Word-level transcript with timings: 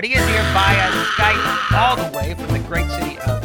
but 0.00 0.08
he 0.08 0.14
is 0.14 0.26
here 0.28 0.42
via 0.54 0.90
Skype 1.12 1.72
all 1.78 1.94
the 1.94 2.16
way 2.16 2.32
from 2.32 2.46
the 2.54 2.58
great 2.60 2.88
city 2.88 3.18
of 3.18 3.44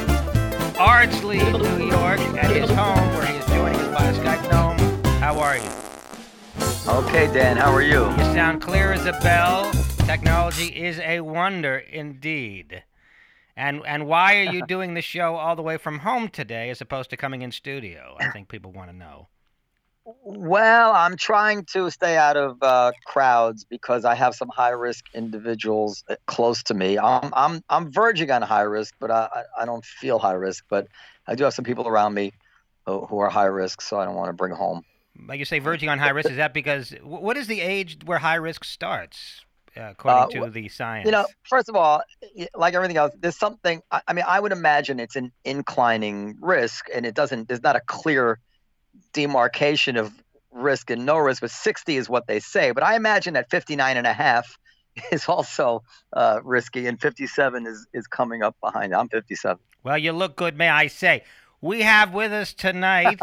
Ardsley, 0.78 1.40
New 1.52 1.86
York, 1.86 2.22
at 2.42 2.50
his 2.50 2.70
home 2.70 2.96
where 3.10 3.26
he 3.26 3.36
is 3.36 3.46
joining 3.48 3.78
us 3.78 4.16
via 4.18 4.38
Skype. 4.38 4.50
Noam, 4.50 5.06
how 5.20 5.38
are 5.38 5.58
you? 5.58 5.70
Okay, 6.88 7.28
Dan, 7.34 7.58
how 7.58 7.74
are 7.74 7.82
you? 7.82 8.10
You 8.10 8.34
sound 8.34 8.62
clear 8.62 8.94
as 8.94 9.06
a 9.06 9.12
bell. 9.22 9.70
Technology 10.06 10.68
is 10.68 10.98
a 11.00 11.20
wonder 11.20 11.76
indeed. 11.76 12.86
And 13.58 13.82
and 13.86 14.08
why 14.08 14.38
are 14.38 14.54
you 14.54 14.66
doing 14.66 14.94
the 14.94 15.02
show 15.02 15.36
all 15.36 15.58
the 15.58 15.62
way 15.62 15.76
from 15.76 16.00
home 16.00 16.30
today 16.30 16.70
as 16.70 16.80
opposed 16.80 17.10
to 17.10 17.18
coming 17.18 17.42
in 17.42 17.52
studio? 17.52 18.16
I 18.18 18.30
think 18.30 18.48
people 18.48 18.72
want 18.72 18.90
to 18.90 18.96
know. 18.96 19.28
Well, 20.06 20.92
I'm 20.94 21.18
trying 21.18 21.66
to 21.74 21.90
stay 21.90 22.16
out 22.16 22.38
of 22.38 22.62
uh, 22.62 22.92
crowds 23.06 23.66
because 23.66 24.06
I 24.06 24.14
have 24.14 24.36
some 24.36 24.50
high 24.50 24.70
risk 24.70 25.06
individuals 25.16 26.04
uh, 26.08 26.16
close 26.28 26.62
to 26.64 26.76
me. 26.76 27.00
I'm 27.00 27.32
I'm 27.34 27.62
I'm 27.70 27.92
verging 27.92 28.30
on 28.30 28.44
high 28.44 28.62
risk, 28.62 28.94
but 29.00 29.10
I 29.10 29.28
I 29.34 29.64
I 29.64 29.66
don't 29.66 29.84
feel 29.84 30.20
high 30.20 30.34
risk. 30.34 30.64
But 30.70 30.88
I 31.26 31.34
do 31.34 31.44
have 31.44 31.56
some 31.56 31.66
people 31.66 31.88
around 31.88 32.14
me 32.14 32.34
who, 32.86 33.06
who 33.08 33.18
are 33.18 33.30
high 33.30 33.46
risk, 33.46 33.82
so 33.82 34.00
I 34.00 34.06
don't 34.06 34.14
want 34.14 34.30
to 34.30 34.34
bring 34.34 34.54
home. 34.54 34.84
Like 35.28 35.40
you 35.40 35.46
say, 35.46 35.58
verging 35.58 35.90
on 35.90 35.98
high 35.98 36.10
risk, 36.10 36.30
is 36.30 36.38
that 36.38 36.54
because 36.54 36.94
what 37.02 37.36
is 37.36 37.48
the 37.48 37.62
age 37.62 37.98
where 38.06 38.20
high 38.20 38.36
risk 38.36 38.64
starts, 38.64 39.44
uh, 39.76 39.90
according 39.92 40.22
Uh, 40.22 40.46
to 40.46 40.50
the 40.52 40.70
science? 40.70 41.06
You 41.06 41.14
know, 41.14 41.26
first 41.50 41.68
of 41.68 41.76
all, 41.76 42.04
like 42.54 42.76
everything 42.76 42.98
else, 42.98 43.12
there's 43.20 43.40
something. 43.40 43.82
I, 43.90 44.02
I 44.08 44.14
mean, 44.14 44.26
I 44.28 44.40
would 44.40 44.52
imagine 44.52 45.00
it's 45.00 45.16
an 45.16 45.32
inclining 45.44 46.38
risk, 46.42 46.86
and 46.94 47.08
it 47.08 47.16
doesn't. 47.16 47.48
There's 47.48 47.64
not 47.64 47.76
a 47.76 47.82
clear 47.88 48.40
demarcation 49.16 49.96
of 49.98 50.14
risk 50.52 50.90
and 50.92 51.06
no 51.06 51.18
risk. 51.18 51.42
But 51.42 51.52
60 51.52 51.98
is 51.98 52.08
what 52.10 52.28
they 52.28 52.40
say. 52.40 52.72
But 52.72 52.84
I 52.84 52.96
imagine 52.96 53.34
that 53.34 53.50
59 53.50 53.98
and 53.98 54.06
a 54.06 54.14
half 54.14 54.60
is 55.12 55.28
also 55.28 55.82
uh, 56.14 56.42
risky, 56.44 56.86
and 56.86 57.02
57 57.02 57.66
is 57.66 57.88
is 57.94 58.06
coming 58.06 58.44
up 58.44 58.56
behind. 58.62 58.94
I'm 58.94 59.10
57. 59.10 59.58
Well, 59.84 59.98
you 59.98 60.12
look 60.12 60.36
good, 60.36 60.58
may 60.58 60.70
I 60.70 60.88
say. 60.88 61.24
We 61.62 61.82
have 61.82 62.14
with 62.14 62.32
us 62.32 62.54
tonight. 62.54 63.20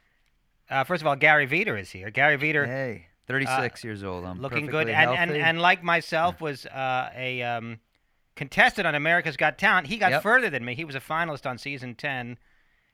uh, 0.70 0.84
first 0.84 1.02
of 1.02 1.06
all, 1.06 1.16
Gary 1.16 1.46
Vider 1.46 1.78
is 1.80 1.90
here. 1.90 2.10
Gary 2.10 2.36
Vider. 2.36 2.66
Hey, 2.66 3.06
36 3.26 3.84
years 3.84 4.02
old. 4.04 4.24
I'm 4.24 4.40
looking 4.40 4.66
good 4.66 4.88
and, 4.88 5.10
and 5.10 5.30
healthy. 5.30 5.40
and 5.40 5.60
like 5.60 5.82
myself 5.84 6.40
was 6.40 6.66
uh, 6.66 7.10
a 7.14 7.42
um, 7.42 7.78
contestant 8.36 8.86
on 8.86 8.94
America's 8.94 9.36
Got 9.36 9.58
Talent. 9.58 9.86
He 9.86 9.98
got 9.98 10.10
Yep. 10.10 10.22
further 10.22 10.50
than 10.50 10.64
me. 10.64 10.74
He 10.74 10.84
was 10.84 10.94
a 10.94 11.00
finalist 11.00 11.48
on 11.48 11.58
season 11.58 11.94
ten, 11.94 12.38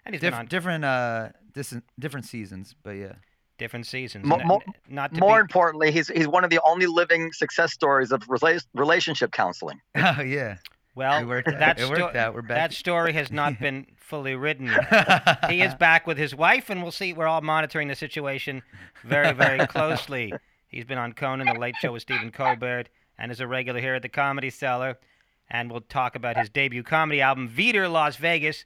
and 0.05 0.15
he's 0.15 0.21
been 0.21 0.33
Diff- 0.33 0.39
on 0.41 0.47
different 0.47 0.85
uh 0.85 1.29
dis- 1.57 1.75
different 1.99 2.27
seasons, 2.27 2.75
but 2.85 2.93
yeah. 2.93 3.15
different 3.59 3.87
seasons. 3.87 4.25
Mo- 4.25 4.37
N- 4.37 4.47
mo- 4.47 4.63
not 4.89 5.13
to 5.15 5.21
More 5.21 5.39
be, 5.39 5.41
importantly, 5.41 5.91
he's 5.91 6.07
he's 6.09 6.29
one 6.29 6.45
of 6.45 6.51
the 6.51 6.61
only 6.65 6.87
living 6.87 7.33
success 7.33 7.73
stories 7.73 8.13
of 8.13 8.21
rela- 8.29 8.65
relationship 8.75 9.33
counseling. 9.33 9.81
Oh 9.97 10.21
yeah. 10.23 10.59
well, 10.95 11.21
it 11.21 11.27
worked. 11.27 11.49
that, 11.51 11.81
it 11.81 11.87
sto- 11.87 12.13
out. 12.15 12.35
We're 12.35 12.43
back. 12.43 12.57
that 12.71 12.73
story 12.73 13.13
has 13.15 13.33
not 13.33 13.59
been 13.67 13.87
fully 13.97 14.37
written 14.37 14.69
he 15.51 15.63
is 15.63 15.75
back 15.75 16.07
with 16.07 16.17
his 16.19 16.33
wife, 16.35 16.71
and 16.71 16.83
we'll 16.83 16.93
see. 16.93 17.13
We're 17.13 17.27
all 17.27 17.41
monitoring 17.41 17.89
the 17.89 17.97
situation 17.97 18.63
very, 19.05 19.33
very 19.33 19.67
closely. 19.67 20.33
He's 20.69 20.85
been 20.85 20.99
on 20.99 21.13
Conan, 21.15 21.47
the 21.47 21.59
Late 21.59 21.75
Show 21.81 21.93
with 21.93 22.03
Stephen 22.03 22.31
Colbert, 22.31 22.89
and 23.19 23.33
is 23.33 23.41
a 23.41 23.47
regular 23.47 23.81
here 23.81 23.95
at 23.95 24.03
the 24.03 24.09
Comedy 24.09 24.51
Cellar. 24.51 24.99
And 25.49 25.71
we'll 25.71 25.81
talk 25.81 26.17
about 26.17 26.37
his 26.37 26.49
debut 26.49 26.83
comedy 26.83 27.21
album, 27.21 27.49
Vider 27.49 27.91
Las 27.91 28.17
Vegas, 28.17 28.65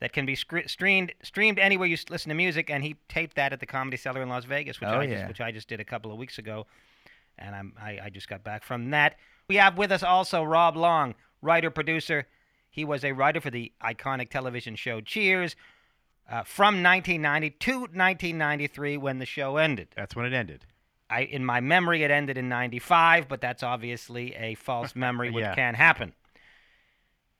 that 0.00 0.12
can 0.12 0.26
be 0.26 0.34
streamed 0.36 1.12
streamed 1.22 1.58
anywhere 1.58 1.88
you 1.88 1.96
listen 2.08 2.28
to 2.28 2.34
music. 2.34 2.70
And 2.70 2.82
he 2.84 2.96
taped 3.08 3.36
that 3.36 3.52
at 3.52 3.60
the 3.60 3.66
Comedy 3.66 3.96
Cellar 3.96 4.22
in 4.22 4.28
Las 4.28 4.44
Vegas, 4.44 4.80
which 4.80 4.88
Oh, 4.88 5.00
I 5.00 5.04
yeah. 5.04 5.14
just, 5.16 5.28
which 5.28 5.40
I 5.40 5.50
just 5.52 5.68
did 5.68 5.80
a 5.80 5.84
couple 5.84 6.12
of 6.12 6.18
weeks 6.18 6.38
ago. 6.38 6.66
And 7.38 7.54
I'm, 7.54 7.72
I, 7.80 7.98
I 8.04 8.10
just 8.10 8.28
got 8.28 8.42
back 8.44 8.62
from 8.64 8.90
that. 8.90 9.16
We 9.48 9.56
have 9.56 9.78
with 9.78 9.92
us 9.92 10.02
also 10.02 10.42
Rob 10.44 10.76
Long, 10.76 11.14
writer 11.42 11.70
producer. 11.70 12.26
He 12.70 12.84
was 12.84 13.04
a 13.04 13.12
writer 13.12 13.40
for 13.40 13.50
the 13.50 13.72
iconic 13.82 14.28
television 14.28 14.76
show 14.76 15.00
Cheers 15.00 15.56
uh, 16.30 16.42
from 16.42 16.82
1990 16.82 17.50
to 17.50 17.72
1993 17.80 18.96
when 18.98 19.18
the 19.18 19.26
show 19.26 19.56
ended. 19.56 19.88
That's 19.96 20.14
when 20.14 20.26
it 20.26 20.32
ended. 20.32 20.64
I, 21.10 21.22
in 21.22 21.44
my 21.44 21.60
memory, 21.60 22.02
it 22.02 22.10
ended 22.10 22.36
in 22.36 22.48
95, 22.50 23.28
but 23.28 23.40
that's 23.40 23.62
obviously 23.62 24.34
a 24.34 24.54
false 24.54 24.94
memory, 24.96 25.30
which 25.30 25.42
Yeah. 25.42 25.54
can't 25.54 25.76
happen. 25.76 26.12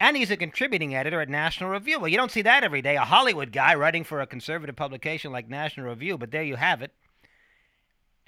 And 0.00 0.16
he's 0.16 0.30
a 0.30 0.36
contributing 0.36 0.94
editor 0.94 1.20
at 1.20 1.28
National 1.28 1.70
Review. 1.70 1.98
Well, 1.98 2.08
you 2.08 2.16
don't 2.16 2.30
see 2.30 2.42
that 2.42 2.62
every 2.62 2.82
day. 2.82 2.96
A 2.96 3.00
Hollywood 3.04 3.50
guy 3.50 3.74
writing 3.74 4.04
for 4.04 4.20
a 4.20 4.26
conservative 4.26 4.76
publication 4.76 5.32
like 5.32 5.48
National 5.48 5.88
Review, 5.88 6.16
but 6.16 6.30
there 6.30 6.42
you 6.44 6.54
have 6.56 6.82
it. 6.82 6.92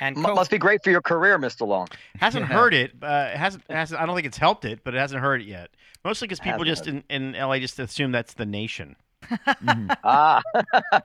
And 0.01 0.17
M- 0.17 0.25
co- 0.25 0.35
must 0.35 0.51
be 0.51 0.59
great 0.59 0.83
for 0.83 0.91
your 0.91 1.03
career, 1.03 1.39
Mr. 1.39 1.67
Long. 1.67 1.87
Hasn't 2.19 2.49
Yeah. 2.49 2.55
hurt 2.57 2.75
it. 2.75 2.93
Uh, 3.01 3.29
hasn't, 3.29 3.63
hasn't. 3.71 4.01
I 4.01 4.07
don't 4.07 4.17
think 4.17 4.27
it's 4.27 4.39
helped 4.39 4.65
it, 4.65 4.81
but 4.83 4.95
it 4.95 4.99
hasn't 4.99 5.21
hurt 5.21 5.43
it 5.43 5.47
yet. 5.47 5.71
Mostly 6.05 6.27
because 6.27 6.41
people 6.41 6.65
just 6.65 6.87
in, 6.89 7.05
in 7.11 7.33
LA 7.35 7.59
just 7.59 7.79
assume 7.79 8.11
that's 8.11 8.35
the 8.35 8.47
nation. 8.47 8.97
Mhm. 9.31 9.95
Ah, 10.05 10.41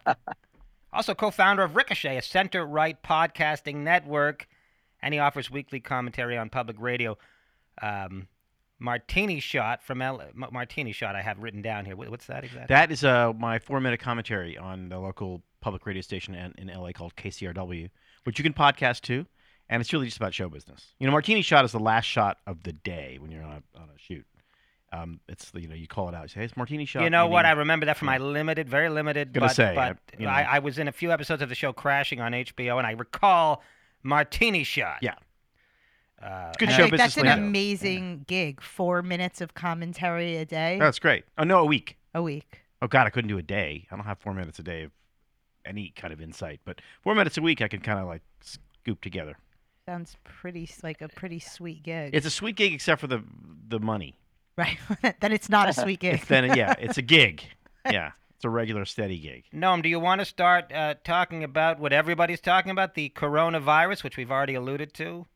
also 0.93 1.13
co-founder 1.13 1.61
of 1.63 1.75
Ricochet, 1.75 2.17
a 2.17 2.21
center-right 2.21 3.03
podcasting 3.03 3.75
network, 3.83 4.47
and 5.01 5.13
he 5.13 5.19
offers 5.19 5.51
weekly 5.51 5.79
commentary 5.81 6.37
on 6.37 6.49
public 6.49 6.77
radio. 6.79 7.17
Um, 7.81 8.27
Martini 8.79 9.39
Shot 9.39 9.81
from 9.83 10.01
L- 10.01 10.21
Martini 10.35 10.91
Shot. 10.91 11.15
I 11.15 11.21
have 11.21 11.39
written 11.39 11.61
down 11.61 11.85
here. 11.85 11.95
What's 11.95 12.27
that 12.27 12.43
exactly? 12.43 12.73
That 12.73 12.91
is 12.91 13.03
uh, 13.03 13.33
my 13.33 13.59
four-minute 13.59 13.99
commentary 13.99 14.57
on 14.57 14.89
the 14.89 14.99
local 14.99 15.41
public 15.61 15.85
radio 15.85 16.01
station 16.01 16.35
in, 16.35 16.53
in 16.57 16.67
LA 16.67 16.91
called 16.91 17.15
KCRW, 17.15 17.89
which 18.25 18.37
you 18.37 18.43
can 18.43 18.53
podcast 18.53 19.01
too, 19.01 19.25
and 19.69 19.81
it's 19.81 19.91
really 19.93 20.05
just 20.05 20.17
about 20.17 20.33
show 20.33 20.49
business. 20.49 20.93
You 20.99 21.07
know, 21.07 21.11
Martini 21.11 21.41
Shot 21.41 21.65
is 21.65 21.71
the 21.71 21.79
last 21.79 22.05
shot 22.05 22.37
of 22.45 22.63
the 22.63 22.73
day 22.73 23.17
when 23.19 23.31
you're 23.31 23.43
on 23.43 23.63
a, 23.75 23.79
on 23.79 23.89
a 23.95 23.97
shoot. 23.97 24.25
Um, 24.91 25.19
it's 25.27 25.51
you 25.55 25.67
know 25.67 25.75
you 25.75 25.87
call 25.87 26.07
it 26.09 26.15
out. 26.15 26.23
You 26.23 26.27
say, 26.29 26.39
"Hey, 26.41 26.45
it's 26.45 26.55
Martini 26.55 26.85
Shot." 26.85 27.03
you 27.03 27.09
know 27.09 27.27
what? 27.27 27.45
I 27.45 27.51
remember 27.51 27.85
that 27.87 27.97
from 27.97 28.05
my 28.05 28.17
limited, 28.17 28.69
very 28.69 28.89
limited. 28.89 29.33
Gonna 29.33 29.47
but, 29.47 29.55
say, 29.55 29.73
but 29.75 29.81
I- 29.81 29.95
you 30.19 30.25
know. 30.25 30.31
I, 30.31 30.43
I 30.43 30.59
was 30.59 30.77
in 30.77 30.87
a 30.87 30.91
few 30.91 31.11
episodes 31.11 31.41
of 31.41 31.49
the 31.49 31.55
show 31.55 31.73
Crashing 31.73 32.21
on 32.21 32.31
HBO, 32.33 32.77
and 32.77 32.85
I 32.85 32.91
recall 32.91 33.63
Martini 34.03 34.63
Shot. 34.63 34.99
Yeah. 35.01 35.15
Uh, 36.25 36.51
Good 36.57 36.71
show 36.71 36.77
think 36.77 36.91
business 36.91 37.15
that's 37.15 37.17
an 37.17 37.27
lingo. 37.27 37.43
amazing 37.43 38.25
gig. 38.27 38.59
Four 38.61 39.03
minutes 39.03 39.41
of 39.41 39.53
commentary 39.53 40.37
a 40.37 40.45
day, 40.45 40.77
that's 40.79 40.97
great. 40.99 41.23
Oh 41.37 41.43
no, 41.43 41.59
a 41.59 41.65
week. 41.65 41.97
a 42.15 42.21
week. 42.21 42.61
Oh 42.81 42.87
God, 42.87 43.05
I 43.05 43.09
couldn't 43.11 43.29
do 43.29 43.37
a 43.37 43.43
day. 43.43 43.87
I 43.91 43.95
don't 43.95 44.05
have 44.05 44.17
four 44.19 44.33
minutes 44.33 44.57
a 44.59 44.63
day 44.63 44.83
of 44.83 44.91
any 45.65 45.93
kind 45.95 46.11
of 46.13 46.21
insight, 46.21 46.61
but 46.65 46.81
four 47.03 47.13
minutes 47.15 47.37
a 47.37 47.41
week 47.41 47.61
I 47.61 47.67
can 47.67 47.79
kind 47.81 47.99
of 47.99 48.07
like 48.07 48.21
scoop 48.41 49.01
together. 49.01 49.37
Sounds 49.87 50.17
pretty 50.23 50.67
like 50.81 51.01
a 51.01 51.09
pretty 51.09 51.37
sweet 51.39 51.83
gig. 51.83 52.09
It's 52.15 52.25
a 52.25 52.31
sweet 52.31 52.55
gig 52.55 52.73
except 52.73 53.01
for 53.01 53.07
the 53.07 53.21
the 53.67 53.79
money. 53.79 54.15
right. 54.57 54.77
then 55.19 55.31
it's 55.31 55.49
not 55.49 55.69
a 55.69 55.73
sweet 55.73 55.99
gig. 55.99 56.21
Then 56.25 56.55
yeah, 56.57 56.73
it's 56.79 56.97
a 56.97 57.03
gig. 57.03 57.43
Yeah, 57.85 58.13
it's 58.35 58.45
a 58.45 58.49
regular 58.49 58.85
steady 58.85 59.19
gig. 59.19 59.43
Noam, 59.53 59.83
do 59.83 59.89
you 59.89 59.99
want 59.99 60.21
to 60.21 60.25
start 60.25 60.71
uh, 60.73 60.95
talking 61.03 61.43
about 61.43 61.79
what 61.79 61.93
everybody's 61.93 62.41
talking 62.41 62.71
about, 62.71 62.95
the 62.95 63.11
coronavirus, 63.15 64.03
which 64.03 64.17
we've 64.17 64.31
already 64.31 64.55
alluded 64.55 64.91
to? 64.95 65.27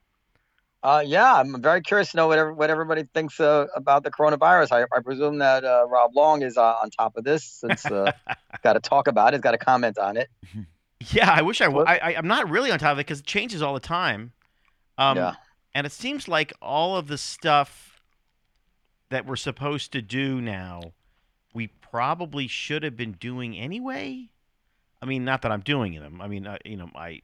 Uh, 0.84 1.04
yeah, 1.06 1.36
I'm 1.36 1.62
very 1.62 1.82
curious 1.82 2.12
to 2.12 2.18
know 2.18 2.28
what, 2.28 2.56
what 2.56 2.70
everybody 2.70 3.04
thinks 3.14 3.40
uh, 3.40 3.68
about 3.76 4.04
the 4.04 4.12
coronavirus. 4.12 4.72
I, 4.72 4.84
I 4.96 5.02
presume 5.02 5.40
that 5.40 5.64
uh, 5.66 5.86
Rob 5.90 6.16
Long 6.16 6.42
is 6.42 6.58
uh, 6.58 6.64
on 6.82 6.90
top 6.90 7.18
of 7.18 7.24
this 7.24 7.44
since 7.44 7.86
uh, 7.86 8.12
got 8.64 8.74
to 8.74 8.80
talk 8.80 9.08
about 9.08 9.34
it, 9.34 9.38
He's 9.38 9.42
got 9.42 9.52
to 9.52 9.58
comment 9.58 9.98
on 9.98 10.18
it. 10.18 10.30
Yeah, 11.14 11.32
I 11.34 11.44
wish 11.44 11.62
I, 11.62 11.66
w- 11.68 11.86
What- 11.86 12.04
I, 12.04 12.14
I'm 12.18 12.28
not 12.28 12.50
really 12.50 12.72
on 12.72 12.78
top 12.80 12.92
of 12.92 12.98
it 13.00 13.08
because 13.08 13.22
it 13.22 13.26
changes 13.26 13.62
all 13.62 13.74
the 13.74 13.80
time. 13.80 14.34
Um, 14.98 15.16
Yeah. 15.16 15.36
And 15.74 15.88
it 15.88 15.94
seems 15.94 16.28
like 16.28 16.52
all 16.62 16.98
of 16.98 17.08
the 17.08 17.18
stuff 17.18 18.02
that 19.10 19.26
we're 19.26 19.38
supposed 19.38 19.94
to 19.94 20.02
do 20.02 20.42
now, 20.42 20.82
we 21.54 21.68
probably 21.68 22.48
should 22.48 22.84
have 22.84 22.98
been 22.98 23.14
doing 23.14 23.56
anyway. 23.58 24.28
I 25.02 25.06
mean, 25.06 25.24
not 25.24 25.42
that 25.44 25.54
I'm 25.54 25.62
doing 25.62 25.94
them. 25.98 26.20
I 26.20 26.28
mean, 26.28 26.46
uh, 26.46 26.58
you 26.66 26.76
know, 26.76 26.90
I 26.94 27.22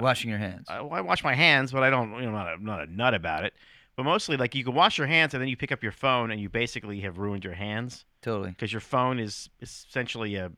Washing 0.00 0.30
your 0.30 0.38
hands. 0.38 0.66
I, 0.68 0.78
I 0.78 1.00
wash 1.00 1.22
my 1.24 1.34
hands, 1.34 1.72
but 1.72 1.82
I 1.82 1.90
don't. 1.90 2.12
You 2.14 2.22
know, 2.22 2.28
I'm 2.28 2.32
not 2.34 2.48
a, 2.48 2.50
I'm 2.52 2.64
not 2.64 2.82
a 2.88 2.92
nut 2.92 3.14
about 3.14 3.44
it. 3.44 3.54
But 3.96 4.02
mostly, 4.04 4.36
like 4.36 4.54
you 4.54 4.64
can 4.64 4.74
wash 4.74 4.98
your 4.98 5.06
hands 5.06 5.34
and 5.34 5.40
then 5.40 5.48
you 5.48 5.56
pick 5.56 5.70
up 5.70 5.82
your 5.82 5.92
phone 5.92 6.30
and 6.32 6.40
you 6.40 6.48
basically 6.48 7.00
have 7.00 7.18
ruined 7.18 7.44
your 7.44 7.52
hands 7.54 8.04
Totally. 8.22 8.50
because 8.50 8.72
your 8.72 8.80
phone 8.80 9.20
is 9.20 9.48
essentially 9.60 10.34
a 10.36 10.50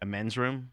a 0.00 0.06
men's 0.06 0.36
room, 0.36 0.70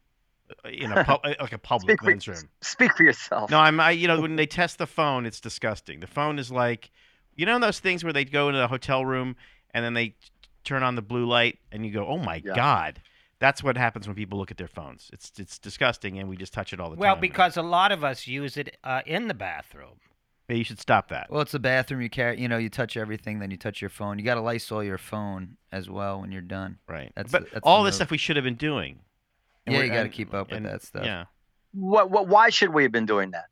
uh, 0.65 0.69
in 0.69 0.91
a 0.91 1.03
pub, 1.03 1.21
like 1.39 1.53
a 1.53 1.57
public 1.57 1.91
Speak 1.91 1.99
for- 2.01 2.09
men's 2.09 2.27
room. 2.27 2.49
Speak 2.61 2.95
for 2.95 3.03
yourself. 3.03 3.49
No, 3.49 3.59
I'm. 3.59 3.79
I, 3.79 3.91
you 3.91 4.07
know, 4.07 4.21
when 4.21 4.35
they 4.35 4.45
test 4.59 4.77
the 4.77 4.87
phone, 4.87 5.25
it's 5.25 5.39
disgusting. 5.39 5.99
The 5.99 6.07
phone 6.07 6.39
is 6.39 6.51
like, 6.51 6.91
you 7.35 7.45
know, 7.45 7.57
those 7.59 7.79
things 7.79 8.03
where 8.03 8.13
they 8.13 8.25
go 8.25 8.49
into 8.49 8.59
the 8.59 8.67
hotel 8.67 9.05
room 9.05 9.35
and 9.73 9.83
then 9.83 9.93
they 9.93 10.15
turn 10.63 10.83
on 10.83 10.95
the 10.95 11.01
blue 11.01 11.25
light 11.25 11.57
and 11.71 11.85
you 11.85 11.91
go, 11.91 12.05
"Oh 12.07 12.17
my 12.17 12.41
Yeah. 12.43 12.55
god." 12.55 13.01
That's 13.39 13.63
what 13.63 13.77
happens 13.77 14.05
when 14.07 14.15
people 14.15 14.37
look 14.37 14.51
at 14.51 14.57
their 14.57 14.67
phones. 14.67 15.09
It's 15.13 15.31
it's 15.37 15.57
disgusting, 15.59 16.19
and 16.19 16.27
we 16.27 16.35
just 16.35 16.53
touch 16.53 16.73
it 16.73 16.79
all 16.79 16.89
the 16.89 16.97
Well, 16.97 17.13
time. 17.15 17.15
Well, 17.15 17.21
because 17.21 17.55
a 17.57 17.61
lot 17.61 17.91
of 17.91 18.03
us 18.03 18.27
use 18.27 18.57
it 18.57 18.77
uh, 18.83 19.01
in 19.05 19.27
the 19.27 19.33
bathroom. 19.33 19.99
Maybe 20.49 20.59
you 20.59 20.63
should 20.65 20.79
stop 20.79 21.09
that. 21.09 21.27
Well, 21.31 21.41
it's 21.41 21.51
the 21.51 21.59
bathroom. 21.59 22.01
You 22.01 22.09
carry, 22.09 22.41
you 22.41 22.47
know, 22.47 22.57
you 22.57 22.69
touch 22.69 22.97
everything, 22.97 23.39
then 23.39 23.51
you 23.51 23.57
touch 23.57 23.81
your 23.81 23.89
phone. 23.91 24.17
You 24.19 24.25
got 24.25 24.35
to 24.35 24.41
Lysol 24.41 24.83
your 24.83 24.97
phone 24.97 25.57
as 25.71 25.89
well 25.89 26.21
when 26.21 26.31
you're 26.31 26.41
done. 26.41 26.79
Right. 26.87 27.11
That's 27.15 27.31
but 27.31 27.43
that's 27.53 27.61
all 27.63 27.83
the 27.83 27.89
this 27.89 27.97
stuff 27.97 28.09
we 28.11 28.17
should 28.17 28.35
have 28.35 28.43
been 28.45 28.55
doing. 28.55 28.99
And 29.65 29.73
Yeah, 29.73 29.79
we're- 29.81 29.87
you 29.89 29.93
got 29.93 30.03
to 30.03 30.09
keep 30.09 30.33
up 30.33 30.49
with 30.49 30.57
and- 30.57 30.65
that 30.65 30.81
stuff. 30.81 31.05
Yeah. 31.05 31.25
What, 31.73 32.09
what, 32.09 32.27
why 32.27 32.49
should 32.49 32.73
we 32.73 32.81
have 32.81 32.91
been 32.91 33.05
doing 33.05 33.29
that? 33.31 33.45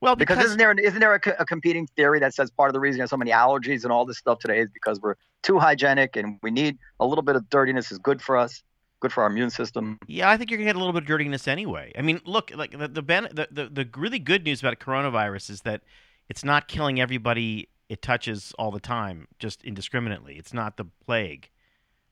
Well, 0.00 0.16
Because, 0.16 0.36
because, 0.38 0.46
isn't 0.46 0.58
there 0.58 0.72
isn't 0.72 0.98
there 1.00 1.14
a, 1.14 1.20
co- 1.20 1.36
a 1.38 1.46
competing 1.46 1.86
theory 1.96 2.18
that 2.18 2.34
says 2.34 2.50
part 2.50 2.68
of 2.68 2.74
the 2.74 2.80
reason 2.80 2.98
there's 2.98 3.10
so 3.10 3.16
many 3.16 3.30
allergies 3.30 3.84
and 3.84 3.92
all 3.92 4.04
this 4.04 4.18
stuff 4.18 4.40
today 4.40 4.58
is 4.58 4.68
because 4.74 5.00
we're 5.00 5.14
too 5.44 5.58
hygienic 5.60 6.16
and 6.16 6.38
we 6.42 6.50
need 6.50 6.76
a 7.00 7.06
little 7.06 7.22
bit 7.22 7.36
of 7.36 7.48
dirtiness 7.48 7.90
is 7.92 7.98
good 7.98 8.20
for 8.20 8.36
us, 8.36 8.62
good 9.04 9.12
for 9.12 9.22
our 9.22 9.30
immune 9.30 9.50
system. 9.50 9.98
yeah, 10.06 10.28
I 10.30 10.36
think 10.36 10.50
you're 10.50 10.58
gonna 10.58 10.68
get 10.70 10.76
a 10.76 10.78
little 10.78 10.92
bit 10.92 11.02
of 11.02 11.08
dirtiness 11.08 11.46
anyway. 11.46 11.92
I 11.98 12.02
mean, 12.02 12.20
look, 12.24 12.50
like 12.54 12.76
the 12.78 12.88
the, 12.88 13.02
ben- 13.02 13.28
the 13.32 13.48
the 13.50 13.64
the 13.68 13.88
really 13.96 14.18
good 14.18 14.44
news 14.44 14.60
about 14.60 14.78
coronavirus 14.80 15.50
is 15.50 15.60
that 15.62 15.82
it's 16.28 16.44
not 16.44 16.68
killing 16.68 17.00
everybody 17.00 17.68
it 17.88 18.00
touches 18.00 18.52
all 18.58 18.70
the 18.70 18.80
time, 18.80 19.28
just 19.38 19.62
indiscriminately. 19.62 20.36
It's 20.38 20.54
not 20.54 20.76
the 20.78 20.86
plague, 21.04 21.50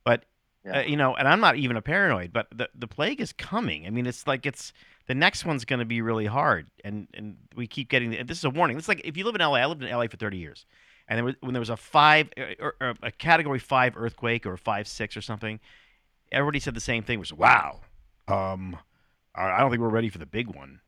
but 0.04 0.20
uh, 0.20 0.24
Yeah. 0.68 0.78
uh, 0.78 0.82
you 0.82 0.96
know, 0.96 1.14
and 1.16 1.26
I'm 1.26 1.40
not 1.40 1.56
even 1.56 1.76
a 1.76 1.82
paranoid, 1.82 2.32
but 2.32 2.46
the 2.54 2.68
the 2.74 2.86
plague 2.86 3.20
is 3.20 3.32
coming. 3.32 3.86
I 3.86 3.90
mean, 3.90 4.06
it's 4.06 4.26
like 4.26 4.44
it's 4.46 4.72
the 5.06 5.14
next 5.14 5.44
one's 5.44 5.64
going 5.64 5.80
to 5.80 5.86
be 5.86 6.00
really 6.02 6.26
hard, 6.26 6.66
and 6.84 7.08
and 7.14 7.36
we 7.56 7.66
keep 7.66 7.88
getting. 7.88 8.10
The, 8.10 8.22
this 8.22 8.38
is 8.38 8.44
a 8.44 8.50
warning. 8.50 8.76
It's 8.78 8.88
like 8.88 9.00
if 9.04 9.16
you 9.16 9.24
live 9.24 9.34
in 9.34 9.40
LA. 9.40 9.54
I 9.64 9.66
lived 9.66 9.82
in 9.82 9.90
LA 9.90 10.06
for 10.08 10.16
30 10.18 10.36
years, 10.36 10.66
and 11.08 11.16
there 11.16 11.24
was, 11.24 11.34
when 11.40 11.52
there 11.54 11.60
was 11.60 11.70
a 11.70 11.76
five 11.76 12.28
or, 12.60 12.74
or 12.80 12.94
a 13.02 13.10
category 13.10 13.58
five 13.58 13.96
earthquake 13.96 14.44
or 14.46 14.52
a 14.52 14.58
five 14.58 14.86
six 14.86 15.16
or 15.16 15.22
something, 15.22 15.58
everybody 16.32 16.58
said 16.60 16.74
the 16.74 16.80
same 16.80 17.02
thing. 17.02 17.18
Was 17.18 17.32
wow, 17.32 17.80
um, 18.28 18.76
I 19.34 19.44
I 19.50 19.60
don't 19.60 19.70
think 19.70 19.80
we're 19.80 19.88
ready 19.88 20.08
for 20.08 20.18
the 20.18 20.26
big 20.26 20.48
one, 20.48 20.80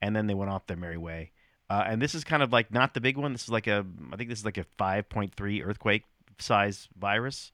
and 0.00 0.14
then 0.16 0.26
they 0.26 0.34
went 0.34 0.50
off 0.50 0.66
their 0.66 0.76
merry 0.76 0.96
way. 0.98 1.32
Uh, 1.70 1.84
and 1.86 2.02
this 2.02 2.14
is 2.14 2.22
kind 2.24 2.42
of 2.42 2.52
like 2.52 2.72
not 2.72 2.94
the 2.94 3.00
big 3.00 3.16
one. 3.16 3.32
This 3.32 3.44
is 3.44 3.48
like 3.48 3.66
a, 3.66 3.86
I 4.12 4.16
think 4.16 4.28
this 4.28 4.40
is 4.40 4.44
like 4.44 4.58
a 4.58 4.66
5.3 4.78 5.64
earthquake 5.64 6.02
size 6.38 6.88
virus. 6.98 7.50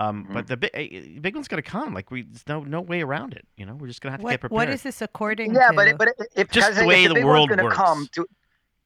Um, 0.00 0.24
Mhm. 0.26 0.32
But 0.32 0.46
the 0.46 0.56
big, 0.56 0.70
uh, 0.74 1.20
big 1.20 1.34
one's 1.34 1.48
gonna 1.48 1.60
come. 1.60 1.92
Like 1.92 2.10
we, 2.10 2.22
there's 2.22 2.46
no 2.46 2.60
no 2.62 2.80
way 2.80 3.02
around 3.02 3.34
it. 3.34 3.46
You 3.56 3.66
know, 3.66 3.74
we're 3.74 3.88
just 3.88 4.00
gonna 4.00 4.12
have 4.12 4.20
to 4.20 4.28
get 4.28 4.40
prepared. 4.40 4.56
what 4.56 4.68
is 4.68 4.82
this 4.84 5.02
according 5.02 5.54
Yeah, 5.54 5.68
to? 5.70 5.74
but 5.74 5.88
it, 5.88 5.98
but 5.98 6.08
it, 6.08 6.28
if 6.36 6.50
Just 6.50 6.74
the 6.76 6.82
if 6.82 6.86
way 6.86 7.06
the 7.06 7.14
big 7.14 7.24
world 7.24 7.50
one's 7.50 7.56
gonna 7.56 7.64
works. 7.64 7.76
come, 7.76 8.08
do, 8.14 8.24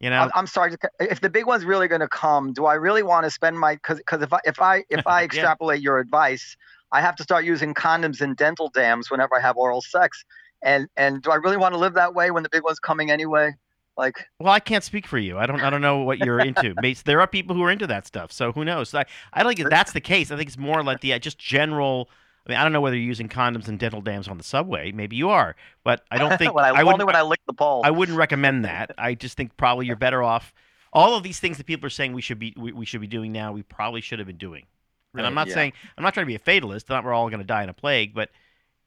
you 0.00 0.10
know, 0.10 0.22
I'm, 0.22 0.30
I'm 0.34 0.46
sorry. 0.48 0.74
If 0.98 1.20
the 1.20 1.30
big 1.30 1.46
one's 1.46 1.64
really 1.64 1.86
going 1.86 2.00
to 2.00 2.08
come, 2.08 2.52
do 2.52 2.64
I 2.66 2.74
really 2.74 3.04
want 3.04 3.24
to 3.24 3.30
spend 3.30 3.56
my? 3.56 3.76
Because 3.76 3.98
because 3.98 4.20
if 4.22 4.32
I 4.32 4.40
if 4.44 4.60
I 4.60 4.84
if 4.90 5.06
I 5.06 5.20
Yeah. 5.20 5.26
extrapolate 5.26 5.80
your 5.80 6.00
advice, 6.00 6.56
I 6.92 7.00
have 7.00 7.16
to 7.16 7.22
start 7.22 7.44
using 7.44 7.74
condoms 7.74 8.20
and 8.20 8.36
dental 8.36 8.68
dams 8.68 9.10
whenever 9.10 9.34
I 9.34 9.40
have 9.40 9.56
oral 9.56 9.80
sex. 9.80 10.24
And 10.62 10.88
and 10.96 11.22
do 11.22 11.30
I 11.30 11.36
really 11.36 11.56
want 11.56 11.74
to 11.74 11.78
live 11.78 11.94
that 11.94 12.14
way 12.14 12.30
when 12.30 12.42
the 12.42 12.48
big 12.48 12.62
one's 12.62 12.78
coming 12.78 13.10
anyway? 13.10 13.54
Like 13.96 14.26
well, 14.38 14.52
I 14.52 14.60
can't 14.60 14.84
speak 14.84 15.06
for 15.06 15.18
you. 15.18 15.38
I 15.38 15.46
don't, 15.46 15.60
I 15.60 15.68
don't 15.68 15.82
know 15.82 15.98
what 15.98 16.18
you're 16.18 16.40
into. 16.40 16.74
There 17.04 17.20
are 17.20 17.26
people 17.26 17.54
who 17.54 17.62
are 17.62 17.70
into 17.70 17.86
that 17.88 18.06
stuff. 18.06 18.32
So 18.32 18.52
who 18.52 18.64
knows? 18.64 18.94
I, 18.94 19.04
I 19.32 19.42
think 19.44 19.68
that's 19.68 19.92
the 19.92 20.00
case. 20.00 20.30
I 20.30 20.36
think 20.36 20.48
it's 20.48 20.58
more 20.58 20.82
like 20.82 21.00
the 21.00 21.12
uh, 21.12 21.18
just 21.18 21.38
general. 21.38 22.08
I 22.46 22.50
mean, 22.50 22.58
I 22.58 22.62
don't 22.62 22.72
know 22.72 22.80
whether 22.80 22.96
you're 22.96 23.06
using 23.06 23.28
condoms 23.28 23.68
and 23.68 23.78
dental 23.78 24.00
dams 24.00 24.28
on 24.28 24.38
the 24.38 24.44
subway. 24.44 24.92
Maybe 24.92 25.16
you 25.16 25.28
are, 25.28 25.56
but 25.84 26.04
I 26.10 26.18
don't 26.18 26.36
think 26.38 26.54
when 26.54 26.64
I, 26.64 26.68
I 26.68 26.70
only 26.80 26.84
wouldn't. 26.84 27.06
when 27.06 27.16
I 27.16 27.22
lick 27.22 27.40
the. 27.46 27.64
I 27.84 27.90
wouldn't 27.90 28.16
recommend 28.16 28.64
that. 28.64 28.92
I 28.98 29.14
just 29.14 29.36
think 29.36 29.56
probably 29.56 29.86
you're 29.86 29.96
better 30.08 30.22
off. 30.22 30.52
All 30.92 31.16
of 31.16 31.22
these 31.22 31.40
things 31.40 31.56
that 31.58 31.66
people 31.66 31.86
are 31.86 31.90
saying 31.90 32.12
we 32.12 32.22
should 32.22 32.38
be 32.38 32.54
we, 32.56 32.72
we 32.72 32.86
should 32.86 33.00
be 33.00 33.06
doing 33.06 33.32
now, 33.32 33.52
we 33.52 33.62
probably 33.62 34.00
should 34.00 34.18
have 34.18 34.26
been 34.26 34.38
doing. 34.38 34.66
And 35.14 35.26
I'm 35.26 35.34
not 35.34 35.48
yeah. 35.48 35.54
saying 35.54 35.72
I'm 35.96 36.02
not 36.04 36.14
trying 36.14 36.24
to 36.24 36.28
be 36.28 36.34
a 36.34 36.38
fatalist. 36.38 36.88
Not 36.88 37.04
we're 37.04 37.12
all 37.12 37.28
going 37.28 37.40
to 37.40 37.46
die 37.46 37.62
in 37.62 37.68
a 37.68 37.74
plague, 37.74 38.14
but 38.14 38.30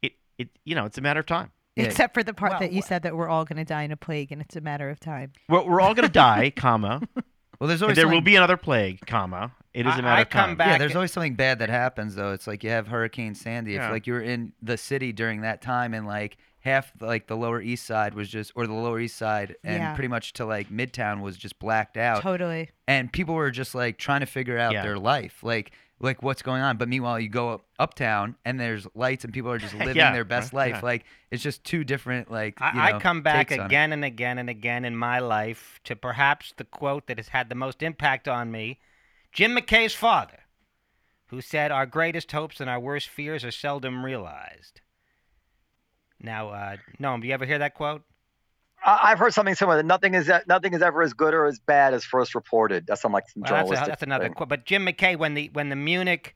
it 0.01 0.13
it 0.37 0.49
you 0.63 0.75
know 0.75 0.85
it's 0.85 0.97
a 0.97 1.01
matter 1.01 1.19
of 1.19 1.25
time. 1.25 1.51
Yeah. 1.75 1.85
Except 1.85 2.13
for 2.13 2.23
the 2.23 2.33
part 2.33 2.51
Well, 2.53 2.59
that 2.61 2.71
you 2.71 2.81
wh- 2.81 2.85
said 2.85 3.03
that 3.03 3.15
we're 3.17 3.27
all 3.27 3.43
going 3.43 3.57
to 3.57 3.65
die 3.65 3.83
in 3.83 3.91
a 3.91 3.97
plague 3.97 4.31
and 4.31 4.41
it's 4.41 4.55
a 4.55 4.61
matter 4.61 4.89
of 4.89 4.97
time. 4.99 5.33
We're, 5.49 5.63
we're 5.69 5.81
all 5.81 5.93
going 5.93 6.07
to 6.07 6.13
die, 6.13 6.49
comma. 6.55 7.01
Well, 7.59 7.67
there's 7.67 7.81
always 7.81 7.97
there 7.97 8.07
will 8.07 8.21
be 8.21 8.37
another 8.37 8.55
plague, 8.55 9.05
comma. 9.05 9.51
It 9.73 9.85
is 9.85 9.91
I- 9.93 9.99
a 9.99 10.01
matter 10.01 10.17
I 10.17 10.21
of 10.21 10.29
come 10.29 10.55
back- 10.55 10.67
Yeah, 10.69 10.77
there's 10.77 10.95
always 10.95 11.11
something 11.11 11.35
bad 11.35 11.59
that 11.59 11.69
happens 11.69 12.15
though. 12.15 12.31
It's 12.31 12.47
like 12.47 12.63
you 12.63 12.69
have 12.69 12.87
Hurricane 12.87 13.35
Sandy. 13.35 13.73
Yeah. 13.73 13.87
If 13.87 13.91
like 13.91 14.07
you 14.07 14.13
were 14.13 14.21
in 14.21 14.53
the 14.61 14.77
city 14.77 15.11
during 15.11 15.41
that 15.41 15.61
time 15.61 15.93
and 15.93 16.07
like 16.07 16.37
half 16.61 16.93
like 17.01 17.27
the 17.27 17.35
Lower 17.35 17.61
East 17.61 17.85
Side 17.85 18.13
was 18.13 18.29
just 18.29 18.53
or 18.55 18.67
the 18.67 18.73
Lower 18.73 18.99
East 19.01 19.17
Side 19.17 19.55
and 19.63 19.77
Yeah. 19.81 19.93
pretty 19.95 20.07
much 20.07 20.31
to 20.33 20.45
like 20.45 20.69
Midtown 20.69 21.19
was 21.21 21.35
just 21.37 21.59
blacked 21.59 21.97
out 21.97 22.21
Totally. 22.21 22.69
and 22.87 23.11
people 23.11 23.35
were 23.35 23.51
just 23.51 23.75
like 23.75 23.97
trying 23.97 24.21
to 24.21 24.25
figure 24.25 24.57
out 24.57 24.71
Yeah. 24.71 24.81
their 24.83 24.97
life. 24.97 25.43
Like 25.43 25.71
like 25.99 26.21
what's 26.21 26.41
going 26.41 26.61
on. 26.61 26.77
But 26.77 26.89
meanwhile 26.89 27.19
you 27.19 27.29
go 27.29 27.49
up, 27.53 27.65
uptown 27.79 28.35
and 28.45 28.59
there's 28.59 28.85
lights 28.95 29.23
and 29.23 29.33
people 29.33 29.51
are 29.51 29.57
just 29.57 29.73
living 29.85 29.95
Yeah, 29.95 30.11
their 30.11 30.23
best 30.25 30.53
right, 30.53 30.71
life. 30.71 30.81
yeah. 30.81 30.85
Like 30.85 31.05
it's 31.31 31.41
just 31.43 31.63
two 31.63 31.83
different 31.83 32.29
like 32.31 32.59
you 32.59 32.65
I, 32.65 32.91
know, 32.91 32.97
I 32.97 32.99
come 32.99 33.21
back 33.21 33.51
again 33.51 33.93
and 33.93 34.03
again 34.05 34.37
and 34.37 34.49
again 34.49 34.85
in 34.85 34.95
my 34.95 35.19
life 35.19 35.79
to 35.85 35.95
perhaps 35.95 36.53
the 36.57 36.63
quote 36.65 37.07
that 37.07 37.17
has 37.17 37.29
had 37.29 37.49
the 37.49 37.55
most 37.55 37.81
impact 37.83 38.27
on 38.27 38.51
me 38.51 38.79
Jim 39.31 39.53
McKay's 39.55 39.93
father, 39.93 40.39
who 41.27 41.41
said, 41.41 41.69
Our 41.69 41.85
greatest 41.85 42.31
hopes 42.31 42.61
and 42.61 42.69
our 42.69 42.79
worst 42.79 43.09
fears 43.09 43.43
are 43.43 43.51
seldom 43.51 44.05
realized. 44.05 44.79
Now, 46.21 46.49
uh, 46.49 46.77
Noam, 47.01 47.21
do 47.21 47.27
you 47.27 47.33
ever 47.33 47.45
hear 47.45 47.59
that 47.59 47.73
quote? 47.75 48.03
I, 48.85 48.99
I've 49.11 49.19
heard 49.19 49.33
something 49.33 49.55
similar. 49.55 49.77
That 49.77 49.85
nothing 49.85 50.13
is 50.13 50.31
nothing 50.47 50.73
is 50.73 50.81
ever 50.81 51.01
as 51.01 51.13
good 51.13 51.33
or 51.33 51.45
as 51.45 51.59
bad 51.59 51.93
as 51.93 52.05
first 52.05 52.35
reported. 52.35 52.85
That's 52.87 53.01
some 53.01 53.11
like 53.11 53.27
some 53.29 53.41
Well, 53.43 53.67
that's, 53.67 53.81
a, 53.81 53.85
that's 53.85 54.03
another 54.03 54.29
quote. 54.29 54.47
But 54.49 54.65
Jim 54.65 54.85
McKay, 54.85 55.17
when 55.17 55.33
the 55.33 55.49
when 55.53 55.69
the 55.69 55.75
Munich 55.75 56.35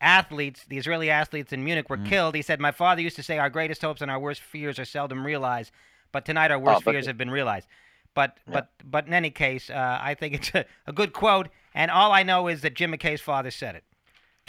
athletes, 0.00 0.64
the 0.68 0.78
Israeli 0.78 1.10
athletes 1.10 1.52
in 1.52 1.64
Munich 1.64 1.90
were 1.90 1.96
Mm. 1.98 2.06
killed, 2.06 2.34
he 2.36 2.42
said, 2.42 2.60
"My 2.60 2.70
father 2.72 3.02
used 3.02 3.16
to 3.16 3.22
say, 3.22 3.38
our 3.38 3.50
greatest 3.50 3.82
hopes 3.82 4.00
and 4.00 4.10
our 4.10 4.18
worst 4.20 4.40
fears 4.40 4.78
are 4.78 4.84
seldom 4.84 5.26
realized, 5.26 5.72
but 6.12 6.24
tonight 6.24 6.50
our 6.52 6.58
worst 6.58 6.78
Oh, 6.78 6.82
but- 6.84 6.92
fears 6.92 7.06
have 7.06 7.18
been 7.18 7.30
realized." 7.30 7.66
But 8.14 8.38
Yeah. 8.46 8.52
but 8.54 8.68
but 8.84 9.06
in 9.06 9.12
any 9.14 9.30
case, 9.30 9.68
uh, 9.70 9.98
I 10.00 10.14
think 10.14 10.34
it's 10.34 10.54
a, 10.54 10.64
a 10.86 10.92
good 10.92 11.12
quote, 11.12 11.48
and 11.74 11.90
all 11.90 12.12
I 12.12 12.22
know 12.22 12.46
is 12.48 12.62
that 12.62 12.74
Jim 12.74 12.92
McKay's 12.92 13.20
father 13.20 13.50
said 13.50 13.74
it. 13.74 13.84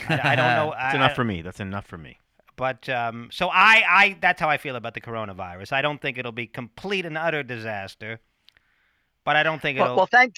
I, 0.08 0.32
I 0.32 0.36
don't 0.36 0.54
know. 0.56 0.72
That's 0.78 0.94
I, 0.94 0.96
enough 0.96 1.14
for 1.16 1.24
me. 1.24 1.42
That's 1.42 1.60
enough 1.60 1.86
for 1.86 1.98
me. 1.98 2.19
But 2.60 2.90
um, 2.90 3.30
so 3.32 3.48
I, 3.48 3.82
I 3.88 4.16
that's 4.20 4.38
how 4.38 4.50
I 4.50 4.58
feel 4.58 4.76
about 4.76 4.92
the 4.92 5.00
coronavirus. 5.00 5.72
I 5.72 5.80
don't 5.80 5.98
think 5.98 6.18
it'll 6.18 6.30
be 6.30 6.46
complete 6.46 7.06
and 7.06 7.16
utter 7.16 7.42
disaster, 7.42 8.20
but 9.24 9.34
I 9.34 9.42
don't 9.42 9.62
think 9.62 9.76
it'll. 9.76 9.86
Well, 9.86 9.96
well, 9.96 10.06
thank 10.06 10.34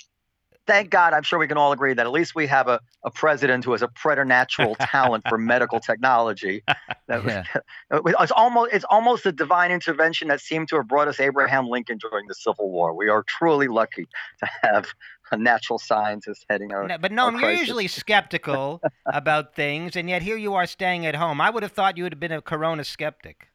thank 0.69 0.89
God. 0.89 1.15
I'm 1.15 1.25
sure 1.25 1.41
we 1.41 1.49
can 1.49 1.57
all 1.57 1.73
agree 1.73 1.95
that 1.95 2.07
at 2.07 2.13
least 2.13 2.37
we 2.37 2.47
have 2.47 2.69
a, 2.69 2.79
a 3.05 3.11
president 3.11 3.65
who 3.65 3.73
has 3.73 3.83
a 3.83 3.89
preternatural 3.89 4.77
talent 4.81 5.25
for 5.29 5.37
medical 5.37 5.81
technology. 5.81 6.63
That 7.09 7.25
was- 7.25 8.05
it's 8.21 8.31
almost 8.31 8.73
it's 8.73 8.85
almost 8.89 9.27
a 9.27 9.33
divine 9.33 9.73
intervention 9.73 10.29
that 10.29 10.41
seemed 10.41 10.69
to 10.69 10.77
have 10.77 10.87
brought 10.87 11.09
us 11.09 11.19
Abraham 11.19 11.67
Lincoln 11.67 11.99
during 11.99 12.29
the 12.29 12.35
Civil 12.35 12.71
War. 12.71 12.95
We 12.95 13.09
are 13.09 13.25
truly 13.27 13.67
lucky 13.67 14.07
to 14.39 14.51
have 14.63 14.87
a 15.33 15.37
natural 15.37 15.79
scientist 15.79 16.45
heading 16.49 16.73
our. 16.73 16.87
No, 16.87 16.99
but 16.99 17.11
no, 17.11 17.31
you're 17.31 17.51
usually 17.51 17.89
skeptical 17.89 18.81
about 19.07 19.55
things, 19.57 19.97
and 19.97 20.09
yet 20.09 20.23
here 20.23 20.37
you 20.37 20.55
are 20.55 20.67
staying 20.67 21.07
at 21.07 21.17
home. 21.17 21.41
I 21.41 21.51
would 21.51 21.63
have 21.63 21.73
thought 21.73 21.97
you 21.97 22.05
would 22.05 22.13
have 22.13 22.21
been 22.21 22.33
a 22.33 22.43
corona 22.43 22.85
skeptic. 22.85 23.49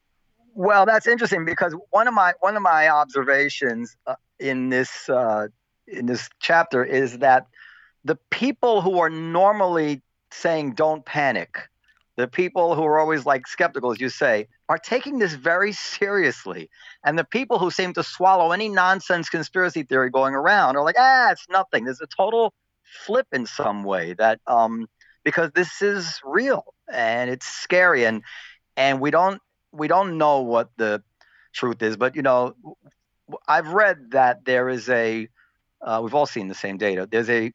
Well, 0.53 0.85
that's 0.87 1.07
interesting 1.07 1.45
because 1.45 1.75
one 1.91 2.07
of 2.07 2.13
my 2.13 2.33
one 2.39 2.57
of 2.57 2.63
my 2.63 2.89
observations 2.89 3.95
uh, 4.07 4.15
in 4.39 4.69
this 4.69 5.07
uh, 5.07 5.47
in 5.87 6.07
this 6.07 6.29
chapter 6.39 6.83
is 6.83 7.19
that 7.19 7.47
the 8.03 8.17
people 8.31 8.81
who 8.81 8.99
are 8.99 9.09
normally 9.09 10.01
saying 10.31 10.73
don't 10.73 11.05
panic, 11.05 11.59
the 12.15 12.27
people 12.27 12.75
who 12.75 12.83
are 12.83 12.99
always 12.99 13.25
like 13.25 13.47
skeptical, 13.47 13.91
as 13.91 14.01
you 14.01 14.09
say, 14.09 14.47
are 14.69 14.77
taking 14.77 15.19
this 15.19 15.33
very 15.33 15.71
seriously, 15.71 16.69
and 17.03 17.17
the 17.17 17.23
people 17.23 17.59
who 17.59 17.71
seem 17.71 17.93
to 17.93 18.03
swallow 18.03 18.51
any 18.51 18.69
nonsense 18.69 19.29
conspiracy 19.29 19.83
theory 19.83 20.09
going 20.09 20.33
around 20.35 20.75
are 20.75 20.83
like, 20.83 20.97
ah, 20.97 21.31
it's 21.31 21.45
nothing. 21.49 21.85
There's 21.85 22.01
a 22.01 22.07
total 22.07 22.53
flip 23.05 23.27
in 23.31 23.45
some 23.45 23.83
way 23.83 24.13
that 24.13 24.39
um, 24.47 24.87
because 25.23 25.51
this 25.51 25.81
is 25.81 26.19
real 26.23 26.73
and 26.91 27.29
it's 27.29 27.45
scary 27.45 28.05
and 28.05 28.23
and 28.75 29.01
we 29.01 29.11
don't 29.11 29.41
we 29.71 29.87
don't 29.87 30.17
know 30.17 30.41
what 30.41 30.69
the 30.77 31.03
truth 31.53 31.81
is, 31.81 31.97
but 31.97 32.15
you 32.15 32.21
know, 32.21 32.55
I've 33.47 33.69
read 33.69 34.11
that 34.11 34.45
there 34.45 34.69
is 34.69 34.89
a, 34.89 35.27
uh, 35.81 35.99
we've 36.03 36.15
all 36.15 36.25
seen 36.25 36.47
the 36.47 36.55
same 36.55 36.77
data. 36.77 37.07
There's 37.09 37.29
a 37.29 37.51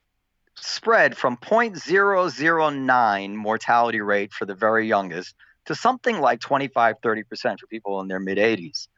spread 0.56 1.16
from 1.16 1.36
0.009 1.38 3.34
mortality 3.34 4.00
rate 4.00 4.32
for 4.32 4.44
the 4.44 4.54
very 4.54 4.86
youngest 4.86 5.34
to 5.66 5.74
something 5.74 6.20
like 6.20 6.40
25, 6.40 6.96
30% 7.00 7.60
for 7.60 7.66
people 7.66 8.00
in 8.00 8.08
their 8.08 8.20
mid 8.20 8.38
80s. 8.38 8.88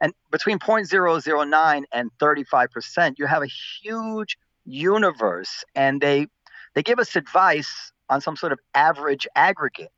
And 0.00 0.12
between 0.30 0.58
0.009 0.58 1.82
and 1.92 2.10
35%, 2.20 3.18
you 3.18 3.26
have 3.26 3.42
a 3.42 3.48
huge 3.82 4.38
universe, 4.64 5.64
and 5.74 6.00
they 6.00 6.28
they 6.74 6.82
give 6.82 6.98
us 6.98 7.16
advice 7.16 7.92
on 8.08 8.20
some 8.20 8.36
sort 8.36 8.52
of 8.52 8.60
average 8.74 9.26
aggregate. 9.34 9.90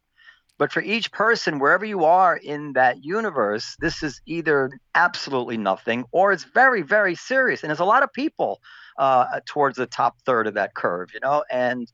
But 0.56 0.72
for 0.72 0.82
each 0.82 1.10
person, 1.10 1.58
wherever 1.58 1.84
you 1.84 2.04
are 2.04 2.36
in 2.36 2.74
that 2.74 3.02
universe, 3.02 3.76
this 3.80 4.02
is 4.02 4.20
either 4.26 4.70
absolutely 4.94 5.56
nothing 5.56 6.04
or 6.12 6.32
it's 6.32 6.44
very, 6.44 6.82
very 6.82 7.14
serious. 7.14 7.62
And 7.62 7.70
there's 7.70 7.80
a 7.80 7.84
lot 7.84 8.02
of 8.02 8.12
people 8.12 8.60
uh, 8.98 9.40
towards 9.46 9.76
the 9.76 9.86
top 9.86 10.20
third 10.26 10.46
of 10.46 10.54
that 10.54 10.74
curve, 10.74 11.10
you 11.14 11.20
know, 11.20 11.44
and 11.50 11.90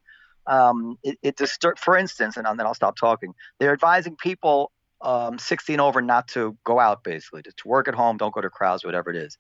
um, 0.47 0.99
it, 1.03 1.19
it 1.23 1.41
for 1.79 1.97
instance, 1.97 2.37
and 2.37 2.47
then 2.47 2.61
I'll 2.67 2.75
stop 2.75 2.97
talking. 2.97 3.35
They're 3.59 3.73
advising 3.73 4.17
people 4.17 4.73
um, 5.01 5.39
16 5.39 5.81
over 5.81 6.01
not 6.01 6.29
to 6.29 6.57
go 6.65 6.81
out, 6.81 7.05
basically, 7.05 7.43
to, 7.43 7.53
to 7.53 7.69
work 7.69 7.89
at 7.89 7.95
home, 7.95 8.17
don't 8.17 8.35
go 8.35 8.41
to 8.41 8.51
crowds, 8.51 8.85
whatever 8.85 9.11
it 9.11 9.17
is. 9.17 9.39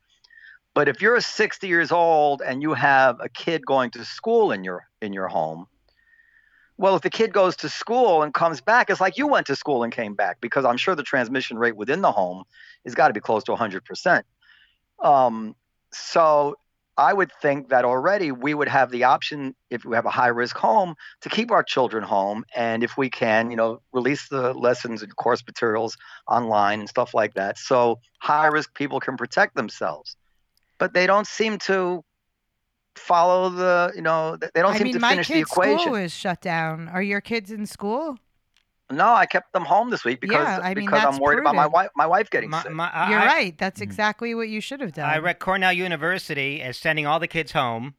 But 0.74 0.88
if 0.88 1.00
you're 1.00 1.20
60 1.20 1.66
years 1.66 1.90
old 1.90 2.42
and 2.42 2.60
you 2.60 2.74
have 2.74 3.18
a 3.20 3.28
kid 3.28 3.64
going 3.64 3.90
to 3.92 4.04
school 4.04 4.52
in 4.52 4.62
your 4.62 4.86
in 5.00 5.14
your 5.14 5.26
home, 5.26 5.66
well, 6.76 6.96
if 6.96 7.02
the 7.02 7.10
kid 7.10 7.32
goes 7.32 7.56
to 7.56 7.70
school 7.70 8.22
and 8.22 8.34
comes 8.34 8.60
back, 8.60 8.90
it's 8.90 9.00
like 9.00 9.16
you 9.16 9.26
went 9.26 9.46
to 9.46 9.56
school 9.56 9.82
and 9.82 9.92
came 9.92 10.14
back 10.14 10.38
because 10.42 10.66
I'm 10.66 10.76
sure 10.76 10.94
the 10.94 11.02
transmission 11.02 11.56
rate 11.56 11.76
within 11.76 12.02
the 12.02 12.12
home 12.12 12.44
has 12.84 12.94
got 12.94 13.08
to 13.08 13.14
be 13.14 13.20
close 13.20 13.44
to 13.44 13.52
100%. 13.52 14.22
Um, 15.02 15.56
so 15.92 16.56
I 16.98 17.12
would 17.12 17.30
think 17.42 17.68
that 17.68 17.84
already 17.84 18.32
we 18.32 18.54
would 18.54 18.68
have 18.68 18.90
the 18.90 19.04
option, 19.04 19.54
if 19.70 19.84
we 19.84 19.94
have 19.96 20.06
a 20.06 20.10
high 20.10 20.28
risk 20.28 20.56
home, 20.56 20.94
to 21.20 21.28
keep 21.28 21.50
our 21.50 21.62
children 21.62 22.02
home. 22.02 22.44
And 22.54 22.82
if 22.82 22.96
we 22.96 23.10
can, 23.10 23.50
you 23.50 23.56
know, 23.56 23.80
release 23.92 24.28
the 24.28 24.54
lessons 24.54 25.02
and 25.02 25.14
course 25.16 25.42
materials 25.46 25.96
online 26.26 26.80
and 26.80 26.88
stuff 26.88 27.12
like 27.12 27.34
that. 27.34 27.58
So 27.58 28.00
high 28.20 28.46
risk 28.46 28.74
people 28.74 29.00
can 29.00 29.16
protect 29.16 29.56
themselves. 29.56 30.16
But 30.78 30.94
they 30.94 31.06
don't 31.06 31.26
seem 31.26 31.58
to 31.60 32.02
follow 32.94 33.50
the, 33.50 33.92
you 33.94 34.02
know, 34.02 34.36
they 34.36 34.48
don't 34.54 34.72
I 34.72 34.78
seem 34.78 34.84
mean, 34.84 34.94
to 34.94 35.00
my 35.00 35.10
finish 35.10 35.28
the 35.28 35.34
kid's 35.34 35.50
equation. 35.50 35.78
school 35.80 35.94
is 35.96 36.14
shut 36.14 36.40
down. 36.40 36.88
Are 36.88 37.02
your 37.02 37.20
kids 37.20 37.50
in 37.50 37.66
school? 37.66 38.18
No, 38.90 39.12
I 39.14 39.26
kept 39.26 39.52
them 39.52 39.64
home 39.64 39.90
this 39.90 40.04
week 40.04 40.20
because 40.20 40.46
Yeah, 40.46 40.60
I 40.62 40.74
mean, 40.74 40.86
because 40.86 41.04
I'm 41.04 41.18
worried 41.20 41.40
about 41.40 41.54
my 41.56 41.66
wife 41.66 41.90
my 41.96 42.06
wife 42.06 42.30
getting 42.30 42.50
My, 42.50 42.62
sick. 42.62 42.72
my, 42.72 42.88
I, 42.88 43.10
You're 43.10 43.18
I- 43.20 43.26
right. 43.26 43.58
That's 43.58 43.80
Mhm. 43.80 43.84
exactly 43.84 44.34
what 44.34 44.48
you 44.48 44.60
should 44.60 44.80
have 44.80 44.92
done. 44.92 45.08
I 45.10 45.18
read 45.18 45.38
Cornell 45.40 45.72
University 45.72 46.60
is 46.60 46.76
sending 46.76 47.04
all 47.06 47.18
the 47.18 47.26
kids 47.26 47.52
home 47.52 47.94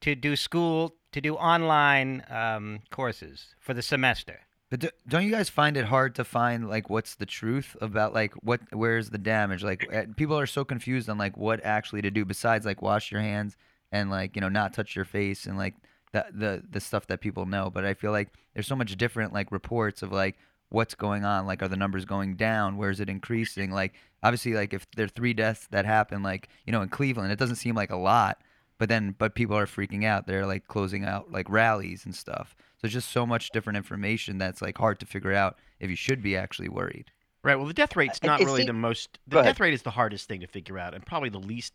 to 0.00 0.14
do 0.14 0.36
school 0.36 0.94
to 1.12 1.20
do 1.20 1.34
online 1.34 2.24
um, 2.30 2.80
courses 2.90 3.54
for 3.58 3.74
the 3.74 3.82
semester. 3.82 4.40
But 4.68 4.80
do, 4.80 4.88
don't 5.08 5.24
you 5.24 5.30
guys 5.30 5.48
find 5.48 5.76
it 5.76 5.86
hard 5.86 6.14
to 6.16 6.24
find 6.24 6.68
like 6.68 6.90
what's 6.90 7.14
the 7.14 7.26
truth 7.26 7.76
about 7.80 8.12
like 8.14 8.32
what 8.34 8.60
where's 8.72 9.10
the 9.10 9.18
damage? 9.18 9.62
Like 9.64 9.88
eh, 9.92 10.06
people 10.16 10.38
are 10.38 10.46
so 10.46 10.64
confused 10.64 11.08
on 11.08 11.18
like 11.18 11.36
what 11.36 11.64
actually 11.64 12.02
to 12.02 12.10
do 12.10 12.24
besides 12.24 12.66
like 12.66 12.82
wash 12.82 13.10
your 13.10 13.20
hands 13.20 13.56
and 13.92 14.10
like 14.10 14.34
you 14.36 14.40
know 14.40 14.48
not 14.48 14.72
touch 14.74 14.94
your 14.94 15.04
face 15.04 15.46
and 15.46 15.56
like 15.56 15.74
the 16.16 16.26
the 16.32 16.62
the 16.70 16.80
stuff 16.80 17.06
that 17.08 17.20
people 17.20 17.46
know. 17.46 17.70
But 17.70 17.84
I 17.84 17.94
feel 17.94 18.12
like 18.12 18.28
there's 18.54 18.66
so 18.66 18.76
much 18.76 18.96
different 18.96 19.32
like 19.32 19.50
reports 19.52 20.02
of 20.02 20.12
like 20.12 20.36
what's 20.70 20.94
going 20.94 21.24
on. 21.24 21.46
Like 21.46 21.62
are 21.62 21.68
the 21.68 21.76
numbers 21.76 22.04
going 22.04 22.36
down? 22.36 22.76
Where 22.76 22.90
is 22.90 23.00
it 23.00 23.08
increasing? 23.08 23.70
Like 23.70 23.94
obviously 24.22 24.54
like 24.54 24.72
if 24.74 24.86
there 24.96 25.04
are 25.06 25.08
three 25.08 25.32
deaths 25.34 25.66
that 25.70 25.84
happen 25.84 26.22
like 26.22 26.48
you 26.66 26.72
know 26.72 26.82
in 26.82 26.88
Cleveland, 26.88 27.32
it 27.32 27.38
doesn't 27.38 27.56
seem 27.56 27.74
like 27.74 27.90
a 27.90 27.96
lot. 27.96 28.40
But 28.78 28.90
then, 28.90 29.14
but 29.16 29.34
people 29.34 29.56
are 29.56 29.64
freaking 29.64 30.04
out. 30.04 30.26
They're 30.26 30.44
like 30.44 30.68
closing 30.68 31.04
out 31.06 31.32
like 31.32 31.48
rallies 31.48 32.04
and 32.04 32.14
stuff. 32.14 32.54
So 32.78 32.84
it's 32.84 32.92
just 32.92 33.10
so 33.10 33.24
much 33.24 33.48
different 33.50 33.78
information 33.78 34.36
that's 34.36 34.60
like 34.60 34.76
hard 34.76 35.00
to 35.00 35.06
figure 35.06 35.32
out 35.32 35.56
if 35.80 35.88
you 35.88 35.96
should 35.96 36.22
be 36.22 36.36
actually 36.36 36.68
worried. 36.68 37.10
Right. 37.42 37.54
Well, 37.56 37.66
the 37.66 37.72
death 37.72 37.96
rate's 37.96 38.18
It- 38.18 38.26
not 38.26 38.40
it 38.40 38.44
really 38.44 38.60
seem- 38.62 38.66
the 38.66 38.72
most. 38.74 39.18
The 39.28 39.40
death 39.40 39.60
rate 39.60 39.72
is 39.72 39.80
the 39.82 39.92
hardest 39.92 40.28
thing 40.28 40.40
to 40.40 40.46
figure 40.46 40.78
out, 40.78 40.92
and 40.94 41.06
probably 41.06 41.30
the 41.30 41.38
least 41.40 41.72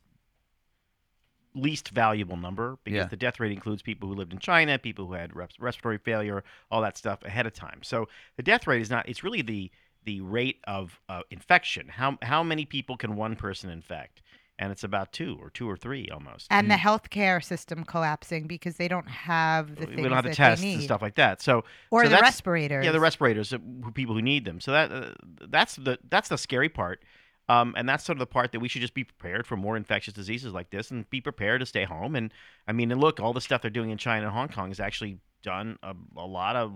least 1.53 1.89
valuable 1.89 2.37
number 2.37 2.77
because 2.83 2.97
Yeah. 2.97 3.05
the 3.05 3.17
death 3.17 3.39
rate 3.39 3.51
includes 3.51 3.81
people 3.81 4.07
who 4.07 4.15
lived 4.15 4.33
in 4.33 4.39
China, 4.39 4.77
people 4.79 5.07
who 5.07 5.13
had 5.13 5.35
res- 5.35 5.59
respiratory 5.59 5.97
failure, 5.97 6.43
all 6.69 6.81
that 6.81 6.97
stuff 6.97 7.23
ahead 7.23 7.45
of 7.45 7.53
time. 7.53 7.79
So 7.83 8.07
the 8.37 8.43
death 8.43 8.67
rate 8.67 8.81
is 8.81 8.89
not. 8.89 9.07
It's 9.09 9.23
really 9.23 9.41
the 9.41 9.71
the 10.03 10.19
rate 10.21 10.59
of 10.63 10.99
uh, 11.09 11.21
infection. 11.29 11.87
How 11.89 12.17
how 12.21 12.41
many 12.43 12.65
people 12.65 12.97
can 12.97 13.15
one 13.15 13.35
person 13.35 13.69
infect? 13.69 14.21
And 14.57 14.71
it's 14.71 14.83
about 14.83 15.11
two 15.11 15.39
or 15.41 15.49
two 15.49 15.67
or 15.67 15.75
three 15.75 16.07
almost. 16.09 16.45
and 16.51 16.69
the 16.69 16.75
healthcare 16.75 17.43
system 17.43 17.83
collapsing 17.83 18.45
because 18.45 18.77
they 18.77 18.87
don't 18.87 19.07
have 19.09 19.75
the 19.75 19.87
we 19.87 20.03
don't 20.03 20.11
have 20.11 20.23
the 20.23 20.35
tests 20.35 20.61
they 20.61 20.67
need, 20.67 20.73
and 20.75 20.83
stuff 20.83 21.01
like 21.01 21.15
that. 21.15 21.41
So 21.41 21.63
or 21.89 22.03
so 22.03 22.09
the 22.09 22.17
respirators. 22.21 22.85
Yeah, 22.85 22.91
the 22.91 22.99
respirators, 22.99 23.53
uh, 23.53 23.57
people 23.95 24.13
who 24.13 24.21
need 24.21 24.45
them. 24.45 24.61
So 24.61 24.71
that 24.71 24.91
uh, 24.91 25.13
that's 25.47 25.77
the 25.77 25.97
that's 26.09 26.29
the 26.29 26.37
scary 26.37 26.69
part, 26.69 27.03
um, 27.49 27.73
and 27.77 27.87
that's 27.89 28.03
sort 28.05 28.15
of 28.15 28.19
the 28.19 28.25
part 28.27 28.51
that 28.53 28.59
we 28.59 28.67
should 28.67 28.81
just 28.81 28.93
be 28.93 29.03
prepared 29.03 29.45
for 29.45 29.57
more 29.57 29.75
infectious 29.77 30.13
diseases 30.13 30.53
like 30.53 30.69
this, 30.69 30.91
and 30.91 31.09
be 31.09 31.21
prepared 31.21 31.59
to 31.61 31.65
stay 31.65 31.83
home. 31.85 32.15
And 32.15 32.31
I 32.67 32.71
mean, 32.71 32.91
and 32.91 33.01
look, 33.01 33.19
all 33.19 33.33
the 33.33 33.41
stuff 33.41 33.61
they're 33.61 33.71
doing 33.71 33.89
in 33.89 33.97
China 33.97 34.25
and 34.27 34.33
Hong 34.33 34.49
Kong 34.49 34.69
has 34.69 34.79
actually 34.79 35.17
done 35.43 35.77
a, 35.83 35.95
a 36.17 36.25
lot 36.25 36.55
of 36.55 36.71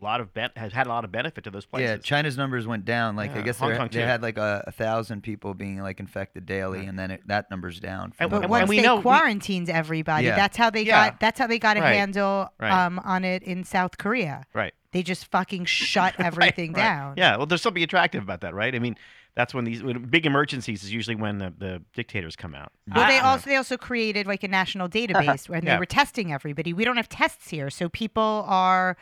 lot 0.00 0.20
of 0.20 0.32
ben- 0.32 0.52
has 0.54 0.72
had 0.72 0.86
a 0.86 0.90
lot 0.90 1.04
of 1.04 1.10
benefit 1.10 1.42
to 1.42 1.50
those 1.50 1.66
places. 1.66 1.88
Yeah, 1.90 1.96
China's 1.96 2.36
numbers 2.38 2.68
went 2.68 2.84
down. 2.84 3.16
Like 3.16 3.32
I 3.34 3.42
guess 3.42 3.58
they 3.58 3.66
Kong 3.76 3.88
they 3.90 3.98
too. 3.98 4.06
had 4.06 4.22
like 4.22 4.38
a, 4.38 4.62
a 4.68 4.70
thousand 4.70 5.22
people 5.22 5.54
being 5.54 5.80
like 5.82 5.98
infected 5.98 6.46
daily, 6.46 6.82
Yeah. 6.84 6.88
and 6.90 6.98
then 6.98 7.10
it, 7.10 7.26
that 7.26 7.50
number's 7.50 7.80
down. 7.80 8.12
And- 8.20 8.30
from 8.30 8.30
But 8.30 8.42
and 8.42 8.50
once 8.50 8.68
we 8.68 8.76
they 8.76 8.82
know- 8.84 8.96
we- 8.96 9.02
quarantined 9.02 9.68
everybody, 9.68 10.26
Yeah. 10.26 10.36
that's 10.36 10.56
how 10.56 10.70
they 10.70 10.82
Yeah. 10.82 11.10
got. 11.10 11.18
That's 11.20 11.38
how 11.40 11.48
they 11.48 11.58
got 11.58 11.76
a 11.76 11.80
Right. 11.80 11.96
handle 11.96 12.48
Right. 12.60 12.70
um, 12.70 13.00
on 13.00 13.24
it 13.24 13.42
in 13.42 13.64
South 13.64 13.98
Korea. 13.98 14.44
right. 14.54 14.72
They 14.92 15.02
just 15.02 15.26
fucking 15.32 15.64
shut 15.66 16.14
everything 16.20 16.72
right. 16.74 16.80
down. 16.82 17.14
Yeah, 17.16 17.36
well, 17.36 17.46
there's 17.46 17.60
something 17.62 17.82
attractive 17.82 18.22
about 18.22 18.40
that, 18.42 18.54
right? 18.54 18.74
I 18.74 18.78
mean, 18.78 18.96
that's 19.38 19.54
when 19.54 19.64
these 19.64 19.84
when 19.84 20.02
big 20.02 20.26
emergencies 20.26 20.82
is 20.82 20.92
usually 20.92 21.14
when 21.14 21.38
the, 21.38 21.54
the 21.56 21.80
dictators 21.94 22.34
come 22.34 22.56
out. 22.56 22.72
Well, 22.92 23.06
they 23.06 23.20
I- 23.20 23.30
also 23.30 23.48
they 23.48 23.54
also 23.54 23.76
created 23.76 24.26
like 24.26 24.42
a 24.42 24.48
national 24.48 24.88
database 24.88 25.48
where 25.48 25.60
Yeah. 25.62 25.74
they 25.74 25.78
were 25.78 25.86
testing 25.86 26.32
everybody. 26.32 26.72
We 26.72 26.84
don't 26.84 26.96
have 26.96 27.08
tests 27.08 27.48
here, 27.48 27.70
so 27.70 27.88
people 27.88 28.44
are 28.48 28.96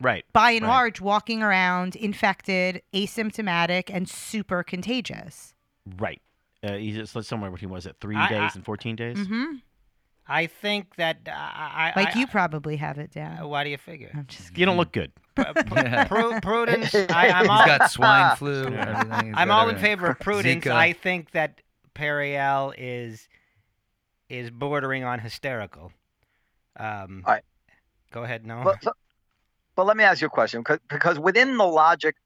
Right. 0.00 0.24
by 0.32 0.50
and 0.50 0.64
Right. 0.64 0.68
large 0.74 1.00
walking 1.00 1.40
around 1.40 1.94
infected, 1.94 2.82
asymptomatic, 2.92 3.84
and 3.88 4.08
super 4.08 4.64
contagious. 4.64 5.54
Right. 5.96 6.20
Uh, 6.64 6.72
he's 6.72 6.96
just 6.96 7.28
somewhere 7.28 7.52
between 7.52 7.70
was 7.70 7.86
it 7.86 7.94
three 8.00 8.16
I- 8.16 8.28
days 8.28 8.50
I- 8.52 8.56
and 8.56 8.64
fourteen 8.64 8.96
days? 8.96 9.24
hmm 9.24 9.44
I 10.28 10.46
think 10.46 10.96
that 10.96 11.18
uh, 11.28 11.30
I, 11.32 11.92
I 11.96 12.00
Like 12.00 12.16
I- 12.16 12.18
you 12.20 12.26
probably 12.26 12.76
have 12.76 12.98
it 12.98 13.12
down. 13.12 13.48
Why 13.48 13.64
do 13.64 13.70
you 13.70 13.78
figure? 13.78 14.10
I'm 14.14 14.26
just 14.26 14.56
You 14.58 14.66
don't 14.66 14.76
look 14.76 14.92
good. 14.92 15.12
Pr- 15.34 15.42
pr- 16.06 16.40
prudence. 16.42 16.94
I, 16.94 17.28
I'm 17.34 17.42
He's 17.44 17.50
all. 17.50 17.66
got 17.66 17.90
swine 17.90 18.36
flu. 18.36 18.66
and 18.66 19.14
I'm 19.14 19.48
got 19.48 19.50
all 19.50 19.68
in 19.68 19.76
favor 19.78 20.06
of 20.08 20.18
prudence. 20.18 20.64
Zika. 20.64 20.72
I 20.72 20.92
think 20.92 21.30
that 21.32 21.60
Periel 21.94 22.74
is 22.76 23.28
is 24.28 24.50
bordering 24.50 25.04
on 25.04 25.20
hysterical. 25.20 25.92
Um, 26.78 27.22
All 27.26 27.34
right. 27.34 27.42
Go 28.12 28.24
ahead, 28.24 28.44
no. 28.44 28.62
But, 28.64 28.82
so- 28.82 28.92
but 29.76 29.86
let 29.86 29.96
me 29.96 30.02
ask 30.04 30.20
you 30.20 30.26
a 30.26 30.30
question, 30.30 30.64
'cause- 30.64 30.80
because 30.88 31.18
within 31.18 31.56
the 31.56 31.64
logic, 31.66 32.16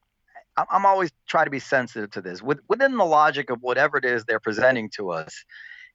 I'm, 0.57 0.66
I'm 0.71 0.87
always 0.87 1.11
try 1.28 1.45
to 1.45 1.50
be 1.50 1.59
sensitive 1.59 2.11
to 2.12 2.21
this. 2.23 2.40
With, 2.42 2.61
within 2.69 2.97
the 2.97 3.04
logic 3.04 3.50
of 3.50 3.61
whatever 3.61 3.99
it 3.99 4.04
is 4.04 4.25
they're 4.25 4.40
presenting 4.40 4.88
to 4.90 5.11
us, 5.11 5.45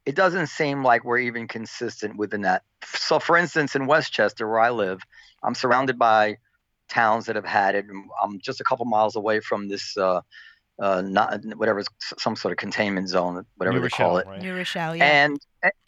it 0.05 0.15
doesn't 0.15 0.47
seem 0.47 0.83
like 0.83 1.03
we're 1.03 1.19
even 1.19 1.47
consistent 1.47 2.17
within 2.17 2.41
that. 2.41 2.63
So, 2.83 3.19
for 3.19 3.35
instance, 3.35 3.75
in 3.75 3.87
Westchester, 3.87 4.47
where 4.47 4.59
I 4.59 4.69
live, 4.69 5.01
I'm 5.43 5.55
surrounded 5.55 5.97
by 5.97 6.37
towns 6.89 7.25
that 7.25 7.35
have 7.35 7.45
had 7.45 7.75
it. 7.75 7.85
I'm 8.21 8.39
just 8.39 8.61
a 8.61 8.63
couple 8.63 8.85
miles 8.85 9.15
away 9.15 9.39
from 9.39 9.67
this, 9.67 9.97
uh, 9.97 10.21
uh, 10.79 11.01
not 11.01 11.43
whatever, 11.55 11.83
some 12.19 12.35
sort 12.35 12.51
of 12.51 12.57
containment 12.57 13.09
zone, 13.09 13.43
whatever 13.57 13.77
New 13.77 13.83
they 13.83 13.89
call 13.89 14.17
it. 14.17 14.27
right? 14.27 14.41
New 14.41 14.55
Rochelle, 14.55 14.95
yeah. 14.95 15.25
And, 15.25 15.39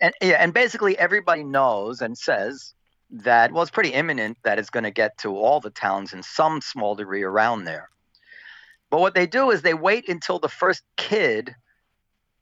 and 0.02 0.14
yeah, 0.22 0.38
and 0.40 0.54
basically 0.54 0.98
everybody 0.98 1.44
knows 1.44 2.02
and 2.02 2.18
says 2.18 2.74
that 3.10 3.52
well, 3.52 3.62
it's 3.62 3.72
pretty 3.72 3.94
imminent 3.94 4.38
that 4.44 4.60
it's 4.60 4.70
going 4.70 4.84
to 4.84 4.92
get 4.92 5.18
to 5.20 5.38
all 5.38 5.60
the 5.60 5.70
towns 5.70 6.14
in 6.14 6.24
some 6.24 6.62
small 6.62 6.96
degree 6.96 7.24
around 7.24 7.66
there. 7.66 7.90
But 8.90 9.02
what 9.02 9.16
they 9.16 9.28
do 9.28 9.52
is 9.52 9.62
they 9.62 9.74
wait 9.74 10.10
until 10.10 10.40
the 10.40 10.50
first 10.50 10.84
kid 10.96 11.56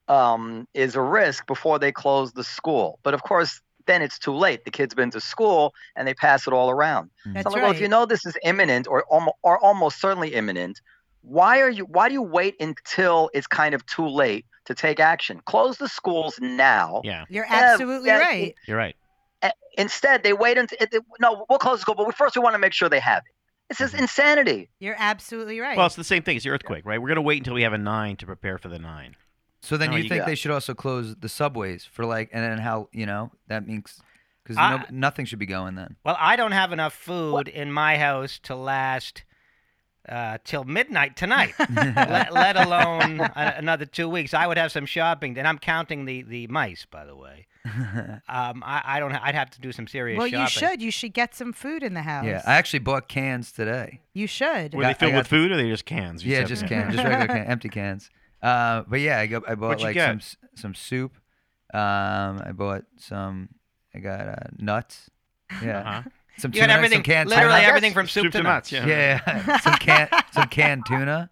um, 0.08 0.68
is 0.74 0.96
a 0.96 1.02
risk 1.02 1.48
before 1.48 1.80
they 1.80 1.92
close 1.92 2.34
the 2.34 2.44
school. 2.44 3.00
But 3.04 3.14
of 3.14 3.24
course, 3.24 3.62
then 3.88 4.02
it's 4.02 4.18
too 4.20 4.34
late. 4.34 4.66
The 4.66 4.72
kid's 4.72 4.94
been 4.96 5.12
to 5.12 5.22
school 5.22 5.74
and 5.96 6.08
they 6.08 6.14
pass 6.14 6.48
it 6.48 6.54
all 6.54 6.70
around. 6.70 7.12
That's 7.26 7.44
So 7.44 7.50
I'm 7.50 7.54
like, 7.54 7.62
well, 7.64 7.72
if 7.72 7.80
you 7.82 7.88
know 7.88 8.06
this 8.06 8.26
is 8.26 8.36
imminent 8.44 8.88
or 8.88 9.04
almost, 9.06 9.36
or 9.44 9.64
almost 9.64 10.02
certainly 10.02 10.34
imminent, 10.34 10.80
why 11.22 11.60
are 11.62 11.70
you? 11.70 11.86
Why 11.86 12.08
do 12.08 12.14
you 12.14 12.22
wait 12.22 12.56
until 12.60 13.30
it's 13.34 13.48
kind 13.48 13.74
of 13.74 13.86
too 13.86 14.08
late 14.08 14.46
to 14.66 14.76
take 14.76 15.00
action? 15.00 15.42
Close 15.46 15.78
the 15.78 15.90
schools 15.90 16.38
now. 16.40 17.02
Yeah, 17.04 17.26
You're 17.30 17.48
absolutely 17.50 18.10
yeah, 18.10 18.20
right. 18.20 18.56
you're 18.68 18.78
right. 18.78 18.96
Instead, 19.78 20.24
they 20.24 20.34
wait 20.34 20.58
until 20.58 20.78
it, 20.80 21.04
no, 21.20 21.46
we'll 21.50 21.60
close 21.60 21.80
the 21.80 21.82
school, 21.82 21.96
but 21.96 22.08
we 22.08 22.14
first 22.14 22.36
we 22.36 22.42
want 22.42 22.54
to 22.54 22.60
make 22.60 22.74
sure 22.74 22.88
they 22.90 23.00
have 23.00 23.24
it. 23.26 23.34
This 23.70 23.82
is 23.82 23.94
Mhm. 23.94 24.04
insanity. 24.04 24.70
You're 24.80 24.96
absolutely 24.98 25.60
right. 25.60 25.78
Well, 25.78 25.88
it's 25.88 25.96
the 25.96 26.04
same 26.04 26.24
thing 26.24 26.38
as 26.38 26.44
the 26.44 26.50
earthquake, 26.52 26.86
right? 26.86 27.02
We're 27.02 27.10
going 27.10 27.16
to 27.18 27.22
wait 27.22 27.40
until 27.40 27.56
we 27.56 27.64
have 27.64 27.74
a 27.74 27.78
nine 27.78 28.16
to 28.18 28.26
prepare 28.26 28.58
for 28.58 28.70
the 28.70 28.80
nine. 28.80 29.16
So 29.66 29.78
then 29.78 29.90
No, 29.92 29.98
you 29.98 30.04
you 30.04 30.10
think 30.10 30.22
got- 30.22 30.28
they 30.28 30.36
should 30.36 30.52
also 30.52 30.74
close 30.74 31.16
the 31.16 31.30
subways 31.30 31.86
for 31.86 32.06
like, 32.06 32.30
and 32.32 32.44
then 32.44 32.60
how 32.60 32.90
you 32.92 33.06
know 33.06 33.32
that 33.48 33.68
means 33.68 34.00
because 34.44 34.58
no, 34.58 34.84
nothing 34.92 35.26
should 35.26 35.40
be 35.40 35.46
going 35.48 35.76
then. 35.76 35.96
Well, 36.06 36.18
I 36.20 36.36
don't 36.36 36.52
have 36.52 36.72
enough 36.72 36.94
food 36.94 37.48
in 37.48 37.72
my 37.72 37.98
house 37.98 38.40
to 38.44 38.56
last 38.56 39.24
uh, 40.08 40.38
till 40.44 40.64
midnight 40.66 41.16
tonight, 41.16 41.56
let, 41.76 42.32
let 42.32 42.56
alone 42.56 43.20
a, 43.22 43.56
another 43.58 43.86
two 43.86 44.08
weeks. 44.08 44.36
I 44.36 44.46
would 44.46 44.58
have 44.60 44.72
some 44.72 44.86
shopping, 44.86 45.36
and 45.40 45.48
I'm 45.48 45.58
counting 45.58 46.06
the, 46.06 46.22
the 46.22 46.46
mice, 46.48 46.86
by 46.90 47.06
the 47.06 47.16
way. 47.16 47.48
Um, 48.28 48.62
I, 48.64 48.82
I 48.86 49.00
don't. 49.00 49.12
I'd 49.14 49.34
have 49.34 49.50
to 49.52 49.62
do 49.62 49.72
some 49.72 49.88
serious 49.88 50.18
Well, 50.20 50.28
shopping. 50.28 50.42
you 50.42 50.48
should. 50.48 50.82
You 50.84 50.92
should 50.92 51.14
get 51.14 51.34
some 51.34 51.52
food 51.54 51.82
in 51.82 51.96
the 51.96 52.02
house. 52.04 52.26
Yeah, 52.26 52.42
I 52.46 52.56
actually 52.56 52.80
bought 52.80 53.08
cans 53.08 53.52
today. 53.52 54.02
you 54.14 54.28
should. 54.28 54.74
Were 54.76 54.84
I 54.84 54.90
they 54.94 55.00
filled 55.00 55.14
I 55.14 55.18
with 55.18 55.28
food 55.28 55.50
or 55.52 55.56
are 55.56 55.58
they 55.58 55.70
just 55.70 55.86
cans? 55.86 56.24
You 56.24 56.34
yeah, 56.34 56.44
just 56.44 56.68
cans, 56.68 56.94
just 56.96 57.04
regular 57.08 57.28
can, 57.28 57.46
empty 57.48 57.70
cans. 57.70 58.12
Uh, 58.46 58.84
but 58.88 59.00
yeah, 59.00 59.20
I, 59.20 59.26
go, 59.28 59.42
I 59.48 59.56
bought 59.56 59.68
What'd 59.70 59.80
you 59.82 59.86
like 59.88 59.94
get? 59.96 60.08
some 60.08 60.22
some 60.56 60.76
soup. 60.76 61.18
Um, 61.74 62.42
I 62.46 62.52
bought 62.54 62.84
some. 62.98 63.50
I 63.94 64.00
got 64.00 64.28
uh, 64.28 64.36
nuts. 64.58 65.10
Yeah, 65.64 65.80
Uh-huh. 65.80 66.02
some 66.38 66.52
You 66.54 66.60
got 66.60 66.68
tuna, 66.68 66.74
everything, 66.74 66.98
some 66.98 67.04
canned 67.04 67.30
literally 67.30 67.54
I 67.54 67.62
guess 67.62 67.70
everything 67.70 67.94
from 67.94 68.08
soup, 68.08 68.24
Soup 68.26 68.32
to 68.34 68.38
to 68.40 68.44
nuts. 68.44 68.72
nuts, 68.72 68.86
Yeah, 68.88 69.22
yeah. 69.26 69.58
some 69.66 69.76
can 69.76 70.10
some 70.34 70.48
canned 70.48 70.86
tuna, 70.86 71.30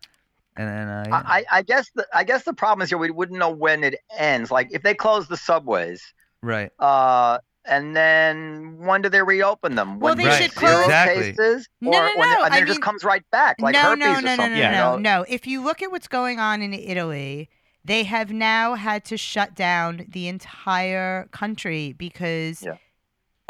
and 0.55 0.67
then 0.67 0.88
uh, 0.88 1.03
yeah. 1.08 1.22
I, 1.25 1.46
I 1.51 1.62
guess 1.62 1.89
the 1.93 2.08
I 2.13 2.24
guess 2.24 2.43
the 2.43 2.53
problem 2.53 2.82
is 2.84 2.89
here 2.89 2.98
we 2.98 3.12
wouldn't 3.12 3.38
know 3.38 3.51
when 3.51 3.84
it 3.84 3.96
ends. 4.17 4.50
Like 4.50 4.70
if 4.72 4.82
they 4.82 4.93
close 4.96 5.27
the 5.27 5.38
subways, 5.38 6.01
right. 6.41 6.72
uh, 6.79 7.38
and 7.65 7.96
then 7.96 8.77
when 8.79 9.01
do 9.01 9.10
they 9.10 9.22
reopen 9.22 9.75
them? 9.75 10.00
Well, 10.00 10.15
they 10.15 10.24
there's 10.24 10.38
should 10.38 10.55
close- 10.55 10.84
Exactly. 10.86 11.32
cases, 11.34 11.67
No, 11.82 11.89
or 11.89 11.91
no, 11.93 12.12
when 12.17 12.29
no, 12.29 12.36
it, 12.36 12.46
and 12.46 12.46
I 12.46 12.50
then 12.58 12.63
it 12.63 12.67
just 12.67 12.77
mean- 12.79 12.82
comes 12.84 13.03
right 13.03 13.24
back, 13.32 13.55
like 13.60 13.74
no, 13.74 13.82
herpes 13.82 14.00
no, 14.00 14.13
no, 14.13 14.20
no, 14.22 14.36
something. 14.36 14.51
no, 14.53 14.58
Yeah. 14.60 14.72
no, 14.72 14.98
no. 14.98 15.25
If 15.29 15.48
you 15.48 15.63
look 15.63 15.82
at 15.82 15.91
what's 15.91 16.08
going 16.08 16.39
on 16.39 16.62
in 16.62 16.74
Italy, 16.74 17.50
they 17.86 18.03
have 18.03 18.32
now 18.32 18.75
had 18.75 19.03
to 19.05 19.17
shut 19.17 19.55
down 19.55 20.05
the 20.10 20.27
entire 20.27 21.25
country 21.32 21.93
because 21.98 22.63
Yeah. 22.63 22.75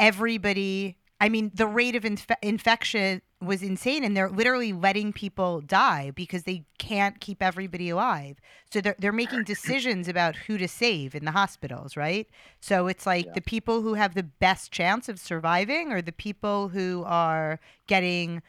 everybody. 0.00 0.96
I 1.20 1.28
mean, 1.28 1.50
the 1.54 1.66
rate 1.66 1.96
of 1.96 2.04
inf- 2.04 2.26
infection 2.42 3.22
was 3.46 3.62
insane, 3.62 4.04
and 4.04 4.16
they're 4.16 4.30
literally 4.30 4.72
letting 4.72 5.12
people 5.12 5.60
die 5.60 6.10
because 6.14 6.44
they 6.44 6.64
can't 6.78 7.20
keep 7.20 7.42
everybody 7.42 7.88
alive. 7.90 8.38
So 8.72 8.80
they're 8.80 8.96
they're 8.98 9.12
making 9.12 9.44
decisions 9.54 10.08
about 10.08 10.36
who 10.36 10.58
to 10.58 10.68
save 10.68 11.14
in 11.14 11.24
the 11.24 11.30
hospitals, 11.32 11.96
right? 11.96 12.28
So 12.60 12.86
it's 12.86 13.06
like 13.06 13.26
Yeah. 13.26 13.32
the 13.34 13.40
people 13.40 13.82
who 13.82 13.94
have 13.94 14.14
the 14.14 14.22
best 14.22 14.72
chance 14.72 15.08
of 15.08 15.18
surviving, 15.18 15.92
or 15.92 16.02
the 16.02 16.12
people 16.12 16.68
who 16.68 17.04
are 17.06 17.60
getting 17.86 18.42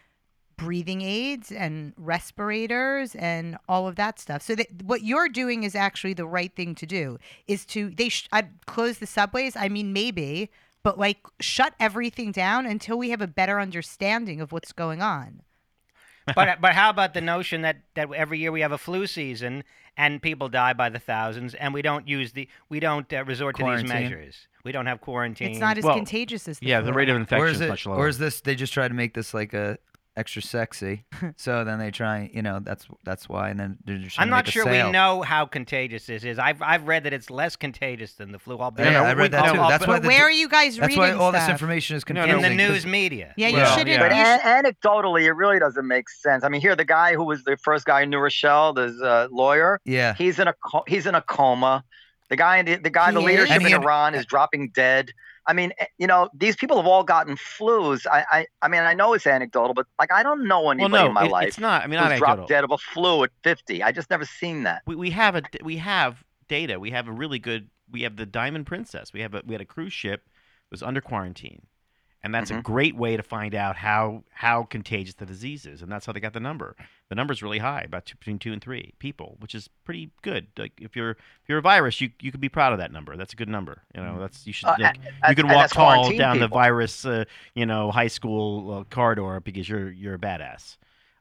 breathing 0.58 1.02
aids 1.02 1.52
and 1.52 1.92
respirators 1.98 3.14
and 3.16 3.58
all 3.68 3.88
of 3.90 3.98
that 3.98 4.20
stuff. 4.20 4.42
So 4.42 4.56
that 4.56 4.68
what 4.84 5.04
you're 5.04 5.28
doing 5.28 5.64
is 5.64 5.76
actually 5.76 6.14
the 6.14 6.26
right 6.26 6.56
thing 6.56 6.76
to 6.76 6.86
do. 6.86 7.18
Is 7.48 7.66
to 7.68 7.90
they 7.90 8.10
sh- 8.10 8.28
I'd 8.32 8.66
close 8.66 9.00
the 9.00 9.06
subways. 9.08 9.56
I 9.56 9.68
mean, 9.70 9.92
maybe, 9.94 10.50
but 10.86 11.00
like 11.00 11.18
shut 11.42 11.74
everything 11.80 12.32
down 12.32 12.68
until 12.68 12.96
we 12.98 13.10
have 13.10 13.20
a 13.20 13.28
better 13.28 13.60
understanding 13.60 14.40
of 14.40 14.52
what's 14.52 14.72
going 14.72 15.02
on. 15.02 15.42
but 16.36 16.62
but 16.62 16.74
how 16.74 16.90
about 16.92 17.14
the 17.16 17.22
notion 17.22 17.62
that 17.64 17.78
that 17.96 18.12
every 18.14 18.38
year 18.40 18.52
we 18.52 18.62
have 18.62 18.72
a 18.72 18.78
flu 18.78 19.08
season 19.08 19.64
and 19.98 20.22
people 20.22 20.48
die 20.48 20.74
by 20.74 20.90
the 20.90 21.00
thousands 21.00 21.56
and 21.56 21.74
we 21.74 21.82
don't 21.82 22.08
use 22.08 22.34
the 22.34 22.48
we 22.70 22.80
don't 22.80 23.12
uh, 23.12 23.26
resort 23.26 23.58
to 23.58 23.64
these 23.64 23.84
measures. 23.84 24.48
We 24.64 24.72
don't 24.72 24.86
have 24.86 25.02
quarantine. 25.02 25.52
It's 25.52 25.60
not 25.60 25.78
as 25.78 25.84
Well, 25.84 25.96
contagious 25.96 26.48
as 26.48 26.60
the 26.60 26.68
Yeah, 26.68 26.82
the 26.82 26.94
rate 26.94 27.10
of 27.10 27.16
infection 27.18 27.48
is 27.48 27.56
is 27.56 27.62
it? 27.62 27.70
much 27.70 27.86
lower. 27.86 27.98
Or 27.98 28.08
is 28.08 28.18
this? 28.20 28.42
They 28.42 28.56
just 28.56 28.74
try 28.74 28.88
to 28.88 28.94
make 28.94 29.14
this 29.16 29.34
like 29.34 29.54
a 29.54 29.78
extra 30.18 30.42
sexy. 30.42 31.06
so 31.36 31.64
then 31.64 31.80
they 31.80 31.92
try. 31.92 32.30
You 32.34 32.42
know, 32.42 32.60
that's 32.62 32.88
that's 33.04 33.28
why. 33.28 33.50
And 33.50 33.60
then 33.60 33.78
they're 33.86 33.98
just. 33.98 34.20
I'm 34.20 34.30
not 34.30 34.48
sure 34.48 34.66
we 34.66 34.92
know 34.92 35.22
how 35.22 35.46
contagious 35.46 36.06
this 36.06 36.24
is. 36.24 36.40
I've 36.40 36.62
I've 36.62 36.88
read 36.88 37.04
that 37.04 37.14
it's 37.14 37.30
less 37.30 37.56
contagious 37.56 38.14
than 38.14 38.32
the 38.32 38.40
flu. 38.40 38.58
I'll 38.58 38.72
bet. 38.72 38.86
Yeah, 38.86 38.94
no, 38.94 39.04
I 39.04 39.14
read 39.14 39.32
that 39.32 39.52
too. 39.52 39.58
That's 39.58 39.86
why 39.88 39.96
But 39.96 40.02
the, 40.04 40.08
where 40.10 40.24
are 40.24 40.32
you 40.32 40.48
guys 40.50 40.78
That's 40.78 40.88
reading 40.96 41.00
why 41.00 41.12
all 41.12 41.32
this 41.32 41.50
information 41.50 41.98
is 41.98 42.04
No, 42.10 42.24
in 42.24 42.42
the 42.42 42.50
news 42.50 42.86
media. 42.86 43.34
Yeah, 43.38 43.50
you 43.50 43.58
Well, 43.58 43.78
shouldn't. 43.78 43.90
yeah. 43.90 44.00
But 44.00 44.16
you 44.16 44.22
an- 44.22 44.74
anecdotally, 44.74 45.24
it 45.24 45.34
really 45.34 45.60
doesn't 45.60 45.88
make 45.88 46.10
sense. 46.10 46.44
I 46.44 46.50
mean, 46.50 46.62
here 46.62 46.76
the 46.76 46.86
guy 46.86 47.14
who 47.16 47.24
was 47.24 47.44
the 47.44 47.58
first 47.58 47.86
guy 47.86 48.02
in 48.02 48.10
New 48.10 48.20
Rochelle, 48.20 48.74
the 48.74 48.86
uh, 49.04 49.28
lawyer, 49.32 49.80
Yeah. 49.86 50.14
he's 50.16 50.40
in 50.40 50.48
a 50.48 50.54
co- 50.54 50.84
he's 50.88 51.06
in 51.06 51.16
a 51.16 51.22
coma. 51.22 51.84
The 52.30 52.36
guy, 52.38 52.58
in 52.58 52.66
the, 52.66 52.76
the 52.78 52.90
guy, 52.90 53.10
in 53.10 53.14
the 53.16 53.22
leadership 53.22 53.62
in 53.62 53.68
Iran 53.74 54.16
is 54.16 54.26
dropping 54.26 54.70
dead. 54.70 55.12
I 55.48 55.54
mean, 55.54 55.74
eh, 55.80 55.86
you 55.98 56.08
know, 56.08 56.30
these 56.34 56.56
people 56.56 56.78
have 56.78 56.88
all 56.88 57.04
gotten 57.04 57.36
flus. 57.38 58.06
I, 58.12 58.26
I, 58.32 58.48
I 58.62 58.68
mean, 58.68 58.82
I 58.82 58.94
know 58.94 59.14
it's 59.14 59.28
anecdotal, 59.28 59.74
but 59.74 59.88
like, 60.00 60.12
I 60.12 60.24
don't 60.24 60.48
know 60.48 60.70
well, 60.80 60.88
anybody 60.88 61.04
no, 61.04 61.08
in 61.08 61.14
my 61.14 61.26
it- 61.26 61.32
life 61.32 61.48
it's 61.48 61.60
not. 61.60 61.84
I 61.84 61.88
mean, 61.88 62.00
not 62.00 62.12
dropped 62.16 62.44
anecdotal. 62.44 62.48
dead 62.48 62.64
of 62.64 62.72
a 62.72 62.78
flu 62.78 63.24
at 63.24 63.32
50. 63.44 63.84
I 63.84 63.92
just 63.92 64.10
never 64.10 64.26
seen 64.26 64.64
that. 64.64 64.84
we, 64.86 64.96
we 64.96 65.12
have 65.12 65.36
a 65.36 65.44
we 65.64 65.78
have 65.78 66.24
data. 66.48 66.80
We 66.80 66.92
have 66.92 67.08
a 67.08 67.12
really 67.12 67.40
good. 67.40 67.70
We 67.90 68.02
have 68.04 68.16
the 68.18 68.26
Diamond 68.26 68.66
Princess. 68.66 69.14
We 69.14 69.22
have 69.22 69.34
a 69.36 69.44
we 69.46 69.54
had 69.54 69.62
a 69.62 69.66
cruise 69.66 69.94
ship 69.94 70.28
was 70.72 70.82
under 70.84 71.02
quarantine, 71.02 71.68
and 72.26 72.34
that's 72.34 72.50
a 72.50 72.56
Mhm. 72.56 72.64
great 72.64 72.96
way 72.96 73.16
to 73.16 73.22
find 73.24 73.54
out 73.54 73.78
how 73.78 74.24
how 74.34 74.64
contagious 74.64 75.14
the 75.14 75.26
disease 75.26 75.66
is, 75.66 75.82
and 75.84 75.90
that's 75.92 76.06
how 76.08 76.12
they 76.12 76.20
got 76.20 76.34
the 76.34 76.40
number. 76.40 76.76
The 77.08 77.16
number 77.16 77.32
is 77.32 77.42
really 77.44 77.60
high, 77.60 77.82
about 77.82 78.08
two, 78.08 78.16
between 78.18 78.40
two 78.40 78.52
and 78.52 78.62
three 78.62 78.94
people, 79.00 79.38
which 79.40 79.54
is 79.56 79.70
pretty 79.86 80.10
good. 80.24 80.48
Like 80.58 80.74
if 80.82 80.96
you're 80.96 81.12
if 81.12 81.48
you're 81.48 81.60
a 81.60 81.62
virus, 81.62 82.02
you 82.02 82.10
you 82.20 82.32
could 82.32 82.42
be 82.42 82.50
proud 82.50 82.74
of 82.74 82.80
that 82.80 82.92
number. 82.92 83.16
That's 83.16 83.32
a 83.34 83.36
good 83.36 83.48
number. 83.48 83.84
You 83.96 84.02
know, 84.02 84.20
that's 84.20 84.46
you 84.48 84.54
should. 84.54 84.68
Uh, 84.70 84.76
like, 84.80 85.00
you 85.30 85.36
can 85.36 85.48
walk 85.48 85.70
tall 85.70 86.12
down 86.18 86.40
the 86.40 86.48
virus, 86.48 87.06
uh, 87.06 87.26
you 87.54 87.66
know, 87.68 87.92
high 87.92 88.08
school 88.08 88.74
uh, 88.74 88.84
corridor 88.86 89.40
because 89.40 89.70
you're 89.70 89.92
you're 89.92 90.16
a 90.16 90.20
badass. 90.20 90.78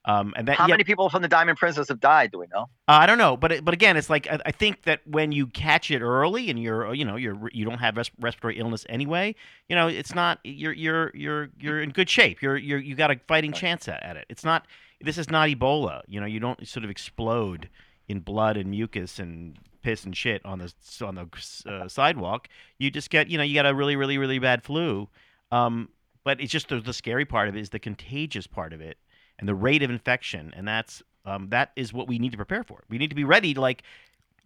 Um, 0.06 0.34
and 0.36 0.46
that 0.48 0.56
How 0.56 0.66
yeah, 0.66 0.74
many 0.74 0.84
people 0.84 1.08
from 1.08 1.22
the 1.22 1.28
Diamond 1.28 1.56
Princess 1.56 1.88
have 1.88 1.98
died? 1.98 2.30
Do 2.30 2.38
we 2.38 2.46
know? 2.52 2.62
uh, 2.88 2.98
I 3.00 3.06
don't 3.06 3.16
know, 3.16 3.38
but 3.38 3.52
it, 3.52 3.64
but 3.64 3.72
again, 3.72 3.96
it's 3.96 4.10
like 4.10 4.26
I, 4.30 4.38
I 4.44 4.50
think 4.50 4.82
that 4.82 5.00
when 5.06 5.32
you 5.32 5.46
catch 5.46 5.90
it 5.90 6.02
early 6.02 6.50
and 6.50 6.62
you're 6.62 6.92
you 6.92 7.06
know 7.06 7.16
you're 7.16 7.38
you 7.52 7.64
don't 7.64 7.78
have 7.78 7.96
res- 7.96 8.10
respiratory 8.20 8.58
illness 8.58 8.84
anyway, 8.90 9.34
you 9.68 9.76
know 9.76 9.88
it's 9.88 10.14
not 10.14 10.40
you're 10.44 10.74
you're 10.74 11.10
you're 11.14 11.48
you're 11.58 11.80
in 11.80 11.90
good 11.90 12.10
shape. 12.10 12.42
You're 12.42 12.58
you're 12.58 12.78
you 12.78 12.94
got 12.94 13.10
a 13.10 13.18
fighting 13.26 13.52
chance 13.52 13.88
at, 13.88 14.02
at 14.02 14.16
it. 14.16 14.26
It's 14.28 14.44
not 14.44 14.66
this 15.00 15.16
is 15.16 15.30
not 15.30 15.48
Ebola. 15.48 16.02
You 16.06 16.20
know 16.20 16.26
you 16.26 16.38
don't 16.38 16.66
sort 16.68 16.84
of 16.84 16.90
explode 16.90 17.70
in 18.06 18.20
blood 18.20 18.58
and 18.58 18.70
mucus 18.70 19.18
and 19.18 19.56
piss 19.80 20.04
and 20.04 20.14
shit 20.14 20.44
on 20.44 20.58
the 20.58 20.72
on 21.02 21.14
the 21.14 21.70
uh, 21.70 21.88
sidewalk. 21.88 22.48
You 22.78 22.90
just 22.90 23.08
get 23.08 23.28
you 23.28 23.38
know 23.38 23.44
you 23.44 23.54
got 23.54 23.64
a 23.64 23.74
really 23.74 23.96
really 23.96 24.18
really 24.18 24.38
bad 24.38 24.62
flu. 24.62 25.08
Um, 25.50 25.88
but 26.24 26.40
it's 26.40 26.52
just 26.52 26.68
the, 26.68 26.80
the 26.80 26.92
scary 26.92 27.24
part 27.24 27.48
of 27.48 27.56
it 27.56 27.60
is 27.60 27.70
the 27.70 27.78
contagious 27.78 28.46
part 28.46 28.72
of 28.72 28.80
it 28.80 28.98
and 29.38 29.48
the 29.48 29.54
rate 29.54 29.82
of 29.82 29.90
infection, 29.90 30.52
and 30.56 30.66
that's 30.66 31.02
um, 31.24 31.48
that 31.50 31.72
is 31.76 31.92
what 31.92 32.08
we 32.08 32.18
need 32.18 32.30
to 32.32 32.36
prepare 32.36 32.64
for. 32.64 32.84
We 32.88 32.98
need 32.98 33.08
to 33.10 33.16
be 33.16 33.24
ready 33.24 33.54
to 33.54 33.60
like, 33.60 33.82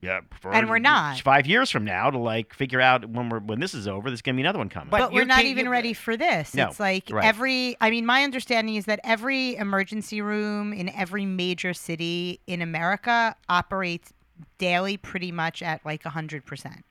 yeah, 0.01 0.21
for 0.41 0.53
And 0.53 0.69
we're 0.71 0.79
not. 0.79 1.21
five 1.21 1.47
years 1.47 1.71
from 1.71 1.85
now 1.85 2.09
to 2.11 2.19
like 2.19 2.55
figure 2.55 2.81
out 2.81 3.09
when 3.09 3.29
we're 3.29 3.41
when 3.41 3.59
this 3.61 3.75
is 3.75 3.89
over. 3.89 4.09
There's 4.11 4.23
gonna 4.23 4.37
be 4.37 4.43
another 4.43 4.59
one 4.59 4.69
coming. 4.69 4.89
But 4.91 5.01
But, 5.01 5.13
we're 5.13 5.25
not 5.25 5.45
even 5.45 5.69
ready 5.69 5.93
for 5.93 6.17
this. 6.17 6.55
No, 6.55 6.69
it's 6.69 6.79
like 6.81 7.11
right. 7.11 7.25
every 7.25 7.77
I 7.81 7.91
mean 7.91 8.07
my 8.07 8.23
understanding 8.23 8.77
is 8.77 8.85
that 8.85 9.01
every 9.03 9.57
emergency 9.57 10.21
room 10.21 10.73
in 10.73 10.89
every 10.91 11.27
major 11.27 11.75
city 11.75 12.41
in 12.47 12.63
America 12.63 13.35
operates 13.49 14.13
daily 14.59 14.97
pretty 14.97 15.33
much 15.33 15.63
at 15.63 15.85
like 15.85 16.05
100%. 16.05 16.83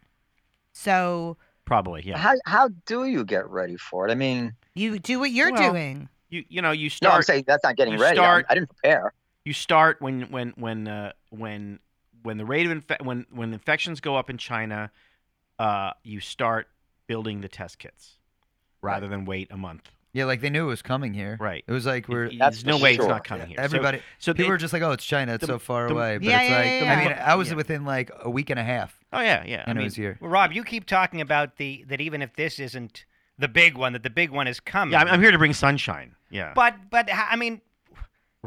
So 0.74 1.38
Probably, 1.66 2.02
yeah. 2.06 2.18
How 2.18 2.36
how 2.46 2.70
do 2.86 3.06
you 3.06 3.26
get 3.26 3.48
ready 3.50 3.76
for 3.78 4.08
it? 4.08 4.12
I 4.12 4.16
mean, 4.16 4.54
you 4.74 5.00
do 5.00 5.20
what 5.20 5.32
you're 5.32 5.52
Well, 5.52 5.72
doing. 5.72 6.08
You 6.30 6.44
you 6.50 6.62
know 6.62 6.72
you 6.72 6.90
start. 6.90 7.12
no, 7.12 7.16
I'm 7.18 7.24
start 7.24 7.26
saying 7.36 7.44
that's 7.48 7.63
not 7.63 7.76
getting 7.76 7.94
you 7.94 8.00
ready. 8.00 8.20
I- 8.20 8.24
start- 8.24 8.46
I, 8.50 8.54
didn't 8.56 8.70
prepare. 8.70 9.13
you 9.46 9.54
start 9.54 10.02
when 10.02 10.24
when 10.24 10.54
when 10.58 10.88
uh, 10.88 11.12
when 11.30 11.80
when 12.24 12.38
the 12.38 12.46
rate 12.46 12.66
of 12.70 12.72
infe- 12.84 13.02
when 13.06 13.26
when 13.32 13.54
infections 13.54 14.00
go 14.02 14.16
up 14.18 14.30
in 14.30 14.38
China, 14.38 14.92
uh, 15.60 15.92
you 16.04 16.20
start 16.20 16.68
building 17.08 17.42
the 17.42 17.48
test 17.48 17.80
kits 17.80 18.18
rather 18.82 19.08
than 19.08 19.24
wait 19.26 19.50
a 19.52 19.58
month. 19.58 19.90
Yeah, 20.13 20.26
like 20.26 20.42
they 20.42 20.50
knew 20.50 20.63
it 20.66 20.70
was 20.70 20.82
coming 20.82 21.13
here. 21.13 21.38
Right. 21.40 21.63
It 21.68 21.72
was 21.72 21.86
like 21.86 22.08
we're 22.08 22.32
That's 22.38 22.63
no 22.66 22.78
for 22.78 22.84
way 22.86 22.96
it's 22.96 23.06
not 23.06 23.24
coming 23.24 23.48
here. 23.48 23.60
Everybody. 23.60 24.02
So, 24.18 24.34
people 24.34 24.46
they- 24.46 24.50
were 24.52 24.58
just 24.58 24.74
like, 24.74 24.82
"Oh, 24.82 24.92
it's 24.92 25.06
China. 25.06 25.34
It's 25.36 25.42
the- 25.42 25.48
so 25.48 25.60
far 25.60 25.88
the- 25.88 25.94
away." 25.94 26.18
But 26.18 26.26
Yeah, 26.28 26.42
it's 26.42 26.50
yeah, 26.50 26.58
like, 26.58 26.66
yeah, 26.66 26.94
I 26.94 27.04
mean. 27.06 27.18
I 27.24 27.36
was 27.36 27.50
Yeah. 27.50 27.56
within 27.56 27.86
like 27.86 28.10
a 28.22 28.30
week 28.30 28.50
and 28.50 28.60
a 28.60 28.63
half, 28.63 29.00
oh 29.13 29.20
yeah, 29.22 29.44
yeah. 29.46 29.63
I 29.68 29.70
and 29.70 29.78
mean, 29.78 29.84
it 29.84 29.86
was 29.86 29.96
here. 29.96 30.18
Well, 30.20 30.32
Rob, 30.32 30.52
you 30.54 30.63
keep 30.63 30.86
talking 30.86 31.22
about 31.22 31.58
the 31.58 31.84
that 31.88 32.02
even 32.02 32.22
if 32.22 32.34
this 32.36 32.58
isn't 32.60 33.06
the 33.39 33.47
big 33.47 33.78
one, 33.78 33.93
that 33.93 34.04
the 34.04 34.10
big 34.10 34.30
one 34.32 34.47
is 34.47 34.60
coming. 34.60 34.93
yeah, 34.93 35.02
I'm, 35.02 35.08
I'm 35.08 35.21
here 35.21 35.32
to 35.32 35.38
bring 35.38 35.54
sunshine. 35.54 36.15
Yeah, 36.30 36.54
But 36.56 36.76
but 36.89 37.10
h- 37.10 37.15
I 37.30 37.36
mean, 37.38 37.62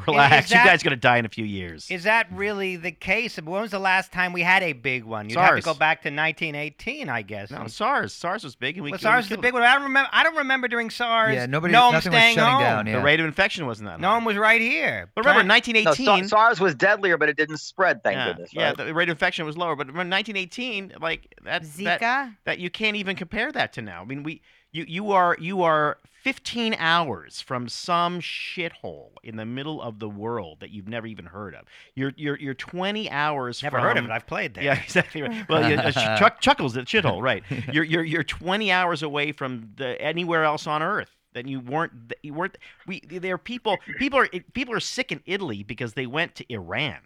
relax. 0.07 0.47
is 0.47 0.51
that- 0.53 0.65
you 0.65 0.71
guys 0.71 0.81
are 0.83 0.85
gonna 0.85 0.97
die 0.97 1.17
in 1.19 1.25
a 1.27 1.29
few 1.31 1.45
years. 1.45 1.91
is 1.91 2.05
that 2.05 2.27
really 2.33 2.77
the 2.77 2.93
case? 2.93 3.37
When 3.37 3.61
was 3.63 3.71
the 3.71 3.79
last 3.79 4.13
time 4.13 4.33
we 4.33 4.43
had 4.43 4.63
a 4.63 4.73
big 4.73 5.05
one? 5.05 5.29
You'd 5.29 5.39
have 5.39 5.57
to 5.57 5.63
go 5.63 5.75
back 5.75 6.03
to 6.03 6.09
1918, 6.11 7.09
I 7.09 7.23
guess. 7.23 7.51
no, 7.51 7.59
And- 7.63 7.73
SARS. 7.73 8.13
SARS 8.13 8.45
was 8.45 8.55
big, 8.55 8.77
and 8.77 8.85
we 8.85 8.91
well, 8.91 9.01
SARS 9.01 9.25
was 9.25 9.37
the 9.37 9.39
big 9.39 9.53
one. 9.55 9.63
I 9.63 9.73
don't 9.75 9.85
remember. 9.85 10.09
I 10.13 10.23
don't 10.23 10.37
remember 10.37 10.69
during 10.69 10.91
SARS. 10.91 11.35
Yeah, 11.35 11.47
nobody- 11.47 11.73
No 11.73 11.87
one 11.87 11.95
nothing 11.95 12.13
was 12.13 12.19
staying 12.21 12.37
shutting 12.37 12.53
home. 12.53 12.63
down, 12.63 12.87
yeah. 12.87 12.99
The 12.99 13.03
rate 13.05 13.21
of 13.21 13.27
infection 13.27 13.67
wasn't 13.67 13.89
that. 13.89 14.01
No 14.01 14.09
high. 14.09 14.15
one 14.17 14.25
was 14.25 14.37
right 14.37 14.61
here. 14.61 15.11
But 15.15 15.25
remember, 15.25 15.45
Plant- 15.47 15.49
No, 15.49 15.55
1918. 15.83 16.29
SARS 16.29 16.61
was 16.61 16.75
deadlier, 16.75 17.17
but 17.17 17.29
it 17.29 17.37
didn't 17.37 17.59
spread. 17.59 18.03
Thank 18.03 18.17
yeah, 18.17 18.27
goodness. 18.29 18.51
yeah, 18.53 18.73
the 18.73 18.93
rate 18.95 19.09
of 19.09 19.15
infection 19.15 19.45
was 19.47 19.57
lower. 19.57 19.75
But 19.77 19.87
remember, 19.89 20.09
1918, 20.15 20.95
like 21.01 21.35
that, 21.45 21.63
Zika? 21.63 21.99
that, 22.01 22.31
that 22.45 22.59
you 22.59 22.69
can't 22.71 22.97
even 22.97 23.17
compare 23.17 23.51
that 23.53 23.73
to 23.75 23.83
now. 23.83 24.03
I 24.03 24.05
mean, 24.05 24.23
we, 24.23 24.43
you, 24.73 24.85
you 24.87 25.13
are, 25.13 25.37
you 25.41 25.63
are 25.63 25.99
15 26.23 26.75
hours 26.79 27.41
from 27.41 27.69
some 27.69 28.21
shithole 28.21 29.13
in 29.23 29.37
the 29.37 29.47
middle 29.47 29.81
of 29.81 29.99
the 29.99 30.09
world 30.09 30.61
that 30.61 30.71
you've 30.71 30.89
never 30.89 31.07
even 31.07 31.27
heard 31.27 31.55
of. 31.55 31.65
You're, 31.95 32.13
you're, 32.17 32.37
you're 32.37 32.55
20 32.55 33.11
hours. 33.11 33.63
Never 33.63 33.79
from, 33.79 33.85
heard 33.85 33.99
of 33.99 34.05
it. 34.05 34.11
I've 34.11 34.27
played 34.27 34.55
there. 34.55 34.65
Yeah, 34.65 34.81
exactly. 34.83 35.23
Right. 35.23 35.49
Well, 35.49 35.69
yeah, 35.69 35.89
uh, 35.95 36.19
Chuck, 36.19 36.41
Chuckles 36.41 36.77
at 36.77 36.87
the 36.87 36.91
shithole, 36.91 37.23
right? 37.23 37.43
You're, 37.73 37.85
you're, 37.85 38.05
you're 38.05 38.25
20 38.25 38.71
hours 38.71 39.03
away 39.03 39.33
from 39.33 39.71
the 39.77 40.01
anywhere 40.01 40.45
else 40.45 40.67
on 40.67 40.83
Earth. 40.83 41.11
That 41.33 41.47
you 41.47 41.61
weren't. 41.61 41.93
You 42.25 42.35
weren't. 42.35 42.59
We 42.89 43.03
there 43.09 43.35
are 43.35 43.39
people. 43.39 43.79
People 43.99 44.19
are 44.19 44.27
people 44.53 44.75
are 44.75 44.81
sick 44.81 45.13
in 45.13 45.21
Italy 45.27 45.63
because 45.63 45.95
they 45.95 46.07
went 46.07 46.35
to 46.35 46.53
Iran, 46.53 46.99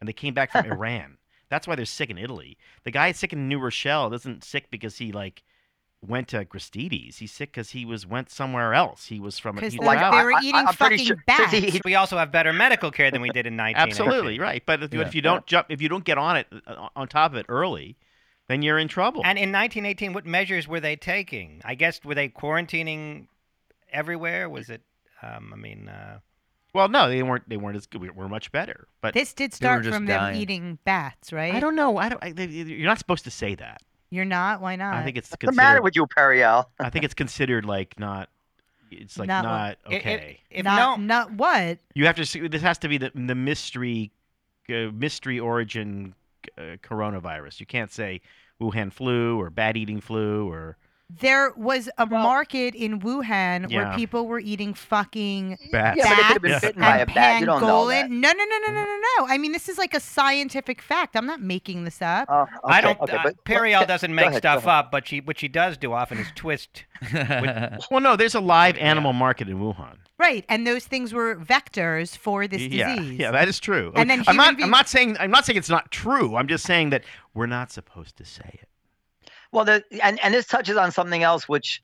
and 0.00 0.08
they 0.08 0.12
came 0.12 0.34
back 0.34 0.50
from 0.50 0.66
Iran. 0.72 1.16
That's 1.48 1.68
why 1.68 1.76
they're 1.76 1.84
sick 1.84 2.10
in 2.10 2.18
Italy. 2.18 2.58
The 2.82 2.90
guy 2.90 3.12
sick 3.12 3.32
in 3.32 3.46
New 3.46 3.60
Rochelle 3.60 4.12
isn't 4.14 4.42
sick 4.42 4.68
because 4.72 4.98
he 4.98 5.12
like 5.12 5.44
went 6.04 6.28
to 6.28 6.44
Gristedes. 6.44 7.18
He's 7.18 7.30
sick 7.32 7.52
because 7.52 7.70
he 7.70 7.84
was 7.84 8.06
went 8.06 8.28
somewhere 8.30 8.74
else. 8.74 9.06
He 9.06 9.20
was 9.20 9.38
from. 9.38 9.54
Because 9.54 9.72
they, 9.74 9.78
Like, 9.84 9.98
they 10.00 10.22
were 10.24 10.32
I- 10.32 10.36
I- 10.36 10.40
eating 10.42 10.54
I'm 10.66 10.74
fucking 10.74 10.98
sure- 11.06 11.22
bats. 11.26 11.52
he- 11.52 11.70
he- 11.70 11.80
We 11.84 11.94
also 11.94 12.18
have 12.18 12.32
better 12.32 12.52
medical 12.52 12.90
care 12.90 13.10
than 13.10 13.22
we 13.22 13.30
did 13.30 13.46
in 13.46 13.54
19. 13.56 13.80
Absolutely 13.80 14.38
right. 14.40 14.62
But 14.66 14.82
if, 14.82 14.92
Yeah. 14.92 15.02
if 15.02 15.14
you 15.14 15.22
don't 15.22 15.46
jump, 15.46 15.66
if 15.70 15.80
you 15.80 15.88
don't 15.88 16.04
get 16.04 16.18
on 16.18 16.36
it 16.36 16.46
uh, 16.66 16.88
on 16.96 17.06
top 17.08 17.32
of 17.32 17.38
it 17.38 17.46
early, 17.48 17.96
then 18.48 18.62
you're 18.62 18.78
in 18.78 18.88
trouble. 18.88 19.22
And 19.24 19.38
in 19.38 19.52
1918, 19.52 20.12
what 20.12 20.26
measures 20.26 20.66
were 20.66 20.80
they 20.80 20.96
taking? 20.96 21.62
I 21.64 21.74
guess 21.76 22.02
were 22.04 22.14
they 22.16 22.28
quarantining 22.28 23.26
everywhere? 23.92 24.48
Was 24.48 24.68
it? 24.70 24.82
Um, 25.22 25.52
I 25.52 25.56
mean, 25.56 25.88
uh, 25.88 26.18
well, 26.74 26.88
no, 26.88 27.08
they 27.08 27.22
weren't. 27.22 27.48
They 27.48 27.56
weren't 27.56 27.76
as 27.76 27.86
good. 27.86 28.00
We 28.00 28.10
were 28.10 28.28
much 28.28 28.50
better. 28.50 28.88
But 29.00 29.14
This 29.14 29.32
did 29.34 29.54
start 29.54 29.84
from 29.84 30.06
dying. 30.06 30.32
them 30.34 30.42
eating 30.42 30.78
bats, 30.84 31.32
right? 31.32 31.54
I 31.54 31.60
don't 31.60 31.76
know. 31.76 31.96
I 31.98 32.08
don't. 32.08 32.22
I, 32.24 32.32
they- 32.32 32.46
you're 32.46 32.88
not 32.88 32.98
supposed 32.98 33.22
to 33.24 33.30
say 33.30 33.54
that. 33.54 33.82
You're 34.12 34.26
not. 34.26 34.60
Why 34.60 34.76
not? 34.76 34.92
I 34.94 35.02
think 35.04 35.16
it's 35.16 35.30
What's 35.30 35.46
the 35.46 35.52
matter 35.52 35.80
with 35.80 35.96
you, 35.96 36.06
Periel? 36.06 36.66
I 36.78 36.90
think 36.90 37.04
it's 37.06 37.14
considered 37.14 37.64
like 37.64 37.98
not. 37.98 38.28
It's 38.90 39.18
like 39.18 39.26
Not 39.26 39.42
not, 39.42 39.78
what- 39.84 39.92
i- 39.92 39.96
i- 39.96 39.98
okay. 40.00 40.40
if 40.50 40.64
not, 40.66 40.98
no, 41.00 41.04
not 41.06 41.32
what? 41.32 41.78
you 41.94 42.04
have 42.04 42.16
to. 42.16 42.26
See, 42.26 42.46
this 42.46 42.60
has 42.60 42.76
to 42.78 42.88
be 42.88 42.98
the 42.98 43.10
the 43.14 43.34
mystery, 43.34 44.12
uh, 44.68 44.90
mystery 44.92 45.40
origin 45.40 46.14
uh, 46.58 46.76
coronavirus. 46.82 47.58
You 47.58 47.64
can't 47.64 47.90
say 47.90 48.20
Wuhan 48.60 48.92
flu 48.92 49.40
or 49.40 49.48
bad 49.48 49.78
eating 49.78 50.02
flu 50.02 50.46
or 50.46 50.76
There 51.10 51.52
was 51.56 51.90
a 51.98 52.06
Well- 52.06 52.22
market 52.22 52.74
in 52.74 53.00
Wuhan 53.00 53.70
where 53.72 53.92
people 53.94 54.26
were 54.26 54.40
eating 54.40 54.72
fucking 54.72 55.58
bats. 55.70 55.98
Yeah, 55.98 56.32
but 56.32 56.40
been 56.42 56.52
bats 56.52 56.64
bitten 56.64 56.80
by 56.80 56.98
a 56.98 57.00
and 57.02 57.14
bat. 57.14 57.40
You 57.40 57.46
don't 57.46 57.60
know 57.60 57.66
pangolin. 57.86 58.00
that. 58.02 58.10
No, 58.10 58.32
no, 58.32 58.44
no, 58.44 58.58
no, 58.66 58.72
no, 58.72 58.84
no, 58.84 59.00
no. 59.18 59.26
I 59.28 59.36
mean, 59.36 59.52
this 59.52 59.68
is 59.68 59.76
like 59.76 59.92
a 59.92 60.00
scientific 60.00 60.80
fact. 60.80 61.14
I'm 61.14 61.26
not 61.26 61.42
making 61.42 61.84
this 61.84 62.00
up. 62.00 62.28
Oh, 62.30 62.46
I 62.64 62.80
don't. 62.80 62.98
Okay, 63.02 63.16
uh, 63.16 63.20
but 63.24 63.44
Periel 63.44 63.86
doesn't 63.86 64.14
make 64.14 64.26
ahead, 64.26 64.38
stuff 64.38 64.66
up, 64.66 64.90
but 64.90 65.06
she 65.06 65.20
what 65.20 65.38
she 65.38 65.48
does 65.48 65.76
do 65.76 65.92
often 65.92 66.16
is 66.18 66.28
twist. 66.34 66.84
Well, 67.90 68.00
no, 68.00 68.16
there's 68.16 68.34
a 68.34 68.40
live 68.40 68.76
animal 68.78 69.12
market 69.12 69.48
in 69.48 69.58
Wuhan. 69.58 69.96
Right, 70.18 70.44
and 70.48 70.66
those 70.66 70.86
things 70.86 71.12
were 71.12 71.34
vectors 71.36 72.16
for 72.16 72.46
this 72.46 72.62
yeah, 72.62 72.94
disease. 72.94 73.18
yeah, 73.18 73.32
that 73.32 73.48
is 73.48 73.58
true. 73.58 73.92
And 73.96 74.08
then 74.08 74.22
I'm 74.26 74.36
not. 74.36 74.44
human 74.46 74.56
being- 74.56 74.64
I'm 74.66 74.70
not 74.70 74.88
saying. 74.88 75.16
I'm 75.18 75.30
not 75.30 75.44
saying 75.44 75.58
it's 75.58 75.68
not 75.68 75.90
true. 75.90 76.36
I'm 76.36 76.46
just 76.48 76.64
saying 76.64 76.90
that 76.90 77.02
we're 77.34 77.46
not 77.46 77.70
supposed 77.72 78.16
to 78.18 78.24
say 78.24 78.58
it. 78.62 78.68
Well, 79.52 79.64
the, 79.64 79.84
and 80.02 80.18
and 80.22 80.34
this 80.34 80.46
touches 80.46 80.76
on 80.76 80.92
something 80.92 81.22
else, 81.22 81.48
which 81.48 81.82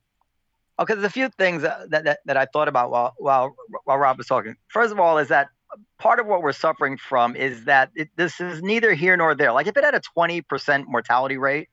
oh, 0.77 0.83
okay, 0.83 0.95
there's 0.95 1.05
a 1.05 1.09
few 1.09 1.29
things 1.29 1.61
that 1.61 1.89
that, 1.91 2.19
that 2.25 2.37
I 2.37 2.45
thought 2.45 2.67
about 2.67 2.91
while 2.91 3.13
while 3.17 3.55
while 3.83 3.97
Rob 3.97 4.17
was 4.17 4.27
talking. 4.27 4.55
First 4.67 4.91
of 4.91 4.99
all, 4.99 5.17
is 5.19 5.29
that 5.29 5.49
part 5.99 6.19
of 6.19 6.25
what 6.25 6.41
we're 6.41 6.53
suffering 6.53 6.97
from 6.97 7.35
is 7.35 7.65
that 7.65 7.91
it, 7.95 8.09
this 8.15 8.39
is 8.39 8.61
neither 8.61 8.93
here 8.93 9.15
nor 9.15 9.35
there. 9.35 9.51
Like 9.51 9.67
if 9.67 9.77
it 9.77 9.83
had 9.83 9.95
a 9.95 10.01
20% 10.17 10.85
mortality 10.87 11.37
rate, 11.37 11.69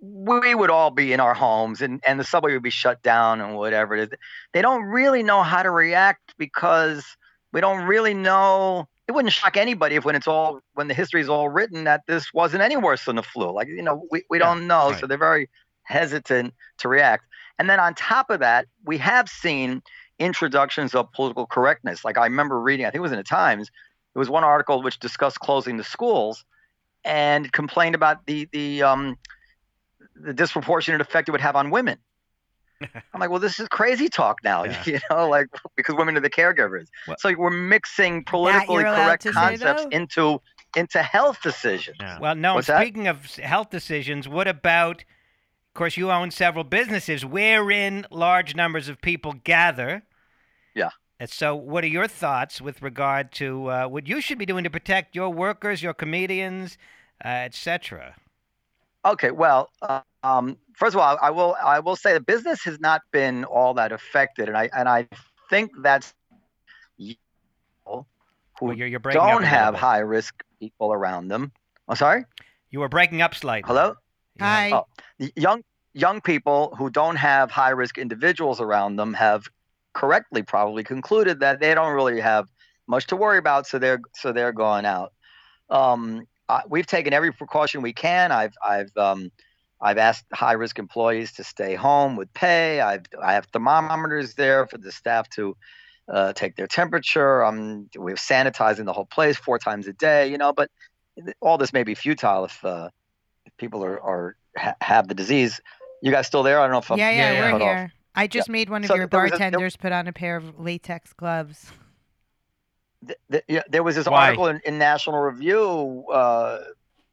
we 0.00 0.54
would 0.54 0.70
all 0.70 0.90
be 0.90 1.12
in 1.12 1.20
our 1.20 1.34
homes 1.34 1.80
and, 1.80 2.00
and 2.06 2.20
the 2.20 2.24
subway 2.24 2.52
would 2.52 2.62
be 2.62 2.70
shut 2.70 3.02
down 3.02 3.40
and 3.40 3.56
whatever 3.56 3.96
it 3.96 4.12
is. 4.12 4.18
They 4.52 4.62
don't 4.62 4.84
really 4.84 5.22
know 5.22 5.42
how 5.42 5.62
to 5.62 5.70
react 5.70 6.34
because 6.38 7.04
we 7.52 7.60
don't 7.60 7.84
really 7.84 8.14
know. 8.14 8.88
It 9.08 9.12
wouldn't 9.12 9.32
shock 9.32 9.56
anybody 9.56 9.96
if 9.96 10.04
when 10.04 10.14
it's 10.14 10.28
all 10.28 10.60
when 10.74 10.88
the 10.88 10.94
history 10.94 11.20
is 11.22 11.28
all 11.30 11.48
written 11.48 11.84
that 11.84 12.02
this 12.06 12.32
wasn't 12.34 12.62
any 12.62 12.76
worse 12.76 13.06
than 13.06 13.16
the 13.16 13.22
flu. 13.22 13.50
Like 13.50 13.68
you 13.68 13.82
know, 13.82 14.06
we, 14.10 14.22
we 14.30 14.38
Yeah, 14.38 14.46
don't 14.46 14.66
know, 14.66 14.90
right. 14.90 15.00
so 15.00 15.06
they're 15.06 15.16
very 15.18 15.48
hesitant 15.82 16.54
to 16.78 16.88
react. 16.88 17.24
And 17.58 17.68
then 17.68 17.80
on 17.80 17.94
top 17.94 18.30
of 18.30 18.40
that, 18.40 18.66
we 18.84 18.98
have 18.98 19.28
seen 19.28 19.82
introductions 20.18 20.94
of 20.94 21.10
political 21.12 21.46
correctness. 21.46 22.04
Like 22.04 22.18
I 22.18 22.24
remember 22.24 22.60
reading, 22.60 22.84
I 22.86 22.90
think 22.90 22.96
it 22.98 23.02
was 23.02 23.12
in 23.12 23.18
the 23.18 23.24
Times, 23.24 23.70
there 24.14 24.20
was 24.20 24.28
one 24.30 24.44
article 24.44 24.82
which 24.82 24.98
discussed 24.98 25.40
closing 25.40 25.76
the 25.78 25.84
schools 25.84 26.44
and 27.04 27.50
complained 27.52 27.94
about 27.94 28.26
the 28.26 28.48
the 28.52 28.82
um 28.82 29.16
the 30.16 30.34
disproportionate 30.34 31.00
effect 31.00 31.28
it 31.28 31.32
would 31.32 31.40
have 31.40 31.56
on 31.56 31.70
women. 31.70 31.98
I'm 33.12 33.20
like, 33.20 33.30
well, 33.30 33.40
this 33.40 33.58
is 33.60 33.68
crazy 33.68 34.08
talk 34.08 34.38
now, 34.44 34.64
Yeah. 34.64 34.82
you 34.86 35.00
know, 35.10 35.28
like 35.28 35.46
because 35.76 35.94
women 35.96 36.16
are 36.16 36.20
the 36.20 36.30
caregivers. 36.30 36.88
Well- 37.06 37.16
so 37.18 37.34
we're 37.36 37.50
mixing 37.50 38.24
politically 38.24 38.82
correct 38.84 39.22
to 39.22 39.32
say, 39.32 39.40
concepts 39.58 39.86
into 39.90 40.40
into 40.76 41.02
health 41.02 41.40
decisions. 41.42 41.96
Yeah. 42.00 42.18
Well, 42.18 42.34
no. 42.34 42.54
What's 42.54 42.66
that? 42.66 42.80
Speaking 42.80 43.08
of 43.08 43.36
health 43.36 43.70
decisions, 43.70 44.28
what 44.28 44.46
about? 44.48 45.02
Of 45.02 45.78
course, 45.78 45.96
you 45.96 46.10
own 46.10 46.30
several 46.32 46.64
businesses 46.64 47.24
wherein 47.24 48.04
large 48.10 48.56
numbers 48.56 48.88
of 48.88 49.00
people 49.00 49.34
gather. 49.44 50.02
Yeah. 50.74 50.90
And 51.20 51.30
so, 51.30 51.54
what 51.54 51.84
are 51.84 51.88
your 51.88 52.06
thoughts 52.08 52.60
with 52.60 52.82
regard 52.82 53.32
to 53.32 53.70
uh, 53.70 53.86
what 53.86 54.06
you 54.08 54.20
should 54.20 54.38
be 54.38 54.46
doing 54.46 54.64
to 54.64 54.70
protect 54.70 55.14
your 55.14 55.30
workers, 55.30 55.82
your 55.82 55.94
comedians, 55.94 56.78
uh, 57.24 57.28
etc.? 57.28 58.16
Okay, 59.04 59.30
well, 59.30 59.70
uh, 59.82 60.00
um, 60.22 60.56
first 60.74 60.94
of 60.94 61.00
all, 61.00 61.18
I 61.20 61.30
will 61.30 61.56
I 61.64 61.80
will 61.80 61.96
say 61.96 62.12
the 62.12 62.20
business 62.20 62.62
has 62.64 62.80
not 62.80 63.02
been 63.12 63.44
all 63.44 63.74
that 63.74 63.92
affected, 63.92 64.48
and 64.48 64.56
I 64.56 64.68
and 64.76 64.88
I 64.88 65.08
think 65.50 65.70
that's 65.82 66.14
people 66.98 68.06
who 68.58 68.66
Well, 68.66 68.76
you're, 68.76 68.88
you're 68.88 69.00
breaking 69.00 69.20
up 69.20 69.28
a 69.28 69.32
don't 69.32 69.42
have 69.44 69.74
high 69.74 69.98
risk 69.98 70.42
people 70.58 70.92
around 70.92 71.28
them. 71.28 71.52
I'm 71.88 71.96
sorry. 71.96 72.24
You 72.70 72.80
were 72.80 72.88
breaking 72.88 73.22
up 73.22 73.34
slightly. 73.34 73.66
Hello. 73.66 73.94
Hi. 74.40 74.72
Oh. 74.72 74.86
Young 75.36 75.62
young 75.94 76.20
people 76.20 76.74
who 76.76 76.90
don't 76.90 77.16
have 77.16 77.50
high 77.50 77.70
risk 77.70 77.98
individuals 77.98 78.60
around 78.60 78.96
them 78.96 79.14
have 79.14 79.48
correctly 79.94 80.42
probably 80.42 80.84
concluded 80.84 81.40
that 81.40 81.60
they 81.60 81.74
don't 81.74 81.92
really 81.92 82.20
have 82.20 82.48
much 82.86 83.06
to 83.08 83.16
worry 83.16 83.38
about, 83.38 83.66
so 83.66 83.78
they're 83.78 84.00
so 84.14 84.32
they're 84.32 84.52
going 84.52 84.84
out. 84.84 85.12
Um, 85.70 86.26
I, 86.48 86.62
we've 86.68 86.86
taken 86.86 87.12
every 87.12 87.32
precaution 87.32 87.82
we 87.82 87.92
can. 87.92 88.32
I've 88.32 88.54
I've 88.66 88.96
um, 88.96 89.30
I've 89.80 89.98
asked 89.98 90.24
high 90.32 90.52
risk 90.54 90.78
employees 90.78 91.32
to 91.34 91.44
stay 91.44 91.74
home 91.74 92.16
with 92.16 92.32
pay. 92.34 92.80
I've 92.80 93.02
I 93.22 93.34
have 93.34 93.46
thermometers 93.46 94.34
there 94.34 94.66
for 94.66 94.78
the 94.78 94.90
staff 94.92 95.28
to 95.30 95.56
uh, 96.12 96.32
take 96.32 96.56
their 96.56 96.66
temperature. 96.66 97.44
Um, 97.44 97.88
we're 97.96 98.16
sanitizing 98.16 98.86
the 98.86 98.92
whole 98.92 99.06
place 99.06 99.36
four 99.36 99.58
times 99.58 99.86
a 99.86 99.92
day. 99.92 100.28
You 100.28 100.38
know, 100.38 100.52
but 100.52 100.70
all 101.40 101.58
this 101.58 101.72
may 101.72 101.82
be 101.84 101.94
futile 101.94 102.44
if, 102.46 102.64
uh, 102.64 102.90
if 103.46 103.56
people 103.56 103.84
are, 103.84 104.00
are 104.02 104.36
ha- 104.56 104.74
have 104.80 105.06
the 105.08 105.14
disease. 105.14 105.60
You 106.02 106.10
guys 106.12 106.26
still 106.26 106.42
there? 106.42 106.58
I 106.60 106.62
don't 106.64 106.72
know 106.72 106.78
if 106.78 106.90
I'm 106.90 106.98
yeah, 106.98 107.10
yeah, 107.10 107.32
yeah, 107.32 107.40
we're 107.40 107.50
cut 107.52 107.62
off. 107.62 107.68
here. 107.76 107.92
I 108.14 108.26
just 108.26 108.48
made 108.48 108.68
one 108.70 108.82
of 108.82 108.88
So 108.88 108.94
your 108.94 109.06
there 109.06 109.20
was 109.20 109.32
a- 109.32 109.38
there- 109.38 109.38
bartenders 109.50 109.76
put 109.76 109.92
on 109.92 110.08
a 110.08 110.12
pair 110.12 110.36
of 110.36 110.58
latex 110.58 111.12
gloves. 111.12 111.70
th- 113.06 113.18
th- 113.30 113.44
yeah, 113.48 113.62
there 113.68 113.82
was 113.82 113.94
this 113.96 114.06
Why? 114.06 114.24
article 114.26 114.46
in, 114.48 114.60
in 114.64 114.78
National 114.78 115.18
Review. 115.20 116.04
Uh, 116.12 116.58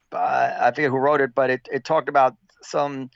by, 0.09 0.55
I 0.59 0.71
forget 0.71 0.89
who 0.89 0.97
wrote 0.97 1.21
it, 1.21 1.33
but 1.35 1.49
it, 1.49 1.67
it 1.71 1.83
talked 1.83 2.09
about 2.09 2.35
some 2.65 3.09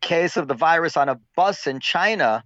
case 0.00 0.36
of 0.36 0.48
the 0.48 0.54
virus 0.54 0.96
on 0.96 1.08
a 1.08 1.18
bus 1.36 1.66
in 1.66 1.80
China, 1.80 2.44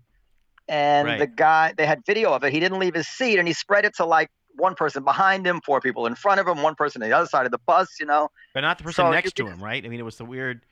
and 0.69 1.09
Right. 1.09 1.19
the 1.19 1.27
guy 1.27 1.75
they 1.77 1.87
had 1.87 2.05
video 2.07 2.33
of 2.33 2.43
it. 2.45 2.53
He 2.53 2.61
didn't 2.61 2.79
leave 2.79 2.95
his 2.95 3.09
seat, 3.09 3.39
and 3.39 3.47
he 3.47 3.55
spread 3.55 3.85
it 3.85 3.95
to 3.97 4.07
like 4.07 4.31
one 4.57 4.75
person 4.75 5.05
behind 5.05 5.47
him, 5.47 5.61
four 5.61 5.81
people 5.81 6.07
in 6.07 6.15
front 6.15 6.41
of 6.41 6.47
him, 6.47 6.63
one 6.63 6.75
person 6.75 7.03
on 7.03 7.09
the 7.09 7.17
other 7.17 7.27
side 7.27 7.45
of 7.45 7.53
the 7.53 7.59
bus. 7.67 7.89
You 8.01 8.07
know, 8.07 8.31
But 8.55 8.61
not 8.61 8.79
the 8.79 8.85
person 8.85 9.05
So 9.05 9.11
next 9.11 9.37
to 9.37 9.49
him, 9.49 9.63
right? 9.63 9.85
I 9.85 9.89
mean, 9.89 10.01
it 10.01 10.05
was 10.05 10.17
the 10.17 10.25
weird, 10.25 10.65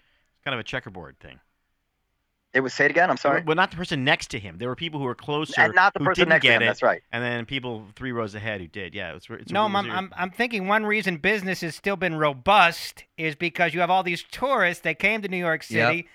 kind 0.45 0.55
of 0.55 0.61
a 0.61 0.65
checkerboard 0.65 1.19
thing. 1.19 1.41
It 2.55 2.61
was 2.61 2.75
say 2.75 2.85
it 2.85 2.91
again. 2.91 3.09
I'm 3.11 3.17
sorry, 3.17 3.43
Well, 3.47 3.57
not 3.57 3.71
the 3.71 3.77
person 3.77 4.05
next 4.05 4.29
to 4.33 4.39
him. 4.39 4.59
There 4.59 4.69
were 4.69 4.77
people 4.77 5.01
who 5.01 5.07
were 5.07 5.15
closer 5.15 5.61
and 5.61 5.75
not 5.75 5.95
the 5.95 6.01
who 6.01 6.05
person 6.07 6.23
didn't 6.23 6.29
next 6.31 6.47
to 6.47 6.53
him. 6.53 6.63
it, 6.63 6.67
That's 6.67 6.83
right. 6.83 7.03
and 7.13 7.23
then 7.25 7.47
people 7.47 7.87
three 7.97 8.13
rows 8.13 8.35
ahead 8.35 8.61
who 8.61 8.67
did. 8.67 8.95
Yeah, 8.95 9.15
it's, 9.15 9.27
it's 9.31 9.51
No, 9.53 9.65
I'm, 9.65 9.75
I'm, 9.77 9.91
a- 9.91 9.95
I'm, 9.95 10.15
I'm 10.17 10.31
thinking 10.31 10.69
one 10.69 10.85
reason 10.85 11.17
business 11.17 11.63
has 11.63 11.75
still 11.75 11.97
been 11.97 12.17
robust 12.17 13.05
is 13.17 13.35
because 13.35 13.75
you 13.75 13.81
have 13.81 13.91
all 13.91 14.03
these 14.03 14.23
tourists 14.31 14.83
that 14.83 14.99
came 14.99 15.23
to 15.23 15.29
New 15.29 15.37
York 15.39 15.65
Yep. 15.69 15.89
City. 15.91 16.09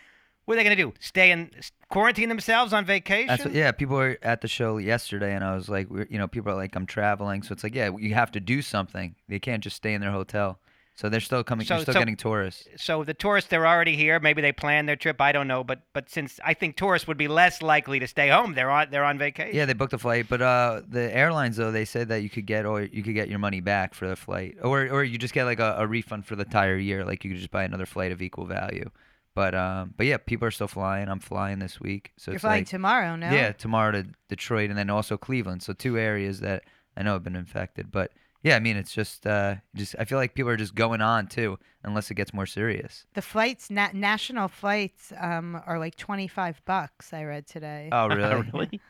What 0.46 0.54
are 0.54 0.58
they 0.58 0.64
going 0.64 0.78
to 0.78 0.84
do? 0.84 0.94
Stay 1.02 1.32
and 1.32 1.52
quarantine 1.90 2.30
themselves 2.30 2.72
on 2.72 2.86
vacation? 2.86 3.28
That's 3.28 3.44
what, 3.44 3.54
yeah. 3.54 3.72
People 3.74 3.98
were 3.98 4.18
at 4.22 4.40
the 4.40 4.48
show 4.48 4.78
yesterday, 4.78 5.36
and 5.36 5.44
I 5.44 5.54
was 5.54 5.68
like, 5.68 5.90
you 6.10 6.18
know, 6.18 6.26
people 6.30 6.54
are 6.54 6.56
like, 6.56 6.74
I'm 6.76 6.86
traveling, 6.86 7.44
so 7.44 7.52
it's 7.52 7.66
like, 7.66 7.76
yeah, 7.76 7.90
you 7.98 8.14
have 8.14 8.32
to 8.32 8.40
do 8.40 8.62
something. 8.62 9.16
They 9.28 9.40
can't 9.40 9.62
just 9.62 9.76
stay 9.76 9.94
in 9.94 10.00
their 10.00 10.12
hotel. 10.12 10.58
So 10.98 11.10
they're 11.10 11.20
still 11.20 11.44
coming. 11.44 11.68
So- 11.68 11.76
you're 11.76 11.84
still 11.84 11.94
so- 11.94 12.00
getting 12.00 12.16
tourists. 12.18 12.68
So 12.78 13.04
the 13.04 13.14
tourists 13.14 13.52
they're 13.52 13.68
already 13.68 13.96
here. 13.96 14.20
Maybe 14.20 14.42
they 14.42 14.52
planned 14.52 14.90
their 14.90 14.96
trip. 14.96 15.22
I 15.22 15.32
don't 15.32 15.48
know, 15.48 15.64
but 15.64 15.84
but 15.94 16.10
since 16.10 16.40
I 16.44 16.56
think 16.56 16.76
tourists 16.76 17.08
would 17.08 17.18
be 17.18 17.28
less 17.28 17.62
likely 17.62 18.00
to 18.00 18.08
stay 18.08 18.30
home, 18.30 18.56
they're 18.56 18.72
on 18.72 18.88
they're 18.90 19.06
on 19.06 19.20
vacation. 19.20 19.56
Yeah, 19.56 19.66
they 19.66 19.74
booked 19.74 19.94
a 19.94 20.00
flight, 20.00 20.26
but 20.28 20.42
uh, 20.42 20.82
the 20.90 21.16
airlines 21.16 21.56
though 21.58 21.72
they 21.72 21.86
said 21.86 22.08
that 22.08 22.24
you 22.24 22.32
could 22.32 22.48
get 22.48 22.66
or 22.66 22.82
you 22.82 23.04
could 23.04 23.14
get 23.14 23.30
your 23.30 23.38
money 23.38 23.62
back 23.62 23.94
for 23.94 24.08
the 24.08 24.16
flight, 24.16 24.58
or 24.64 24.88
or 24.90 25.04
you 25.04 25.20
just 25.20 25.36
get 25.36 25.46
like 25.46 25.60
a, 25.60 25.76
a 25.78 25.86
refund 25.86 26.26
for 26.26 26.36
the 26.36 26.46
entire 26.46 26.78
year. 26.78 27.06
Like 27.06 27.24
you 27.24 27.30
could 27.30 27.40
just 27.40 27.52
buy 27.52 27.64
another 27.64 27.86
flight 27.86 28.12
of 28.12 28.22
equal 28.22 28.46
value. 28.48 28.90
But 29.36 29.54
um, 29.54 29.94
but 29.96 30.08
yeah, 30.08 30.18
people 30.18 30.48
are 30.48 30.52
still 30.52 30.68
flying. 30.68 31.10
I'm 31.10 31.20
flying 31.20 31.60
this 31.60 31.80
week, 31.80 32.12
so 32.18 32.32
You're 32.32 32.38
it's 32.38 32.42
flying 32.42 32.62
like 32.62 32.70
tomorrow, 32.70 33.16
no? 33.16 33.30
yeah, 33.30 33.52
tomorrow 33.52 33.92
to 33.92 34.08
Detroit 34.30 34.72
and 34.72 34.80
then 34.80 34.90
also 34.90 35.16
Cleveland. 35.16 35.62
So 35.62 35.74
two 35.74 35.96
areas 36.00 36.40
that 36.40 36.64
I 36.98 37.04
know 37.04 37.14
have 37.14 37.24
been 37.24 37.36
infected. 37.36 37.92
But 37.92 38.14
yeah, 38.44 38.56
I 38.56 38.60
mean, 38.60 38.78
it's 38.78 38.92
just, 38.94 39.26
uh, 39.28 39.56
just 39.76 39.96
I 40.00 40.06
feel 40.06 40.18
like 40.18 40.34
people 40.34 40.52
are 40.52 40.58
just 40.58 40.76
going 40.76 41.02
on 41.02 41.28
too, 41.28 41.58
unless 41.84 42.12
it 42.12 42.16
gets 42.16 42.34
more 42.34 42.46
serious. 42.46 43.06
The 43.14 43.22
flights, 43.22 43.70
na- 43.70 43.90
national 43.94 44.48
flights, 44.48 45.12
um, 45.20 45.62
are 45.66 45.80
like 45.80 45.96
twenty 45.96 46.28
five 46.28 46.62
bucks. 46.66 47.14
I 47.14 47.24
read 47.24 47.48
today. 47.48 47.90
Oh, 47.92 48.08
really? 48.16 48.50
really? 48.54 48.82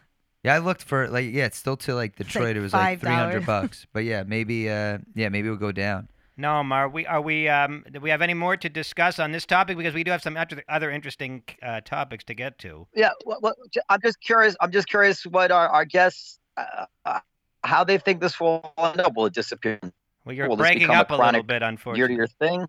Yeah, 0.44 0.56
I 0.56 0.60
looked 0.60 0.84
for 0.84 1.08
like, 1.10 1.32
yeah, 1.32 1.46
it's 1.46 1.58
still 1.58 1.78
to 1.78 1.96
like 1.96 2.18
like 2.20 2.28
Detroit. 2.28 2.56
it 2.58 2.62
was 2.62 2.74
like 2.74 3.00
three 3.00 3.10
hundred 3.10 3.46
bucks, 3.54 3.88
but 3.94 4.04
yeah, 4.04 4.24
maybe, 4.24 4.70
uh, 4.70 5.00
yeah, 5.16 5.30
maybe 5.30 5.48
it'll 5.48 5.58
go 5.58 5.72
down. 5.72 6.10
No, 6.40 6.50
are 6.50 6.88
we 6.88 7.06
are 7.08 7.20
we 7.20 7.50
um 7.50 7.84
do 7.92 8.00
we 8.00 8.12
have 8.12 8.22
any 8.22 8.36
more 8.36 8.56
to 8.58 8.70
discuss 8.70 9.18
on 9.18 9.32
this 9.32 9.46
topic 9.46 9.76
because 9.76 9.96
we 9.96 10.04
do 10.04 10.12
have 10.12 10.22
some 10.22 10.38
other 10.38 10.64
other 10.70 10.92
interesting 10.92 11.42
uh, 11.64 11.82
topics 11.82 12.24
to 12.26 12.36
get 12.36 12.60
to. 12.60 12.88
Yeah, 12.94 13.10
what, 13.24 13.42
what, 13.42 13.56
j- 13.72 13.82
I'm 13.90 14.00
just 14.02 14.22
curious. 14.22 14.56
I'm 14.62 14.72
just 14.72 14.88
curious 14.88 15.26
what 15.26 15.52
our, 15.52 15.68
our 15.68 15.84
guests, 15.84 16.40
uh, 16.56 16.86
uh, 17.06 17.20
how 17.68 17.84
they 17.84 17.98
think 17.98 18.22
this 18.22 18.40
will 18.40 18.74
end 18.78 19.02
up. 19.02 19.16
Will 19.16 19.26
it 19.26 19.34
disappear 19.34 19.80
Well, 20.26 20.36
you're 20.36 20.50
Will 20.50 20.58
breaking 20.58 20.84
become 20.84 20.96
a 20.96 21.00
up 21.00 21.10
a, 21.10 21.14
little 21.14 21.24
chronic 21.24 21.48
bit, 21.48 21.54
year 21.54 21.60
to 21.60 21.68
unfortunately. 21.68 22.16
year 22.16 22.28
thing? 22.28 22.66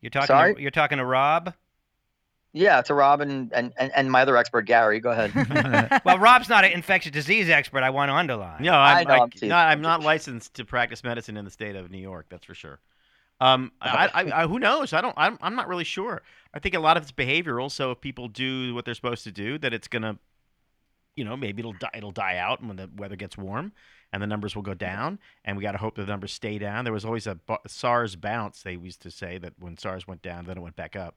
You're 0.00 0.10
talking. 0.10 0.26
Sorry? 0.26 0.54
To, 0.54 0.60
you're 0.60 0.70
talking 0.70 0.98
to 0.98 1.04
Rob. 1.04 1.54
Yeah, 2.56 2.82
to 2.82 2.94
Rob 2.94 3.20
and, 3.20 3.52
and, 3.52 3.72
and, 3.76 3.90
and 3.96 4.12
my 4.12 4.22
other 4.22 4.36
expert, 4.36 4.62
Gary. 4.62 5.00
Go 5.00 5.10
ahead. 5.10 5.32
Well, 6.04 6.18
Rob's 6.18 6.48
not 6.48 6.64
an 6.64 6.70
infectious 6.70 7.10
disease 7.10 7.48
expert. 7.48 7.82
I 7.82 7.90
want 7.90 8.10
to 8.10 8.14
underline. 8.14 8.62
No, 8.62 8.74
I 8.74 9.00
I'm, 9.00 9.08
know, 9.08 9.14
I, 9.14 9.18
I'm 9.22 9.30
teasing, 9.30 9.48
not, 9.48 9.66
I'm 9.66 9.78
I'm 9.78 9.82
not 9.82 10.02
licensed 10.02 10.54
to 10.54 10.64
practice 10.64 11.02
medicine 11.02 11.36
in 11.36 11.44
the 11.44 11.50
state 11.50 11.74
of 11.74 11.90
New 11.90 11.98
York. 11.98 12.26
That's 12.28 12.46
for 12.46 12.54
sure. 12.54 12.78
Um, 13.40 13.72
I, 13.80 14.08
I, 14.14 14.42
I, 14.42 14.46
who 14.46 14.60
knows? 14.60 14.92
I 14.92 15.00
don't. 15.00 15.14
I'm, 15.16 15.36
I'm 15.42 15.56
not 15.56 15.66
really 15.66 15.84
sure. 15.84 16.22
I 16.54 16.60
think 16.60 16.74
a 16.74 16.80
lot 16.80 16.96
of 16.96 17.02
it's 17.02 17.12
behavioral. 17.12 17.70
So 17.70 17.90
if 17.90 18.00
people 18.00 18.28
do 18.28 18.74
what 18.74 18.84
they're 18.84 18.94
supposed 18.94 19.24
to 19.24 19.32
do, 19.32 19.58
that 19.58 19.74
it's 19.74 19.88
gonna, 19.88 20.18
you 21.16 21.24
know, 21.24 21.36
maybe 21.36 21.60
it'll 21.60 21.72
die, 21.72 21.90
it'll 21.94 22.12
die 22.12 22.38
out 22.38 22.64
when 22.64 22.76
the 22.76 22.90
weather 22.96 23.16
gets 23.16 23.38
warm, 23.38 23.72
and 24.12 24.22
the 24.22 24.26
numbers 24.26 24.54
will 24.54 24.62
go 24.62 24.74
down. 24.74 25.18
And 25.44 25.56
we 25.56 25.62
got 25.62 25.72
to 25.72 25.78
hope 25.78 25.96
the 25.96 26.06
numbers 26.06 26.32
stay 26.32 26.58
down. 26.58 26.84
There 26.84 26.92
was 26.92 27.04
always 27.04 27.26
a 27.26 27.38
SARS 27.66 28.16
bounce. 28.16 28.62
They 28.62 28.74
used 28.74 29.02
to 29.02 29.10
say 29.10 29.38
that 29.38 29.54
when 29.58 29.76
SARS 29.76 30.06
went 30.06 30.22
down, 30.22 30.44
then 30.44 30.56
it 30.56 30.60
went 30.60 30.76
back 30.76 30.96
up. 30.96 31.16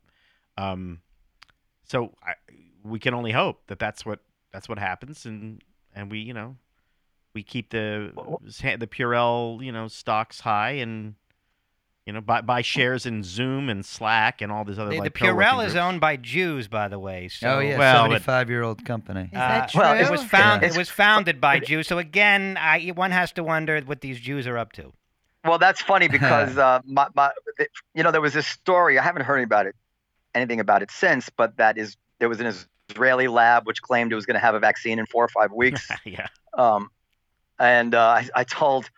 Um, 0.57 1.01
so 1.83 2.13
I, 2.23 2.33
we 2.83 2.99
can 2.99 3.13
only 3.13 3.31
hope 3.31 3.67
that 3.67 3.79
that's 3.79 4.05
what 4.05 4.19
that's 4.51 4.67
what 4.67 4.79
happens, 4.79 5.25
and 5.25 5.61
and 5.95 6.11
we 6.11 6.19
you 6.19 6.33
know 6.33 6.57
we 7.33 7.43
keep 7.43 7.69
the 7.69 8.11
the 8.41 8.87
Purell 8.87 9.63
you 9.63 9.71
know 9.71 9.87
stocks 9.87 10.41
high 10.41 10.71
and 10.71 11.15
you 12.07 12.13
know 12.13 12.21
buy 12.21 12.39
buy 12.41 12.61
shares 12.61 13.05
in 13.05 13.21
Zoom 13.21 13.69
and 13.69 13.85
Slack 13.85 14.41
and 14.41 14.49
all 14.51 14.63
these 14.63 14.79
other 14.79 14.89
The, 14.89 14.95
the 14.95 15.01
like 15.01 15.13
co-working 15.13 15.39
Purell 15.39 15.65
is 15.65 15.73
groups. 15.73 15.83
owned 15.83 16.01
by 16.01 16.15
Jews, 16.15 16.69
by 16.69 16.87
the 16.87 16.97
way. 16.97 17.27
So, 17.27 17.55
oh 17.55 17.59
yeah, 17.59 17.77
well, 17.77 18.05
seventy-five-year-old 18.05 18.85
company. 18.85 19.23
Is 19.23 19.31
that 19.33 19.75
uh, 19.75 19.79
well, 19.79 19.93
it 19.93 20.09
was 20.09 20.23
found. 20.23 20.61
Yeah. 20.61 20.69
It 20.69 20.77
was 20.77 20.89
founded 20.89 21.41
by 21.41 21.59
Jews. 21.59 21.85
So 21.85 21.97
again, 21.99 22.57
I, 22.59 22.87
one 22.95 23.11
has 23.11 23.33
to 23.33 23.43
wonder 23.43 23.79
what 23.81 23.99
these 24.01 24.19
Jews 24.19 24.47
are 24.47 24.57
up 24.57 24.71
to. 24.73 24.93
well, 25.43 25.59
that's 25.59 25.81
funny 25.81 26.07
because 26.17 26.57
uh, 26.57 26.79
my, 26.85 27.07
my, 27.13 27.29
you 27.93 28.03
know, 28.03 28.11
there 28.11 28.21
was 28.21 28.33
this 28.33 28.47
story. 28.47 28.97
I 28.97 29.03
haven't 29.03 29.23
heard 29.23 29.43
about 29.43 29.65
it, 29.67 29.75
anything 30.33 30.61
about 30.61 30.81
it 30.81 30.91
since, 30.91 31.29
but 31.29 31.57
that 31.57 31.77
is 31.77 31.97
there 32.19 32.29
was 32.29 32.39
an 32.39 32.53
Israeli 32.89 33.27
lab 33.27 33.67
which 33.67 33.81
claimed 33.81 34.13
it 34.13 34.15
was 34.15 34.25
going 34.25 34.35
to 34.35 34.39
have 34.39 34.55
a 34.55 34.59
vaccine 34.59 34.97
in 34.97 35.05
four 35.07 35.25
or 35.25 35.29
five 35.29 35.51
weeks. 35.51 35.89
yeah. 36.05 36.27
Um, 36.53 36.89
and 37.59 37.93
uh, 37.93 37.99
I, 38.07 38.29
I 38.33 38.43
told 38.45 38.85
m- 38.85 38.89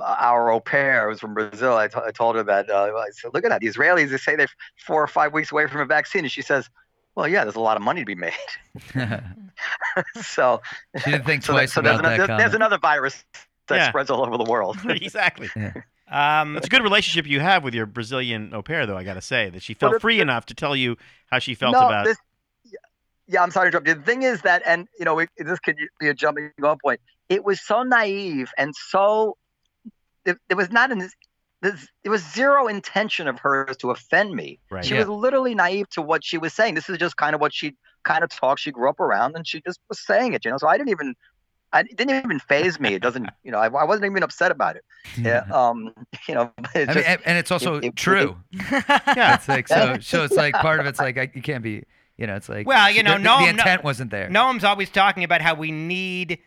our 0.00 0.50
au 0.52 0.60
pair, 0.60 1.08
was 1.08 1.20
from 1.20 1.34
Brazil, 1.34 1.76
I, 1.76 1.88
t- 1.88 1.98
I 2.04 2.10
told 2.12 2.36
her 2.36 2.42
that, 2.44 2.70
uh, 2.70 2.92
I 2.96 3.10
said, 3.10 3.32
look 3.34 3.44
at 3.44 3.48
that. 3.50 3.60
The 3.60 3.66
Israelis, 3.68 4.10
they 4.10 4.16
say 4.18 4.36
they're 4.36 4.46
four 4.86 5.02
or 5.02 5.06
five 5.06 5.32
weeks 5.32 5.50
away 5.52 5.66
from 5.66 5.80
a 5.80 5.84
vaccine. 5.86 6.22
And 6.24 6.30
she 6.32 6.42
says, 6.42 6.68
well, 7.16 7.26
yeah, 7.28 7.44
there's 7.44 7.56
a 7.56 7.60
lot 7.60 7.76
of 7.76 7.82
money 7.82 8.00
to 8.02 8.06
be 8.06 8.14
made. 8.14 8.32
so, 10.22 10.60
She 11.04 11.10
didn't 11.10 11.26
think 11.26 11.42
so, 11.44 11.52
twice 11.52 11.72
so 11.72 11.80
there's, 11.80 11.98
about 11.98 12.12
ano- 12.12 12.16
that 12.18 12.26
there's, 12.26 12.38
there's 12.40 12.54
another 12.54 12.78
virus 12.78 13.24
that 13.68 13.76
Yeah. 13.76 13.88
spreads 13.88 14.10
all 14.10 14.24
over 14.24 14.36
the 14.36 14.44
world. 14.50 14.78
exactly. 14.84 15.48
Um, 16.10 16.54
That's 16.54 16.66
a 16.66 16.70
good 16.70 16.82
relationship 16.82 17.26
you 17.26 17.40
have 17.40 17.64
with 17.64 17.74
your 17.74 17.86
Brazilian 17.86 18.52
au 18.54 18.62
pair, 18.62 18.86
though. 18.86 18.96
I 18.96 19.04
got 19.04 19.14
to 19.14 19.22
say 19.22 19.50
that 19.50 19.62
she 19.62 19.72
Well, 19.74 19.90
felt 19.90 19.92
the- 19.94 20.00
free 20.00 20.20
enough 20.20 20.46
to 20.46 20.54
tell 20.54 20.76
you 20.76 20.96
how 21.30 21.38
she 21.38 21.54
felt 21.54 21.72
no, 21.72 21.86
about. 21.86 22.04
this, 22.04 22.18
yeah, 22.64 22.72
yeah, 23.26 23.42
I'm 23.42 23.50
sorry 23.50 23.70
to 23.70 23.78
interrupt 23.78 23.88
you. 23.88 23.94
The 23.94 24.02
thing 24.02 24.22
is 24.22 24.42
that, 24.42 24.62
and 24.66 24.86
you 24.98 25.04
know, 25.04 25.18
it, 25.18 25.30
this 25.38 25.58
could 25.60 25.76
be 25.98 26.08
a 26.08 26.14
jumping 26.14 26.50
off 26.62 26.78
point. 26.82 27.00
It 27.28 27.42
was 27.44 27.60
so 27.60 27.82
naive 27.82 28.50
and 28.58 28.74
so 28.76 29.36
it, 30.24 30.38
it 30.48 30.54
was 30.54 30.70
not 30.70 30.90
in 30.90 30.98
this. 30.98 31.14
This, 31.62 31.88
it 32.02 32.10
was 32.10 32.22
zero 32.22 32.66
intention 32.68 33.26
of 33.26 33.38
hers 33.38 33.76
to 33.78 33.90
offend 33.90 34.34
me. 34.34 34.58
Right. 34.70 34.84
She 34.84 34.92
Yeah. 34.94 35.00
was 35.00 35.08
literally 35.08 35.54
naive 35.54 35.88
to 35.90 36.02
what 36.02 36.22
she 36.22 36.36
was 36.36 36.52
saying. 36.52 36.74
This 36.74 36.90
is 36.90 36.98
just 36.98 37.16
kind 37.16 37.34
of 37.34 37.40
what 37.40 37.54
she 37.54 37.74
kind 38.02 38.22
of 38.22 38.28
talked. 38.28 38.60
She 38.60 38.70
grew 38.70 38.88
up 38.90 39.00
around, 39.00 39.34
and 39.34 39.46
she 39.46 39.62
just 39.62 39.80
was 39.88 39.98
saying 39.98 40.34
it. 40.34 40.44
You 40.44 40.50
know, 40.50 40.58
so 40.58 40.68
I 40.68 40.76
didn't 40.76 40.90
even, 40.90 41.14
I 41.72 41.80
it 41.80 41.96
didn't 41.96 42.16
even 42.22 42.38
phase 42.38 42.78
me. 42.78 42.92
It 42.92 43.00
doesn't, 43.02 43.30
you 43.44 43.50
know, 43.50 43.58
I, 43.60 43.68
I 43.68 43.84
wasn't 43.84 44.04
even 44.10 44.22
upset 44.22 44.50
about 44.50 44.76
it. 44.76 44.84
Yeah, 45.18 45.44
um, 45.52 45.94
you 46.28 46.34
know, 46.34 46.52
it's 46.74 46.90
I 46.90 46.94
mean, 46.94 47.04
and, 47.06 47.20
and 47.24 47.38
it's 47.38 47.50
also 47.50 47.76
it- 47.76 47.84
it- 47.84 47.96
true. 47.96 48.36
yeah. 48.52 49.34
It's 49.34 49.48
like 49.48 49.66
so. 49.68 49.96
So 50.00 50.24
it's 50.24 50.34
like 50.36 50.54
part 50.54 50.80
of 50.80 50.86
it's 50.86 50.98
like 51.00 51.16
I, 51.16 51.30
you 51.34 51.40
can't 51.42 51.62
be. 51.62 51.84
You 52.18 52.26
know, 52.28 52.36
it's 52.36 52.48
like 52.48 52.66
Well, 52.66 52.90
you 52.90 53.02
know, 53.02 53.12
the, 53.12 53.18
the- 53.18 53.24
no- 53.24 53.38
the 53.38 53.44
no- 53.44 53.48
intent 53.50 53.84
wasn't 53.84 54.10
there. 54.10 54.28
Noam's 54.28 54.64
always 54.64 54.90
talking 54.90 55.24
about 55.24 55.40
how 55.40 55.54
we 55.54 55.70
need 55.72 56.38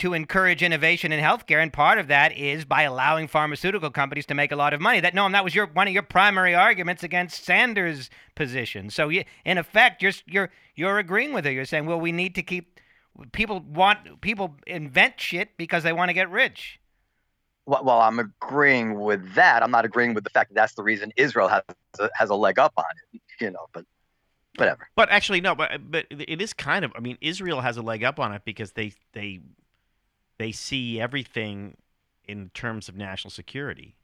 to 0.00 0.14
encourage 0.14 0.62
innovation 0.62 1.12
in 1.12 1.20
healthcare, 1.22 1.62
and 1.62 1.72
part 1.72 1.98
of 1.98 2.08
that 2.08 2.36
is 2.36 2.64
by 2.64 2.82
allowing 2.82 3.28
pharmaceutical 3.28 3.90
companies 3.90 4.26
to 4.26 4.34
make 4.34 4.50
a 4.50 4.56
lot 4.56 4.72
of 4.72 4.80
money. 4.80 5.00
That 5.00 5.14
Noam, 5.14 5.32
that 5.32 5.44
was 5.44 5.54
your 5.54 5.66
one 5.66 5.86
of 5.88 5.94
your 5.94 6.02
primary 6.02 6.54
arguments 6.54 7.02
against 7.02 7.44
Sanders' 7.44 8.10
position. 8.34 8.90
So, 8.90 9.08
you, 9.08 9.24
in 9.44 9.58
effect, 9.58 10.02
you're 10.02 10.12
you're 10.26 10.50
you're 10.74 10.98
agreeing 10.98 11.32
with 11.32 11.44
her. 11.44 11.52
You're 11.52 11.64
saying, 11.64 11.86
well, 11.86 12.00
we 12.00 12.12
need 12.12 12.34
to 12.34 12.42
keep 12.42 12.80
people 13.32 13.60
want 13.60 14.20
people 14.20 14.56
invent 14.66 15.20
shit 15.20 15.56
because 15.56 15.82
they 15.82 15.92
want 15.92 16.08
to 16.08 16.14
get 16.14 16.30
rich. 16.30 16.80
well, 17.66 17.84
well, 17.84 18.00
I'm 18.00 18.18
agreeing 18.18 18.98
with 18.98 19.34
that. 19.34 19.62
I'm 19.62 19.70
not 19.70 19.84
agreeing 19.84 20.14
with 20.14 20.24
the 20.24 20.30
fact 20.30 20.50
that 20.50 20.54
that's 20.54 20.74
the 20.74 20.82
reason 20.82 21.12
Israel 21.16 21.48
has 21.48 21.62
a, 21.98 22.08
has 22.14 22.30
a 22.30 22.34
leg 22.34 22.58
up 22.58 22.72
on 22.76 22.84
it. 23.12 23.20
You 23.40 23.50
know, 23.50 23.66
but 23.72 23.84
whatever. 24.56 24.88
But 24.96 25.10
actually, 25.10 25.40
no. 25.40 25.54
But 25.54 25.90
but 25.90 26.06
it 26.10 26.40
is 26.40 26.52
kind 26.52 26.84
of. 26.84 26.92
I 26.96 27.00
mean, 27.00 27.18
Israel 27.20 27.60
has 27.60 27.76
a 27.76 27.82
leg 27.82 28.02
up 28.02 28.18
on 28.18 28.32
it 28.32 28.42
because 28.44 28.72
they 28.72 28.92
they 29.12 29.40
they 30.40 30.52
see 30.52 31.00
everything 31.00 31.76
in 32.26 32.50
terms 32.54 32.88
of 32.88 32.96
national 32.96 33.30
security. 33.30 33.96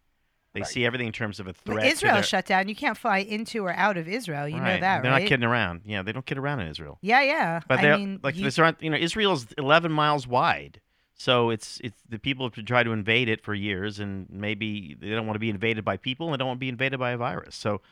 They 0.53 0.61
Right. 0.61 0.69
see 0.69 0.87
everything 0.87 1.07
in 1.09 1.13
terms 1.13 1.39
of 1.39 1.47
a 1.47 1.53
But 1.53 1.57
threat. 1.73 1.85
to 1.85 1.91
Israel 1.91 2.15
their- 2.15 2.23
shut 2.23 2.47
down. 2.47 2.69
You 2.69 2.75
can't 2.75 2.97
fly 2.97 3.19
into 3.19 3.65
or 3.67 3.73
out 3.75 3.97
of 3.99 4.09
Israel. 4.09 4.49
You 4.49 4.57
know 4.57 4.63
that, 4.65 4.71
Right. 4.97 5.03
They're 5.03 5.13
right? 5.13 5.23
not 5.23 5.29
kidding 5.29 5.45
around. 5.45 5.83
Yeah, 5.85 6.03
they 6.03 6.13
don't 6.13 6.25
kid 6.25 6.39
around 6.39 6.61
in 6.61 6.69
Israel. 6.69 6.99
Yeah, 7.03 7.21
yeah. 7.23 7.61
But 7.69 7.81
they're 7.83 7.99
mean, 7.99 8.21
like 8.23 8.37
you- 8.37 8.45
this 8.45 8.59
aren't 8.59 8.83
you 8.83 8.91
know 8.91 8.97
Israel's 8.97 9.53
11 9.59 9.93
miles 9.93 10.27
wide, 10.27 10.81
so 11.15 11.51
it's 11.51 11.79
it's 11.85 12.01
the 12.09 12.19
people 12.19 12.49
have 12.51 12.65
tried 12.65 12.85
to 12.85 12.93
invade 12.93 13.29
it 13.29 13.43
for 13.43 13.55
years, 13.55 13.99
and 14.01 14.29
maybe 14.31 14.95
they 14.99 15.11
don't 15.11 15.27
want 15.27 15.35
to 15.37 15.41
be 15.41 15.51
invaded 15.51 15.85
by 15.85 15.97
people, 15.99 16.27
and 16.27 16.35
they 16.35 16.39
don't 16.39 16.49
want 16.49 16.59
to 16.59 16.67
be 16.69 16.69
invaded 16.71 16.99
by 16.99 17.11
a 17.13 17.17
virus. 17.19 17.55
So, 17.55 17.83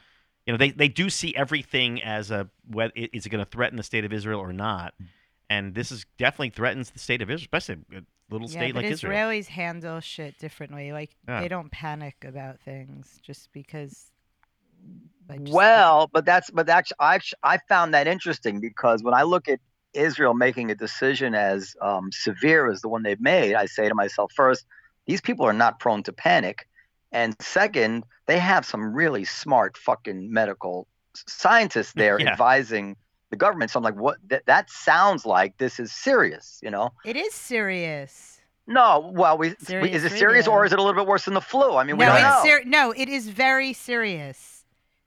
you 0.47 0.53
know, 0.53 0.57
they 0.57 0.71
they 0.71 0.89
do 0.89 1.11
see 1.11 1.35
everything 1.37 2.03
as 2.03 2.31
a 2.31 2.49
whether 2.67 2.93
is 2.97 3.27
it 3.27 3.29
going 3.29 3.45
to 3.45 3.51
threaten 3.51 3.77
the 3.77 3.83
state 3.83 4.05
of 4.07 4.13
Israel 4.13 4.41
or 4.41 4.53
not, 4.55 4.95
mm. 5.03 5.07
and 5.51 5.75
this 5.75 5.93
is 5.93 6.07
definitely 6.17 6.51
threatens 6.51 6.91
the 6.93 6.99
state 6.99 7.21
of 7.21 7.29
Israel, 7.31 7.45
especially 7.53 7.85
a 7.95 8.01
little 8.35 8.49
yeah, 8.49 8.59
state 8.61 8.75
but 8.75 8.83
like 8.85 8.93
Israel. 8.93 9.31
Israelis 9.31 9.47
handle 9.47 10.01
shit 10.01 10.39
differently. 10.39 10.93
Like 10.93 11.11
Yeah. 11.29 11.41
they 11.41 11.49
don't 11.49 11.71
panic 11.71 12.17
about 12.25 12.61
things 12.61 13.19
just 13.23 13.51
because. 13.53 14.11
like, 15.29 15.43
just- 15.45 15.55
Well, 15.55 16.11
but 16.13 16.25
that's 16.27 16.51
but 16.51 16.69
actually 16.69 16.97
I 17.01 17.19
I 17.43 17.59
found 17.69 17.95
that 17.95 18.07
interesting 18.07 18.61
because 18.61 19.03
when 19.03 19.15
I 19.15 19.23
look 19.23 19.49
at 19.49 19.61
Israel 19.95 20.35
making 20.35 20.71
a 20.71 20.75
decision 20.75 21.35
as 21.35 21.75
um, 21.81 22.11
severe 22.13 22.69
as 22.71 22.81
the 22.83 22.89
one 22.89 23.03
they've 23.05 23.21
made, 23.21 23.55
I 23.55 23.67
say 23.67 23.89
to 23.89 23.95
myself 23.95 24.33
first, 24.35 24.67
these 25.07 25.21
people 25.21 25.47
are 25.47 25.53
not 25.53 25.79
prone 25.79 26.03
to 26.03 26.13
panic, 26.13 26.67
and 27.13 27.35
second, 27.41 28.05
they 28.27 28.39
have 28.39 28.65
some 28.67 28.93
really 28.93 29.25
smart 29.25 29.77
fucking 29.79 30.33
medical 30.33 30.89
scientists 31.15 31.93
there 31.95 32.19
Yeah. 32.21 32.33
advising 32.33 32.97
the 33.31 33.37
government. 33.37 33.71
So 33.71 33.79
I'm 33.79 33.85
like, 33.85 33.97
what? 33.97 34.19
That, 34.29 34.47
that 34.47 34.71
sounds 34.71 35.25
like 35.27 35.59
this 35.59 35.79
is 35.81 35.93
serious, 35.93 36.61
you 36.63 36.71
know? 36.71 36.93
it 37.05 37.17
is 37.17 37.35
serious. 37.35 38.41
No, 38.67 39.13
well, 39.15 39.37
we, 39.37 39.55
we 39.69 39.91
is 39.93 40.05
it 40.05 40.13
serious 40.13 40.47
or 40.47 40.65
is 40.65 40.73
it 40.73 40.79
a 40.79 40.83
little 40.83 40.99
bit 40.99 41.07
worse 41.07 41.27
than 41.27 41.35
the 41.35 41.41
flu? 41.43 41.77
I 41.77 41.85
mean, 41.85 41.99
we 41.99 42.07
No, 42.07 42.13
don't 42.13 42.23
it's 42.25 42.45
know. 42.45 42.51
ser- 42.51 42.65
no, 42.65 42.93
it 42.93 43.11
is 43.11 43.29
very 43.29 43.75
serious. 43.75 44.65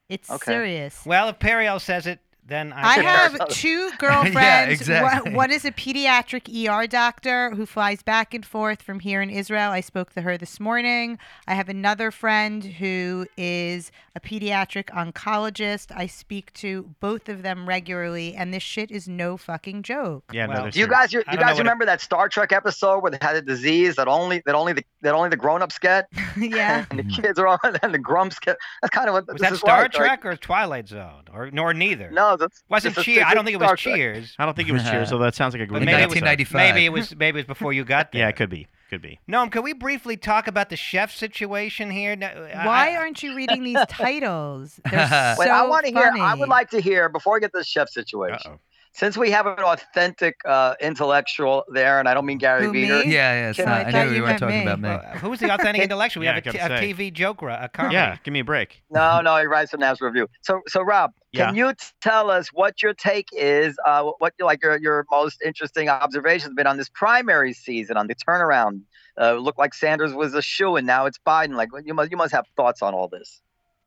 It's 0.10 0.30
Okay. 0.30 0.52
serious. 0.52 1.04
Well, 1.08 1.28
if 1.30 1.40
Periel 1.40 1.82
says 1.82 2.06
it, 2.06 2.20
then 2.48 2.74
I, 2.74 2.82
I 2.82 2.94
have 3.02 3.48
two 3.50 3.92
girlfriends. 3.98 4.80
exactly. 4.80 5.32
One, 5.32 5.36
one 5.36 5.52
is 5.52 5.66
a 5.66 5.72
pediatric 5.72 6.48
ER 6.68 6.88
doctor 6.88 7.52
who 7.52 7.66
flies 7.66 8.02
back 8.04 8.34
and 8.34 8.46
forth 8.46 8.82
from 8.82 9.00
here 9.02 9.22
in 9.22 9.30
Israel. 9.30 9.72
I 9.72 9.82
spoke 9.82 10.14
to 10.14 10.22
her 10.22 10.38
this 10.38 10.60
morning. 10.60 11.20
I 11.48 11.56
have 11.56 11.70
another 11.70 12.12
friend 12.12 12.64
who 12.64 13.28
is 13.38 13.92
a 14.16 14.20
pediatric 14.20 14.86
oncologist. 14.86 15.92
I 15.96 16.08
speak 16.08 16.54
to 16.54 16.96
both 17.00 17.30
of 17.30 17.44
them 17.44 17.68
regularly, 17.68 18.34
and 18.36 18.54
this 18.54 18.64
shit 18.64 18.92
is 18.92 19.08
no 19.08 19.38
fucking 19.38 19.84
joke. 19.84 20.24
yeah, 20.32 20.48
Well, 20.48 20.58
no, 20.58 20.62
they're 20.64 20.72
Do 20.72 20.80
you 20.80 20.88
guys, 20.88 21.14
you, 21.14 21.20
you 21.32 21.38
guys 21.38 21.52
what 21.52 21.56
it- 21.56 21.60
remember 21.60 21.86
that 21.86 22.02
Star 22.02 22.30
Trek 22.30 22.52
episode 22.52 23.00
where 23.02 23.12
they 23.12 23.18
had 23.22 23.36
a 23.36 23.42
disease 23.42 23.96
that 23.98 24.08
only 24.08 24.42
that 24.46 24.56
only 24.56 24.74
the 24.74 24.84
that 25.02 25.14
only 25.14 25.30
the 25.30 25.38
grown-ups 25.38 25.78
get, 25.80 26.08
yeah. 26.38 26.86
and 26.92 27.00
the 27.00 27.04
kids 27.04 27.38
are 27.40 27.48
on, 27.48 27.60
and 27.84 27.94
the 27.94 28.00
grumps 28.00 28.40
get? 28.40 28.58
That's 28.82 28.92
kind 28.96 29.08
of 29.10 29.14
what 29.14 29.28
was 29.28 29.36
this 29.36 29.42
that 29.42 29.54
is 29.54 29.60
Star 29.60 29.84
like. 29.84 29.92
Trek 29.92 30.26
or 30.26 30.36
Twilight 30.36 30.88
Zone 30.88 31.26
or 31.34 31.52
nor 31.52 31.74
neither? 31.74 32.10
No, 32.12 32.37
that's 32.38 32.64
wasn't 32.70 32.96
this 32.96 33.06
Cheers. 33.06 33.26
I 33.28 33.34
don't 33.34 33.44
think 33.46 33.56
it 33.56 33.58
was 33.60 33.66
Star 33.68 33.76
Trek. 33.78 33.96
Cheers. 33.96 34.36
I 34.40 34.46
don't 34.46 34.56
think 34.56 34.70
it 34.70 34.72
was 34.74 34.84
Cheers, 34.84 35.10
so 35.10 35.18
that 35.20 35.36
sounds 35.36 35.54
like 35.54 35.62
a 35.62 35.66
But 35.66 35.80
great 35.80 35.86
maybe, 35.86 36.02
it 36.04 36.10
was, 36.10 36.22
1995. 36.22 36.56
maybe 36.76 36.86
it 36.86 36.90
was 36.90 37.16
maybe 37.16 37.40
it 37.40 37.42
was 37.42 37.48
before 37.48 37.74
you 37.74 37.84
got 37.96 38.12
there. 38.12 38.22
Yeah, 38.22 38.30
it 38.30 38.36
could 38.36 38.50
be. 38.50 38.68
Could 38.90 39.02
be. 39.02 39.20
Noam, 39.30 39.52
can 39.52 39.64
we 39.64 39.74
briefly 39.74 40.16
talk 40.16 40.48
about 40.48 40.70
the 40.70 40.78
chef 40.78 41.14
situation 41.14 41.92
here? 41.92 42.16
No, 42.16 42.28
uh, 42.28 42.52
I- 42.56 42.66
Why 42.66 42.96
aren't 42.96 43.22
you 43.22 43.36
reading 43.36 43.64
these 43.64 43.84
titles? 43.90 44.80
They're 44.90 45.08
so 45.10 45.36
Wait, 45.40 45.50
I 45.50 45.68
want 45.68 45.86
to 45.88 45.92
hear. 45.92 46.14
I 46.20 46.36
would 46.36 46.48
like 46.50 46.70
to 46.70 46.80
hear 46.80 47.10
before 47.10 47.34
we 47.34 47.40
get 47.42 47.52
to 47.52 47.58
the 47.58 47.64
chef 47.66 47.90
situation. 47.90 48.52
Uh-oh. 48.54 48.60
Since 48.98 49.16
we 49.16 49.30
have 49.30 49.46
an 49.46 49.60
authentic 49.60 50.36
uh, 50.44 50.74
intellectual 50.82 51.64
there, 51.72 52.00
and 52.00 52.10
I 52.10 52.16
don't 52.16 52.26
mean 52.26 52.40
Gary 52.40 52.66
Who, 52.66 52.72
Vider. 52.74 53.06
me? 53.06 53.14
Yeah, 53.14 53.34
yeah. 53.42 53.50
It's 53.52 53.60
not, 53.60 53.68
I 53.68 53.82
I, 53.82 53.92
thought 53.92 54.06
knew 54.06 54.10
we 54.10 54.16
you 54.16 54.24
weren't 54.24 54.40
talking 54.40 54.58
me. 54.58 54.64
about 54.64 54.80
me. 54.80 54.90
Well, 54.90 55.02
who's 55.20 55.40
the 55.40 55.54
authentic 55.54 55.84
intellectual? 55.88 56.22
We 56.22 56.26
Yeah, 56.26 56.34
have 56.34 56.46
a, 56.46 56.50
I 56.50 56.52
t- 56.52 56.58
gotta 56.58 56.76
a. 56.76 56.94
TV 56.94 57.14
joke, 57.14 57.44
ri- 57.44 57.54
a 57.54 57.70
comedy. 57.70 57.94
Yeah, 57.94 58.18
give 58.24 58.32
me 58.32 58.40
a 58.40 58.44
break. 58.44 58.82
No, 58.90 59.22
no, 59.22 59.38
he 59.38 59.46
writes 59.46 59.70
from 59.70 59.82
National 59.82 60.10
Review. 60.10 60.28
So, 60.42 60.62
so 60.68 60.82
Rob, 60.82 61.12
can 61.36 61.56
you 61.56 61.74
t- 61.74 61.86
tell 62.02 62.32
us 62.32 62.48
what 62.52 62.82
your 62.82 62.96
take 62.96 63.28
is? 63.34 63.78
Uh, 63.86 64.12
what 64.18 64.34
like 64.40 64.64
your 64.64 64.80
your 64.80 65.06
most 65.12 65.44
interesting 65.44 65.90
observations 65.90 66.46
have 66.50 66.56
been 66.56 66.66
on 66.66 66.78
this 66.78 66.90
primary 66.90 67.54
season 67.54 67.98
on 67.98 68.08
the 68.08 68.16
turnaround? 68.16 68.82
Uh, 69.22 69.34
looked 69.34 69.60
like 69.60 69.76
Sanders 69.76 70.14
was 70.14 70.34
a 70.34 70.42
shoe, 70.42 70.76
and 70.76 70.88
now 70.88 71.06
it's 71.06 71.20
Biden. 71.20 71.56
Like 71.56 71.70
you 71.86 71.94
must 71.94 72.10
you 72.10 72.18
must 72.18 72.34
have 72.34 72.46
thoughts 72.56 72.82
on 72.82 72.96
all 72.96 73.08
this. 73.08 73.42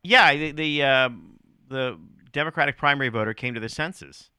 Yeah, 0.05 0.33
the 0.35 0.53
the, 0.53 0.83
um 0.85 1.37
the 1.69 1.99
Democratic 2.33 2.77
primary 2.79 3.09
voter 3.09 3.35
came 3.35 3.55
to 3.55 3.61
their 3.61 3.69
senses, 3.69 4.31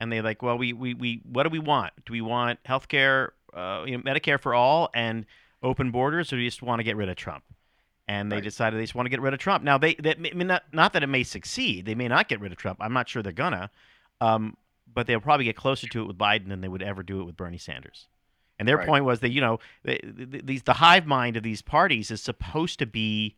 and 0.00 0.12
they 0.12 0.20
like, 0.20 0.42
well, 0.42 0.58
we, 0.58 0.72
we, 0.72 0.94
we 0.94 1.22
what 1.24 1.44
do 1.44 1.50
we 1.50 1.58
want? 1.58 1.92
Do 2.04 2.12
we 2.12 2.20
want 2.20 2.58
health 2.64 2.88
care, 2.88 3.32
uh, 3.54 3.84
you 3.86 3.96
know, 3.96 4.02
Medicare 4.02 4.40
for 4.40 4.54
all, 4.54 4.90
and 4.94 5.26
open 5.62 5.90
borders, 5.90 6.32
or 6.32 6.36
do 6.36 6.42
we 6.42 6.48
just 6.48 6.62
want 6.62 6.80
to 6.80 6.84
get 6.84 6.96
rid 6.96 7.08
of 7.08 7.16
Trump? 7.16 7.44
And 8.08 8.30
they 8.30 8.36
Right. 8.36 8.44
decided 8.44 8.78
they 8.78 8.84
just 8.84 8.94
want 8.94 9.06
to 9.06 9.10
get 9.10 9.20
rid 9.20 9.34
of 9.34 9.40
Trump. 9.40 9.64
Now 9.64 9.78
they 9.78 9.94
that 9.94 10.20
may, 10.20 10.30
not 10.30 10.62
not 10.72 10.92
that 10.92 11.02
it 11.02 11.08
may 11.08 11.24
succeed. 11.24 11.86
They 11.86 11.94
may 11.94 12.08
not 12.08 12.28
get 12.28 12.40
rid 12.40 12.52
of 12.52 12.58
Trump. 12.58 12.78
I'm 12.80 12.92
not 12.92 13.08
sure 13.08 13.22
they're 13.22 13.32
gonna, 13.32 13.70
um, 14.20 14.56
but 14.92 15.06
they'll 15.06 15.20
probably 15.20 15.44
get 15.44 15.56
closer 15.56 15.88
to 15.88 16.02
it 16.02 16.06
with 16.06 16.16
Biden 16.18 16.48
than 16.48 16.60
they 16.60 16.68
would 16.68 16.82
ever 16.82 17.02
do 17.02 17.20
it 17.20 17.24
with 17.24 17.36
Bernie 17.36 17.58
Sanders. 17.58 18.06
And 18.58 18.68
their 18.68 18.76
Right. 18.76 18.86
point 18.86 19.04
was 19.04 19.20
that 19.20 19.30
you 19.30 19.40
know 19.40 19.58
the, 19.82 20.00
the, 20.04 20.40
these 20.42 20.62
the 20.62 20.74
hive 20.74 21.06
mind 21.06 21.36
of 21.36 21.42
these 21.42 21.62
parties 21.62 22.10
is 22.10 22.22
supposed 22.22 22.78
to 22.78 22.86
be 22.86 23.36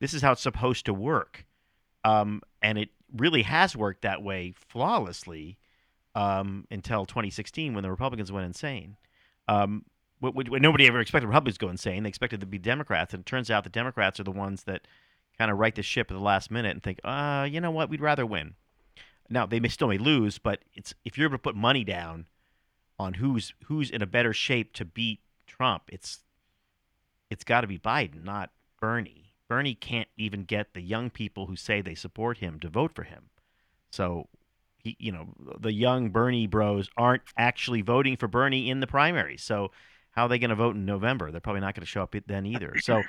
this 0.00 0.14
is 0.14 0.22
how 0.22 0.32
it's 0.32 0.40
supposed 0.42 0.86
to 0.86 0.94
work 0.94 1.44
um, 2.04 2.40
and 2.60 2.78
it 2.78 2.88
really 3.14 3.42
has 3.42 3.76
worked 3.76 4.02
that 4.02 4.22
way 4.22 4.52
flawlessly 4.56 5.58
um, 6.14 6.66
until 6.70 7.06
2016 7.06 7.74
when 7.74 7.82
the 7.82 7.90
Republicans 7.90 8.30
went 8.30 8.46
insane. 8.46 8.96
Um, 9.48 9.84
nobody 10.20 10.86
ever 10.86 11.00
expected 11.00 11.26
Republicans 11.26 11.58
to 11.58 11.66
go 11.66 11.70
insane. 11.70 12.02
They 12.02 12.08
expected 12.08 12.40
to 12.40 12.46
be 12.46 12.58
Democrats, 12.58 13.12
and 13.12 13.20
it 13.20 13.26
turns 13.26 13.50
out 13.50 13.64
the 13.64 13.70
Democrats 13.70 14.20
are 14.20 14.24
the 14.24 14.30
ones 14.30 14.64
that 14.64 14.86
kind 15.38 15.50
of 15.50 15.58
right 15.58 15.74
the 15.74 15.82
ship 15.82 16.10
at 16.10 16.14
the 16.14 16.22
last 16.22 16.50
minute 16.50 16.70
and 16.70 16.82
think, 16.82 17.00
uh, 17.04 17.46
you 17.50 17.60
know 17.60 17.70
what, 17.70 17.88
we'd 17.88 18.00
rather 18.00 18.24
win. 18.26 18.54
Now 19.28 19.46
they 19.46 19.60
may 19.60 19.68
still 19.68 19.88
may 19.88 19.98
lose, 19.98 20.38
but 20.38 20.60
it's 20.74 20.94
if 21.04 21.16
you're 21.16 21.26
able 21.26 21.38
to 21.38 21.42
put 21.42 21.56
money 21.56 21.84
down 21.84 22.26
on 22.98 23.14
who's 23.14 23.54
who's 23.64 23.90
in 23.90 24.02
a 24.02 24.06
better 24.06 24.32
shape 24.32 24.74
to 24.74 24.84
beat 24.84 25.20
Trump, 25.46 25.84
it's 25.88 26.20
it's 27.30 27.44
got 27.44 27.62
to 27.62 27.66
be 27.66 27.78
Biden, 27.78 28.24
not 28.24 28.50
Bernie. 28.78 29.32
Bernie 29.48 29.74
can't 29.74 30.08
even 30.16 30.44
get 30.44 30.74
the 30.74 30.80
young 30.82 31.10
people 31.10 31.46
who 31.46 31.56
say 31.56 31.80
they 31.80 31.94
support 31.94 32.38
him 32.38 32.60
to 32.60 32.68
vote 32.68 32.94
for 32.94 33.04
him. 33.04 33.30
So, 33.90 34.28
he, 34.82 34.96
you 34.98 35.12
know, 35.12 35.28
the 35.60 35.72
young 35.72 36.10
Bernie 36.10 36.46
bros 36.46 36.88
aren't 36.96 37.22
actually 37.36 37.82
voting 37.82 38.16
for 38.16 38.28
Bernie 38.28 38.68
in 38.68 38.80
the 38.80 38.86
primary. 38.86 39.36
So, 39.36 39.70
how 40.10 40.24
are 40.24 40.28
they 40.28 40.38
going 40.38 40.50
to 40.50 40.56
vote 40.56 40.74
in 40.74 40.84
November? 40.84 41.30
They're 41.30 41.40
probably 41.40 41.60
not 41.60 41.74
going 41.74 41.82
to 41.82 41.86
show 41.86 42.02
up 42.02 42.14
then 42.26 42.46
either. 42.46 42.74
So, 42.82 43.02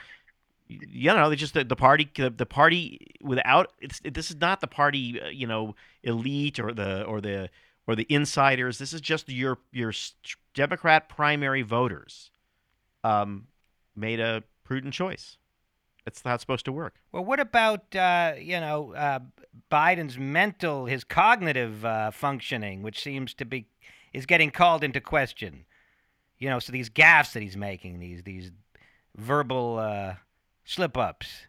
you 0.67 1.13
know, 1.13 1.29
they 1.29 1.35
just 1.35 1.53
the, 1.53 1.63
the 1.63 1.75
party, 1.75 2.09
the, 2.15 2.29
the 2.29 2.45
party 2.45 3.15
without 3.21 3.73
it's 3.79 3.99
this 4.03 4.29
is 4.29 4.37
not 4.37 4.61
the 4.61 4.67
party, 4.67 5.21
uh, 5.21 5.27
you 5.27 5.45
know, 5.45 5.75
elite 6.03 6.59
or 6.59 6.73
the 6.73 7.03
or 7.03 7.19
the 7.21 7.49
or 7.85 7.95
the 7.95 8.05
insiders. 8.09 8.77
This 8.77 8.93
is 8.93 9.01
just 9.01 9.29
your 9.29 9.57
your 9.71 9.91
Democrat 10.53 11.09
primary 11.09 11.63
voters 11.63 12.31
um, 13.03 13.47
made 13.95 14.19
a 14.19 14.43
prudent 14.63 14.93
choice. 14.93 15.37
That's 16.05 16.21
how 16.21 16.33
it's 16.33 16.43
supposed 16.43 16.65
to 16.65 16.71
work. 16.71 16.95
Well, 17.11 17.23
what 17.23 17.39
about 17.39 17.95
uh, 17.95 18.33
you 18.37 18.59
know 18.59 18.93
uh, 18.93 19.19
Biden's 19.71 20.17
mental, 20.17 20.85
his 20.85 21.03
cognitive 21.03 21.85
uh, 21.85 22.11
functioning, 22.11 22.81
which 22.83 23.01
seems 23.01 23.33
to 23.35 23.45
be 23.45 23.67
is 24.13 24.25
getting 24.25 24.51
called 24.51 24.83
into 24.83 25.01
question. 25.01 25.65
You 26.37 26.49
know, 26.49 26.59
so 26.59 26.71
these 26.71 26.89
gaffes 26.89 27.33
that 27.33 27.41
he's 27.41 27.57
making, 27.57 27.99
these 27.99 28.23
these 28.23 28.51
verbal 29.15 29.79
uh, 29.79 30.15
slip 30.65 30.97
ups. 30.97 31.47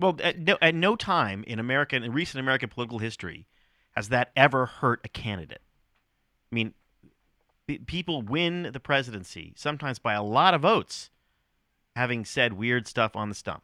Well, 0.00 0.16
at 0.22 0.38
no, 0.38 0.58
at 0.60 0.74
no 0.74 0.96
time 0.96 1.44
in 1.46 1.58
American 1.58 2.02
in 2.02 2.12
recent 2.12 2.40
American 2.40 2.68
political 2.68 2.98
history 2.98 3.46
has 3.92 4.08
that 4.10 4.30
ever 4.36 4.66
hurt 4.66 5.00
a 5.04 5.08
candidate. 5.08 5.62
I 6.52 6.54
mean, 6.54 6.74
people 7.86 8.22
win 8.22 8.70
the 8.72 8.80
presidency 8.80 9.54
sometimes 9.56 9.98
by 9.98 10.14
a 10.14 10.22
lot 10.22 10.54
of 10.54 10.62
votes, 10.62 11.10
having 11.96 12.24
said 12.24 12.52
weird 12.52 12.86
stuff 12.86 13.16
on 13.16 13.28
the 13.30 13.34
stump. 13.34 13.62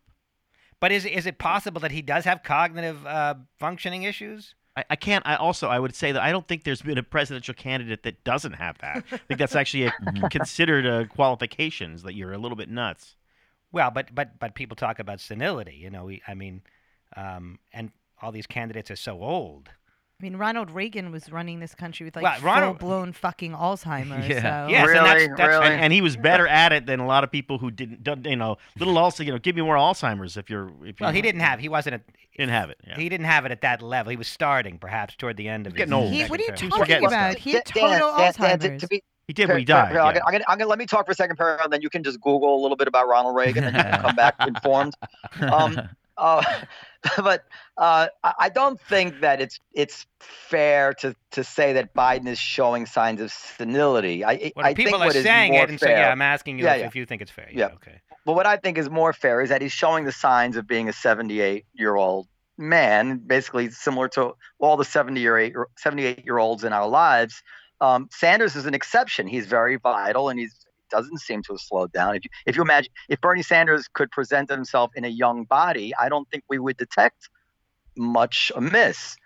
But 0.81 0.90
is 0.90 1.05
is 1.05 1.27
it 1.27 1.38
possible 1.38 1.81
that 1.83 1.92
he 1.92 2.03
does 2.03 2.25
have 2.25 2.42
cognitive 2.42 3.07
uh, 3.07 3.35
functioning 3.61 4.03
issues? 4.03 4.57
I, 4.77 4.85
I 4.90 4.97
can't. 4.97 5.25
I 5.25 5.37
also 5.37 5.68
I 5.68 5.79
would 5.79 5.95
say 5.95 6.11
that 6.11 6.21
I 6.21 6.33
don't 6.33 6.49
think 6.49 6.64
there's 6.64 6.83
been 6.83 6.99
a 6.99 7.05
presidential 7.05 7.55
candidate 7.55 8.03
that 8.03 8.25
doesn't 8.25 8.55
have 8.55 8.79
that. 8.79 9.05
I 9.12 9.18
think 9.18 9.38
that's 9.38 9.55
actually 9.55 9.85
a, 9.85 9.92
considered 10.31 10.87
a 10.87 11.07
qualifications 11.07 12.03
that 12.03 12.14
you're 12.14 12.33
a 12.33 12.38
little 12.38 12.57
bit 12.57 12.68
nuts. 12.68 13.14
Well, 13.71 13.92
but 13.92 14.12
but 14.12 14.40
but 14.40 14.57
people 14.57 14.75
talk 14.75 14.99
about 14.99 15.21
senility. 15.21 15.77
You 15.77 15.90
know, 15.90 16.07
we, 16.07 16.23
I 16.27 16.35
mean, 16.35 16.62
um, 17.16 17.61
and 17.73 17.92
all 18.21 18.33
these 18.33 18.47
candidates 18.47 18.90
are 18.90 18.97
so 18.97 19.23
old. 19.23 19.68
I 20.22 20.24
mean, 20.24 20.37
Ronald 20.37 20.70
Reagan 20.70 21.11
was 21.11 21.32
running 21.32 21.58
this 21.58 21.74
country 21.74 22.04
with 22.04 22.14
like 22.14 22.22
Well, 22.22 22.40
Ronald- 22.42 22.78
full-blown 22.78 23.12
fucking 23.12 23.52
Alzheimer's. 23.52 24.28
Yeah. 24.28 24.66
So. 24.66 24.70
Yes, 24.70 24.82
and 24.82 24.87
Really? 24.88 25.26
that's, 25.26 25.28
that's 25.37 25.48
Really? 25.48 25.66
and, 25.66 25.80
and 25.82 25.92
he 25.92 26.00
was 26.00 26.16
better 26.16 26.46
at 26.46 26.72
it 26.72 26.87
than 26.87 27.00
a 27.00 27.06
lot 27.06 27.24
of 27.24 27.32
people 27.32 27.58
who 27.58 27.72
didn't. 27.72 28.04
don't- 28.04 28.24
You 28.24 28.37
know, 28.37 28.56
little 28.78 28.96
also. 28.98 29.24
You 29.24 29.32
know, 29.32 29.38
give 29.38 29.56
me 29.56 29.62
more 29.62 29.74
Alzheimer's 29.74 30.37
if 30.37 30.48
you're. 30.48 30.68
If 30.82 30.87
you 30.87 30.94
Well, 31.00 31.11
he 31.12 31.22
didn't 31.22 31.40
have. 31.40 31.58
He 31.58 31.68
wasn't. 31.68 31.96
A, 31.96 32.00
Didn't 32.37 32.50
have 32.52 32.70
it. 32.70 32.78
Yeah. 32.87 32.94
He 32.96 33.08
didn't 33.08 33.26
have 33.26 33.44
it 33.46 33.50
at 33.50 33.62
that 33.62 33.82
level. 33.82 34.11
He 34.11 34.16
was 34.16 34.28
starting, 34.28 34.78
perhaps, 34.78 35.16
toward 35.16 35.37
the 35.37 35.48
end 35.48 35.66
of 35.66 35.72
He's 35.72 35.80
his 35.82 35.90
getting 35.90 35.92
old. 36.04 36.12
He, 36.12 36.22
what 36.26 36.38
are 36.38 36.44
you 36.44 36.48
term. 36.52 36.70
Talking 36.70 36.85
forgetting 36.85 37.06
about? 37.08 37.35
He 37.37 37.52
had 37.54 37.64
Dan, 37.64 37.90
total 37.90 38.16
Dan, 38.16 38.32
Dan, 38.38 38.58
to- 38.61 38.68
Alzheimer's. 38.68 38.80
to 38.82 38.87
be- 38.87 39.02
he 39.26 39.32
did 39.32 39.48
when 39.48 39.58
he 39.58 39.64
died. 39.64 39.88
Perry, 39.88 39.98
I'm 40.00 40.06
yeah. 40.06 40.12
gonna, 40.14 40.24
I'm 40.26 40.32
gonna, 40.32 40.44
I'm 40.48 40.58
gonna 40.58 40.68
let 40.70 40.78
me 40.78 40.87
talk 40.87 41.06
for 41.06 41.12
a 41.12 41.14
second, 41.14 41.37
Perry, 41.37 41.58
and 41.64 41.72
then 41.72 41.80
you 41.82 41.90
can 41.90 42.02
just 42.04 42.20
Google 42.20 42.54
a 42.58 42.61
little 42.61 42.76
bit 42.76 42.87
about 42.88 43.08
Ronald 43.08 43.35
Reagan, 43.37 43.64
and 43.64 43.76
you 43.76 43.82
can 43.82 44.00
come 44.02 44.16
back 44.16 44.35
informed. 44.46 44.94
Um, 45.40 45.80
uh, 46.22 46.42
but 47.18 47.44
uh, 47.76 48.06
I 48.22 48.48
don't 48.48 48.80
think 48.80 49.20
that 49.20 49.40
it's 49.40 49.58
it's 49.74 50.06
fair 50.20 50.94
to, 50.94 51.16
to 51.32 51.42
say 51.42 51.72
that 51.74 51.94
Biden 51.94 52.28
is 52.28 52.38
showing 52.38 52.87
signs 52.87 53.20
of 53.20 53.32
senility. 53.32 54.24
I, 54.24 54.52
Well, 54.54 54.64
I 54.64 54.74
people 54.74 54.92
think 54.92 55.02
are 55.02 55.06
what 55.06 55.16
is 55.16 55.24
saying 55.24 55.54
it, 55.54 55.68
and 55.68 55.80
so 55.80 55.87
fair, 55.87 55.98
yeah, 55.98 56.12
I'm 56.12 56.22
asking 56.22 56.58
you 56.58 56.64
Yeah, 56.64 56.74
if, 56.74 56.80
yeah. 56.80 56.87
if 56.87 56.96
you 56.96 57.06
think 57.06 57.22
it's 57.22 57.30
fair. 57.30 57.48
Yeah. 57.52 57.66
Okay. 57.74 58.00
But 58.24 58.35
what 58.35 58.46
I 58.46 58.56
think 58.56 58.78
is 58.78 58.88
more 58.88 59.12
fair 59.12 59.40
is 59.40 59.48
that 59.48 59.62
he's 59.62 59.72
showing 59.72 60.04
the 60.04 60.12
signs 60.12 60.56
of 60.56 60.66
being 60.66 60.88
a 60.88 60.92
78 60.92 61.66
year 61.74 61.96
old 61.96 62.28
man, 62.56 63.18
basically 63.18 63.70
similar 63.70 64.08
to 64.11 64.35
all 64.61 64.76
the 64.76 64.85
70 64.85 65.20
year 65.20 65.68
78 65.78 66.24
year 66.24 66.38
olds 66.38 66.62
in 66.62 66.72
our 66.72 66.88
lives. 66.88 67.42
Um, 67.80 68.08
Sanders 68.12 68.54
is 68.54 68.66
an 68.66 68.74
exception. 68.74 69.26
He's 69.26 69.46
very 69.46 69.76
vital 69.76 70.28
and 70.28 70.38
he's 70.38 70.54
doesn't 70.92 71.18
seem 71.18 71.42
to 71.42 71.55
have 71.55 71.61
slowed 71.61 71.92
down. 71.92 72.14
If 72.14 72.24
you, 72.24 72.31
if 72.46 72.57
you 72.57 72.62
imagine 72.62 72.92
if 73.09 73.20
Bernie 73.20 73.42
Sanders 73.42 73.88
could 73.92 74.11
present 74.12 74.48
himself 74.50 74.92
in 74.94 75.05
a 75.05 75.09
young 75.09 75.44
body, 75.44 75.92
I 75.98 76.09
don't 76.09 76.31
think 76.31 76.44
we 76.48 76.59
would 76.59 76.76
detect 76.76 77.28
much 77.96 78.52
amiss. 78.55 79.16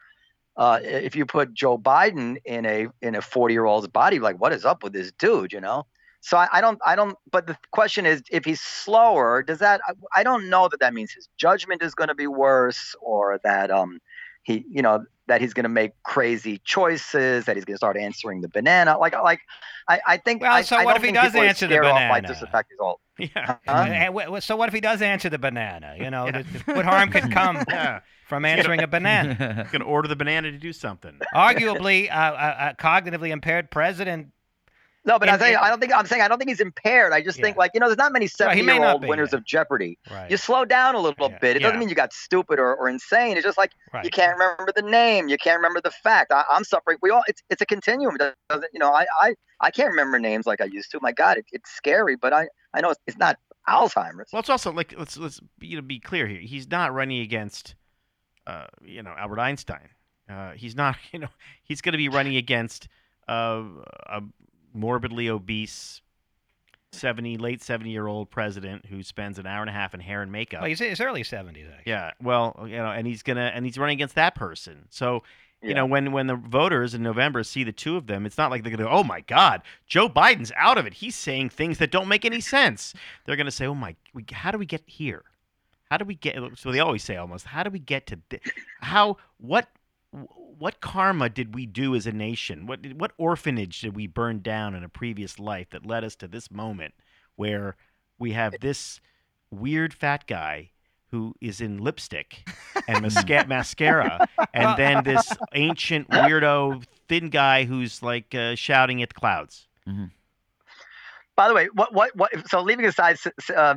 Uh, 0.57 0.79
if 0.83 1.15
you 1.15 1.27
put 1.27 1.53
Joe 1.53 1.77
Biden 1.77 2.37
in 2.47 2.65
a 2.65 2.87
in 3.03 3.15
a 3.15 3.21
40 3.21 3.53
year 3.53 3.67
old's 3.67 3.89
body, 3.89 4.19
like 4.19 4.41
what 4.41 4.55
is 4.55 4.65
up 4.65 4.83
with 4.83 4.95
this 4.95 5.13
dude? 5.13 5.53
You 5.53 5.61
know. 5.61 5.85
So 6.23 6.37
I, 6.39 6.49
I 6.55 6.61
don't, 6.61 6.81
I 6.85 6.97
don't. 6.97 7.17
But 7.31 7.47
the 7.47 7.57
question 7.73 8.07
is, 8.07 8.23
if 8.31 8.45
he's 8.45 8.61
slower, 8.61 9.43
does 9.43 9.59
that? 9.59 9.81
I, 9.87 10.21
I 10.21 10.23
don't 10.25 10.49
know 10.49 10.69
that 10.69 10.81
that 10.81 10.95
means 10.95 11.13
his 11.13 11.29
judgment 11.37 11.83
is 11.83 11.95
going 11.95 12.09
to 12.09 12.15
be 12.15 12.27
worse, 12.27 12.97
or 13.01 13.39
that 13.45 13.71
um, 13.71 14.01
he, 14.43 14.65
you 14.69 14.83
know, 14.83 15.05
that 15.29 15.41
he's 15.41 15.53
going 15.55 15.65
to 15.65 15.69
make 15.69 15.93
crazy 16.05 16.61
choices, 16.65 17.45
that 17.47 17.57
he's 17.57 17.65
going 17.65 17.75
to 17.75 17.79
start 17.79 17.97
answering 17.97 18.41
the 18.41 18.49
banana. 18.49 18.99
Like, 18.99 19.15
like, 19.23 19.41
I, 19.89 20.01
I 20.07 20.17
think. 20.19 20.43
Well, 20.43 20.63
so 20.63 20.77
I 20.77 20.85
what 20.85 20.95
don't 20.95 21.05
if 21.05 21.09
he 21.09 21.13
does 21.13 21.35
answer 21.35 21.67
the 21.67 21.75
scared 21.75 21.87
off 21.87 21.95
by 21.95 22.21
banana? 22.21 22.29
just 22.29 22.41
the 22.41 22.47
fact 22.47 22.71
he's 22.71 22.79
old. 22.81 22.99
Yeah. 23.19 23.57
Huh? 23.67 23.73
And 23.73 24.15
wh- 24.15 24.37
wh- 24.37 24.41
so 24.43 24.57
what 24.57 24.69
if 24.69 24.75
he 24.75 24.81
does 24.81 25.01
answer 25.03 25.29
the 25.31 25.39
banana? 25.39 25.95
You 25.99 26.11
know, 26.11 26.31
th- 26.31 26.47
th- 26.53 26.67
what 26.67 26.85
harm 26.85 27.11
could 27.11 27.31
come 27.33 27.65
Yeah. 27.69 28.01
from 28.29 28.45
answering 28.45 28.83
a 28.83 28.87
banana? 28.87 29.63
He's 29.65 29.73
gonna 29.73 29.85
order 29.85 30.07
the 30.09 30.17
banana 30.17 30.51
to 30.53 30.59
do 30.59 30.73
something. 30.73 31.19
Arguably, 31.35 32.11
uh, 32.11 32.15
a, 32.35 32.71
a 32.71 32.75
cognitively 32.75 33.31
impaired 33.31 33.71
president. 33.71 34.29
No, 35.07 35.19
but 35.19 35.29
I'm 35.29 35.39
saying 35.39 35.55
in- 35.55 35.61
I 35.61 35.69
don't 35.71 35.81
think 35.81 35.95
I'm 35.95 36.07
saying 36.07 36.21
I 36.23 36.29
don't 36.29 36.39
think 36.39 36.51
he's 36.51 36.61
impaired. 36.61 37.13
I 37.13 37.23
just 37.23 37.41
think 37.41 37.57
like 37.57 37.71
you 37.75 37.81
know, 37.81 37.87
there's 37.87 37.97
not 37.97 38.13
many 38.13 38.27
70 38.27 38.63
may 38.63 38.73
year 38.75 38.83
not 38.83 38.93
old 38.95 39.03
be, 39.03 39.09
winners 39.09 39.31
yeah. 39.33 39.39
of 39.39 39.45
Jeopardy. 39.45 39.99
Right. 40.11 40.31
You 40.31 40.37
slow 40.37 40.65
down 40.65 40.95
a 40.95 41.01
little 41.01 41.31
Yeah. 41.31 41.39
bit. 41.39 41.57
It 41.57 41.61
doesn't 41.61 41.79
mean 41.79 41.89
you 41.89 41.95
got 41.95 42.13
stupid 42.13 42.59
or, 42.59 42.75
or 42.75 42.89
insane. 42.89 43.37
It's 43.37 43.45
just 43.47 43.57
like 43.57 43.73
right. 43.93 44.05
you 44.05 44.11
can't 44.11 44.33
remember 44.37 44.73
the 44.75 44.83
name 44.83 45.29
you 45.29 45.39
can't 45.39 45.57
remember 45.57 45.81
the 45.81 45.91
fact 45.91 46.33
I, 46.33 46.45
i'm 46.51 46.65
suffering 46.65 46.99
we 47.03 47.11
all 47.11 47.23
it's, 47.29 47.43
it's 47.51 47.63
a 47.63 47.67
continuum 47.67 48.17
it 48.19 48.35
doesn't 48.51 48.71
you 48.73 48.81
know 48.81 48.93
I, 48.93 49.07
I 49.21 49.35
i 49.61 49.71
can't 49.71 49.91
remember 49.91 50.19
names 50.19 50.47
like 50.47 50.61
i 50.61 50.65
used 50.65 50.91
to 50.91 50.99
my 51.01 51.13
god 51.13 51.39
it, 51.39 51.47
it's 51.53 51.71
scary 51.71 52.17
but 52.17 52.33
i 52.33 52.49
i 52.75 52.81
know 52.81 52.91
it's, 52.91 53.01
it's 53.07 53.17
not 53.17 53.39
alzheimer's 53.69 54.29
Well, 54.33 54.41
it's 54.41 54.51
also 54.51 54.73
like 54.73 54.95
let's 54.99 55.17
let's 55.17 55.41
you 55.61 55.77
know 55.77 55.83
be 55.83 55.99
clear 55.99 56.27
here. 56.27 56.41
He's 56.41 56.71
not 56.71 56.95
running 56.95 57.21
against, 57.21 57.75
uh, 58.47 58.67
you 58.85 59.03
know, 59.03 59.15
Albert 59.17 59.41
Einstein. 59.41 59.89
Uh, 60.29 60.53
he's 60.53 60.75
not. 60.77 60.97
You 61.13 61.21
know, 61.21 61.29
he's 61.65 61.81
going 61.81 61.93
to 61.93 61.99
be 61.99 62.09
running 62.09 62.37
against 62.37 62.89
uh, 63.29 63.63
a 64.07 64.23
morbidly 64.75 65.29
obese 65.29 66.01
seventy, 66.93 67.37
late 67.37 67.63
seventy-year-old 67.63 68.31
president 68.31 68.87
who 68.87 69.03
spends 69.03 69.39
an 69.39 69.47
hour 69.47 69.61
and 69.61 69.69
a 69.71 69.73
half 69.73 69.93
in 69.95 70.01
hair 70.01 70.23
and 70.23 70.33
makeup. 70.33 70.61
Well, 70.63 70.69
he's 70.69 70.81
in 70.81 70.89
his 70.91 71.01
early 71.01 71.23
70s, 71.23 71.49
actually. 71.49 71.83
Yeah, 71.85 72.13
well, 72.23 72.57
you 72.69 72.77
know, 72.77 72.87
and 72.91 73.07
he's 73.07 73.23
gonna 73.23 73.51
and 73.55 73.65
he's 73.65 73.77
running 73.79 73.95
against 73.95 74.15
that 74.15 74.35
person. 74.35 74.87
So, 74.91 75.23
you 75.63 75.71
Yeah. 75.71 75.75
know, 75.77 75.87
when 75.87 76.13
when 76.13 76.27
the 76.27 76.37
voters 76.37 76.95
in 76.95 77.03
November 77.03 77.43
see 77.43 77.65
the 77.65 77.73
two 77.73 77.97
of 77.97 78.07
them, 78.07 78.25
it's 78.25 78.39
not 78.39 78.51
like 78.51 78.63
they're 78.63 78.75
gonna, 78.75 78.89
oh 78.89 79.05
my 79.05 79.21
God, 79.23 79.63
Joe 79.87 80.09
Biden's 80.09 80.53
out 80.57 80.79
of 80.79 80.87
it. 80.87 80.95
He's 80.95 81.17
saying 81.17 81.51
things 81.51 81.79
that 81.79 81.91
don't 81.91 82.09
make 82.09 82.25
any 82.25 82.41
sense. 82.41 82.95
They're 83.25 83.37
gonna 83.37 83.51
say, 83.51 83.67
oh 83.67 83.75
my, 83.75 83.95
we, 84.15 84.25
how 84.33 84.51
do 84.51 84.59
we 84.59 84.67
get 84.67 84.83
here? 84.87 85.25
How 85.91 85.99
do 85.99 86.05
we 86.05 86.15
get? 86.15 86.37
So 86.57 86.73
they 86.73 86.81
always 86.81 87.05
say 87.05 87.17
almost, 87.17 87.47
how 87.47 87.63
do 87.63 87.71
we 87.71 87.79
get 87.79 88.07
to? 88.07 88.19
Thi- 88.31 88.41
how 88.81 89.19
what 89.39 89.69
what 90.59 90.81
karma 90.81 91.29
did 91.29 91.55
we 91.55 91.67
do 91.67 91.95
as 91.95 92.07
a 92.07 92.13
nation? 92.13 92.67
What 92.67 92.81
what 92.95 93.13
orphanage 93.19 93.81
did 93.81 93.95
we 93.95 94.07
burn 94.07 94.41
down 94.41 94.75
in 94.75 94.83
a 94.83 94.89
previous 94.89 95.39
life 95.39 95.71
that 95.71 95.87
led 95.87 96.05
us 96.05 96.17
to 96.17 96.29
this 96.29 96.51
moment 96.51 96.95
where 97.37 97.77
we 98.19 98.33
have 98.33 98.61
this 98.61 99.01
weird 99.51 99.93
fat 99.93 100.27
guy 100.27 100.71
who 101.11 101.35
is 101.41 101.61
in 101.61 101.79
lipstick 101.79 102.49
and 102.89 103.05
masca- 103.05 103.47
mascara, 103.47 104.27
and 104.55 104.79
then 104.79 105.05
this 105.05 105.33
ancient 105.55 106.09
weirdo 106.09 106.83
thin 107.09 107.29
guy 107.29 107.65
who's 107.65 108.03
like 108.03 108.35
uh, 108.35 108.55
shouting 108.55 109.03
at 109.03 109.11
the 109.11 109.15
clouds. 109.15 109.69
By 111.37 111.49
the 111.49 111.55
way, 111.55 111.69
what 111.75 111.93
what 111.93 112.17
what? 112.17 112.49
So 112.49 112.63
leaving 112.63 112.87
aside 112.87 113.13
s- 113.13 113.27
s- 113.27 113.51
uh, 113.51 113.75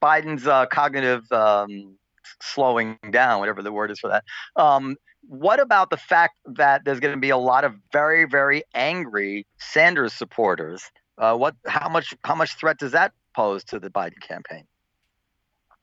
Biden's 0.00 0.46
uh, 0.46 0.66
cognitive 0.66 1.30
um, 1.32 1.98
slowing 2.40 2.98
down, 3.10 3.40
whatever 3.40 3.62
the 3.62 3.72
word 3.72 3.90
is 3.90 3.98
for 3.98 4.08
that. 4.08 4.24
Um, 4.56 4.96
what 5.28 5.60
about 5.60 5.90
the 5.90 5.96
fact 5.96 6.38
that 6.56 6.84
there's 6.84 6.98
going 7.00 7.14
to 7.14 7.20
be 7.20 7.30
a 7.30 7.36
lot 7.36 7.62
of 7.64 7.74
very 7.92 8.24
very 8.24 8.62
angry 8.74 9.46
Sanders 9.58 10.12
supporters? 10.12 10.82
Uh, 11.16 11.34
what? 11.36 11.54
How 11.66 11.88
much? 11.88 12.14
How 12.24 12.34
much 12.34 12.54
threat 12.54 12.78
does 12.78 12.92
that 12.92 13.12
pose 13.34 13.62
to 13.64 13.78
the 13.78 13.90
Biden 13.90 14.20
campaign? 14.20 14.64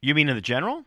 You 0.01 0.13
mean 0.15 0.29
in 0.29 0.35
the 0.35 0.41
general? 0.41 0.83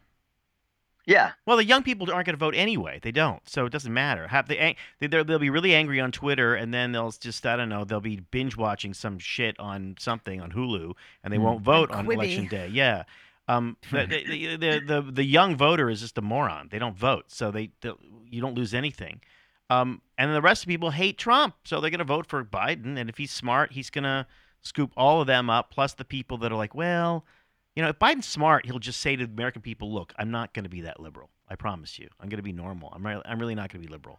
Yeah, 1.06 1.32
Well, 1.46 1.56
the 1.56 1.64
young 1.64 1.82
people 1.82 2.12
aren't 2.12 2.26
going 2.26 2.34
to 2.36 2.38
vote 2.38 2.54
anyway. 2.54 2.98
They 3.02 3.12
don't, 3.12 3.40
so 3.48 3.64
it 3.64 3.72
doesn't 3.72 3.94
matter. 3.94 4.28
Have 4.28 4.46
they? 4.46 4.58
ang- 4.58 4.76
they- 5.00 5.06
They'll, 5.06 5.24
they'll 5.24 5.38
be 5.38 5.48
really 5.48 5.74
angry 5.74 6.00
on 6.00 6.12
Twitter, 6.12 6.54
and 6.54 6.74
then 6.74 6.92
they'll 6.92 7.10
just 7.12 7.46
I 7.46 7.56
don't 7.56 7.70
know. 7.70 7.84
They'll 7.86 8.02
be 8.02 8.20
binge 8.20 8.58
watching 8.58 8.92
some 8.92 9.18
shit 9.18 9.58
on 9.58 9.94
something 9.98 10.38
on 10.38 10.52
Hulu, 10.52 10.92
and 11.24 11.32
they 11.32 11.38
Mm. 11.38 11.42
won't 11.44 11.62
vote 11.62 11.90
On 11.92 12.00
on 12.00 12.06
Quibi. 12.06 12.12
election 12.14 12.46
day. 12.48 12.68
Yeah. 12.68 13.04
Um, 13.48 13.78
the, 13.90 14.06
the, 14.06 14.56
the, 14.56 14.80
the 14.86 15.12
the 15.12 15.24
young 15.24 15.56
voter 15.56 15.88
is 15.88 16.00
just 16.00 16.18
a 16.18 16.22
moron. 16.22 16.68
They 16.70 16.78
don't 16.78 16.96
vote, 16.96 17.24
so 17.28 17.50
they, 17.50 17.70
they 17.80 17.92
you 18.30 18.40
don't 18.40 18.54
lose 18.54 18.74
anything. 18.74 19.20
Um, 19.70 20.02
and 20.16 20.34
the 20.34 20.40
rest 20.40 20.62
of 20.62 20.68
people 20.68 20.90
hate 20.90 21.18
Trump, 21.18 21.54
so 21.64 21.80
they're 21.80 21.90
going 21.90 21.98
to 21.98 22.04
vote 22.04 22.26
for 22.26 22.42
Biden. 22.44 22.98
And 22.98 23.10
if 23.10 23.18
he's 23.18 23.30
smart, 23.30 23.72
he's 23.72 23.90
going 23.90 24.04
to 24.04 24.26
scoop 24.62 24.92
all 24.96 25.20
of 25.20 25.26
them 25.26 25.50
up, 25.50 25.70
plus 25.70 25.94
the 25.94 26.04
people 26.04 26.38
that 26.38 26.52
are 26.52 26.56
like, 26.56 26.74
well, 26.74 27.24
you 27.74 27.82
know, 27.82 27.90
if 27.90 27.98
Biden's 27.98 28.26
smart, 28.26 28.66
he'll 28.66 28.78
just 28.78 29.00
say 29.00 29.16
to 29.16 29.26
the 29.26 29.32
American 29.32 29.62
people, 29.62 29.92
"Look, 29.92 30.12
I'm 30.18 30.30
not 30.30 30.52
going 30.52 30.64
to 30.64 30.70
be 30.70 30.82
that 30.82 31.00
liberal. 31.00 31.30
I 31.48 31.54
promise 31.54 31.98
you. 31.98 32.08
I'm 32.20 32.28
going 32.28 32.38
to 32.38 32.42
be 32.42 32.52
normal. 32.52 32.92
I'm 32.94 33.06
re- 33.06 33.22
I'm 33.24 33.38
really 33.38 33.54
not 33.54 33.72
going 33.72 33.82
to 33.82 33.88
be 33.88 33.92
liberal. 33.92 34.18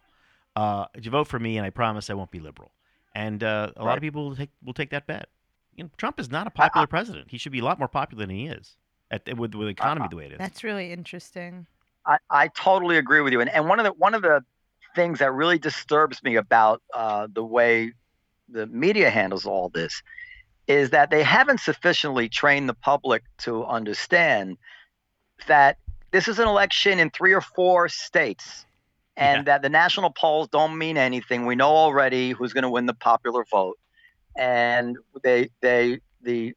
Uh, 0.56 0.86
you 1.00 1.10
vote 1.10 1.28
for 1.28 1.38
me, 1.38 1.56
and 1.56 1.66
I 1.66 1.70
promise 1.70 2.10
I 2.10 2.14
won't 2.14 2.30
be 2.30 2.40
liberal." 2.40 2.72
And 3.14 3.42
uh, 3.42 3.72
a 3.76 3.84
lot 3.84 3.96
of 3.98 4.02
people 4.02 4.28
will 4.28 4.36
take 4.36 4.50
will 4.64 4.72
take 4.72 4.90
that 4.90 5.06
bet. 5.06 5.28
You 5.74 5.84
know, 5.84 5.90
Trump 5.96 6.18
is 6.18 6.30
not 6.30 6.46
a 6.46 6.50
popular 6.50 6.86
president. 6.86 7.30
He 7.30 7.38
should 7.38 7.52
be 7.52 7.58
a 7.58 7.64
lot 7.64 7.78
more 7.78 7.88
popular 7.88 8.24
than 8.24 8.34
he 8.34 8.46
is 8.46 8.76
at, 9.10 9.26
with 9.36 9.54
with 9.54 9.66
the 9.66 9.72
economy 9.72 10.06
the 10.10 10.16
way 10.16 10.26
it 10.26 10.32
is. 10.32 10.38
That's 10.38 10.64
really 10.64 10.92
interesting. 10.92 11.66
I, 12.06 12.18
I 12.30 12.48
totally 12.48 12.96
agree 12.96 13.20
with 13.20 13.32
you. 13.32 13.40
And 13.40 13.50
and 13.50 13.68
one 13.68 13.78
of 13.78 13.84
the 13.84 13.92
one 13.92 14.14
of 14.14 14.22
the 14.22 14.42
things 14.94 15.18
that 15.20 15.32
really 15.32 15.58
disturbs 15.58 16.22
me 16.22 16.36
about 16.36 16.82
uh, 16.94 17.28
the 17.32 17.44
way 17.44 17.92
the 18.48 18.66
media 18.66 19.10
handles 19.10 19.46
all 19.46 19.68
this 19.68 20.02
is 20.66 20.90
that 20.90 21.10
they 21.10 21.22
haven't 21.22 21.60
sufficiently 21.60 22.28
trained 22.28 22.68
the 22.68 22.74
public 22.74 23.22
to 23.38 23.64
understand 23.64 24.56
that 25.46 25.78
this 26.10 26.28
is 26.28 26.38
an 26.38 26.48
election 26.48 26.98
in 26.98 27.10
three 27.10 27.32
or 27.32 27.40
four 27.40 27.88
states 27.88 28.66
and 29.16 29.38
Yeah. 29.38 29.42
that 29.44 29.62
the 29.62 29.68
national 29.68 30.10
polls 30.10 30.48
don't 30.48 30.76
mean 30.76 30.96
anything. 30.96 31.46
We 31.46 31.54
know 31.56 31.70
already 31.70 32.30
who's 32.30 32.52
going 32.52 32.62
to 32.62 32.70
win 32.70 32.86
the 32.86 32.94
popular 32.94 33.44
vote. 33.50 33.78
And 34.36 34.96
they 35.22 35.50
they 35.60 36.00
the 36.22 36.50
uh, 36.50 36.54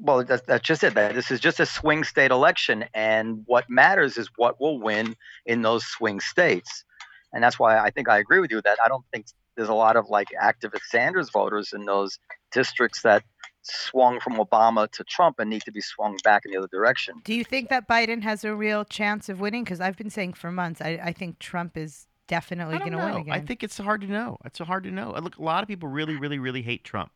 well 0.00 0.24
that's, 0.24 0.42
that's 0.46 0.66
just 0.66 0.82
it 0.82 0.94
this 0.94 1.30
is 1.30 1.40
just 1.40 1.60
a 1.60 1.66
swing 1.66 2.02
state 2.04 2.30
election 2.30 2.84
and 2.94 3.42
what 3.46 3.68
matters 3.68 4.16
is 4.16 4.28
what 4.36 4.60
will 4.60 4.80
win 4.80 5.14
in 5.46 5.62
those 5.62 5.84
swing 5.84 6.20
states 6.20 6.84
and 7.32 7.42
that's 7.42 7.58
why 7.58 7.78
i 7.78 7.90
think 7.90 8.08
i 8.08 8.18
agree 8.18 8.40
with 8.40 8.50
you 8.50 8.60
that 8.62 8.78
i 8.84 8.88
don't 8.88 9.04
think 9.12 9.26
there's 9.56 9.68
a 9.68 9.74
lot 9.74 9.96
of 9.96 10.08
like 10.08 10.28
activist 10.42 10.82
sanders 10.88 11.30
voters 11.30 11.72
in 11.72 11.84
those 11.84 12.18
districts 12.52 13.02
that 13.02 13.22
swung 13.62 14.18
from 14.18 14.34
obama 14.34 14.90
to 14.90 15.04
trump 15.04 15.38
and 15.38 15.50
need 15.50 15.62
to 15.62 15.72
be 15.72 15.80
swung 15.80 16.16
back 16.24 16.44
in 16.46 16.52
the 16.52 16.58
other 16.58 16.68
direction 16.72 17.14
Do 17.24 17.34
you 17.34 17.44
think 17.44 17.68
that 17.68 17.86
Biden 17.86 18.22
has 18.22 18.44
a 18.44 18.54
real 18.54 18.84
chance 18.84 19.28
of 19.28 19.40
winning? 19.40 19.64
Because 19.64 19.80
I've 19.80 19.96
been 19.96 20.10
saying 20.10 20.32
for 20.32 20.50
months, 20.50 20.80
I, 20.80 20.98
I 21.02 21.12
think 21.12 21.38
Trump 21.38 21.76
is 21.76 22.06
definitely 22.30 22.78
going 22.78 22.92
to 22.92 22.98
win 22.98 23.16
again. 23.16 23.34
I 23.34 23.40
think 23.40 23.62
it's 23.62 23.76
hard 23.76 24.00
to 24.02 24.06
know. 24.06 24.38
It's 24.44 24.58
so 24.58 24.64
hard 24.64 24.84
to 24.84 24.90
know. 24.90 25.12
Look, 25.20 25.36
a 25.36 25.42
lot 25.42 25.62
of 25.62 25.68
people 25.68 25.88
really, 25.88 26.16
really, 26.16 26.38
really 26.38 26.62
hate 26.62 26.84
Trump, 26.84 27.10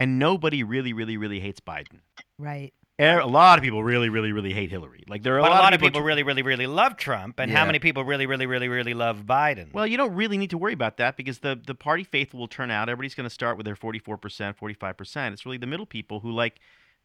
and 0.00 0.18
nobody 0.18 0.64
really, 0.64 0.92
really, 0.92 1.16
really 1.16 1.38
hates 1.38 1.60
Biden. 1.60 2.00
right. 2.38 2.72
Er, 3.00 3.18
A 3.20 3.26
lot 3.26 3.58
of 3.58 3.62
people 3.62 3.82
really, 3.82 4.10
really, 4.10 4.30
really 4.30 4.52
hate 4.52 4.70
Hillary. 4.70 5.04
Like 5.08 5.22
there 5.22 5.34
are 5.36 5.38
a 5.38 5.42
But 5.42 5.50
lot, 5.52 5.72
of 5.72 5.80
people. 5.80 5.88
people 5.88 6.02
really, 6.02 6.22
really, 6.22 6.42
really 6.42 6.66
love 6.66 6.98
Trump, 6.98 7.40
and 7.40 7.50
how 7.50 7.64
many 7.64 7.78
people 7.78 8.04
really, 8.04 8.26
really, 8.26 8.44
really, 8.44 8.68
really 8.68 8.92
love 8.92 9.22
Biden? 9.24 9.72
well, 9.72 9.86
you 9.86 9.96
don't 9.96 10.14
really 10.14 10.36
need 10.36 10.50
to 10.50 10.58
worry 10.58 10.74
about 10.74 10.98
that 10.98 11.16
because 11.16 11.38
the 11.38 11.58
the 11.66 11.74
party 11.74 12.04
faithful 12.04 12.40
will 12.40 12.46
turn 12.48 12.70
out. 12.70 12.90
Everybody's 12.90 13.14
going 13.14 13.24
to 13.28 13.32
start 13.32 13.56
with 13.56 13.64
their 13.64 13.76
forty 13.76 13.98
four 13.98 14.18
percent, 14.18 14.58
forty 14.58 14.74
five 14.74 14.98
percent. 14.98 15.32
It's 15.32 15.46
really 15.46 15.56
the 15.56 15.66
middle 15.66 15.86
people 15.86 16.20
who 16.20 16.30
like 16.30 16.60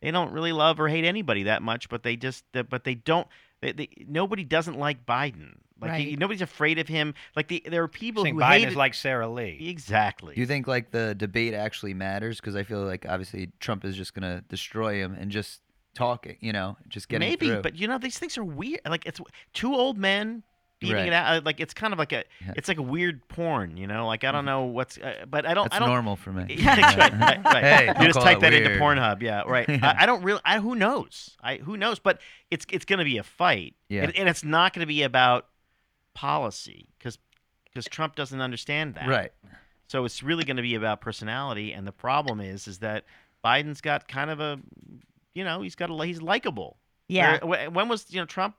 they 0.05 0.11
don't 0.11 0.31
really 0.31 0.51
love 0.53 0.79
or 0.79 0.87
hate 0.87 1.03
anybody 1.03 1.43
that 1.43 1.61
much, 1.61 1.89
but 1.89 2.03
they 2.03 2.15
just 2.15 2.43
but 2.53 2.83
they 2.83 2.95
don't. 2.95 3.27
They, 3.61 3.71
they, 3.71 3.89
nobody 4.07 4.43
doesn't 4.43 4.77
like 4.77 5.05
Biden. 5.05 5.55
Like 5.81 5.91
Right. 5.91 6.07
he- 6.07 6.15
nobody's 6.15 6.41
afraid 6.41 6.77
of 6.79 6.87
him. 6.87 7.13
Like 7.35 7.47
the, 7.47 7.63
there 7.67 7.83
are 7.83 7.87
people 7.87 8.23
saying 8.23 8.35
who 8.35 8.41
Biden 8.41 8.59
hate 8.59 8.67
is 8.69 8.75
like 8.75 8.93
Sarah 8.93 9.27
Lee. 9.27 9.57
exactly. 9.69 10.35
Do 10.35 10.41
you 10.41 10.47
think 10.47 10.67
like 10.67 10.91
the 10.91 11.15
debate 11.15 11.53
actually 11.53 11.93
matters? 11.93 12.39
Because 12.39 12.55
I 12.55 12.63
feel 12.63 12.81
like 12.85 13.05
obviously 13.09 13.51
Trump 13.59 13.83
is 13.83 13.95
just 13.95 14.13
gonna 14.13 14.41
destroy 14.47 14.95
him 14.95 15.15
and 15.19 15.31
just 15.31 15.61
talking, 15.95 16.37
you 16.39 16.53
know, 16.53 16.77
just 16.87 17.09
getting 17.09 17.27
Maybe, 17.27 17.47
through. 17.47 17.61
but 17.61 17.75
you 17.75 17.87
know 17.87 17.97
these 17.97 18.17
things 18.19 18.37
are 18.37 18.43
weird. 18.43 18.81
Like 18.85 19.05
it's 19.05 19.19
two 19.53 19.73
old 19.73 19.97
men 19.97 20.43
beating 20.85 20.95
Right. 20.97 21.07
it 21.07 21.13
out. 21.13 21.37
uh, 21.37 21.41
Like 21.43 21.59
it's 21.59 21.73
kind 21.73 21.93
of 21.93 21.99
like 21.99 22.11
a 22.13 22.23
Yeah. 22.45 22.53
it's 22.55 22.67
like 22.67 22.77
a 22.77 22.81
weird 22.81 23.27
porn. 23.27 23.77
You 23.77 23.87
know, 23.87 24.07
like 24.07 24.23
I 24.23 24.31
don't 24.31 24.45
know 24.45 24.63
what's. 24.63 24.97
Uh, 24.97 25.25
but 25.29 25.45
I 25.45 25.53
don't. 25.53 25.65
that's 25.65 25.75
I 25.75 25.79
don't. 25.79 25.89
normal 25.89 26.15
for 26.15 26.31
me. 26.31 26.45
Yeah, 26.59 26.75
right, 26.97 27.13
right, 27.19 27.43
right. 27.45 27.63
Hey, 27.63 27.87
you 27.99 28.05
just 28.05 28.13
call 28.13 28.23
type 28.23 28.37
it 28.37 28.41
that 28.41 28.53
into. 28.53 28.69
Pornhub. 28.79 29.21
Yeah, 29.21 29.41
right. 29.47 29.69
I, 29.69 29.95
I 29.99 30.05
don't 30.05 30.23
really. 30.23 30.41
I, 30.45 30.59
who 30.59 30.75
knows? 30.75 31.35
I 31.41 31.57
who 31.57 31.77
knows? 31.77 31.99
But 31.99 32.19
it's 32.51 32.65
it's 32.71 32.85
going 32.85 32.99
to 32.99 33.05
be 33.05 33.17
a 33.17 33.23
fight. 33.23 33.75
Yeah. 33.89 34.03
And, 34.03 34.15
and 34.17 34.29
it's 34.29 34.43
not 34.43 34.73
going 34.73 34.81
to 34.81 34.87
be 34.87 35.03
about 35.03 35.47
policy 36.13 36.87
because 36.97 37.17
because 37.65 37.85
Trump 37.85 38.15
doesn't 38.15 38.39
understand 38.41 38.95
that. 38.95 39.07
Right. 39.07 39.31
So 39.87 40.05
it's 40.05 40.23
really 40.23 40.45
going 40.45 40.57
to 40.57 40.63
be 40.63 40.75
about 40.75 41.01
personality. 41.01 41.71
And 41.73 41.85
the 41.85 41.91
problem 41.91 42.39
is, 42.41 42.67
is 42.67 42.79
that 42.79 43.03
Biden's 43.43 43.81
got 43.81 44.07
kind 44.07 44.31
of 44.31 44.39
a, 44.39 44.59
you 45.33 45.43
know, 45.43 45.61
he's 45.61 45.75
got 45.75 45.89
a 45.91 46.05
he's 46.05 46.21
likable. 46.21 46.77
Yeah. 47.07 47.43
Where- 47.43 47.69
When 47.69 47.87
was 47.87 48.05
you 48.09 48.19
know 48.19 48.25
Trump? 48.25 48.55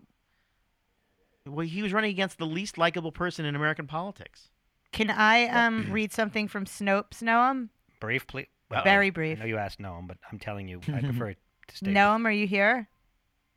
Well, 1.46 1.66
he 1.66 1.82
was 1.82 1.92
running 1.92 2.10
against 2.10 2.38
the 2.38 2.46
least 2.46 2.76
likable 2.78 3.12
person 3.12 3.44
in 3.44 3.54
American 3.54 3.86
politics. 3.86 4.50
Can 4.92 5.10
I 5.10 5.46
um 5.48 5.88
read 5.90 6.12
something 6.12 6.48
from 6.48 6.64
Snopes, 6.64 7.22
Noam? 7.22 7.68
Brief, 8.00 8.26
please. 8.26 8.46
Well, 8.70 8.82
Very 8.82 9.06
I 9.08 9.10
brief. 9.10 9.38
know 9.38 9.44
you 9.44 9.58
asked 9.58 9.78
Noam, 9.78 10.08
but 10.08 10.18
I'm 10.32 10.38
telling 10.40 10.66
you, 10.68 10.80
I 10.92 11.00
prefer 11.00 11.28
it 11.30 11.38
to 11.68 11.76
stay. 11.76 11.92
Noam, 11.92 12.24
are 12.24 12.30
you 12.32 12.46
here? 12.46 12.88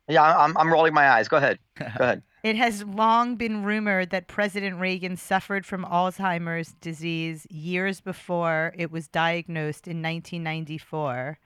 yeah 0.08 0.38
i'm, 0.38 0.56
I'm 0.58 0.72
rolling 0.72 0.92
my 0.92 1.08
eyes 1.08 1.28
go 1.28 1.36
ahead 1.36 1.60
go 1.78 1.84
ahead 1.86 2.22
It 2.42 2.56
has 2.56 2.82
long 2.84 3.36
been 3.36 3.62
rumored 3.64 4.08
that 4.10 4.26
President 4.26 4.80
Reagan 4.80 5.16
suffered 5.18 5.66
from 5.66 5.84
Alzheimer's 5.84 6.72
disease 6.80 7.46
years 7.50 8.00
before 8.00 8.72
it 8.78 8.90
was 8.90 9.08
diagnosed 9.08 9.86
in 9.86 9.98
1994, 10.02 11.38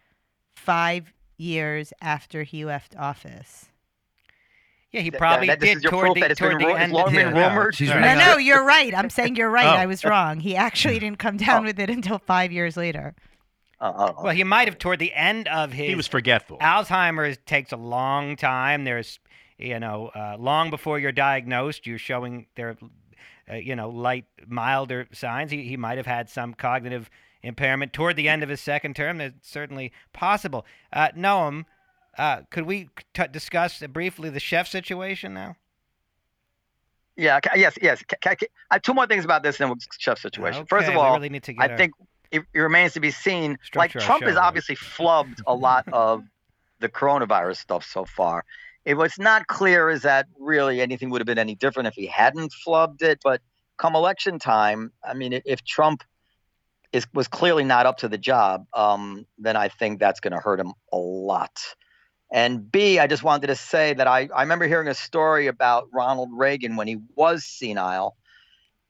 five 0.54 1.12
years 1.36 1.92
after 2.00 2.44
he 2.44 2.64
left 2.64 2.94
office. 2.96 3.66
Yeah, 4.94 5.00
he 5.02 5.10
probably 5.10 5.48
that- 5.48 5.60
this 5.60 5.80
did 5.82 5.90
toward 5.90 6.14
the, 6.14 6.34
toward 6.34 6.60
the 6.60 6.66
ru- 6.66 6.74
end. 6.74 6.92
long 6.92 7.08
of 7.08 7.12
been 7.12 7.34
the- 7.34 7.40
rumored? 7.40 7.74
She's 7.74 7.88
Sorry. 7.88 8.00
No, 8.00 8.14
no, 8.14 8.36
you're 8.38 8.64
right. 8.64 8.94
I'm 8.94 9.10
saying 9.18 9.36
you're 9.36 9.50
right. 9.50 9.66
Oh. 9.66 9.70
I 9.70 9.86
was 9.86 10.04
wrong. 10.04 10.40
He 10.40 10.56
actually 10.56 10.98
didn't 10.98 11.18
come 11.18 11.36
down 11.36 11.62
Oh. 11.62 11.66
with 11.66 11.78
it 11.80 11.90
until 11.90 12.18
five 12.18 12.52
years 12.52 12.76
later. 12.76 13.14
uh, 13.80 13.84
uh, 13.84 13.88
uh. 14.18 14.22
Well, 14.22 14.34
he 14.34 14.44
might 14.44 14.68
have 14.68 14.78
toward 14.78 14.98
the 15.00 15.12
end 15.12 15.48
of 15.48 15.72
his. 15.72 15.88
He 15.88 15.94
was 15.94 16.06
forgetful. 16.06 16.58
Alzheimer's 16.58 17.38
takes 17.44 17.72
a 17.72 17.76
long 17.76 18.36
time. 18.36 18.84
There's, 18.84 19.18
you 19.58 19.80
know, 19.80 20.10
uh, 20.14 20.36
long 20.38 20.70
before 20.70 20.98
you're 20.98 21.12
diagnosed, 21.12 21.86
you're 21.86 21.98
showing 21.98 22.46
there, 22.54 22.76
uh, 23.50 23.56
you 23.56 23.74
know, 23.76 23.90
light, 23.90 24.24
milder 24.46 25.08
signs. 25.12 25.50
He, 25.50 25.64
he 25.64 25.76
might 25.76 25.96
have 25.98 26.06
had 26.06 26.30
some 26.30 26.54
cognitive 26.54 27.10
impairment 27.42 27.92
toward 27.92 28.16
the 28.16 28.28
end 28.28 28.42
of 28.42 28.48
his 28.48 28.60
second 28.60 28.96
term. 28.96 29.18
That's 29.18 29.34
certainly 29.50 29.92
possible. 30.12 30.64
Uh, 30.92 31.08
Noam, 31.16 31.64
uh, 32.18 32.42
could 32.50 32.64
we 32.64 32.88
t- 33.12 33.24
discuss 33.30 33.80
briefly 33.80 34.30
the 34.30 34.40
chef 34.40 34.68
situation 34.68 35.34
now? 35.34 35.56
yeah 37.16 37.38
yes 37.54 37.78
yes 37.80 38.02
I 38.26 38.36
have 38.72 38.82
two 38.82 38.92
more 38.92 39.06
things 39.06 39.24
about 39.24 39.44
this 39.44 39.60
and 39.60 39.72
chef 39.98 40.18
situation 40.18 40.66
first 40.66 40.88
of 40.88 40.96
all 40.96 41.16
really 41.16 41.40
I 41.58 41.68
our- 41.68 41.76
think 41.76 41.92
it, 42.34 42.42
it 42.52 42.58
remains 42.58 42.94
to 42.94 43.00
be 43.00 43.12
seen. 43.12 43.58
Structure 43.62 43.98
like 43.98 44.04
Trump 44.06 44.24
has 44.24 44.34
right? 44.34 44.44
obviously 44.44 44.74
flubbed 44.74 45.40
a 45.46 45.54
lot 45.54 45.86
of 45.92 46.24
the 46.80 46.88
coronavirus 46.88 47.58
stuff 47.58 47.84
so 47.84 48.04
far. 48.04 48.44
It 48.84 48.94
was 48.94 49.18
not 49.18 49.46
clear 49.46 49.88
is 49.88 50.02
that 50.02 50.26
really 50.38 50.80
anything 50.80 51.10
would 51.10 51.20
have 51.20 51.26
been 51.26 51.38
any 51.38 51.54
different 51.54 51.86
if 51.86 51.94
he 51.94 52.06
hadn't 52.06 52.52
flubbed 52.66 53.02
it. 53.02 53.20
But 53.22 53.40
come 53.76 53.94
election 53.94 54.40
time, 54.40 54.92
I 55.02 55.14
mean, 55.14 55.40
if 55.44 55.64
Trump 55.64 56.02
is 56.92 57.06
was 57.14 57.28
clearly 57.28 57.64
not 57.64 57.86
up 57.86 57.98
to 57.98 58.08
the 58.08 58.18
job, 58.18 58.66
um, 58.74 59.24
then 59.38 59.56
I 59.56 59.68
think 59.68 60.00
that's 60.00 60.18
going 60.18 60.32
to 60.32 60.40
hurt 60.40 60.58
him 60.58 60.72
a 60.92 60.96
lot. 60.96 61.56
And 62.34 62.72
B, 62.72 62.98
I 62.98 63.06
just 63.06 63.22
wanted 63.22 63.46
to 63.46 63.54
say 63.54 63.94
that 63.94 64.08
I, 64.08 64.28
I 64.34 64.42
remember 64.42 64.66
hearing 64.66 64.88
a 64.88 64.94
story 64.94 65.46
about 65.46 65.88
Ronald 65.92 66.30
Reagan 66.32 66.74
when 66.74 66.88
he 66.88 66.98
was 67.14 67.44
senile. 67.44 68.16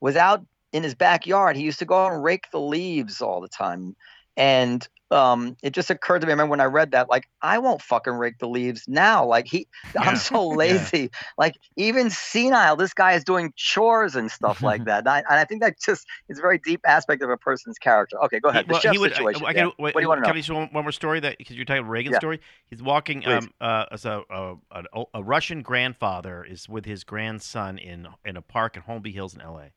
Was 0.01 0.17
out 0.17 0.47
in 0.73 0.83
his 0.83 0.95
backyard. 0.95 1.55
He 1.55 1.63
used 1.63 1.79
to 1.81 1.85
go 1.85 2.07
out 2.07 2.13
and 2.13 2.25
rake 2.25 2.51
the 2.51 2.59
leaves 2.59 3.21
all 3.21 3.43
the 3.43 3.49
time. 3.49 3.97
And 4.37 4.87
um, 5.11 5.57
it 5.63 5.73
just 5.75 5.91
occurred 5.91 6.21
to 6.23 6.27
me, 6.27 6.33
I 6.33 6.35
remember 6.35 6.51
when 6.51 6.61
I 6.61 6.65
read 6.65 6.91
that, 6.91 7.09
like, 7.09 7.29
I 7.41 7.59
won't 7.59 7.81
fucking 7.81 8.15
rake 8.15 8.39
the 8.39 8.49
leaves 8.49 8.85
now. 8.89 9.25
Like, 9.25 9.47
he, 9.47 9.69
Yeah. 9.95 10.01
I'm 10.03 10.17
so 10.17 10.49
lazy. 10.49 11.11
Like, 11.39 11.55
even 11.77 12.11
senile, 12.11 12.75
this 12.75 12.93
guy 12.95 13.13
is 13.13 13.23
doing 13.23 13.53
chores 13.55 14.17
and 14.17 14.29
stuff 14.31 14.63
like 14.63 14.85
that. 14.87 15.01
And 15.01 15.09
I, 15.09 15.19
and 15.19 15.39
I 15.39 15.45
think 15.45 15.63
that 15.63 15.77
just 15.79 16.05
is 16.29 16.39
a 16.39 16.43
very 16.43 16.59
deep 16.59 16.81
aspect 16.85 17.23
of 17.23 17.31
a 17.31 17.37
person's 17.37 17.79
character. 17.79 18.19
Okay, 18.25 18.41
go 18.41 18.49
ahead. 18.49 18.65
He- 18.67 18.73
well, 18.73 18.81
the 18.81 18.89
chef 18.89 18.99
would, 18.99 19.13
situation. 19.15 19.47
I, 19.47 19.53
Dan. 19.53 19.67
can, 19.67 19.73
wait, 19.79 19.95
what 19.95 20.01
do 20.01 20.03
you 20.03 20.09
want 20.09 20.19
to 20.19 20.23
know? 20.23 20.27
can? 20.29 20.37
I 20.37 20.41
just 20.41 20.51
one, 20.51 20.69
one 20.73 20.85
more 20.85 20.93
story 20.93 21.21
that 21.21 21.39
because 21.39 21.55
you're 21.55 21.65
talking 21.65 21.83
about 21.83 21.91
Reagan's 21.91 22.15
Yeah. 22.15 22.19
story. 22.19 22.41
He's 22.67 22.83
walking. 22.83 23.25
Um, 23.27 23.51
uh, 23.61 23.85
as 23.93 24.05
a, 24.05 24.23
a, 24.29 24.57
a 24.73 25.05
a 25.15 25.23
Russian 25.23 25.63
grandfather 25.63 26.45
is 26.45 26.69
with 26.69 26.87
his 26.87 27.05
grandson 27.05 27.79
in 27.79 28.09
in 28.25 28.37
a 28.37 28.43
park 28.43 28.77
in 28.77 28.83
Holmby 28.83 29.13
Hills 29.15 29.35
in 29.35 29.41
L.A. 29.41 29.71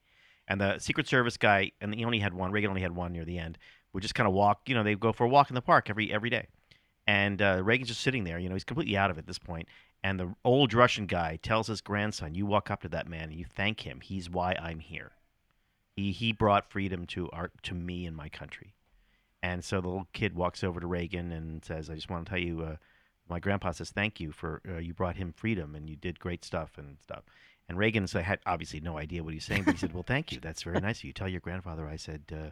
And 0.48 0.62
the 0.62 0.80
Secret 0.80 1.08
Service 1.10 1.36
guy, 1.36 1.74
and 1.82 1.94
he 1.94 2.06
only 2.06 2.20
had 2.20 2.34
one. 2.34 2.52
Reagan 2.52 2.70
only 2.70 2.82
had 2.82 2.96
one 2.96 3.12
near 3.12 3.26
the 3.26 3.38
end. 3.38 3.58
Would 3.94 4.02
just 4.02 4.16
kind 4.16 4.28
of 4.28 4.34
walk. 4.34 4.62
You 4.68 4.76
know, 4.76 4.84
they 4.84 4.96
go 4.96 5.12
for 5.12 5.26
a 5.26 5.30
walk 5.30 5.50
in 5.50 5.56
the 5.56 5.62
park 5.62 5.90
every 5.90 6.12
every 6.12 6.30
day. 6.30 6.48
And 7.08 7.42
uh, 7.42 7.62
Reagan's 7.64 7.88
just 7.88 8.02
sitting 8.02 8.26
there. 8.26 8.38
You 8.38 8.50
know, 8.50 8.56
he's 8.56 8.66
completely 8.66 8.98
out 8.98 9.10
of 9.10 9.18
it 9.18 9.22
at 9.22 9.28
this 9.28 9.40
point. 9.40 9.68
And 10.04 10.20
the 10.20 10.36
old 10.44 10.74
Russian 10.74 11.06
guy 11.06 11.40
tells 11.42 11.68
his 11.68 11.82
grandson, 11.82 12.36
"You 12.36 12.46
walk 12.46 12.70
up 12.70 12.82
to 12.82 12.90
that 12.90 13.08
man 13.08 13.30
and 13.30 13.34
you 13.34 13.46
thank 13.46 13.82
him. 13.82 14.02
He's 14.02 14.30
why 14.30 14.56
I'm 14.60 14.80
here. 14.80 15.14
He 15.96 16.12
he 16.12 16.32
brought 16.32 16.70
freedom 16.70 17.06
to 17.08 17.30
our 17.32 17.52
to 17.64 17.74
me 17.74 18.06
and 18.06 18.16
my 18.16 18.30
country." 18.30 18.76
And 19.42 19.64
so 19.64 19.82
the 19.82 19.88
little 19.88 20.08
kid 20.14 20.36
walks 20.36 20.64
over 20.64 20.80
to 20.80 20.88
Reagan 20.88 21.32
and 21.32 21.64
says, 21.64 21.90
"I 21.90 21.96
just 21.96 22.10
want 22.10 22.26
to 22.26 22.30
tell 22.30 22.40
you, 22.40 22.62
uh, 22.62 22.76
my 23.30 23.40
grandpa 23.40 23.72
says 23.72 23.90
thank 23.90 24.20
you 24.20 24.32
for 24.32 24.62
uh, 24.68 24.78
you 24.78 24.94
brought 24.94 25.18
him 25.18 25.34
freedom 25.34 25.76
and 25.76 25.90
you 25.90 25.96
did 25.96 26.20
great 26.20 26.44
stuff 26.46 26.78
and 26.78 26.98
stuff." 27.02 27.24
And 27.70 27.78
Reagan 27.78 28.08
said, 28.08 28.20
I 28.20 28.24
had 28.24 28.40
obviously 28.46 28.80
no 28.80 28.98
idea 28.98 29.24
what 29.24 29.34
he's 29.34 29.46
saying, 29.46 29.64
but 29.64 29.74
he 29.74 29.80
said, 29.80 29.94
"Well, 29.94 30.04
thank 30.04 30.32
you. 30.32 30.40
That's 30.40 30.64
very 30.64 30.80
nice 30.80 31.00
of 31.00 31.06
you. 31.06 31.14
Tell 31.14 31.28
your 31.28 31.42
grandfather 31.42 31.88
I 31.88 31.96
said 31.96 32.24
uh, 32.32 32.52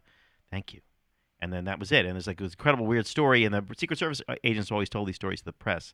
thank 0.49 0.73
you." 0.73 0.81
And 1.41 1.51
then 1.53 1.65
that 1.65 1.79
was 1.79 1.91
it. 1.91 2.05
And 2.05 2.17
it's 2.17 2.27
like 2.27 2.39
it 2.39 2.43
was 2.43 2.53
an 2.53 2.57
incredible 2.59 2.85
weird 2.85 3.05
story. 3.07 3.43
And 3.45 3.53
the 3.53 3.63
Secret 3.77 3.99
Service 3.99 4.21
uh, 4.27 4.35
agents 4.43 4.71
always 4.71 4.89
told 4.89 5.07
these 5.07 5.15
stories 5.15 5.39
to 5.39 5.45
the 5.45 5.53
press. 5.53 5.93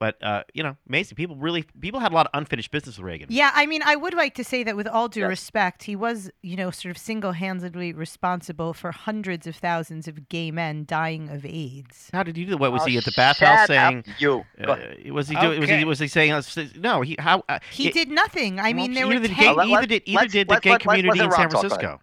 But 0.00 0.22
uh, 0.22 0.44
you 0.54 0.62
know, 0.62 0.76
amazing. 0.88 1.16
People 1.16 1.34
really 1.34 1.64
people 1.80 1.98
had 1.98 2.12
a 2.12 2.14
lot 2.14 2.26
of 2.26 2.30
unfinished 2.32 2.70
business 2.70 2.98
with 2.98 3.04
Reagan. 3.04 3.26
Yeah, 3.30 3.50
I 3.52 3.66
mean, 3.66 3.82
I 3.84 3.96
would 3.96 4.14
like 4.14 4.36
to 4.36 4.44
say 4.44 4.62
that 4.62 4.76
with 4.76 4.86
all 4.86 5.08
due 5.08 5.22
Yes. 5.22 5.28
respect, 5.30 5.82
he 5.82 5.96
was, 5.96 6.30
you 6.40 6.54
know, 6.54 6.70
sort 6.70 6.90
of 6.92 6.98
single 6.98 7.32
handedly 7.32 7.92
responsible 7.92 8.72
for 8.74 8.92
hundreds 8.92 9.48
of 9.48 9.56
thousands 9.56 10.06
of 10.06 10.28
gay 10.28 10.52
men 10.52 10.84
dying 10.86 11.28
of 11.30 11.44
AIDS. 11.44 12.10
How 12.12 12.22
did 12.22 12.36
you 12.38 12.44
do 12.44 12.50
that? 12.52 12.58
What 12.58 12.70
was 12.70 12.82
Oh, 12.82 12.86
he 12.86 12.96
at 12.96 13.04
the 13.06 13.12
bathhouse 13.16 13.66
saying? 13.66 14.04
you? 14.20 14.44
Uh, 14.64 14.76
was 15.10 15.28
he 15.28 15.34
doing? 15.34 15.58
Was 15.60 15.68
he 15.68 15.84
was 15.84 15.98
he 15.98 16.06
saying? 16.06 16.30
uh, 16.30 16.42
no, 16.76 17.00
he 17.00 17.16
how 17.18 17.42
uh, 17.48 17.58
He 17.72 17.88
it- 17.88 17.94
did 17.94 18.08
nothing. 18.08 18.60
I 18.60 18.72
mean, 18.72 18.92
well, 18.92 19.00
there 19.00 19.06
either 19.06 19.20
were 19.22 19.26
did 19.26 19.36
10 19.36 19.44
gay, 19.44 19.52
Let- 19.52 19.68
either 19.68 19.86
did 19.88 20.02
either 20.06 20.16
let's- 20.20 20.32
did 20.32 20.46
the 20.48 20.52
let's- 20.52 20.60
gay 20.62 20.70
let's- 20.70 20.86
let's 20.86 20.96
community 21.02 21.24
in 21.24 21.30
San 21.32 21.40
Rob 21.42 21.50
talk. 21.50 21.60
Francisco. 21.60 22.00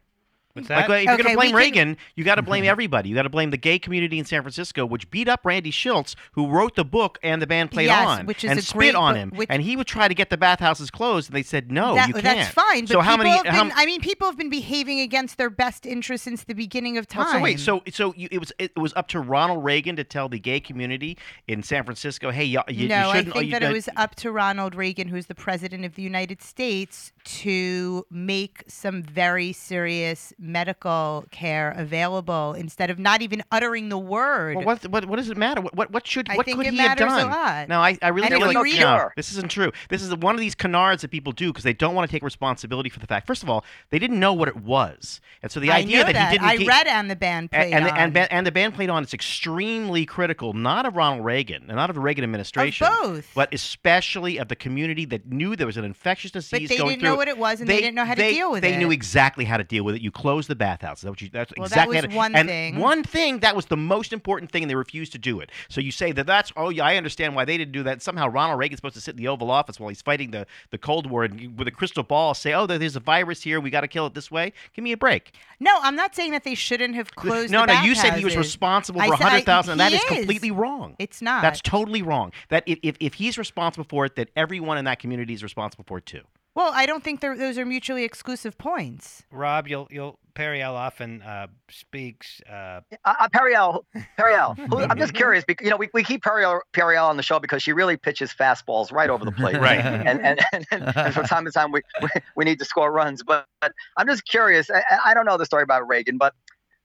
What's 0.56 0.70
that? 0.70 0.90
uh, 0.90 0.94
if 0.94 1.04
you're 1.04 1.18
gonna 1.18 1.30
we 1.32 1.36
blame 1.36 1.50
can- 1.50 1.58
Reagan, 1.58 1.98
you 2.16 2.24
got 2.24 2.36
to 2.36 2.42
blame 2.42 2.64
everybody. 2.64 3.10
You 3.10 3.16
got 3.16 3.24
to 3.24 3.30
blame 3.30 3.52
the 3.52 3.58
gay 3.58 3.78
community 3.78 4.18
in 4.20 4.24
San 4.24 4.42
Francisco, 4.42 4.86
which 4.86 5.10
beat 5.12 5.28
up 5.28 5.42
Randy 5.44 5.70
Shilts, 5.70 6.16
who 6.32 6.48
wrote 6.48 6.76
the 6.76 6.86
book 6.86 7.20
and 7.22 7.42
the 7.42 7.48
band 7.48 7.72
played 7.72 7.88
Yes, 7.88 8.08
on, 8.08 8.26
which 8.26 8.46
is 8.46 8.52
and 8.52 8.64
spit 8.64 8.78
great 8.78 8.96
on 8.96 9.16
him. 9.16 9.32
which- 9.36 9.50
and 9.52 9.62
he 9.62 9.76
would 9.76 9.86
try 9.86 10.08
to 10.08 10.14
get 10.14 10.30
the 10.30 10.38
bathhouses 10.38 10.90
closed, 10.90 11.30
and 11.30 11.36
they 11.36 11.44
said 11.44 11.72
no, 11.74 11.96
that, 11.96 12.08
you 12.08 12.14
can't. 12.14 12.24
That's 12.24 12.50
fine. 12.54 12.86
But 12.86 12.90
so 12.90 13.02
how 13.02 13.18
many? 13.18 13.32
have 13.32 13.46
how 13.46 13.64
been, 13.66 13.74
I 13.76 13.86
mean, 13.86 14.00
people 14.00 14.28
have 14.28 14.38
been 14.38 14.50
behaving 14.50 15.02
against 15.02 15.38
their 15.38 15.50
best 15.50 15.86
interests 15.86 16.24
since 16.24 16.46
the 16.46 16.56
beginning 16.56 16.98
of 16.98 17.06
time. 17.06 17.26
Well, 17.26 17.34
so 17.34 17.42
wait, 17.42 17.60
so 17.60 17.84
so 17.92 18.14
you, 18.16 18.30
it 18.32 18.40
was 18.40 18.54
it 18.58 18.72
was 18.78 18.94
up 18.96 19.10
to 19.10 19.20
Ronald 19.20 19.64
Reagan 19.64 19.98
to 19.98 20.06
tell 20.06 20.30
the 20.30 20.40
gay 20.40 20.62
community 20.62 21.18
in 21.50 21.64
San 21.64 21.84
Francisco, 21.84 22.32
hey, 22.32 22.46
y'all, 22.46 22.64
you, 22.70 22.88
no, 22.88 22.96
you 22.96 23.02
I 23.10 23.16
shouldn't. 23.18 23.34
think 23.34 23.46
you, 23.48 23.52
that 23.52 23.64
it 23.64 23.72
uh, 23.72 23.74
was 23.74 23.90
up 23.98 24.16
to 24.16 24.32
Ronald 24.32 24.74
Reagan, 24.74 25.10
who's 25.10 25.26
the 25.26 25.36
president 25.36 25.84
of 25.84 25.96
the 25.96 26.02
United 26.02 26.42
States, 26.42 27.12
to 27.26 28.06
make 28.10 28.64
some 28.68 29.02
very 29.02 29.52
serious 29.52 30.32
medical 30.38 31.26
care 31.32 31.72
available 31.76 32.54
instead 32.54 32.90
of 32.90 33.00
not 33.00 33.22
even 33.22 33.44
uttering 33.52 33.90
the 33.90 33.98
word. 33.98 34.56
Well, 34.58 34.66
what, 34.66 34.88
what 34.88 35.06
what 35.06 35.16
does 35.18 35.30
it 35.30 35.38
matter? 35.38 35.62
What 35.62 35.76
what, 35.76 35.92
what 35.92 36.08
should 36.08 36.30
I 36.30 36.36
what 36.36 36.46
could 36.46 36.66
he 36.66 36.78
have 36.78 36.98
done? 36.98 37.68
No, 37.68 37.80
I, 37.80 37.98
I 38.02 38.10
really 38.10 38.28
And 38.28 38.36
feel 38.36 38.50
if 38.50 38.56
like 38.56 38.80
no, 38.80 39.10
this 39.16 39.32
isn't 39.32 39.50
true. 39.50 39.72
This 39.90 40.02
is 40.04 40.16
one 40.16 40.36
of 40.36 40.40
these 40.42 40.56
canards 40.56 41.02
that 41.02 41.10
people 41.12 41.34
do 41.34 41.52
because 41.52 41.64
they 41.64 41.74
don't 41.74 41.96
want 41.96 42.10
to 42.10 42.16
take 42.16 42.24
responsibility 42.24 42.90
for 42.90 43.00
the 43.00 43.08
fact. 43.08 43.28
First 43.28 43.44
of 43.44 43.50
all, 43.50 43.66
they 43.90 44.00
didn't 44.00 44.20
know 44.20 44.34
what 44.34 44.48
it 44.48 44.58
was, 44.58 45.20
and 45.42 45.52
so 45.52 45.60
the 45.60 45.72
I 45.72 45.78
idea 45.78 46.04
that, 46.06 46.14
that. 46.14 46.32
he 46.32 46.38
didn't. 46.38 46.62
I 46.62 46.66
read 46.66 46.88
and 46.88 47.10
the 47.10 47.16
band 47.16 47.52
played 47.52 47.74
and, 47.74 47.86
the, 47.86 47.92
on. 47.92 47.98
and, 47.98 48.14
ba- 48.14 48.34
and 48.34 48.48
the 48.48 48.52
band 48.52 48.74
played 48.76 48.90
on. 48.90 49.04
It's 49.04 49.14
extremely 49.14 50.06
critical, 50.06 50.54
not 50.54 50.86
of 50.86 50.96
Ronald 50.96 51.26
Reagan, 51.26 51.66
and 51.68 51.76
not 51.76 51.90
of 51.90 51.96
the 51.96 52.02
Reagan 52.02 52.24
administration, 52.24 52.88
both. 53.02 53.28
but 53.34 53.54
especially 53.54 54.38
of 54.38 54.48
the 54.48 54.56
community 54.56 55.06
that 55.06 55.26
knew 55.28 55.56
there 55.56 55.68
was 55.68 55.78
an 55.78 55.86
infectious 55.86 56.32
but 56.32 56.40
disease 56.42 56.70
they 56.70 56.78
going 56.78 56.90
didn't 57.00 57.02
through. 57.02 57.15
Know 57.16 57.20
what 57.20 57.28
it 57.28 57.38
was 57.38 57.60
and 57.60 57.70
they, 57.70 57.82
didn't 57.82 57.96
know 57.96 58.06
how 58.06 58.14
to 58.16 58.30
deal 58.30 58.52
with 58.52 58.62
they 58.62 58.70
it. 58.70 58.72
They 58.74 58.78
knew 58.78 58.92
exactly 58.92 59.46
how 59.46 59.58
to 59.58 59.64
deal 59.64 59.84
with 59.84 59.96
it. 59.96 60.02
You 60.02 60.12
close 60.12 60.48
the 60.48 60.56
bathhouse. 60.56 61.02
That's 61.02 61.10
what 61.12 61.22
you. 61.22 61.30
That's 61.32 61.54
Well, 61.58 61.68
that 61.68 61.88
exactly. 61.88 61.96
was 61.98 62.06
how 62.06 62.10
to- 62.12 62.16
one 62.16 62.36
and 62.36 62.50
thing. 62.50 62.80
One 62.80 63.04
thing 63.04 63.40
that 63.40 63.56
was 63.56 63.66
the 63.66 63.78
most 63.78 64.14
important 64.14 64.52
thing, 64.52 64.64
and 64.64 64.70
they 64.70 64.76
refused 64.76 65.12
to 65.14 65.18
do 65.18 65.40
it. 65.40 65.52
So 65.70 65.82
you 65.82 65.92
say 65.92 66.12
that 66.12 66.26
that's. 66.28 66.52
Oh 66.56 66.70
yeah, 66.70 66.86
I 66.86 66.98
understand 66.98 67.36
why 67.36 67.46
they 67.46 67.58
didn't 67.58 67.72
do 67.72 67.84
that. 67.84 68.02
Somehow 68.02 68.28
Ronald 68.28 68.60
Reagan's 68.60 68.78
supposed 68.80 68.96
to 68.96 69.02
sit 69.02 69.12
in 69.12 69.18
the 69.18 69.28
Oval 69.28 69.52
Office 69.52 69.80
while 69.80 69.90
he's 69.90 70.02
fighting 70.02 70.32
the 70.32 70.46
the 70.72 70.78
Cold 70.78 71.10
War 71.10 71.24
and 71.24 71.58
with 71.58 71.68
a 71.68 71.72
crystal 71.72 72.04
ball 72.04 72.34
say, 72.34 72.54
oh, 72.54 72.66
there's 72.66 72.96
a 72.96 73.00
virus 73.00 73.42
here. 73.42 73.60
We 73.60 73.70
got 73.70 73.82
to 73.82 73.88
kill 73.88 74.06
it 74.06 74.14
this 74.14 74.30
way. 74.32 74.54
Give 74.74 74.84
me 74.84 74.92
a 74.92 74.98
break. 74.98 75.34
no, 75.60 75.72
I'm 75.82 75.96
not 75.96 76.16
saying 76.16 76.32
that 76.32 76.44
they 76.44 76.56
shouldn't 76.56 76.96
have 76.96 77.16
closed. 77.16 77.52
no, 77.52 77.66
no. 77.66 77.82
You 77.82 77.96
said 77.96 78.18
he 78.18 78.26
was 78.26 78.38
responsible 78.38 79.02
for 79.02 79.14
a 79.14 79.18
hundred 79.18 79.46
thousand, 79.46 79.74
and 79.74 79.80
that 79.80 79.94
is 79.94 80.02
is. 80.02 80.06
completely 80.06 80.52
wrong. 80.52 80.96
It's 81.00 81.22
not. 81.22 81.42
That's 81.42 81.62
totally 81.62 82.02
wrong. 82.02 82.32
That 82.50 82.64
if, 82.66 82.80
if, 82.84 82.98
if 83.00 83.14
he's 83.16 83.38
responsible 83.38 83.86
for 83.90 84.06
it, 84.06 84.16
that 84.16 84.30
everyone 84.36 84.78
in 84.78 84.86
that 84.86 85.00
community 85.00 85.34
is 85.34 85.44
responsible 85.44 85.86
for 85.88 85.98
it 86.00 86.06
too. 86.06 86.22
Well, 86.56 86.72
I 86.74 86.86
don't 86.86 87.04
think 87.04 87.20
those 87.22 87.58
are 87.58 87.66
mutually 87.66 88.04
exclusive 88.04 88.58
points. 88.58 89.24
Rob, 89.32 89.68
you'll 89.68 89.88
you'll 89.92 90.20
Periel 90.36 90.74
often 90.74 91.22
uh, 91.22 91.48
speaks. 91.70 92.42
Uh, 92.50 92.82
Uh, 93.06 93.14
uh, 93.20 93.28
Periel, 93.30 93.84
Periel. 94.20 94.88
I'm 94.90 94.98
just 94.98 95.14
curious 95.14 95.44
because 95.46 95.64
you 95.66 95.72
know 95.72 95.78
we, 95.78 95.90
we 95.94 96.04
keep 96.04 96.24
Periel 96.24 96.60
Periel 96.74 97.08
on 97.08 97.18
the 97.18 97.24
show 97.24 97.40
because 97.40 97.64
she 97.64 97.72
really 97.72 97.98
pitches 97.98 98.34
fastballs 98.34 98.92
right 98.92 99.10
over 99.10 99.24
the 99.24 99.32
plate. 99.42 99.58
Right. 99.58 99.80
and, 99.80 100.22
and, 100.26 100.40
and, 100.52 100.66
and 100.72 101.14
from 101.14 101.26
time 101.26 101.46
to 101.46 101.52
time 101.52 101.72
we, 101.72 101.82
we, 102.02 102.10
we 102.36 102.46
need 102.46 102.60
to 102.60 102.66
score 102.66 102.92
runs. 102.92 103.24
But, 103.24 103.46
but 103.62 103.72
I'm 103.98 104.08
just 104.08 104.28
curious. 104.28 104.70
I, 104.70 104.84
I 105.06 105.14
don't 105.14 105.26
know 105.26 105.38
the 105.38 105.46
story 105.46 105.64
about 105.64 105.88
Reagan, 105.88 106.18
but 106.18 106.34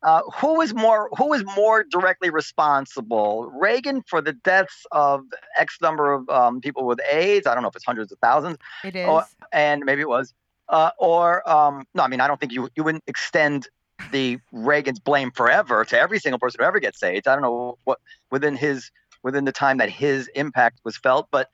uh, 0.03 0.23
who 0.41 0.61
is 0.61 0.73
more 0.73 1.11
who 1.17 1.33
is 1.33 1.45
more 1.45 1.85
directly 1.85 2.31
responsible? 2.31 3.51
Reagan 3.51 4.03
for 4.03 4.21
the 4.21 4.33
deaths 4.33 4.87
of 4.93 5.25
X 5.59 5.79
number 5.83 6.13
of 6.13 6.29
um, 6.29 6.61
people 6.61 6.87
with 6.87 7.01
AIDS. 7.11 7.47
I 7.47 7.55
don't 7.55 7.63
know 7.63 7.69
if 7.69 7.77
it's 7.77 7.85
hundreds 7.85 8.11
of 8.11 8.19
thousands, 8.19 8.57
It 8.85 8.97
is. 8.97 9.07
Oh, 9.09 9.23
and 9.53 9.85
maybe 9.85 10.01
it 10.01 10.09
was, 10.09 10.33
uh, 10.69 10.91
or 10.99 11.49
um, 11.49 11.87
no. 11.95 12.03
I 12.03 12.09
mean, 12.09 12.21
I 12.21 12.29
don't 12.29 12.41
think 12.41 12.53
you 12.53 12.69
you 12.75 12.83
wouldn't 12.83 13.05
extend 13.07 13.69
the 14.13 14.39
Reagan's 14.53 14.99
blame 14.99 15.31
forever 15.31 15.85
to 15.85 15.99
every 15.99 16.19
single 16.19 16.39
person 16.39 16.61
who 16.61 16.67
ever 16.67 16.81
gets 16.81 17.03
AIDS. 17.03 17.27
I 17.27 17.35
don't 17.35 17.43
know 17.43 17.77
what 17.85 17.99
within 18.31 18.57
his 18.57 18.91
within 19.23 19.45
the 19.45 19.53
time 19.53 19.79
that 19.79 19.91
his 19.91 20.29
impact 20.35 20.81
was 20.85 20.97
felt, 20.97 21.29
but 21.31 21.49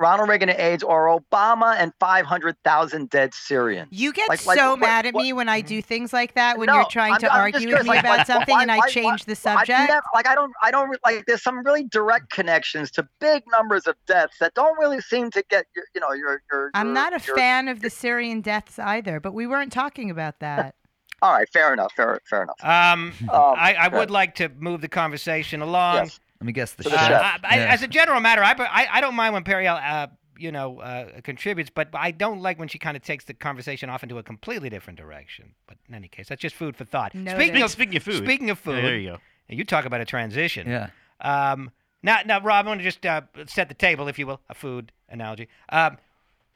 Ronald 0.00 0.28
Reagan 0.28 0.48
and 0.48 0.58
AIDS 0.58 0.82
or 0.82 1.06
Obama 1.18 1.76
and 1.78 1.92
500,000 2.00 3.08
dead 3.10 3.32
Syrians. 3.34 3.88
You 3.92 4.12
get 4.12 4.28
Like- 4.28 4.44
like 4.46 4.58
so 4.58 4.70
what- 4.70 4.80
mad 4.80 5.06
at 5.06 5.14
what- 5.14 5.22
me 5.22 5.32
when 5.32 5.48
I 5.48 5.60
do 5.60 5.80
things 5.80 6.12
like 6.12 6.34
that, 6.34 6.58
when 6.58 6.66
No, 6.66 6.74
you're 6.76 6.84
trying 6.86 7.12
I'm- 7.12 7.20
to 7.20 7.32
I'm 7.32 7.40
argue 7.40 7.68
with 7.68 7.82
me 7.82 7.88
like, 7.88 8.00
about 8.00 8.18
like, 8.18 8.26
something 8.26 8.54
why- 8.54 8.62
and 8.62 8.72
I 8.72 8.78
why- 8.78 8.88
change 8.88 9.24
the 9.26 9.32
I 9.32 9.34
subject. 9.34 9.88
never- 9.88 10.02
like 10.14 10.26
I 10.26 10.34
don't, 10.34 10.52
I 10.62 10.70
don't 10.70 10.98
like. 11.04 11.24
There's 11.26 11.42
some 11.42 11.62
really 11.64 11.84
direct 11.84 12.30
connections 12.30 12.90
to 12.92 13.06
big 13.20 13.44
numbers 13.52 13.86
of 13.86 13.94
deaths 14.06 14.36
that 14.40 14.54
don't 14.54 14.78
really 14.78 15.00
seem 15.00 15.30
to 15.32 15.44
get 15.50 15.66
your, 15.76 15.84
you 15.94 16.00
know, 16.00 16.12
your, 16.12 16.42
your. 16.50 16.70
I'm 16.74 16.86
your- 16.88 16.94
not 16.94 17.12
a 17.12 17.24
your- 17.24 17.36
fan 17.36 17.68
of 17.68 17.80
the 17.80 17.90
Syrian 17.90 18.40
deaths 18.40 18.78
either, 18.78 19.20
but 19.20 19.32
we 19.34 19.46
weren't 19.46 19.72
talking 19.72 20.10
about 20.10 20.40
that. 20.40 20.74
All 21.22 21.32
right, 21.32 21.48
fair 21.52 21.72
enough, 21.72 21.92
fair, 21.94 22.20
fair 22.28 22.42
enough. 22.42 22.56
um, 22.62 23.12
Um, 23.30 23.54
I, 23.56 23.74
I 23.74 23.88
would 23.88 24.10
like 24.10 24.34
to 24.36 24.50
move 24.58 24.80
the 24.82 24.88
conversation 24.88 25.62
along. 25.62 25.96
Yes. 25.96 26.20
Let 26.44 26.46
me 26.48 26.52
guess 26.52 26.74
the 26.74 26.82
To 26.82 26.90
the 26.90 26.96
Uh, 26.96 26.98
chef. 26.98 27.08
chef. 27.22 27.40
I, 27.42 27.48
I, 27.48 27.56
Yeah. 27.56 27.72
As 27.72 27.82
a 27.82 27.88
general 27.88 28.20
matter, 28.20 28.44
I, 28.44 28.52
I, 28.52 28.86
I 28.92 29.00
don't 29.00 29.14
mind 29.14 29.32
when 29.32 29.44
Periel, 29.44 29.80
uh, 29.82 30.08
you 30.36 30.52
know, 30.52 30.78
uh, 30.80 31.20
contributes, 31.22 31.70
but 31.70 31.88
I 31.94 32.10
don't 32.10 32.42
like 32.42 32.58
when 32.58 32.68
she 32.68 32.78
kind 32.78 32.98
of 32.98 33.02
takes 33.02 33.24
the 33.24 33.32
conversation 33.32 33.88
off 33.88 34.02
into 34.02 34.18
a 34.18 34.22
completely 34.22 34.68
different 34.68 34.98
direction. 34.98 35.54
But 35.66 35.78
in 35.88 35.94
any 35.94 36.06
case, 36.08 36.28
that's 36.28 36.42
just 36.42 36.54
food 36.54 36.76
for 36.76 36.84
thought. 36.84 37.14
Noted. 37.14 37.40
Speaking 37.40 37.62
of 37.62 37.70
Speaking 37.70 37.96
of 37.96 38.02
food. 38.02 38.24
speaking 38.24 38.50
of 38.50 38.58
Yeah, 38.58 38.64
food, 38.64 38.84
there 38.84 38.98
you 38.98 39.10
go. 39.12 39.18
you 39.48 39.64
talk 39.64 39.86
about 39.86 40.02
a 40.02 40.04
transition. 40.04 40.68
yeah. 40.68 40.90
Um, 41.20 41.70
now, 42.02 42.18
now, 42.26 42.40
Rob, 42.42 42.66
I 42.66 42.68
want 42.68 42.80
to 42.80 42.84
just 42.84 43.06
uh, 43.06 43.22
set 43.46 43.68
the 43.68 43.74
table, 43.74 44.06
if 44.08 44.18
you 44.18 44.26
will, 44.26 44.42
a 44.50 44.54
food 44.54 44.92
analogy. 45.08 45.48
Um, 45.70 45.96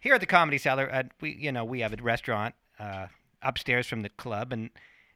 here 0.00 0.12
at 0.14 0.20
the 0.20 0.26
Comedy 0.26 0.58
Cellar, 0.58 0.92
uh, 0.92 1.04
we, 1.22 1.30
you 1.34 1.50
know, 1.50 1.64
we 1.64 1.80
have 1.80 1.94
a 1.94 2.02
restaurant 2.02 2.54
uh, 2.78 3.06
upstairs 3.40 3.86
from 3.86 4.02
the 4.02 4.10
club, 4.10 4.52
and 4.52 4.68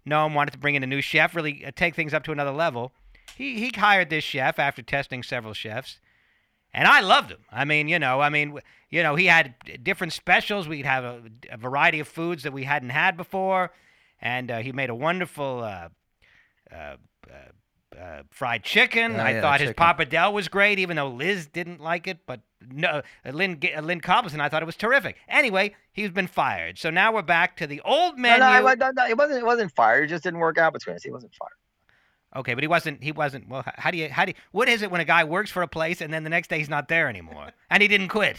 Noam 0.08 0.32
wanted 0.32 0.52
to 0.52 0.58
bring 0.58 0.74
in 0.76 0.82
a 0.82 0.86
new 0.86 1.02
chef, 1.02 1.36
really 1.36 1.62
uh, 1.66 1.72
take 1.76 1.94
things 1.94 2.14
up 2.14 2.24
to 2.24 2.32
another 2.32 2.50
level. 2.52 2.92
He 3.36 3.58
he 3.58 3.72
hired 3.74 4.10
this 4.10 4.24
chef 4.24 4.58
after 4.58 4.82
testing 4.82 5.22
several 5.22 5.54
chefs, 5.54 6.00
and 6.72 6.86
I 6.86 7.00
loved 7.00 7.30
him. 7.30 7.44
I 7.50 7.64
mean, 7.64 7.88
you 7.88 7.98
know, 7.98 8.20
I 8.20 8.28
mean, 8.28 8.58
you 8.90 9.02
know, 9.02 9.14
he 9.16 9.26
had 9.26 9.54
different 9.82 10.12
specials. 10.12 10.68
We'd 10.68 10.84
have 10.86 11.04
a, 11.04 11.22
a 11.50 11.56
variety 11.56 12.00
of 12.00 12.08
foods 12.08 12.42
that 12.42 12.52
we 12.52 12.64
hadn't 12.64 12.90
had 12.90 13.16
before, 13.16 13.72
and 14.20 14.50
uh, 14.50 14.58
he 14.58 14.72
made 14.72 14.90
a 14.90 14.94
wonderful 14.94 15.62
uh, 15.64 15.88
uh, 16.70 16.96
uh, 17.30 17.98
uh, 17.98 18.22
fried 18.30 18.62
chicken. 18.64 19.16
Oh, 19.16 19.22
I 19.22 19.32
yeah, 19.32 19.40
thought 19.40 19.60
his 19.60 19.70
chicken. 19.70 19.82
pappardelle 19.84 20.32
was 20.32 20.48
great, 20.48 20.78
even 20.78 20.96
though 20.96 21.08
Liz 21.08 21.46
didn't 21.46 21.80
like 21.80 22.06
it. 22.06 22.18
But 22.26 22.40
no, 22.70 23.02
uh, 23.24 23.30
Lynn 23.30 23.58
Lynn 23.82 24.00
Cobbleton, 24.00 24.40
I 24.40 24.48
thought 24.48 24.62
it 24.62 24.66
was 24.66 24.76
terrific. 24.76 25.16
Anyway, 25.28 25.74
he's 25.92 26.10
been 26.10 26.26
fired, 26.26 26.78
so 26.78 26.90
now 26.90 27.12
we're 27.12 27.22
back 27.22 27.56
to 27.58 27.66
the 27.66 27.80
old 27.82 28.16
No, 28.16 28.22
menu. 28.22 28.40
no, 28.40 28.46
I- 28.46 28.74
no, 28.74 28.90
no, 28.90 29.06
it 29.06 29.16
wasn't. 29.16 29.38
It 29.38 29.46
wasn't 29.46 29.72
fired. 29.74 30.04
It 30.04 30.08
just 30.08 30.22
didn't 30.24 30.40
work 30.40 30.58
out 30.58 30.72
between 30.74 30.96
us. 30.96 31.02
He 31.02 31.10
wasn't 31.10 31.34
fired. 31.34 31.52
Okay, 32.34 32.54
but 32.54 32.64
he 32.64 32.68
wasn't. 32.68 33.02
He 33.02 33.12
wasn't. 33.12 33.48
Well, 33.48 33.62
how 33.66 33.90
do 33.90 33.98
you? 33.98 34.08
How 34.08 34.24
do? 34.24 34.30
You, 34.30 34.34
what 34.52 34.68
is 34.68 34.82
it 34.82 34.90
when 34.90 35.00
a 35.00 35.04
guy 35.04 35.24
works 35.24 35.50
for 35.50 35.62
a 35.62 35.68
place 35.68 36.00
and 36.00 36.12
then 36.12 36.24
the 36.24 36.30
next 36.30 36.48
day 36.48 36.58
he's 36.58 36.70
not 36.70 36.88
there 36.88 37.08
anymore, 37.08 37.52
and 37.70 37.82
he 37.82 37.88
didn't 37.88 38.08
quit? 38.08 38.36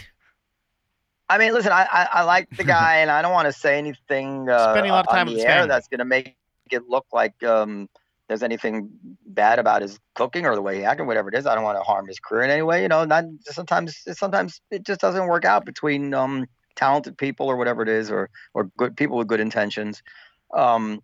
I 1.30 1.38
mean, 1.38 1.54
listen, 1.54 1.72
I 1.72 1.88
I, 1.92 2.08
I 2.12 2.24
like 2.24 2.50
the 2.58 2.64
guy, 2.78 2.98
and 2.98 3.12
I 3.12 3.22
don't 3.22 3.32
want 3.32 3.48
to 3.48 3.54
say 3.54 3.78
anything 3.78 4.50
uh, 4.50 4.74
Spending 4.74 4.92
a 4.92 4.96
lot 4.96 5.08
of 5.08 5.12
time 5.12 5.28
on 5.28 5.36
the 5.36 5.46
air 5.46 5.68
that's 5.68 5.88
going 5.88 6.00
to 6.00 6.06
make 6.06 6.36
it 6.72 6.84
look 6.88 7.06
like 7.12 7.42
um, 7.44 7.88
there's 8.28 8.42
anything 8.42 8.90
bad 9.28 9.60
about 9.60 9.82
his 9.84 10.00
cooking 10.16 10.46
or 10.46 10.56
the 10.56 10.62
way 10.62 10.78
he 10.78 10.84
acted, 10.84 11.06
whatever 11.06 11.30
it 11.30 11.36
is. 11.36 11.46
I 11.46 11.54
don't 11.54 11.64
want 11.64 11.78
to 11.78 11.84
harm 11.84 12.08
his 12.08 12.20
career 12.20 12.44
in 12.44 12.50
any 12.50 12.64
way. 12.64 12.82
You 12.82 12.88
know, 12.88 13.06
not 13.06 13.26
sometimes 13.42 13.96
sometimes 14.14 14.60
it 14.72 14.86
just 14.86 15.02
doesn't 15.02 15.28
work 15.28 15.46
out 15.46 15.66
between 15.66 16.16
um, 16.16 16.48
talented 16.76 17.16
people 17.18 17.48
or 17.48 17.58
whatever 17.58 17.84
it 17.84 17.90
is, 17.90 18.10
or 18.10 18.32
or 18.56 18.72
good 18.76 18.98
people 18.98 19.18
with 19.18 19.28
good 19.28 19.40
intentions. 19.40 20.02
Um, 20.56 21.02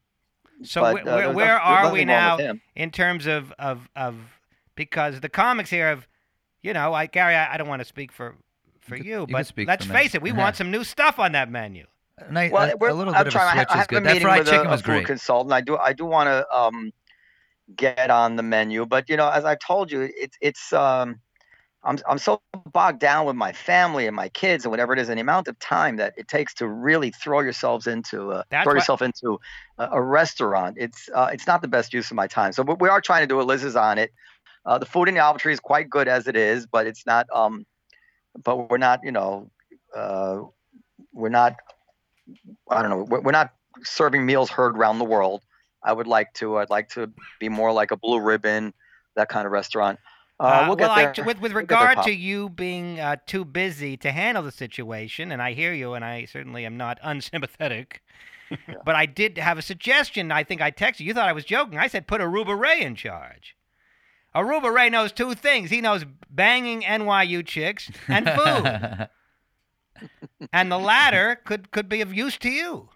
So 0.64 0.82
but, 0.82 0.98
wh- 1.04 1.08
uh, 1.08 1.16
where, 1.16 1.34
where 1.34 1.60
are 1.60 1.92
we 1.92 2.06
now 2.06 2.38
in 2.76 2.92
terms 2.92 3.26
of 3.28 3.52
of 3.60 3.88
of 3.96 4.16
because 4.76 5.20
the 5.22 5.30
comics 5.30 5.70
here 5.70 5.88
have, 5.88 6.08
you 6.62 6.74
know, 6.74 6.94
I 6.94 7.06
Gary, 7.06 7.36
I, 7.36 7.54
I 7.54 7.58
don't 7.58 7.68
want 7.70 7.82
to 7.82 7.86
speak 7.88 8.12
for 8.12 8.36
for 8.82 8.96
You 8.98 9.04
could- 9.04 9.10
you, 9.10 9.20
you 9.22 9.28
but 9.28 9.48
speak 9.48 9.68
let's 9.68 9.86
face 9.86 10.16
it, 10.16 10.22
we 10.22 10.32
want 10.32 10.56
some 10.56 10.72
new 10.72 10.84
stuff 10.84 11.20
on 11.20 11.32
that 11.34 11.50
menu. 11.50 11.86
A, 12.18 12.32
nice, 12.32 12.52
Well, 12.52 12.70
a, 12.72 12.76
we're, 12.76 12.90
a 12.90 12.94
little 12.94 13.14
I'm 13.16 13.20
bit 13.24 13.28
of 13.28 13.34
trying. 13.34 13.58
a 13.58 13.62
I 13.62 13.64
switch 13.64 13.68
ha- 13.70 13.74
I 13.74 13.78
is 13.78 13.80
have 13.80 13.86
a 13.86 13.90
good. 13.90 14.04
That 14.04 14.14
meeting 14.14 14.22
fried 14.22 14.40
with 14.40 14.48
chicken 14.50 14.66
a, 14.66 14.70
a 14.70 14.72
was 14.72 14.82
food 14.82 14.86
great. 14.88 15.06
consultant. 15.08 15.54
I 15.54 15.62
do. 15.62 15.78
I 15.78 15.94
do 15.94 16.06
want 16.06 16.28
to 16.28 16.54
um, 16.54 16.92
get 17.78 18.10
on 18.10 18.36
the 18.36 18.44
menu, 18.44 18.86
but 18.86 19.08
you 19.10 19.16
know, 19.16 19.30
as 19.30 19.46
I 19.46 19.56
told 19.56 19.92
you, 19.92 20.10
it's 20.18 20.38
it's 20.42 20.74
um, 20.74 21.22
I'm 21.84 21.98
I'm 22.08 22.18
so 22.18 22.42
bogged 22.74 23.00
down 23.00 23.26
with 23.26 23.36
my 23.36 23.54
family 23.54 24.06
and 24.06 24.16
my 24.16 24.28
kids 24.30 24.66
and 24.66 24.72
whatever 24.72 24.92
it 24.92 25.00
is, 25.00 25.08
and 25.08 25.18
the 25.18 25.22
amount 25.22 25.48
of 25.48 25.58
time 25.60 25.96
that 25.98 26.14
it 26.18 26.28
takes 26.28 26.54
to 26.56 26.68
really 26.68 27.12
throw 27.12 27.40
yourselves 27.40 27.88
into 27.88 28.32
uh, 28.32 28.44
That's 28.50 28.66
throw 28.66 28.74
why- 28.74 28.78
yourself 28.78 29.02
into 29.02 29.40
a, 29.78 29.90
a 29.94 30.02
restaurant. 30.02 30.76
It's 30.78 31.10
uh, 31.16 31.30
it's 31.32 31.48
not 31.48 31.62
the 31.62 31.70
best 31.70 31.94
use 31.94 32.12
of 32.12 32.16
my 32.16 32.28
time. 32.28 32.52
So, 32.52 32.64
but 32.64 32.82
we 32.82 32.90
are 32.90 33.00
trying 33.00 33.24
to 33.24 33.28
do 33.28 33.40
it. 33.40 33.46
Liz 33.46 33.64
is 33.64 33.76
on 33.76 33.98
it. 33.98 34.12
Uh, 34.66 34.78
the 34.78 34.86
food 34.86 35.08
in 35.08 35.14
the 35.16 35.22
Olive 35.22 35.40
Tree 35.42 35.54
is 35.54 35.60
quite 35.62 35.90
good 35.90 36.08
as 36.10 36.28
it 36.28 36.36
is, 36.36 36.66
but 36.66 36.86
it's 36.86 37.06
not. 37.06 37.28
Um, 37.34 37.66
but 38.44 38.70
we're 38.70 38.78
not. 38.78 39.00
You 39.04 39.14
know, 39.14 39.50
uh, 39.96 40.42
we're 41.14 41.30
not. 41.30 41.56
I 42.70 42.82
don't 42.82 42.92
know. 42.92 43.04
We're, 43.04 43.22
we're 43.22 43.32
not 43.32 43.54
serving 43.84 44.26
meals 44.26 44.50
heard 44.50 44.76
around 44.78 45.00
the 45.00 45.06
world. 45.06 45.44
I 45.82 45.94
would 45.94 46.08
like 46.08 46.34
to. 46.36 46.58
I'd 46.58 46.70
like 46.70 46.90
to 46.90 47.10
be 47.40 47.48
more 47.48 47.72
like 47.72 47.92
a 47.92 47.98
Blue 47.98 48.20
Ribbon, 48.20 48.74
that 49.16 49.30
kind 49.30 49.46
of 49.46 49.54
restaurant. 49.54 49.98
Uh, 50.40 50.64
we'll 50.68 50.76
get 50.78 50.90
well. 50.90 50.98
I, 50.98 51.28
with 51.28 51.42
with 51.42 51.52
We'll 51.52 51.62
regard 51.62 52.02
to 52.04 52.12
you 52.14 52.50
being 52.50 53.00
uh, 53.00 53.18
too 53.26 53.44
busy 53.44 53.98
to 53.98 54.12
handle 54.12 54.44
the 54.44 54.52
situation, 54.52 55.32
and 55.32 55.42
I 55.42 55.54
hear 55.54 55.74
you, 55.74 55.94
and 55.94 56.06
I 56.06 56.26
certainly 56.26 56.66
am 56.66 56.78
not 56.78 56.98
unsympathetic. 57.04 58.02
But 58.84 58.96
I 58.96 59.06
did 59.06 59.38
have 59.38 59.58
a 59.58 59.62
suggestion. 59.62 60.32
I 60.32 60.44
think 60.44 60.62
I 60.62 60.72
texted 60.72 61.02
you. 61.02 61.08
You 61.08 61.14
thought 61.14 61.30
I 61.30 61.34
was 61.34 61.46
joking. 61.46 61.78
I 61.78 61.88
said 61.88 62.08
put 62.08 62.22
Aruba 62.22 62.58
Ray 62.58 62.82
in 62.82 62.96
charge. 62.96 63.56
Aruba 64.36 64.74
Ray 64.74 64.90
knows 64.90 65.12
two 65.12 65.34
things. 65.36 65.70
He 65.70 65.82
knows 65.82 66.06
banging 66.30 66.82
NYU 66.82 67.46
chicks 67.46 67.92
and 68.08 68.30
food, 68.30 69.10
and 70.54 70.72
the 70.72 70.80
latter 70.80 71.40
could 71.44 71.72
could 71.72 71.90
be 71.90 72.02
of 72.02 72.14
use 72.14 72.38
to 72.38 72.50
you. 72.50 72.90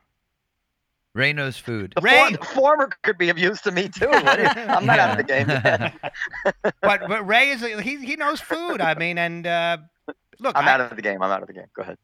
Ray 1.16 1.32
knows 1.34 1.58
food. 1.58 1.94
the, 1.96 2.02
Ray- 2.02 2.32
for- 2.32 2.38
the 2.38 2.46
former 2.46 2.90
could 3.04 3.18
be 3.18 3.30
of 3.30 3.38
use 3.38 3.62
to 3.62 3.72
me 3.72 3.88
too. 3.90 4.10
I'm 4.12 4.86
not 4.86 5.00
out 5.00 5.12
of 5.12 5.18
the 5.18 5.24
game. 5.24 5.48
But 6.82 7.08
but 7.08 7.26
Ray 7.28 7.50
is 7.52 7.62
he 7.82 7.98
he 8.06 8.16
knows 8.16 8.42
food. 8.42 8.82
I 8.82 8.96
mean, 8.96 9.18
and 9.18 9.46
uh, 9.48 9.78
look, 10.40 10.58
I'm 10.58 10.68
I- 10.68 10.72
out 10.74 10.82
of 10.82 10.96
the 10.96 11.02
game. 11.02 11.22
I'm 11.22 11.32
out 11.32 11.42
of 11.42 11.48
the 11.48 11.54
game. 11.54 11.68
Go 11.76 11.84
ahead. 11.84 11.98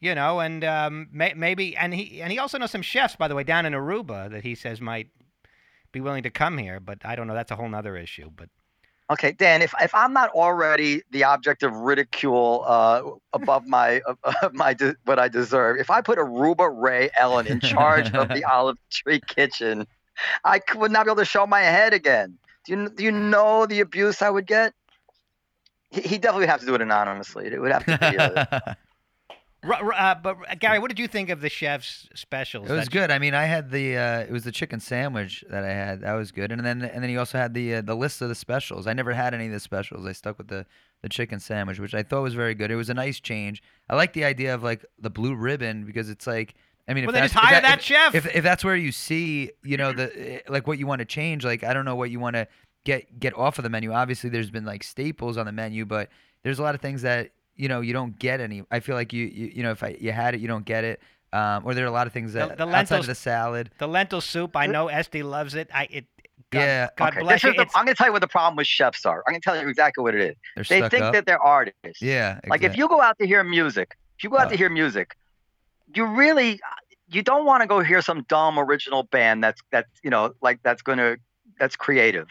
you 0.00 0.14
know, 0.14 0.40
and 0.40 0.62
um, 0.64 1.08
may, 1.12 1.32
maybe, 1.34 1.76
and 1.76 1.94
he 1.94 2.20
and 2.20 2.30
he 2.32 2.38
also 2.38 2.58
knows 2.58 2.70
some 2.70 2.82
chefs, 2.82 3.16
by 3.16 3.28
the 3.28 3.34
way, 3.34 3.44
down 3.44 3.66
in 3.66 3.72
Aruba 3.72 4.30
that 4.30 4.42
he 4.42 4.54
says 4.54 4.80
might 4.80 5.08
be 5.92 6.00
willing 6.00 6.22
to 6.24 6.30
come 6.30 6.58
here. 6.58 6.80
But 6.80 6.98
I 7.04 7.14
don't 7.16 7.26
know. 7.26 7.34
That's 7.34 7.50
a 7.50 7.56
whole 7.56 7.68
nother 7.68 7.96
issue. 7.96 8.30
But 8.34 8.48
Okay, 9.08 9.32
Dan. 9.32 9.62
If 9.62 9.72
if 9.80 9.94
I'm 9.94 10.12
not 10.12 10.30
already 10.30 11.02
the 11.10 11.24
object 11.24 11.62
of 11.62 11.72
ridicule 11.72 12.64
uh, 12.66 13.02
above 13.32 13.66
my 13.66 14.00
uh, 14.24 14.48
my 14.52 14.74
de- 14.74 14.96
what 15.04 15.18
I 15.18 15.28
deserve, 15.28 15.78
if 15.78 15.90
I 15.90 16.00
put 16.00 16.18
Aruba 16.18 16.68
Ray 16.72 17.10
Ellen 17.16 17.46
in 17.46 17.60
charge 17.60 18.12
of 18.14 18.28
the 18.28 18.44
Olive 18.50 18.78
Tree 18.90 19.20
Kitchen, 19.20 19.86
I 20.44 20.60
would 20.74 20.90
not 20.90 21.06
be 21.06 21.10
able 21.10 21.20
to 21.20 21.24
show 21.24 21.46
my 21.46 21.60
head 21.60 21.94
again. 21.94 22.38
Do 22.64 22.72
you 22.72 22.88
do 22.88 23.04
you 23.04 23.12
know 23.12 23.66
the 23.66 23.80
abuse 23.80 24.22
I 24.22 24.30
would 24.30 24.46
get? 24.46 24.74
He, 25.90 26.00
he 26.00 26.18
definitely 26.18 26.40
would 26.40 26.50
have 26.50 26.60
to 26.60 26.66
do 26.66 26.74
it 26.74 26.82
anonymously. 26.82 27.46
It 27.46 27.60
would 27.60 27.72
have 27.72 27.86
to 27.86 27.98
be. 27.98 28.16
A, 28.16 28.76
uh, 29.74 30.14
but 30.14 30.36
uh, 30.48 30.54
Gary, 30.58 30.78
what 30.78 30.88
did 30.88 30.98
you 30.98 31.08
think 31.08 31.28
of 31.30 31.40
the 31.40 31.48
chef's 31.48 32.08
specials? 32.14 32.70
It 32.70 32.72
was 32.72 32.88
good. 32.88 33.10
I 33.10 33.18
mean, 33.18 33.34
I 33.34 33.44
had 33.44 33.70
the 33.70 33.96
uh, 33.96 34.20
it 34.20 34.30
was 34.30 34.44
the 34.44 34.52
chicken 34.52 34.80
sandwich 34.80 35.44
that 35.50 35.64
I 35.64 35.72
had. 35.72 36.00
That 36.00 36.14
was 36.14 36.32
good. 36.32 36.52
And 36.52 36.64
then 36.64 36.82
and 36.82 37.02
then 37.02 37.10
he 37.10 37.16
also 37.16 37.38
had 37.38 37.54
the 37.54 37.76
uh, 37.76 37.82
the 37.82 37.94
list 37.94 38.22
of 38.22 38.28
the 38.28 38.34
specials. 38.34 38.86
I 38.86 38.92
never 38.92 39.12
had 39.12 39.34
any 39.34 39.46
of 39.46 39.52
the 39.52 39.60
specials. 39.60 40.06
I 40.06 40.12
stuck 40.12 40.38
with 40.38 40.48
the 40.48 40.66
the 41.02 41.08
chicken 41.08 41.40
sandwich, 41.40 41.78
which 41.78 41.94
I 41.94 42.02
thought 42.02 42.22
was 42.22 42.34
very 42.34 42.54
good. 42.54 42.70
It 42.70 42.76
was 42.76 42.90
a 42.90 42.94
nice 42.94 43.20
change. 43.20 43.62
I 43.88 43.96
like 43.96 44.12
the 44.12 44.24
idea 44.24 44.54
of 44.54 44.62
like 44.62 44.84
the 44.98 45.10
blue 45.10 45.34
ribbon 45.34 45.84
because 45.84 46.10
it's 46.10 46.26
like 46.26 46.54
I 46.88 46.94
mean, 46.94 47.06
Well, 47.06 47.14
if 47.14 47.20
that's, 47.20 47.32
just 47.32 47.44
hire 47.44 47.60
that, 47.60 47.62
that 47.62 47.78
if, 47.78 47.84
chef. 47.84 48.14
If, 48.14 48.36
if 48.36 48.44
that's 48.44 48.64
where 48.64 48.76
you 48.76 48.92
see, 48.92 49.50
you 49.64 49.76
know, 49.76 49.92
the 49.92 50.36
eh, 50.36 50.40
like 50.48 50.66
what 50.66 50.78
you 50.78 50.86
want 50.86 51.00
to 51.00 51.04
change, 51.04 51.44
like 51.44 51.64
I 51.64 51.74
don't 51.74 51.84
know 51.84 51.96
what 51.96 52.10
you 52.10 52.20
want 52.20 52.36
to 52.36 52.46
get 52.84 53.18
get 53.18 53.36
off 53.36 53.58
of 53.58 53.64
the 53.64 53.70
menu. 53.70 53.92
Obviously, 53.92 54.30
there's 54.30 54.50
been 54.50 54.64
like 54.64 54.82
staples 54.84 55.36
on 55.36 55.46
the 55.46 55.52
menu, 55.52 55.84
but 55.84 56.08
there's 56.42 56.58
a 56.58 56.62
lot 56.62 56.74
of 56.74 56.80
things 56.80 57.02
that 57.02 57.30
you 57.56 57.68
know 57.68 57.80
you 57.80 57.92
don't 57.92 58.18
get 58.18 58.40
any. 58.40 58.64
I 58.70 58.80
feel 58.80 58.94
like 58.96 59.12
you 59.12 59.26
you, 59.26 59.52
you 59.56 59.62
know 59.62 59.70
if 59.72 59.82
I, 59.82 59.96
you 60.00 60.12
had 60.12 60.34
it, 60.34 60.40
you 60.40 60.48
don't 60.48 60.64
get 60.64 60.84
it. 60.84 61.00
Um, 61.32 61.62
or 61.66 61.74
there 61.74 61.84
are 61.84 61.88
a 61.88 61.92
lot 61.92 62.06
of 62.06 62.12
things 62.12 62.32
that 62.34 62.56
the 62.56 62.64
outside 62.64 62.72
lentils- 62.72 63.00
of 63.00 63.06
the 63.08 63.14
salad. 63.14 63.70
the 63.78 63.88
lentil 63.88 64.20
soup. 64.20 64.56
I 64.56 64.66
know 64.66 64.88
Esty 64.88 65.22
loves 65.22 65.54
it. 65.54 65.68
I 65.74 65.84
it. 65.90 66.06
God, 66.50 66.60
Yeah. 66.60 66.88
God 66.96 67.08
okay, 67.12 67.20
bless 67.22 67.42
this 67.42 67.56
you. 67.56 67.64
the, 67.64 67.70
I'm 67.74 67.84
going 67.84 67.94
to 67.94 67.98
tell 67.98 68.06
you 68.06 68.12
what 68.12 68.20
the 68.22 68.28
problem 68.28 68.56
with 68.56 68.68
chefs 68.68 69.04
are. 69.04 69.24
I'm 69.26 69.32
going 69.32 69.40
to 69.40 69.44
tell 69.44 69.60
you 69.60 69.68
exactly 69.68 70.02
what 70.02 70.14
it 70.14 70.20
is. 70.20 70.36
They're 70.68 70.80
They 70.82 70.88
think 70.88 71.02
up. 71.02 71.12
that 71.14 71.26
they're 71.26 71.42
artists. 71.42 72.00
yeah, 72.00 72.38
Like 72.46 72.62
if 72.62 72.76
you 72.76 72.86
go 72.88 73.00
out 73.02 73.18
to 73.18 73.26
hear 73.26 73.42
music, 73.42 73.96
if 74.16 74.22
you 74.24 74.30
go 74.30 74.38
out 74.38 74.46
Oh. 74.46 74.50
to 74.50 74.56
hear 74.56 74.70
music, 74.70 75.16
you 75.94 76.04
really 76.06 76.60
you 77.08 77.22
don't 77.22 77.44
want 77.44 77.62
to 77.62 77.66
go 77.66 77.80
hear 77.80 78.00
some 78.00 78.22
dumb 78.28 78.58
original 78.58 79.02
band 79.04 79.42
that's 79.42 79.60
that's 79.72 79.88
you 80.04 80.10
know 80.10 80.32
like 80.40 80.60
that's 80.62 80.82
going 80.82 80.98
to 80.98 81.16
that's 81.58 81.74
creative. 81.76 82.28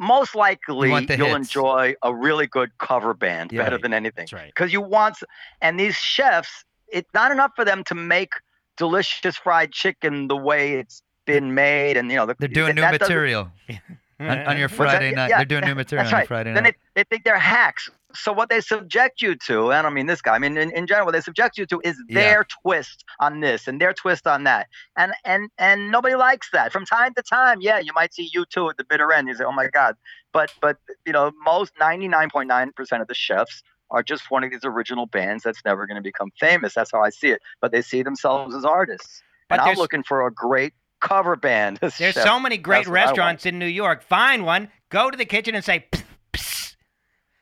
Most 0.00 0.34
likely, 0.34 0.88
you'll 0.88 0.98
hits. 1.28 1.36
enjoy 1.36 1.94
a 2.02 2.12
really 2.14 2.46
good 2.46 2.70
cover 2.78 3.12
band 3.12 3.52
Yeah. 3.52 3.62
better 3.64 3.76
than 3.76 3.92
anything 3.92 4.22
That's 4.22 4.32
right. 4.32 4.46
because 4.46 4.72
you 4.72 4.80
want. 4.80 5.18
And 5.60 5.78
these 5.78 5.94
chefs, 5.94 6.64
it's 6.88 7.12
not 7.12 7.30
enough 7.30 7.52
for 7.54 7.66
them 7.66 7.84
to 7.84 7.94
make 7.94 8.32
delicious 8.78 9.36
fried 9.36 9.72
chicken 9.72 10.28
the 10.28 10.36
way 10.36 10.72
it's 10.72 11.02
been 11.26 11.54
made, 11.54 11.98
and 11.98 12.10
you 12.10 12.16
know 12.16 12.24
the, 12.24 12.34
they're 12.38 12.48
doing 12.48 12.74
new 12.74 12.80
material 12.90 13.52
on, 14.20 14.38
on 14.46 14.58
your 14.58 14.68
that? 14.68 14.74
Friday 14.76 15.12
night. 15.12 15.30
Yeah, 15.30 15.38
they're 15.38 15.44
doing 15.46 15.64
new 15.64 15.74
material 15.74 16.06
on 16.06 16.12
right. 16.12 16.20
your 16.20 16.26
Friday 16.26 16.52
then 16.54 16.64
night. 16.64 16.76
they, 16.94 17.00
they 17.02 17.04
think 17.08 17.24
they're 17.24 17.38
hacks. 17.38 17.88
So 18.12 18.32
what 18.32 18.48
they 18.48 18.60
subject 18.60 19.22
you 19.22 19.36
to, 19.46 19.70
and 19.72 19.86
I 19.86 19.90
mean 19.90 20.06
this 20.06 20.20
guy, 20.20 20.34
I 20.34 20.38
mean 20.40 20.56
in, 20.56 20.70
in 20.72 20.86
general, 20.88 21.06
what 21.06 21.12
they 21.12 21.20
subject 21.20 21.56
you 21.58 21.66
to 21.66 21.80
is 21.84 21.96
Yeah. 22.08 22.20
their 22.20 22.46
twist 22.62 23.04
on 23.20 23.38
this 23.40 23.68
and 23.68 23.80
their 23.80 23.92
twist 23.92 24.26
on 24.26 24.44
that. 24.44 24.66
And 24.96 25.12
and 25.24 25.48
and 25.58 25.90
nobody 25.92 26.16
likes 26.16 26.48
that. 26.52 26.72
From 26.72 26.84
time 26.84 27.14
to 27.14 27.22
time, 27.22 27.58
yeah, 27.60 27.78
you 27.78 27.92
might 27.94 28.12
see 28.12 28.28
U2 28.36 28.70
at 28.70 28.76
the 28.78 28.84
bitter 28.84 29.12
end. 29.12 29.28
You 29.28 29.34
say, 29.36 29.44
Oh 29.44 29.52
my 29.52 29.68
God. 29.68 29.94
But 30.32 30.52
but 30.60 30.76
you 31.06 31.12
know, 31.12 31.30
most 31.44 31.72
ninety 31.78 32.08
nine 32.08 32.30
point 32.30 32.48
nine 32.48 32.72
percent 32.72 33.00
of 33.02 33.06
the 33.08 33.14
chefs 33.14 33.62
are 33.92 34.02
just 34.02 34.30
one 34.30 34.44
of 34.44 34.50
these 34.50 34.64
original 34.64 35.06
bands 35.06 35.42
that's 35.44 35.64
never 35.64 35.86
going 35.86 35.96
to 35.96 36.02
become 36.02 36.30
famous. 36.38 36.74
That's 36.74 36.90
how 36.92 37.02
I 37.02 37.10
see 37.10 37.28
it. 37.30 37.40
But 37.60 37.70
they 37.72 37.82
see 37.82 38.02
themselves 38.02 38.54
as 38.54 38.64
artists. 38.64 39.22
But 39.48 39.58
and 39.60 39.68
I'm 39.70 39.76
looking 39.76 40.04
for 40.04 40.26
a 40.26 40.32
great 40.32 40.74
cover 41.00 41.36
band. 41.36 41.78
There's 41.80 41.94
chef. 41.94 42.14
so 42.14 42.38
many 42.40 42.56
great 42.58 42.78
That's 42.84 42.88
what 42.88 42.96
I 42.98 43.00
want. 43.00 43.08
restaurants 43.10 43.46
in 43.46 43.58
New 43.58 43.66
York. 43.66 44.02
Find 44.02 44.44
one, 44.44 44.68
go 44.90 45.10
to 45.10 45.16
the 45.16 45.24
kitchen 45.24 45.54
and 45.54 45.64
say, 45.64 45.86
"Psst, 45.92 46.04
psst." 46.32 46.76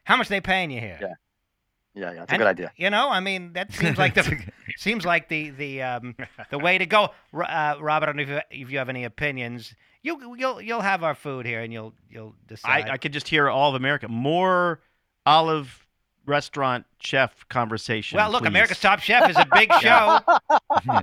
how 0.04 0.16
much 0.16 0.28
they 0.28 0.40
paying 0.40 0.70
you 0.70 0.80
here? 0.80 0.98
Yeah. 1.00 1.14
Yeah, 1.94 2.12
yeah, 2.12 2.22
it's 2.22 2.30
a 2.30 2.34
And, 2.34 2.40
good 2.40 2.46
idea. 2.46 2.72
You 2.76 2.90
know, 2.90 3.10
I 3.10 3.18
mean, 3.18 3.54
that 3.54 3.72
seems 3.72 3.98
like 3.98 4.14
the 4.14 4.40
seems 4.76 5.04
like 5.04 5.28
the 5.28 5.50
the 5.50 5.82
um, 5.82 6.14
the 6.50 6.58
way 6.58 6.78
to 6.78 6.86
go. 6.86 7.10
Ro- 7.32 7.46
Uh, 7.46 7.76
Rob, 7.80 8.02
I 8.04 8.06
don't 8.06 8.16
know 8.16 8.22
if 8.22 8.28
you, 8.28 8.40
if 8.50 8.70
you 8.70 8.78
have 8.78 8.88
any 8.88 9.02
opinions. 9.04 9.74
You 10.02 10.36
you'll 10.36 10.60
you'll 10.60 10.80
have 10.82 11.02
our 11.02 11.16
food 11.16 11.44
here, 11.44 11.60
and 11.60 11.72
you'll 11.72 11.94
you'll 12.08 12.36
decide. 12.46 12.88
I, 12.88 12.92
I 12.92 12.96
could 12.98 13.12
just 13.12 13.26
hear 13.26 13.48
all 13.48 13.70
of 13.70 13.74
America. 13.74 14.06
More 14.06 14.80
olive 15.26 15.84
restaurant 16.28 16.84
chef 17.00 17.48
conversation. 17.48 18.16
Well, 18.16 18.30
look, 18.30 18.42
please. 18.42 18.48
America's 18.48 18.80
Top 18.80 19.00
Chef 19.00 19.28
is 19.30 19.36
a 19.36 19.46
big 19.52 19.72
show. 19.80 20.20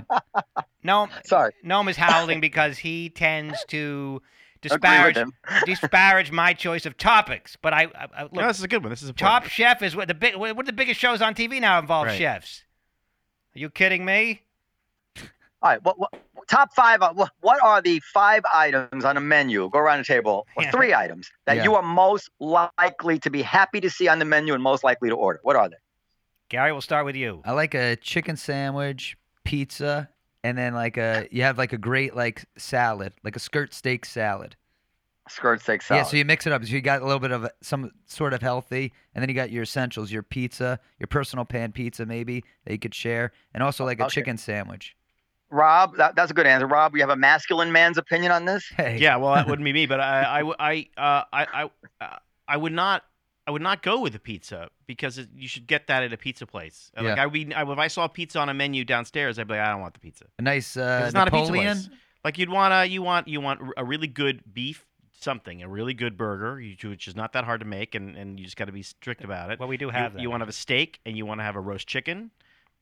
no, 0.82 1.08
Sorry. 1.24 1.52
Noam 1.64 1.90
is 1.90 1.96
howling 1.96 2.40
because 2.40 2.78
he 2.78 3.10
tends 3.10 3.64
to 3.68 4.22
disparage 4.62 5.18
disparage 5.66 6.30
my 6.32 6.52
choice 6.54 6.86
of 6.86 6.96
topics. 6.96 7.56
But 7.60 7.74
I, 7.74 7.82
I, 7.82 8.06
I 8.16 8.22
look, 8.22 8.32
No, 8.34 8.46
this 8.46 8.58
is 8.58 8.64
a 8.64 8.68
good 8.68 8.82
one. 8.82 8.90
This 8.90 9.02
is 9.02 9.08
a 9.10 9.12
Top 9.12 9.44
Chef 9.46 9.82
is 9.82 9.94
what 9.94 10.08
the 10.08 10.14
big 10.14 10.36
what 10.36 10.56
are 10.58 10.62
the 10.62 10.72
biggest 10.72 11.00
shows 11.00 11.20
on 11.20 11.34
TV 11.34 11.60
now 11.60 11.78
involve 11.78 12.06
Right. 12.06 12.18
chefs. 12.18 12.62
Are 13.54 13.58
you 13.58 13.70
kidding 13.70 14.04
me? 14.04 14.42
All 15.62 15.70
right. 15.70 15.82
What, 15.84 15.98
what 15.98 16.10
top 16.48 16.72
five? 16.74 17.02
uh, 17.02 17.12
What, 17.14 17.30
what 17.40 17.62
are 17.62 17.80
the 17.80 18.00
five 18.12 18.42
items 18.52 19.04
on 19.04 19.16
a 19.16 19.20
menu? 19.20 19.68
Go 19.70 19.78
around 19.78 19.98
the 19.98 20.04
table. 20.04 20.46
Or 20.56 20.62
Yeah. 20.62 20.70
three 20.70 20.94
items 20.94 21.30
that 21.46 21.56
Yeah. 21.56 21.64
you 21.64 21.74
are 21.74 21.82
most 21.82 22.30
likely 22.40 23.18
to 23.20 23.30
be 23.30 23.42
happy 23.42 23.80
to 23.80 23.90
see 23.90 24.08
on 24.08 24.18
the 24.18 24.24
menu 24.24 24.54
and 24.54 24.62
most 24.62 24.84
likely 24.84 25.08
to 25.08 25.14
order. 25.16 25.40
What 25.42 25.56
are 25.56 25.68
they? 25.68 25.76
Gary, 26.48 26.72
we'll 26.72 26.80
start 26.80 27.04
with 27.04 27.16
you. 27.16 27.42
I 27.44 27.52
like 27.52 27.74
a 27.74 27.96
chicken 27.96 28.36
sandwich, 28.36 29.16
pizza, 29.44 30.08
and 30.44 30.56
then 30.56 30.74
like 30.74 30.96
a 30.96 31.26
you 31.32 31.42
have 31.42 31.58
like 31.58 31.72
a 31.72 31.78
great 31.78 32.14
like 32.14 32.44
salad, 32.56 33.12
like 33.24 33.34
a 33.34 33.40
skirt 33.40 33.74
steak 33.74 34.04
salad. 34.04 34.54
Skirt 35.28 35.60
steak 35.60 35.82
salad. 35.82 36.04
Yeah, 36.04 36.08
so 36.08 36.16
you 36.16 36.24
mix 36.24 36.46
it 36.46 36.52
up. 36.52 36.64
So 36.64 36.70
you 36.72 36.80
got 36.80 37.02
a 37.02 37.04
little 37.04 37.18
bit 37.18 37.32
of 37.32 37.48
some 37.62 37.90
sort 38.06 38.32
of 38.32 38.42
healthy, 38.42 38.92
and 39.12 39.20
then 39.22 39.28
you 39.28 39.34
got 39.34 39.50
your 39.50 39.64
essentials, 39.64 40.12
your 40.12 40.22
pizza, 40.22 40.78
your 41.00 41.08
personal 41.08 41.44
pan 41.44 41.72
pizza 41.72 42.06
maybe 42.06 42.44
that 42.64 42.72
you 42.72 42.78
could 42.78 42.94
share, 42.94 43.32
and 43.52 43.60
also 43.60 43.84
like 43.84 43.98
a 43.98 44.04
Okay. 44.04 44.14
chicken 44.14 44.38
sandwich. 44.38 44.95
Rob, 45.50 45.96
that, 45.96 46.16
that's 46.16 46.30
a 46.30 46.34
good 46.34 46.46
answer. 46.46 46.66
Rob, 46.66 46.92
we 46.92 47.00
have 47.00 47.10
a 47.10 47.16
masculine 47.16 47.70
man's 47.72 47.98
opinion 47.98 48.32
on 48.32 48.44
this. 48.44 48.64
Hey. 48.76 48.98
Yeah, 48.98 49.16
well, 49.16 49.34
that 49.34 49.46
wouldn't 49.48 49.64
be 49.64 49.72
me, 49.72 49.86
but 49.86 50.00
I, 50.00 50.24
I, 50.24 50.38
w- 50.38 50.56
I, 50.58 50.88
uh, 50.96 51.22
I, 51.32 51.46
I, 52.00 52.04
uh, 52.04 52.16
I 52.48 52.56
would 52.56 52.72
not, 52.72 53.04
I 53.46 53.52
would 53.52 53.62
not 53.62 53.82
go 53.82 54.00
with 54.00 54.14
a 54.16 54.18
pizza 54.18 54.68
because 54.86 55.18
it, 55.18 55.28
you 55.36 55.46
should 55.46 55.66
get 55.68 55.86
that 55.86 56.02
at 56.02 56.12
a 56.12 56.16
pizza 56.16 56.46
place. 56.46 56.90
Uh, 56.96 57.04
Like 57.04 57.16
Yeah. 57.16 57.22
I 57.22 57.26
would, 57.26 57.32
be- 57.32 57.54
I, 57.54 57.62
if 57.70 57.78
I 57.78 57.86
saw 57.88 58.08
pizza 58.08 58.40
on 58.40 58.48
a 58.48 58.54
menu 58.54 58.84
downstairs, 58.84 59.38
I'd 59.38 59.46
be 59.46 59.54
like, 59.54 59.62
I 59.62 59.70
don't 59.70 59.80
want 59.80 59.94
the 59.94 60.00
pizza. 60.00 60.24
A 60.38 60.42
nice 60.42 60.76
uh, 60.76 61.02
it's 61.04 61.14
not 61.14 61.28
a 61.28 61.30
pizza 61.30 61.52
place. 61.52 61.88
Like 62.24 62.38
you'd 62.38 62.50
want 62.50 62.74
a, 62.74 62.84
you 62.90 63.02
want, 63.02 63.28
you 63.28 63.40
want 63.40 63.60
a 63.76 63.84
really 63.84 64.08
good 64.08 64.42
beef 64.52 64.84
something, 65.18 65.62
a 65.62 65.68
really 65.68 65.94
good 65.94 66.16
burger, 66.16 66.60
which 66.84 67.06
is 67.08 67.14
not 67.16 67.32
that 67.34 67.44
hard 67.44 67.60
to 67.60 67.66
make, 67.66 67.94
and, 67.94 68.16
and 68.16 68.38
you 68.38 68.44
just 68.44 68.56
got 68.56 68.64
to 68.66 68.72
be 68.72 68.82
strict 68.82 69.22
about 69.24 69.50
it. 69.50 69.58
Well, 69.60 69.68
we 69.68 69.76
do 69.76 69.86
You- 69.86 69.90
have 69.92 70.14
you, 70.14 70.22
that. 70.22 70.28
want 70.30 70.40
to 70.40 70.42
have 70.42 70.48
a 70.48 70.52
steak, 70.52 70.98
and 71.06 71.16
you 71.16 71.24
want 71.24 71.38
to 71.40 71.44
have 71.44 71.54
a 71.56 71.60
roast 71.60 71.86
chicken, 71.86 72.30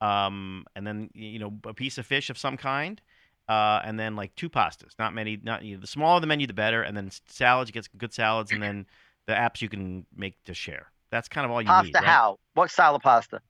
um, 0.05 0.67
and 0.77 0.87
then 0.87 1.11
you 1.15 1.39
know 1.39 1.53
a 1.65 1.73
piece 1.73 1.97
of 1.99 2.05
fish 2.05 2.29
of 2.29 2.37
some 2.37 2.57
kind, 2.57 3.01
uh, 3.49 3.81
and 3.85 3.99
then 3.99 4.17
like 4.17 4.35
two 4.37 4.51
pastas. 4.51 4.93
Not 4.99 5.15
many. 5.15 5.39
Not 5.43 5.65
you 5.65 5.77
know, 5.77 5.81
the 5.81 5.87
smaller 5.87 6.21
the 6.21 6.27
menu, 6.27 6.47
the 6.47 6.53
better. 6.53 6.83
And 6.83 6.97
then 6.97 7.11
salads, 7.29 7.69
you 7.69 7.73
get 7.73 7.89
good 7.97 8.13
salads, 8.13 8.53
and 8.53 8.63
then 8.63 8.87
the 9.27 9.33
apps 9.33 9.63
you 9.63 9.69
can 9.69 10.05
make 10.15 10.43
to 10.45 10.55
share. 10.55 10.87
That's 11.11 11.29
kind 11.29 11.45
of 11.45 11.51
all 11.51 11.63
you 11.63 11.69
Pasta 11.69 11.87
need. 11.87 11.95
right? 11.95 12.05
how? 12.05 12.39
What 12.55 12.71
style 12.71 12.95
of 12.95 13.03
pasta? 13.03 13.41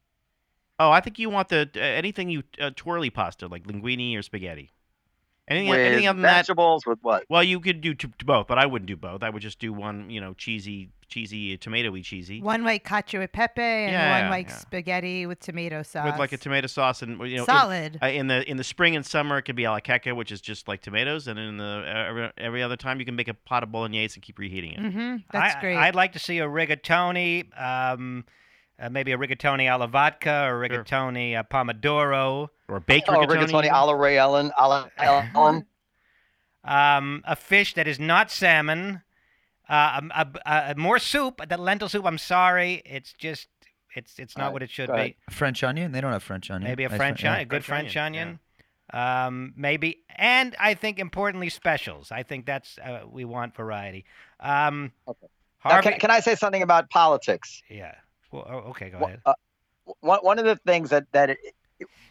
Oh, 0.79 0.91
I 0.91 1.01
think 1.01 1.19
you 1.19 1.31
want 1.31 1.49
the 1.49 1.69
uh, 1.75 1.81
anything 1.81 2.29
you 2.29 2.43
uh, 2.61 2.71
twirly 2.77 3.11
pasta 3.11 3.49
like 3.49 3.65
linguine 3.65 4.17
or 4.17 4.23
spaghetti. 4.23 4.73
Anything, 5.47 5.69
with 5.69 5.79
anything 5.79 6.07
other 6.09 6.23
than 6.23 6.23
that. 6.23 6.83
with 6.87 6.99
what? 7.03 7.25
Well, 7.29 7.45
you 7.45 7.61
could 7.61 7.83
do 7.83 7.93
t- 7.93 8.09
t- 8.09 8.25
both, 8.25 8.47
but 8.47 8.59
I 8.59 8.65
wouldn't 8.65 8.87
do 8.87 8.97
both. 8.97 9.23
I 9.23 9.29
would 9.29 9.43
just 9.43 9.59
do 9.59 9.75
one, 9.75 10.09
you 10.09 10.19
know, 10.19 10.33
cheesy, 10.35 10.89
cheesy, 11.09 11.59
tomatoey 11.59 12.03
cheesy. 12.03 12.41
One 12.41 12.65
like 12.65 12.83
cacio 12.83 13.23
e 13.23 13.27
pepe 13.27 13.61
and 13.61 13.93
Yeah, 13.93 14.23
one 14.23 14.31
like 14.31 14.49
yeah. 14.49 14.57
spaghetti 14.57 15.27
with 15.27 15.41
tomato 15.41 15.83
sauce. 15.83 16.07
with 16.07 16.19
like 16.19 16.33
a 16.33 16.39
tomato 16.39 16.67
sauce 16.67 17.03
and 17.03 17.19
you 17.29 17.37
know 17.37 17.43
in- 17.43 17.47
Solid. 17.47 17.99
Uh, 18.03 18.07
in 18.07 18.29
the 18.29 18.49
in 18.51 18.57
the 18.57 18.65
spring 18.65 18.97
and 18.97 19.05
summer, 19.05 19.37
it 19.37 19.43
could 19.43 19.55
be 19.57 19.67
alla 19.67 19.83
checca, 19.83 20.17
which 20.17 20.33
is 20.33 20.41
just 20.41 20.67
like 20.67 20.81
tomatoes, 20.81 21.29
and 21.29 21.39
in 21.39 21.59
the 21.59 21.85
uh, 21.87 22.09
every, 22.09 22.31
every 22.39 22.63
other 22.63 22.77
time, 22.77 22.99
you 22.99 23.05
can 23.05 23.15
make 23.15 23.29
a 23.29 23.35
pot 23.35 23.63
of 23.63 23.71
bolognese 23.71 24.17
and 24.17 24.23
keep 24.23 24.39
reheating 24.39 24.73
it. 24.73 24.81
mm-hmm. 24.81 25.17
That's 25.31 25.57
I, 25.57 25.61
great. 25.61 25.77
I'd 25.77 25.95
like 25.95 26.15
to 26.15 26.19
see 26.19 26.39
a 26.39 26.47
rigatoni, 26.47 27.47
um, 27.61 28.25
uh, 28.81 28.89
maybe 28.91 29.13
a 29.13 29.19
rigatoni 29.19 29.71
alla 29.71 29.87
vodka 29.87 30.47
or 30.49 30.67
Sure. 30.67 30.83
rigatoni 30.85 31.39
uh, 31.39 31.43
pomodoro, 31.45 32.49
Or 32.69 32.81
baked 32.81 33.09
Oh, 33.09 33.13
rigatoni. 33.15 33.69
rigatoni 33.69 33.93
a 33.93 33.97
Ray 33.97 34.19
Ellen. 34.19 34.53
A 34.59 34.69
la 34.69 34.89
Ellen. 34.99 35.67
um, 36.65 37.23
a 37.27 37.37
fish 37.37 37.75
that 37.75 37.87
is 37.87 37.99
not 38.01 38.31
salmon, 38.31 39.03
uh, 39.69 40.01
a, 40.15 40.21
a, 40.21 40.29
a, 40.47 40.71
a 40.73 40.75
more 40.77 40.99
soup, 40.99 41.41
that 41.49 41.61
lentil 41.61 41.89
soup. 41.89 42.05
I'm 42.07 42.19
sorry, 42.19 42.83
it's 42.85 43.13
just 43.13 43.49
it's 43.95 44.19
it's 44.19 44.37
not 44.37 44.45
Alright, 44.45 44.53
what 44.55 44.63
it 44.63 44.71
should 44.71 44.89
go 44.89 44.97
be. 44.97 45.17
French 45.31 45.63
onion? 45.63 45.93
They 45.93 46.01
don't 46.01 46.13
have 46.13 46.23
French 46.23 46.51
onion. 46.51 46.69
Maybe 46.69 46.85
a 46.85 46.89
Nice 46.89 46.97
French 46.97 47.25
onion, 47.25 47.39
yeah. 47.39 47.43
a 47.43 47.45
good 47.45 47.65
French 47.65 47.93
French 47.93 47.97
onion, 47.97 48.23
onion. 48.29 48.39
Um, 48.93 49.55
maybe, 49.57 50.03
and 50.17 50.55
I 50.61 50.75
think 50.75 50.99
importantly 50.99 51.49
specials. 51.49 52.13
I 52.13 52.23
think 52.23 52.45
that's 52.47 52.79
uh, 52.79 53.01
we 53.11 53.25
want 53.25 53.55
variety. 53.57 54.05
Um, 54.41 54.93
Okay. 55.09 55.27
Now, 55.67 55.81
can, 55.81 55.99
can 55.99 56.11
I 56.11 56.21
say 56.21 56.35
something 56.35 56.63
about 56.63 56.91
politics? 56.91 57.63
yeah. 57.71 57.95
Well, 58.35 58.47
oh, 58.49 58.71
okay, 58.71 58.91
go 58.91 58.99
ahead. 58.99 59.21
uh, 59.27 59.35
one 60.01 60.21
one 60.23 60.39
of 60.39 60.45
the 60.45 60.57
things 60.57 60.91
that 60.91 61.05
that 61.13 61.31
it, 61.31 61.39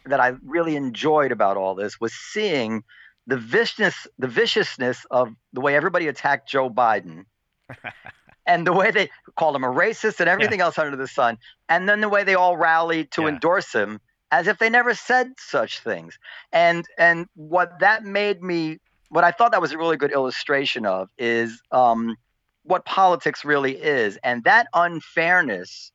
that 0.06 0.20
I 0.20 0.34
really 0.44 0.76
enjoyed 0.76 1.32
about 1.32 1.56
all 1.56 1.74
this 1.74 2.00
was 2.00 2.12
seeing 2.14 2.82
the 3.26 3.36
viciousness 3.36 4.06
the 4.18 4.28
viciousness 4.28 5.06
of 5.10 5.34
the 5.52 5.60
way 5.60 5.76
everybody 5.76 6.08
attacked 6.08 6.48
Joe 6.48 6.70
Biden. 6.70 7.24
And 8.46 8.66
the 8.66 8.72
way 8.74 8.90
they 8.90 9.10
called 9.36 9.56
him 9.56 9.64
a 9.64 9.68
racist 9.68 10.20
and 10.20 10.28
everything 10.28 10.60
else 10.60 10.78
under 10.78 10.96
the 10.96 11.08
sun, 11.08 11.38
and 11.68 11.88
then 11.88 12.00
the 12.00 12.08
way 12.10 12.24
they 12.24 12.34
all 12.34 12.56
rallied 12.56 13.10
to 13.12 13.22
Yeah. 13.22 13.28
endorse 13.28 13.72
him, 13.72 14.00
as 14.30 14.46
if 14.48 14.58
they 14.58 14.68
never 14.70 14.94
said 14.94 15.32
such 15.38 15.80
things. 15.80 16.18
And 16.52 16.84
and 16.98 17.26
what 17.34 17.78
that 17.80 18.04
made 18.04 18.42
me, 18.42 18.78
what 19.08 19.24
I 19.24 19.30
thought 19.32 19.52
that 19.52 19.62
was 19.62 19.72
a 19.72 19.78
really 19.78 19.96
good 19.96 20.12
illustration 20.12 20.84
of, 20.86 21.08
is 21.18 21.62
um, 21.70 22.16
what 22.64 22.84
politics 22.84 23.44
really 23.44 23.76
is, 23.80 24.18
and 24.22 24.44
that 24.44 24.68
unfairness 24.74 25.90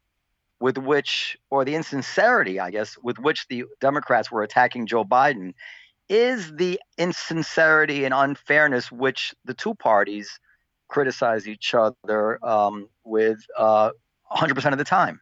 with 0.59 0.77
which, 0.77 1.37
or 1.49 1.63
the 1.63 1.75
insincerity, 1.75 2.59
I 2.59 2.71
guess, 2.71 2.97
with 3.01 3.17
which 3.19 3.47
the 3.47 3.65
Democrats 3.79 4.31
were 4.31 4.43
attacking 4.43 4.87
Joe 4.87 5.05
Biden, 5.05 5.53
is 6.09 6.53
the 6.55 6.79
insincerity 6.97 8.03
and 8.03 8.13
unfairness 8.13 8.91
which 8.91 9.33
the 9.45 9.53
two 9.53 9.75
parties 9.75 10.39
criticize 10.87 11.47
each 11.47 11.73
other 11.73 12.43
um, 12.45 12.89
with 13.03 13.39
uh, 13.57 13.91
100% 14.31 14.71
of 14.71 14.77
the 14.77 14.83
time. 14.83 15.21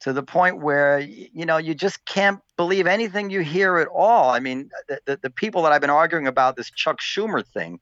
To 0.00 0.12
the 0.12 0.22
point 0.24 0.60
where 0.60 0.98
you 0.98 1.46
know 1.46 1.58
you 1.58 1.74
just 1.74 2.04
can't 2.06 2.40
believe 2.56 2.88
anything 2.88 3.30
you 3.30 3.38
hear 3.38 3.78
at 3.78 3.86
all. 3.86 4.30
I 4.30 4.40
mean, 4.40 4.68
the, 4.88 5.00
the, 5.04 5.16
the 5.22 5.30
people 5.30 5.62
that 5.62 5.70
I've 5.70 5.80
been 5.80 5.90
arguing 5.90 6.26
about 6.26 6.56
this 6.56 6.72
Chuck 6.72 6.98
Schumer 7.00 7.46
thing, 7.46 7.78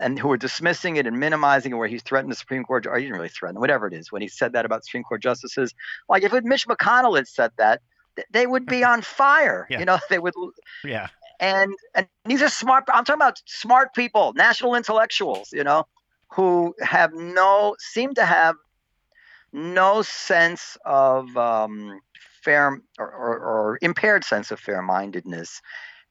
and 0.00 0.18
who 0.18 0.30
are 0.32 0.36
dismissing 0.36 0.96
it 0.96 1.06
and 1.06 1.18
minimizing 1.20 1.72
it, 1.72 1.76
where 1.76 1.88
he's 1.88 2.02
threatened 2.02 2.32
the 2.32 2.36
Supreme 2.36 2.64
Court, 2.64 2.86
or 2.86 2.96
he 2.96 3.02
didn't 3.04 3.16
really 3.16 3.28
threaten, 3.28 3.60
whatever 3.60 3.86
it 3.86 3.92
is, 3.92 4.10
when 4.10 4.22
he 4.22 4.28
said 4.28 4.52
that 4.52 4.64
about 4.64 4.84
Supreme 4.84 5.04
Court 5.04 5.22
justices. 5.22 5.74
Like 6.08 6.22
if 6.22 6.32
it 6.32 6.44
Mitch 6.44 6.66
McConnell 6.66 7.16
had 7.16 7.28
said 7.28 7.52
that, 7.58 7.82
th- 8.16 8.26
they 8.30 8.46
would 8.46 8.66
be 8.66 8.84
on 8.92 9.02
fire. 9.02 9.66
Yeah. 9.70 9.80
You 9.80 9.84
know, 9.84 9.98
they 10.08 10.18
would 10.18 10.34
Yeah. 10.84 11.08
and 11.40 11.74
and 11.94 12.06
these 12.24 12.40
are 12.40 12.48
smart 12.48 12.84
i'm 12.92 13.04
talking 13.04 13.20
about 13.20 13.42
smart 13.46 13.94
people 13.94 14.32
national 14.34 14.74
intellectuals 14.74 15.52
you 15.52 15.64
know 15.64 15.84
who 16.30 16.74
have 16.80 17.12
no 17.12 17.74
seem 17.78 18.14
to 18.14 18.24
have 18.24 18.54
no 19.52 20.00
sense 20.00 20.78
of 20.86 21.36
um, 21.36 22.00
fair 22.42 22.80
or, 22.98 23.10
or, 23.12 23.38
or 23.38 23.78
impaired 23.82 24.24
sense 24.24 24.50
of 24.50 24.58
fair-mindedness 24.58 25.60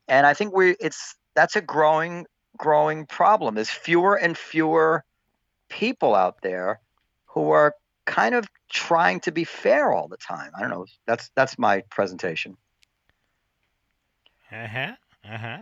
and 0.07 0.27
i 0.27 0.33
think 0.33 0.53
we 0.55 0.75
it's 0.79 1.15
that's 1.35 1.55
a 1.55 1.61
growing 1.61 2.25
growing 2.61 3.07
problem 3.07 3.55
there's 3.55 3.69
fewer 3.71 4.15
and 4.15 4.37
fewer 4.37 5.03
people 5.67 6.13
out 6.13 6.35
there 6.43 6.79
who 7.25 7.49
are 7.49 7.73
kind 8.05 8.35
of 8.35 8.47
trying 8.71 9.19
to 9.19 9.31
be 9.31 9.43
fair 9.43 9.91
all 9.91 10.07
the 10.07 10.17
time 10.17 10.51
i 10.55 10.61
don't 10.61 10.69
know 10.69 10.85
that's 11.07 11.31
that's 11.35 11.57
my 11.57 11.81
presentation 11.89 12.55
Uh 14.51 14.67
huh. 14.67 14.91
Uh 15.23 15.37
huh. 15.37 15.57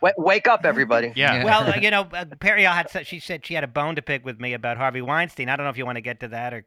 Wa- 0.00 0.12
wake 0.18 0.46
up 0.46 0.64
everybody 0.64 1.12
Yeah. 1.16 1.34
Yeah. 1.34 1.44
Well, 1.48 1.72
uh, 1.72 1.76
you 1.76 1.90
know, 1.90 2.02
uh, 2.12 2.24
Perry 2.38 2.64
had 2.64 2.90
said 2.90 3.06
she 3.06 3.18
said 3.20 3.44
she 3.46 3.54
had 3.54 3.64
a 3.64 3.68
bone 3.68 3.96
to 3.96 4.02
pick 4.02 4.24
with 4.24 4.38
me 4.38 4.52
about 4.52 4.76
Harvey 4.76 5.02
Weinstein. 5.02 5.48
I 5.48 5.56
don't 5.56 5.64
know 5.64 5.70
if 5.70 5.78
you 5.78 5.86
want 5.86 5.96
to 5.96 6.02
get 6.02 6.20
to 6.20 6.28
that 6.28 6.52
or 6.54 6.64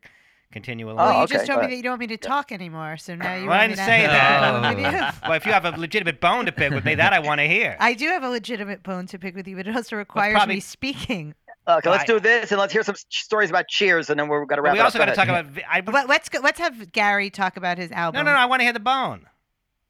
continue 0.52 0.88
along. 0.88 0.98
well, 0.98 1.08
Oh, 1.10 1.18
you 1.20 1.24
okay, 1.24 1.34
just 1.36 1.46
told 1.48 1.62
me 1.62 1.68
that 1.68 1.76
you 1.76 1.84
don't 1.84 1.92
want 1.92 2.00
me 2.02 2.08
to 2.08 2.18
talk 2.18 2.52
anymore, 2.52 2.98
so 2.98 3.16
now 3.16 3.36
you 3.36 3.48
Well, 3.48 3.54
I 3.54 3.68
want 3.68 3.70
me 3.72 3.76
didn't 3.76 3.86
to 3.88 3.92
say 3.92 4.00
have 4.02 4.12
that. 4.12 4.50
a 4.50 4.52
bone 4.62 4.76
with 4.84 4.94
you. 4.94 5.20
well, 5.30 5.34
if 5.38 5.46
you 5.46 5.52
have 5.52 5.66
a 5.66 5.72
legitimate 5.72 6.20
bone 6.22 6.46
to 6.46 6.52
pick 6.52 6.72
with 6.74 6.86
me, 6.86 6.96
that 6.96 7.14
I 7.14 7.20
want 7.20 7.40
to 7.40 7.48
hear. 7.48 7.76
I 7.80 7.94
do 7.94 8.08
have 8.08 8.24
a 8.24 8.30
legitimate 8.30 8.84
bone 8.84 9.06
to 9.08 9.20
pick 9.20 9.36
with 9.36 9.48
you, 9.48 9.56
but 9.56 9.68
it 9.68 9.76
also 9.76 9.96
requires 9.96 10.34
probably- 10.34 10.56
me 10.56 10.60
speaking. 10.62 11.34
Okay, 11.70 11.90
let's 11.90 12.06
do 12.06 12.18
this 12.22 12.52
and 12.54 12.62
let's 12.62 12.72
hear 12.72 12.82
some 12.82 12.96
stories 13.10 13.50
about 13.50 13.68
Cheers, 13.68 14.10
and 14.10 14.18
then 14.18 14.30
we're 14.30 14.46
gonna 14.46 14.62
wrap 14.62 14.72
we 14.74 14.80
it 14.80 14.84
also 14.84 14.98
got 15.00 15.08
to 15.08 15.14
talk 15.14 15.28
about. 15.28 15.46
I, 15.70 15.82
But 15.82 16.08
let's 16.08 16.30
go, 16.30 16.40
let's 16.42 16.60
have 16.60 16.94
Gary 16.94 17.30
talk 17.30 17.58
about 17.58 17.78
his 17.78 17.92
album. 17.92 18.20
no, 18.24 18.24
no. 18.32 18.34
no 18.36 18.40
I 18.42 18.46
want 18.46 18.62
to 18.62 18.64
hear 18.64 18.72
the 18.72 18.80
bone. 18.80 19.26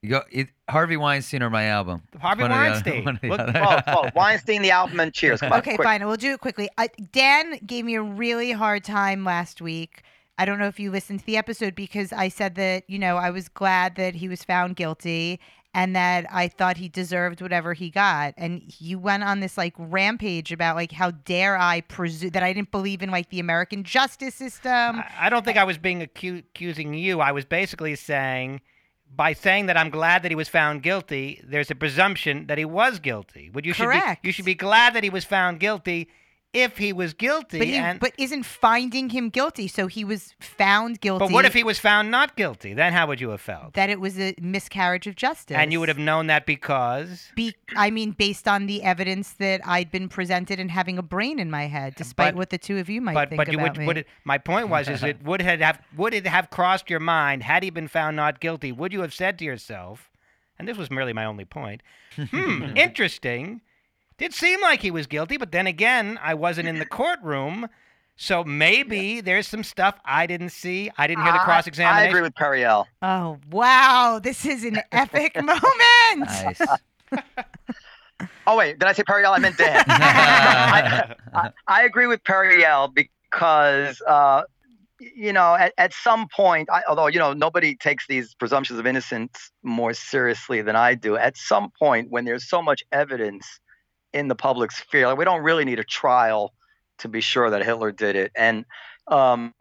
You 0.01 0.09
go 0.09 0.21
it, 0.31 0.47
Harvey 0.67 0.97
Weinstein 0.97 1.43
or 1.43 1.51
my 1.51 1.65
album. 1.65 2.01
Harvey 2.19 2.41
One 2.41 2.51
or 2.51 2.55
the 2.55 2.59
other- 2.61 2.69
Weinstein. 2.71 3.05
one 3.05 3.15
or 3.17 3.19
the 3.19 3.27
Look- 3.29 3.55
Oh, 3.55 3.81
oh, 4.05 4.09
Weinstein, 4.15 4.63
the 4.63 4.71
album, 4.71 4.99
and 4.99 5.13
Cheers. 5.13 5.41
Come 5.41 5.51
on, 5.53 5.59
Okay, 5.59 5.75
quick. 5.75 5.85
fine. 5.87 6.03
We'll 6.07 6.17
do 6.17 6.33
it 6.33 6.39
quickly. 6.39 6.67
Uh, 6.79 6.87
Dan 7.11 7.59
gave 7.63 7.85
me 7.85 7.93
a 7.93 8.01
really 8.01 8.53
hard 8.53 8.83
time 8.83 9.23
last 9.23 9.61
week. 9.61 10.01
I 10.37 10.45
don't 10.45 10.59
know 10.59 10.67
if 10.67 10.79
you 10.79 10.91
listened 10.91 11.19
to 11.21 11.25
the 11.25 11.37
episode 11.37 11.73
because 11.75 12.13
I 12.13 12.29
said 12.29 12.55
that, 12.55 12.83
you 12.87 12.99
know, 12.99 13.17
I 13.17 13.31
was 13.31 13.49
glad 13.49 13.95
that 13.95 14.15
he 14.15 14.27
was 14.27 14.43
found 14.43 14.75
guilty 14.75 15.39
and 15.73 15.95
that 15.95 16.25
I 16.31 16.47
thought 16.47 16.77
he 16.77 16.89
deserved 16.89 17.41
whatever 17.41 17.73
he 17.73 17.89
got. 17.89 18.33
And 18.37 18.63
you 18.79 18.99
went 18.99 19.23
on 19.23 19.39
this 19.39 19.57
like 19.57 19.73
rampage 19.77 20.51
about 20.51 20.75
like 20.75 20.91
how 20.91 21.11
dare 21.11 21.57
I 21.57 21.81
presume 21.81 22.31
that 22.31 22.43
I 22.43 22.53
didn't 22.53 22.71
believe 22.71 23.01
in 23.01 23.09
like 23.09 23.29
the 23.29 23.39
American 23.39 23.83
justice 23.83 24.35
system. 24.35 24.71
I, 24.71 25.11
I 25.21 25.29
don't 25.29 25.43
think 25.43 25.57
I 25.57 25.63
was 25.63 25.77
being 25.77 26.01
acu- 26.01 26.39
accusing 26.39 26.93
you. 26.93 27.19
I 27.19 27.31
was 27.31 27.45
basically 27.45 27.95
saying, 27.95 28.61
by 29.15 29.33
saying 29.33 29.67
that 29.67 29.77
I'm 29.77 29.89
glad 29.89 30.23
that 30.23 30.31
he 30.31 30.35
was 30.35 30.49
found 30.49 30.83
guilty, 30.83 31.41
there's 31.43 31.71
a 31.71 31.75
presumption 31.75 32.47
that 32.47 32.57
he 32.57 32.65
was 32.65 32.99
guilty. 32.99 33.49
Would 33.51 33.65
you 33.65 33.73
should 33.73 33.89
be, 33.91 33.99
you 34.27 34.31
should 34.31 34.45
be 34.45 34.55
glad 34.55 34.93
that 34.95 35.03
he 35.03 35.09
was 35.09 35.25
found 35.25 35.59
guilty 35.59 36.09
if 36.53 36.77
he 36.77 36.93
was 36.93 37.13
guilty. 37.13 37.59
but 37.59 37.67
he, 37.67 37.75
and, 37.75 37.99
but 37.99 38.13
isn't 38.17 38.43
finding 38.43 39.09
him 39.09 39.29
guilty? 39.29 39.67
So 39.67 39.87
he 39.87 40.03
was 40.03 40.33
found 40.39 41.01
guilty. 41.01 41.25
but 41.25 41.31
what 41.31 41.45
if 41.45 41.53
he 41.53 41.63
was 41.63 41.77
found 41.77 42.09
not 42.09 42.35
guilty? 42.35 42.73
Then 42.73 42.93
how 42.93 43.05
would 43.07 43.21
you 43.21 43.29
have 43.29 43.41
felt? 43.41 43.73
that 43.73 43.89
it 43.89 43.99
was 43.99 44.19
a 44.19 44.33
miscarriage 44.41 45.05
of 45.07 45.15
justice? 45.15 45.55
And 45.57 45.71
you 45.71 45.79
would 45.79 45.89
have 45.89 45.97
known 45.97 46.27
that 46.27 46.45
because. 46.45 47.29
Be, 47.35 47.55
I 47.75 47.91
mean, 47.91 48.11
based 48.11 48.47
on 48.47 48.65
the 48.65 48.81
evidence 48.83 49.33
that 49.33 49.61
I'd 49.65 49.91
been 49.91 50.09
presented 50.09 50.59
and 50.59 50.71
having 50.71 50.97
a 50.97 51.03
brain 51.03 51.37
in 51.37 51.51
my 51.51 51.67
head, 51.67 51.95
despite 51.95 52.33
But- 52.33 52.37
what 52.37 52.49
the 52.49 52.57
two 52.57 52.77
of 52.77 52.89
you 52.89 53.01
might 53.01 53.13
but 53.13 53.29
think 53.29 53.37
but 53.37 53.51
you 53.51 53.59
about 53.59 53.71
would, 53.73 53.77
me. 53.77 53.85
would 53.85 53.97
it, 53.99 54.07
my 54.23 54.37
point 54.37 54.69
was 54.69 54.87
is 54.89 55.03
it 55.03 55.21
would 55.23 55.41
have 55.41 55.81
would 55.95 56.13
it 56.13 56.25
have 56.25 56.49
crossed 56.49 56.89
your 56.89 56.99
mind 56.99 57.43
had 57.43 57.61
he 57.61 57.69
been 57.69 57.87
found 57.87 58.15
not 58.15 58.39
guilty? 58.39 58.71
Would 58.71 58.93
you 58.93 59.01
have 59.01 59.13
said 59.13 59.37
to 59.39 59.45
yourself, 59.45 60.09
and 60.57 60.67
this 60.67 60.77
was 60.77 60.89
merely 60.89 61.13
my 61.13 61.25
only 61.25 61.45
point, 61.45 61.83
hmm, 62.15 62.63
interesting. 62.75 63.61
Did 64.17 64.33
seem 64.33 64.61
like 64.61 64.81
he 64.81 64.89
was 64.89 65.05
guilty, 65.05 65.37
but 65.37 65.51
then 65.51 65.67
again, 65.67 66.19
I 66.21 66.33
wasn't 66.33 66.67
in 66.67 66.79
the 66.79 66.85
courtroom, 66.99 67.69
so 68.15 68.43
maybe 68.43 69.21
there's 69.21 69.47
some 69.47 69.63
stuff 69.63 69.99
I 70.03 70.25
didn't 70.25 70.49
see. 70.49 70.89
I 70.97 71.05
didn't 71.05 71.23
hear 71.23 71.33
the 71.33 71.39
cross 71.39 71.67
examination. 71.67 72.05
I 72.05 72.09
agree 72.09 72.21
with 72.21 72.33
Periel. 72.33 72.85
oh 73.03 73.37
wow, 73.51 74.19
this 74.21 74.45
is 74.45 74.63
an 74.63 74.81
epic 74.91 75.35
moment. 75.43 75.61
Nice. 76.17 76.61
Oh 78.47 78.57
wait, 78.57 78.79
did 78.79 78.87
I 78.87 78.93
say 78.93 79.03
Periel? 79.03 79.35
I 79.35 79.39
meant 79.39 79.57
Dan. 79.57 79.83
I, 79.87 81.13
I, 81.35 81.51
I 81.67 81.83
agree 81.83 82.07
with 82.07 82.23
Periel 82.23 82.91
because 82.95 84.01
uh, 84.07 84.41
you 84.99 85.31
know 85.31 85.53
at, 85.53 85.73
at 85.77 85.93
some 85.93 86.27
point, 86.27 86.69
I, 86.71 86.81
although 86.89 87.05
you 87.05 87.19
know 87.19 87.33
nobody 87.33 87.75
takes 87.75 88.07
these 88.07 88.33
presumptions 88.33 88.79
of 88.79 88.87
innocence 88.87 89.51
more 89.61 89.93
seriously 89.93 90.63
than 90.63 90.75
I 90.75 90.95
do. 90.95 91.17
At 91.17 91.37
some 91.37 91.69
point, 91.77 92.09
when 92.09 92.25
there's 92.25 92.49
so 92.49 92.63
much 92.63 92.83
evidence 92.91 93.59
in 94.13 94.27
the 94.27 94.35
public 94.35 94.71
sphere, 94.71 95.07
like, 95.07 95.17
we 95.17 95.25
don't 95.25 95.43
really 95.43 95.65
need 95.65 95.79
a 95.79 95.83
trial 95.83 96.53
to 96.99 97.07
be 97.07 97.21
sure 97.21 97.49
that 97.49 97.63
Hitler 97.63 97.91
did 97.91 98.15
it. 98.15 98.31
And 98.35 98.65
um, 99.07 99.53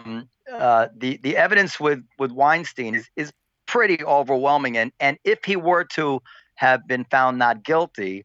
uh, 0.53 0.89
the 0.97 1.19
the 1.19 1.37
evidence 1.37 1.79
with 1.79 2.03
with 2.19 2.33
Weinstein 2.33 2.95
is 2.95 3.09
is 3.17 3.33
pretty 3.67 4.03
overwhelming. 4.05 4.77
And 4.77 4.93
and 5.01 5.19
if 5.25 5.45
he 5.45 5.57
were 5.57 5.85
to 5.95 6.23
have 6.55 6.87
been 6.87 7.05
found 7.05 7.39
not 7.39 7.63
guilty, 7.63 8.25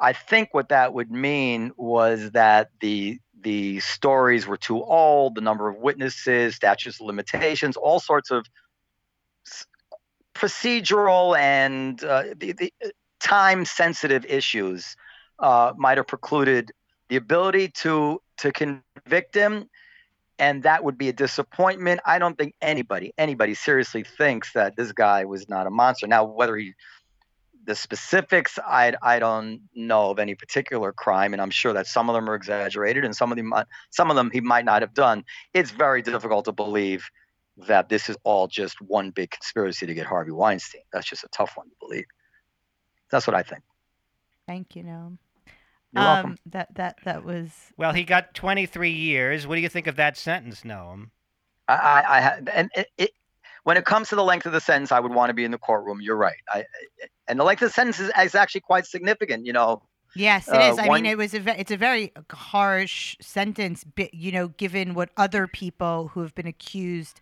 I 0.00 0.12
think 0.12 0.52
what 0.52 0.68
that 0.68 0.92
would 0.92 1.10
mean 1.10 1.72
was 1.76 2.32
that 2.32 2.70
the 2.80 3.18
the 3.40 3.80
stories 3.80 4.46
were 4.46 4.56
too 4.56 4.82
old, 4.82 5.36
the 5.36 5.40
number 5.40 5.68
of 5.68 5.76
witnesses, 5.76 6.56
statutes 6.56 7.00
of 7.00 7.06
limitations, 7.06 7.76
all 7.76 8.00
sorts 8.00 8.30
of 8.30 8.46
procedural 10.34 11.38
and 11.38 12.02
uh, 12.04 12.24
the, 12.36 12.52
the 12.52 12.72
time 13.20 13.64
sensitive 13.64 14.24
issues 14.26 14.96
uh, 15.38 15.72
might 15.76 15.98
have 15.98 16.06
precluded 16.06 16.72
the 17.08 17.16
ability 17.16 17.68
to 17.68 18.20
to 18.38 18.52
convict 18.52 19.34
him 19.34 19.68
and 20.38 20.64
that 20.64 20.84
would 20.84 20.98
be 20.98 21.08
a 21.08 21.12
disappointment. 21.12 22.00
I 22.04 22.18
don't 22.18 22.36
think 22.36 22.54
anybody 22.60 23.12
anybody 23.16 23.54
seriously 23.54 24.04
thinks 24.04 24.52
that 24.52 24.76
this 24.76 24.92
guy 24.92 25.24
was 25.24 25.48
not 25.48 25.66
a 25.66 25.70
monster. 25.70 26.06
Now 26.06 26.24
whether 26.24 26.56
he 26.56 26.74
the 27.64 27.74
specifics 27.74 28.60
i 28.64 28.94
i 29.02 29.18
don't 29.18 29.60
know 29.74 30.10
of 30.10 30.20
any 30.20 30.36
particular 30.36 30.92
crime 30.92 31.32
and 31.32 31.42
i'm 31.42 31.50
sure 31.50 31.72
that 31.72 31.88
some 31.88 32.08
of 32.08 32.14
them 32.14 32.30
are 32.30 32.36
exaggerated 32.36 33.04
and 33.04 33.16
some 33.16 33.32
of 33.32 33.36
them 33.36 33.52
some 33.90 34.08
of 34.08 34.14
them 34.14 34.30
he 34.30 34.40
might 34.40 34.64
not 34.64 34.82
have 34.82 34.94
done. 34.94 35.24
It's 35.52 35.70
very 35.70 36.00
difficult 36.00 36.44
to 36.44 36.52
believe 36.52 37.08
that 37.66 37.88
this 37.88 38.08
is 38.08 38.16
all 38.22 38.46
just 38.46 38.80
one 38.80 39.10
big 39.10 39.30
conspiracy 39.30 39.86
to 39.86 39.94
get 39.94 40.06
harvey 40.06 40.30
weinstein. 40.30 40.82
That's 40.92 41.08
just 41.08 41.24
a 41.24 41.28
tough 41.28 41.56
one 41.56 41.68
to 41.68 41.74
believe. 41.80 42.04
That's 43.10 43.26
what 43.26 43.34
i 43.34 43.42
think. 43.42 43.62
Thank 44.46 44.76
you, 44.76 44.84
Noam. 44.84 45.18
You're 45.96 46.04
welcome. 46.04 46.30
Um, 46.32 46.38
that 46.46 46.74
that 46.74 46.98
that 47.04 47.24
was 47.24 47.50
well, 47.76 47.92
he 47.92 48.04
got 48.04 48.34
23 48.34 48.90
years. 48.90 49.46
What 49.46 49.56
do 49.56 49.60
you 49.60 49.68
think 49.68 49.86
of 49.86 49.96
that 49.96 50.16
sentence, 50.16 50.60
Noam? 50.62 51.10
I, 51.68 51.74
I, 51.74 52.18
I 52.18 52.40
and 52.52 52.70
it, 52.76 52.88
it, 52.98 53.10
when 53.64 53.76
it 53.76 53.84
comes 53.84 54.08
to 54.10 54.14
the 54.16 54.22
length 54.24 54.46
of 54.46 54.52
the 54.52 54.60
sentence, 54.60 54.92
I 54.92 55.00
would 55.00 55.12
want 55.12 55.30
to 55.30 55.34
be 55.34 55.44
in 55.44 55.50
the 55.50 55.58
courtroom. 55.58 56.00
You're 56.00 56.16
right. 56.16 56.36
I, 56.52 56.58
I- 56.60 56.64
and 57.28 57.40
the 57.40 57.44
length 57.44 57.60
of 57.62 57.70
the 57.70 57.72
sentence 57.72 57.98
is, 57.98 58.10
is 58.22 58.36
actually 58.36 58.60
quite 58.60 58.86
significant. 58.86 59.44
You 59.46 59.52
know, 59.52 59.82
Yes, 60.14 60.46
it 60.48 60.54
Uh, 60.54 60.72
is. 60.72 60.78
I 60.78 60.86
one- 60.86 61.02
mean, 61.02 61.10
it 61.10 61.18
was 61.18 61.34
a 61.34 61.40
ve- 61.40 61.56
it's 61.58 61.72
a 61.72 61.76
very 61.76 62.12
harsh 62.30 63.16
sentence, 63.20 63.84
you 64.12 64.30
know, 64.32 64.48
given 64.48 64.94
what 64.94 65.10
other 65.16 65.46
people 65.48 66.08
who 66.08 66.20
have 66.22 66.34
been 66.34 66.46
accused 66.46 67.20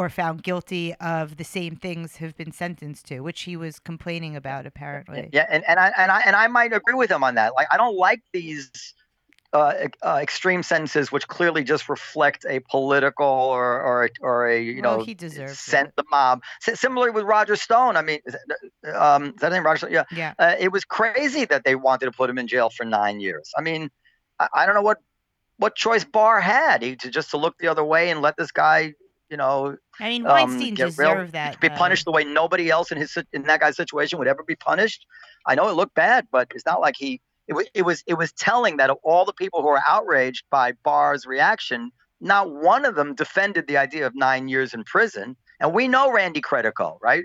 or 0.00 0.08
found 0.08 0.42
guilty 0.42 0.94
of 0.94 1.36
the 1.36 1.44
same 1.44 1.76
things 1.76 2.16
have 2.16 2.34
been 2.34 2.52
sentenced 2.52 3.04
to, 3.06 3.20
which 3.20 3.42
he 3.42 3.54
was 3.54 3.78
complaining 3.78 4.34
about 4.34 4.64
apparently. 4.64 5.28
yeah, 5.30 5.44
and, 5.50 5.62
and 5.68 5.78
I 5.78 5.92
and 5.98 6.10
I 6.10 6.20
and 6.22 6.34
I 6.34 6.46
might 6.46 6.72
agree 6.72 6.94
with 6.94 7.10
him 7.10 7.22
on 7.22 7.34
that. 7.34 7.52
Like, 7.54 7.66
I 7.70 7.76
don't 7.76 7.96
like 7.98 8.22
these 8.32 8.70
uh, 9.52 9.74
uh, 10.02 10.18
extreme 10.22 10.62
sentences, 10.62 11.12
which 11.12 11.28
clearly 11.28 11.62
just 11.64 11.88
reflect 11.90 12.46
a 12.48 12.60
political 12.70 13.26
or 13.26 13.80
or 13.82 14.04
a- 14.06 14.10
or 14.22 14.48
a 14.48 14.58
you 14.62 14.80
Well, 14.80 14.98
know 14.98 15.04
he 15.04 15.12
deserves 15.12 15.58
sent 15.58 15.88
it. 15.88 15.96
the 15.96 16.04
mob. 16.10 16.40
S- 16.66 16.80
similarly 16.80 17.10
with 17.10 17.24
Roger 17.24 17.56
Stone. 17.56 17.96
I 17.98 18.02
mean, 18.02 18.20
is 18.24 18.34
that- 18.82 18.94
um, 19.04 19.24
is 19.26 19.34
that 19.42 19.52
name 19.52 19.64
Roger? 19.66 19.78
Stone? 19.78 19.92
Yeah. 19.92 20.04
Yeah. 20.12 20.32
uh, 20.38 20.54
it 20.58 20.72
was 20.72 20.84
crazy 20.86 21.44
that 21.44 21.64
they 21.64 21.74
wanted 21.74 22.06
to 22.06 22.12
put 22.12 22.30
him 22.30 22.38
in 22.38 22.46
jail 22.46 22.70
for 22.70 22.84
nine 22.86 23.20
years. 23.20 23.52
I 23.58 23.60
mean, 23.60 23.90
I, 24.38 24.48
I 24.54 24.66
don't 24.66 24.74
know 24.76 24.82
what 24.90 24.98
what 25.58 25.74
choice 25.74 26.04
Barr 26.04 26.40
had 26.40 26.80
he, 26.82 26.96
to 26.96 27.10
just 27.10 27.30
to 27.32 27.36
look 27.36 27.54
the 27.58 27.68
other 27.68 27.84
way 27.84 28.08
and 28.10 28.22
let 28.22 28.34
this 28.38 28.50
guy, 28.50 28.94
you 29.30 29.36
know, 29.36 29.76
I 30.00 30.08
mean, 30.08 30.26
um, 30.26 30.32
Weinstein 30.32 30.74
get 30.74 30.96
real- 30.98 31.10
deserved 31.14 31.32
that. 31.32 31.60
be 31.60 31.68
though. 31.68 31.74
punished 31.76 32.04
the 32.04 32.10
way 32.12 32.24
nobody 32.24 32.68
else 32.68 32.90
in 32.90 32.98
his 32.98 33.16
in 33.32 33.42
that 33.44 33.60
guy's 33.60 33.76
situation 33.76 34.18
would 34.18 34.28
ever 34.28 34.42
be 34.42 34.56
punished. 34.56 35.06
I 35.46 35.54
know 35.54 35.68
it 35.68 35.72
looked 35.74 35.94
bad, 35.94 36.26
but 36.30 36.48
it's 36.54 36.66
not 36.66 36.80
like 36.80 36.96
he. 36.98 37.20
It 37.46 37.54
was 37.54 37.66
it 37.74 37.82
was 37.82 38.02
it 38.06 38.14
was 38.14 38.32
telling 38.32 38.76
that 38.78 38.90
of 38.90 38.98
all 39.02 39.24
the 39.24 39.32
people 39.32 39.62
who 39.62 39.68
were 39.68 39.80
outraged 39.88 40.44
by 40.50 40.72
Barr's 40.84 41.26
reaction, 41.26 41.90
not 42.20 42.52
one 42.52 42.84
of 42.84 42.94
them 42.96 43.14
defended 43.14 43.66
the 43.66 43.76
idea 43.76 44.06
of 44.06 44.14
nine 44.14 44.48
years 44.48 44.74
in 44.74 44.84
prison. 44.84 45.36
And 45.60 45.72
we 45.74 45.88
know 45.88 46.10
Randy 46.12 46.40
Credico, 46.40 46.98
right? 47.00 47.24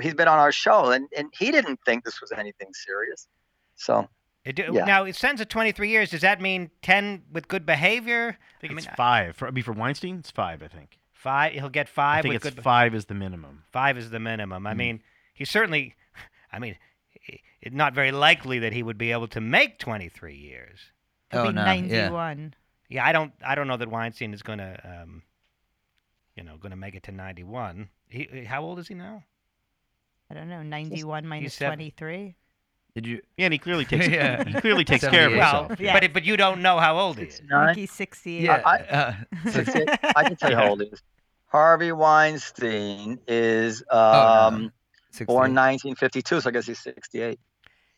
He's 0.00 0.14
been 0.14 0.28
on 0.28 0.38
our 0.38 0.52
show, 0.52 0.90
and 0.90 1.08
and 1.16 1.28
he 1.38 1.50
didn't 1.50 1.80
think 1.84 2.04
this 2.04 2.20
was 2.20 2.32
anything 2.32 2.68
serious. 2.72 3.26
So 3.76 4.08
It 4.44 4.56
do- 4.56 4.70
Yeah. 4.72 4.84
Now, 4.84 5.04
it 5.04 5.14
sends 5.16 5.40
of 5.40 5.48
23 5.48 5.88
years. 5.88 6.10
Does 6.10 6.20
that 6.22 6.40
mean 6.40 6.70
10 6.82 7.22
with 7.32 7.46
good 7.48 7.64
behavior? 7.64 8.36
I 8.56 8.60
think 8.60 8.72
I 8.72 8.76
it's 8.76 8.86
mean, 8.86 8.94
five. 8.96 9.36
For, 9.36 9.46
I 9.48 9.52
mean, 9.52 9.62
for 9.64 9.72
Weinstein, 9.72 10.18
it's 10.18 10.30
five. 10.32 10.62
I 10.62 10.68
think. 10.68 10.98
Five. 11.22 11.52
He'll 11.52 11.68
get 11.68 11.88
five. 11.88 12.04
I 12.04 12.16
five 12.18 12.22
think 12.22 12.34
with 12.34 12.46
it's 12.46 12.54
good. 12.56 12.64
five 12.64 12.94
is 12.94 13.04
the 13.06 13.14
minimum. 13.14 13.62
Five 13.72 13.96
is 13.96 14.10
the 14.10 14.18
minimum. 14.20 14.66
I 14.66 14.72
Mm. 14.74 14.76
mean, 14.76 15.00
he 15.34 15.44
certainly. 15.44 15.94
I 16.52 16.58
mean, 16.58 16.76
it's 17.62 17.74
not 17.74 17.94
very 17.94 18.10
likely 18.12 18.58
that 18.58 18.72
he 18.72 18.82
would 18.82 18.98
be 18.98 19.12
able 19.12 19.28
to 19.28 19.40
make 19.40 19.78
23 19.78 20.34
years. 20.36 20.80
He'll 21.30 21.40
Oh, 21.42 21.46
be 21.48 21.52
no, 21.54 21.60
yeah. 21.62 22.08
91. 22.08 22.54
Yeah, 22.88 23.06
I 23.06 23.12
don't. 23.12 23.32
I 23.44 23.54
don't 23.54 23.68
know 23.68 23.76
that 23.76 23.88
Weinstein 23.88 24.34
is 24.34 24.42
going 24.42 24.58
to, 24.58 24.80
um, 25.02 25.22
you 26.36 26.42
know, 26.42 26.56
going 26.58 26.70
to 26.72 26.76
make 26.76 26.94
it 26.94 27.04
to 27.04 27.12
91. 27.12 27.88
He, 28.08 28.44
how 28.46 28.62
old 28.62 28.78
is 28.80 28.88
he 28.88 28.94
now? 28.94 29.22
I 30.30 30.34
don't 30.34 30.48
know, 30.48 30.62
91 30.62 31.26
minus 31.26 31.54
seven- 31.54 31.78
23. 31.78 32.34
Did 32.94 33.06
you? 33.06 33.22
Yeah, 33.38 33.46
and 33.46 33.52
he 33.54 33.58
clearly 33.58 33.86
takes 33.86 34.06
Yeah. 34.08 34.44
he 34.44 34.52
clearly 34.60 34.84
takes 34.84 35.02
care 35.06 35.26
of 35.28 35.32
78. 35.32 35.38
Well, 35.38 35.58
himself. 35.68 35.80
Yeah. 35.80 35.98
but 36.00 36.12
but 36.12 36.24
you 36.24 36.36
don't 36.36 36.60
know 36.60 36.78
how 36.78 36.98
old 36.98 37.16
he 37.18 37.24
is. 37.24 37.40
I 37.54 37.66
think 37.66 37.78
he's 37.78 37.92
68. 37.92 38.42
Yeah. 38.42 38.60
I- 38.66 38.78
uh, 38.78 39.14
I 40.16 40.24
can 40.24 40.36
tell 40.36 40.50
you 40.50 40.56
how 40.56 40.68
old 40.68 40.82
he 40.82 40.88
is. 40.88 41.02
Harvey 41.52 41.92
Weinstein 41.92 43.18
is 43.28 43.82
Oh, 43.90 43.96
no. 44.12 44.56
um, 44.56 44.72
68. 45.12 45.26
born 45.26 45.54
1952, 45.54 46.40
so 46.40 46.48
I 46.48 46.52
guess 46.52 46.66
he's 46.66 46.80
68. 46.80 47.38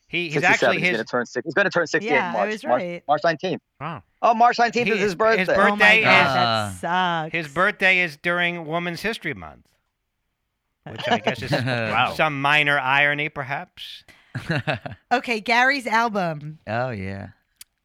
He, 0.07 0.25
he's 0.25 0.33
67. 0.33 0.53
actually 0.53 0.79
he's 0.81 0.89
his 0.89 0.97
going 0.97 1.05
to 1.05 1.11
turn 1.11 1.25
six. 1.25 1.45
He's 1.45 1.53
going 1.55 1.63
to 1.65 1.71
turn 1.71 1.87
68 1.87 2.11
Yeah, 2.13 2.29
in 2.29 2.35
I 2.35 2.37
March. 2.39 2.51
was 2.51 2.63
right. 2.65 3.03
March 3.07 3.21
19th. 3.23 3.59
Wow. 3.81 4.03
Oh, 4.21 4.33
March 4.35 4.57
19th 4.57 4.73
He- 4.73 4.81
is 4.81 4.87
his 4.89 4.99
his 4.99 5.15
birthday. 5.15 5.45
birthday- 5.45 5.71
oh 5.71 5.75
my 5.77 5.93
is- 5.93 6.03
gosh, 6.03 6.27
Ah. 6.27 6.75
that 6.81 7.21
sucks. 7.23 7.31
his 7.33 7.47
birthday 7.53 7.99
is 7.99 8.17
during 8.17 8.65
Women's 8.67 9.01
History 9.01 9.33
Month, 9.33 9.65
which 10.89 11.01
I 11.09 11.19
guess 11.19 11.41
is 11.41 11.51
Wow. 11.51 12.13
some 12.15 12.41
minor 12.41 12.77
irony, 12.77 13.29
perhaps. 13.29 14.03
Okay, 15.11 15.39
Gary's 15.39 15.87
album. 15.87 16.59
oh 16.67 16.89
yeah. 16.89 17.29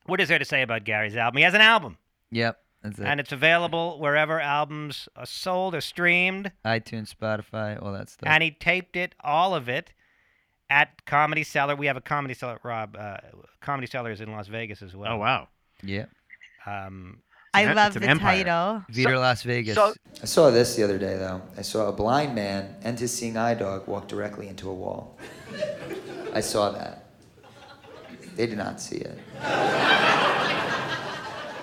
What 0.06 0.20
is 0.20 0.28
there 0.28 0.38
to 0.40 0.44
say 0.44 0.62
about 0.62 0.82
Gary's 0.84 1.14
album? 1.16 1.38
He 1.38 1.44
has 1.44 1.54
an 1.54 1.60
album, 1.60 1.96
Yep. 2.32 2.58
That's 2.82 2.98
it. 2.98 3.04
and 3.04 3.20
it's 3.20 3.32
available 3.32 3.98
wherever 3.98 4.40
albums 4.40 5.08
are 5.16 5.26
sold 5.26 5.74
or 5.74 5.80
streamed. 5.80 6.50
iTunes, 6.64 7.14
Spotify, 7.14 7.80
all 7.82 7.92
that 7.92 8.08
stuff. 8.08 8.28
And 8.28 8.42
he 8.42 8.50
taped 8.50 8.96
it, 8.96 9.14
all 9.22 9.54
of 9.54 9.68
it, 9.68 9.92
at 10.70 11.04
Comedy 11.04 11.42
Cellar. 11.44 11.76
We 11.76 11.86
have 11.86 11.96
a 11.96 12.00
Comedy 12.00 12.32
Cellar, 12.34 12.58
Rob. 12.62 12.96
Uh, 12.98 13.18
Comedy 13.60 13.86
Cellar 13.86 14.10
is 14.12 14.20
in 14.20 14.32
Las 14.32 14.46
Vegas 14.48 14.80
as 14.82 14.94
well. 14.96 15.12
Oh 15.12 15.16
wow. 15.18 15.48
yeah. 15.82 16.06
Um, 16.66 17.18
I 17.52 17.62
an- 17.62 17.74
love 17.74 17.94
the 17.94 18.02
empire. 18.08 18.44
title. 18.44 18.84
Vita 18.88 19.18
Las 19.18 19.42
Vegas. 19.42 19.74
so- 19.74 19.92
I 20.22 20.26
saw 20.26 20.50
this 20.50 20.76
the 20.76 20.84
other 20.84 20.98
day, 20.98 21.16
though. 21.16 21.42
I 21.58 21.62
saw 21.62 21.88
a 21.88 21.92
blind 21.92 22.34
man 22.34 22.76
and 22.82 22.98
his 22.98 23.12
seeing 23.12 23.36
eye 23.36 23.54
dog 23.54 23.88
walk 23.88 24.06
directly 24.08 24.46
into 24.48 24.70
a 24.70 24.74
wall. 24.74 25.18
I 26.32 26.40
saw 26.40 26.70
that. 26.70 27.06
They 28.36 28.46
did 28.46 28.56
not 28.56 28.80
see 28.80 28.98
it. 28.98 29.18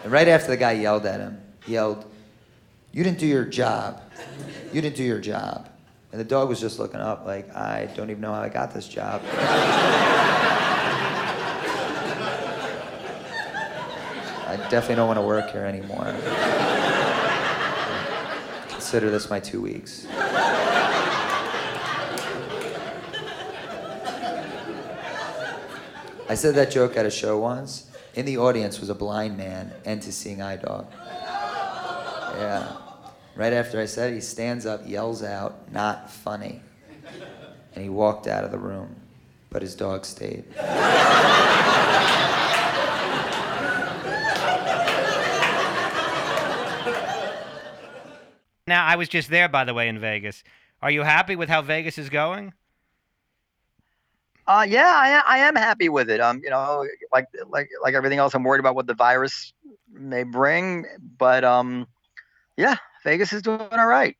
And 0.07 0.13
right 0.13 0.29
after 0.29 0.47
the 0.47 0.55
guy 0.55 0.71
yelled 0.71 1.05
at 1.05 1.19
him, 1.19 1.37
yelled, 1.67 2.05
You 2.93 3.03
didn't 3.03 3.19
do 3.19 3.27
your 3.27 3.43
job. 3.43 4.01
You 4.71 4.81
didn't 4.81 4.95
do 4.95 5.03
your 5.03 5.19
job. 5.19 5.67
And 6.13 6.21
the 6.21 6.23
dog 6.23 6.47
was 6.47 6.61
just 6.61 6.79
looking 6.79 7.01
up, 7.01 7.25
like, 7.25 7.53
I 7.53 7.91
don't 7.93 8.09
even 8.09 8.21
know 8.21 8.33
how 8.33 8.39
I 8.39 8.47
got 8.47 8.73
this 8.73 8.87
job. 8.87 9.21
I 14.47 14.55
definitely 14.69 14.95
don't 14.95 15.07
want 15.07 15.19
to 15.19 15.23
work 15.23 15.51
here 15.51 15.65
anymore. 15.65 16.15
Consider 18.69 19.09
this 19.09 19.29
my 19.29 19.41
two 19.41 19.59
weeks. 19.61 20.07
I 26.29 26.35
said 26.35 26.55
that 26.55 26.71
joke 26.71 26.95
at 26.95 27.05
a 27.05 27.11
show 27.11 27.37
once. 27.39 27.87
In 28.17 28.25
the 28.25 28.39
audience 28.39 28.79
was 28.79 28.89
a 28.89 28.95
blind 28.95 29.37
man 29.37 29.71
and 29.85 30.03
his 30.03 30.17
seeing 30.17 30.41
eye 30.41 30.55
dog. 30.55 30.91
Yeah. 30.91 32.75
Right 33.35 33.53
after 33.53 33.79
I 33.79 33.85
said 33.85 34.11
it, 34.11 34.15
he 34.15 34.21
stands 34.21 34.65
up, 34.65 34.81
yells 34.87 35.21
out, 35.21 35.71
not 35.71 36.09
funny. 36.09 36.63
And 37.75 37.83
he 37.83 37.91
walked 37.91 38.25
out 38.25 38.43
of 38.43 38.49
the 38.49 38.57
room. 38.57 38.95
But 39.51 39.61
his 39.61 39.75
dog 39.75 40.03
stayed. 40.03 40.45
Now, 48.65 48.83
I 48.83 48.95
was 48.97 49.07
just 49.07 49.29
there, 49.29 49.47
by 49.47 49.63
the 49.63 49.75
way, 49.75 49.87
in 49.87 49.99
Vegas. 49.99 50.43
Are 50.81 50.89
you 50.89 51.03
happy 51.03 51.35
with 51.35 51.49
how 51.49 51.61
Vegas 51.61 51.99
is 51.99 52.09
going? 52.09 52.53
Uh, 54.47 54.65
yeah, 54.67 54.93
I, 54.95 55.09
am- 55.09 55.23
I 55.27 55.37
am 55.39 55.55
happy 55.55 55.89
with 55.89 56.09
it. 56.09 56.21
Um, 56.21 56.39
you 56.43 56.49
know, 56.49 56.85
like 57.11 57.25
like 57.49 57.69
like 57.83 57.93
everything 57.93 58.19
else, 58.19 58.33
I'm 58.33 58.43
worried 58.43 58.59
about 58.61 58.75
what 58.75 58.87
the 58.87 58.93
virus 58.93 59.51
may 59.91 60.23
bring, 60.23 60.85
but 61.17 61.43
um, 61.43 61.85
yeah, 62.55 62.77
Vegas 63.03 63.33
is 63.33 63.41
doing 63.41 63.59
all 63.59 63.87
right. 63.87 64.15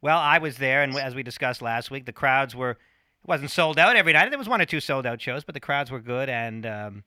Well, 0.00 0.18
I 0.18 0.38
was 0.38 0.56
there, 0.56 0.82
and 0.82 0.94
as 0.98 1.14
we 1.14 1.22
discussed 1.22 1.62
last 1.62 1.90
week, 1.90 2.06
the 2.06 2.12
crowds 2.12 2.54
were. 2.54 2.70
It 2.72 3.28
wasn't 3.28 3.50
sold 3.50 3.78
out 3.78 3.96
every 3.96 4.12
night. 4.12 4.28
There 4.28 4.38
was 4.38 4.50
one 4.50 4.60
or 4.60 4.66
two 4.66 4.80
sold 4.80 5.06
out 5.06 5.18
shows, 5.18 5.44
but 5.44 5.54
the 5.54 5.60
crowds 5.60 5.90
were 5.90 6.00
good 6.00 6.28
and 6.28 6.66
um, 6.66 7.04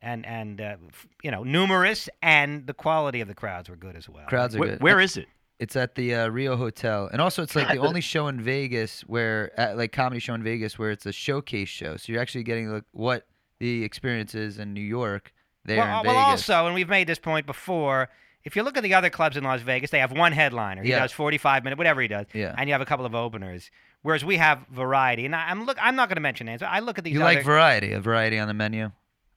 and 0.00 0.26
and 0.26 0.60
uh, 0.60 0.76
you 1.22 1.30
know 1.30 1.44
numerous, 1.44 2.08
and 2.22 2.66
the 2.66 2.74
quality 2.74 3.20
of 3.20 3.28
the 3.28 3.34
crowds 3.34 3.68
were 3.68 3.76
good 3.76 3.94
as 3.94 4.08
well. 4.08 4.26
Crowds 4.26 4.56
are 4.56 4.58
Wh- 4.58 4.62
good. 4.62 4.82
where 4.82 4.98
is 5.00 5.16
it? 5.16 5.28
It's 5.62 5.76
at 5.76 5.94
the 5.94 6.12
uh, 6.12 6.26
Rio 6.28 6.56
Hotel, 6.56 7.08
and 7.12 7.20
also 7.22 7.40
it's 7.40 7.54
like 7.54 7.68
the 7.68 7.78
only 7.78 8.00
show 8.00 8.26
in 8.26 8.40
Vegas 8.40 9.02
where, 9.02 9.52
like 9.76 9.92
comedy 9.92 10.18
show 10.18 10.34
in 10.34 10.42
Vegas, 10.42 10.76
where 10.76 10.90
it's 10.90 11.06
a 11.06 11.12
showcase 11.12 11.68
show. 11.68 11.96
So 11.96 12.10
you're 12.10 12.20
actually 12.20 12.42
getting 12.42 12.68
like 12.68 12.82
what 12.90 13.28
the 13.60 13.84
experience 13.84 14.34
is 14.34 14.58
in 14.58 14.74
New 14.74 14.80
York 14.80 15.32
there 15.64 15.76
well, 15.76 15.86
in 15.86 15.92
uh, 15.92 16.02
Vegas. 16.02 16.14
well, 16.16 16.26
also, 16.26 16.66
and 16.66 16.74
we've 16.74 16.88
made 16.88 17.06
this 17.06 17.20
point 17.20 17.46
before. 17.46 18.08
If 18.42 18.56
you 18.56 18.64
look 18.64 18.76
at 18.76 18.82
the 18.82 18.94
other 18.94 19.08
clubs 19.08 19.36
in 19.36 19.44
Las 19.44 19.60
Vegas, 19.60 19.90
they 19.90 20.00
have 20.00 20.10
one 20.10 20.32
headliner. 20.32 20.82
He 20.82 20.90
Yeah. 20.90 20.98
does 20.98 21.12
45 21.12 21.62
minute, 21.62 21.78
whatever 21.78 22.00
he 22.00 22.08
does, 22.08 22.26
Yeah. 22.32 22.56
and 22.58 22.68
you 22.68 22.74
have 22.74 22.82
a 22.82 22.84
couple 22.84 23.06
of 23.06 23.14
openers. 23.14 23.70
Whereas 24.02 24.24
we 24.24 24.38
have 24.38 24.66
variety, 24.68 25.26
and 25.26 25.36
I, 25.36 25.48
I'm 25.48 25.64
look. 25.64 25.78
I'm 25.80 25.94
not 25.94 26.08
going 26.08 26.16
to 26.16 26.22
mention 26.22 26.46
names. 26.46 26.58
but 26.62 26.70
I 26.70 26.80
look 26.80 26.98
at 26.98 27.04
these. 27.04 27.12
you 27.14 27.22
other, 27.22 27.36
like 27.36 27.44
variety, 27.44 27.92
a 27.92 28.00
variety 28.00 28.36
on 28.40 28.48
the 28.48 28.54
menu. 28.54 28.90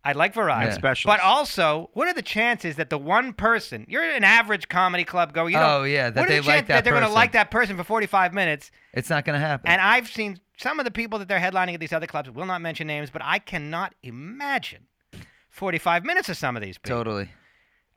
I 0.05 0.11
like 0.13 0.33
variety, 0.35 0.67
Yeah. 0.69 0.75
Specials. 0.77 1.11
but 1.11 1.19
also, 1.19 1.89
what 1.93 2.07
are 2.07 2.13
the 2.13 2.21
chances 2.21 2.75
that 2.75 2.89
the 2.91 2.97
one 2.97 3.33
person 3.33 3.85
you're 3.89 4.03
an 4.03 4.23
average 4.23 4.69
comedy 4.69 5.03
club 5.03 5.33
goer? 5.33 5.49
You 5.49 5.57
know, 5.57 5.79
oh 5.79 5.83
yeah, 5.83 6.11
that 6.11 6.15
what 6.21 6.25
are 6.25 6.29
they 6.29 6.39
the 6.41 6.45
like 6.47 6.55
chances 6.55 6.67
that 6.67 6.67
that 6.67 6.83
they're 6.83 6.93
person. 6.93 7.01
going 7.03 7.09
to 7.11 7.15
like 7.15 7.31
that 7.31 7.49
person 7.51 7.75
for 7.75 7.83
45 7.83 8.33
minutes? 8.33 8.69
It's 8.93 9.09
not 9.09 9.25
gonna 9.25 9.39
happen. 9.39 9.67
And 9.69 9.81
I've 9.81 10.07
seen 10.07 10.39
some 10.57 10.79
of 10.79 10.85
the 10.85 10.91
people 10.91 11.17
that 11.19 11.27
they're 11.27 11.39
headlining 11.39 11.73
at 11.73 11.79
these 11.79 11.91
other 11.91 12.07
clubs. 12.07 12.29
Will 12.29 12.45
not 12.45 12.61
mention 12.61 12.85
names, 12.87 13.09
but 13.09 13.21
I 13.25 13.39
cannot 13.39 13.95
imagine 14.03 14.85
45 15.49 16.05
minutes 16.05 16.29
of 16.29 16.37
some 16.37 16.55
of 16.55 16.61
these 16.61 16.77
people. 16.77 16.97
totally. 16.97 17.29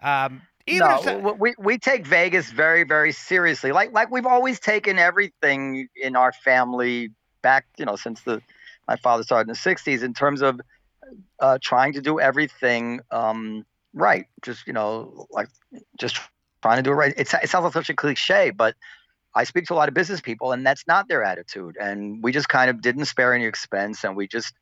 Um, 0.02 0.42
even 0.66 0.88
no, 0.88 1.00
so- 1.02 1.32
we 1.34 1.54
we 1.58 1.78
take 1.78 2.06
Vegas 2.06 2.50
very 2.50 2.84
very 2.84 3.12
seriously. 3.12 3.72
Like 3.72 3.92
like 3.92 4.10
we've 4.10 4.26
always 4.26 4.60
taken 4.60 4.98
everything 4.98 5.88
in 5.96 6.14
our 6.16 6.32
family 6.32 7.10
back, 7.42 7.66
you 7.78 7.84
know, 7.84 7.96
since 7.96 8.22
the 8.22 8.40
my 8.86 8.96
father 8.96 9.22
started 9.22 9.48
in 9.50 9.54
the 9.54 9.58
'60s 9.58 10.02
in 10.02 10.14
terms 10.14 10.40
of 10.42 10.60
uh, 11.40 11.58
trying 11.62 11.92
to 11.94 12.00
do 12.00 12.20
everything 12.20 13.00
um, 13.10 13.64
right. 13.94 14.26
Just 14.42 14.66
you 14.66 14.72
know, 14.72 15.26
like 15.30 15.48
just 15.98 16.18
trying 16.62 16.76
to 16.76 16.82
do 16.82 16.90
it 16.90 16.94
right. 16.94 17.14
It, 17.16 17.32
it 17.42 17.48
sounds 17.48 17.64
like 17.64 17.72
such 17.72 17.90
a 17.90 17.94
cliche, 17.94 18.50
but 18.50 18.74
I 19.34 19.44
speak 19.44 19.66
to 19.66 19.74
a 19.74 19.76
lot 19.76 19.88
of 19.88 19.94
business 19.94 20.20
people, 20.20 20.52
and 20.52 20.66
that's 20.66 20.86
not 20.86 21.08
their 21.08 21.22
attitude. 21.22 21.76
And 21.80 22.22
we 22.22 22.32
just 22.32 22.48
kind 22.48 22.70
of 22.70 22.80
didn't 22.80 23.06
spare 23.06 23.34
any 23.34 23.44
expense, 23.44 24.04
and 24.04 24.16
we 24.16 24.26
just 24.26 24.54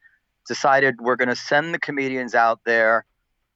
decided 0.46 1.00
we're 1.00 1.16
going 1.16 1.28
to 1.28 1.36
send 1.36 1.74
the 1.74 1.78
comedians 1.78 2.34
out 2.34 2.60
there 2.64 3.04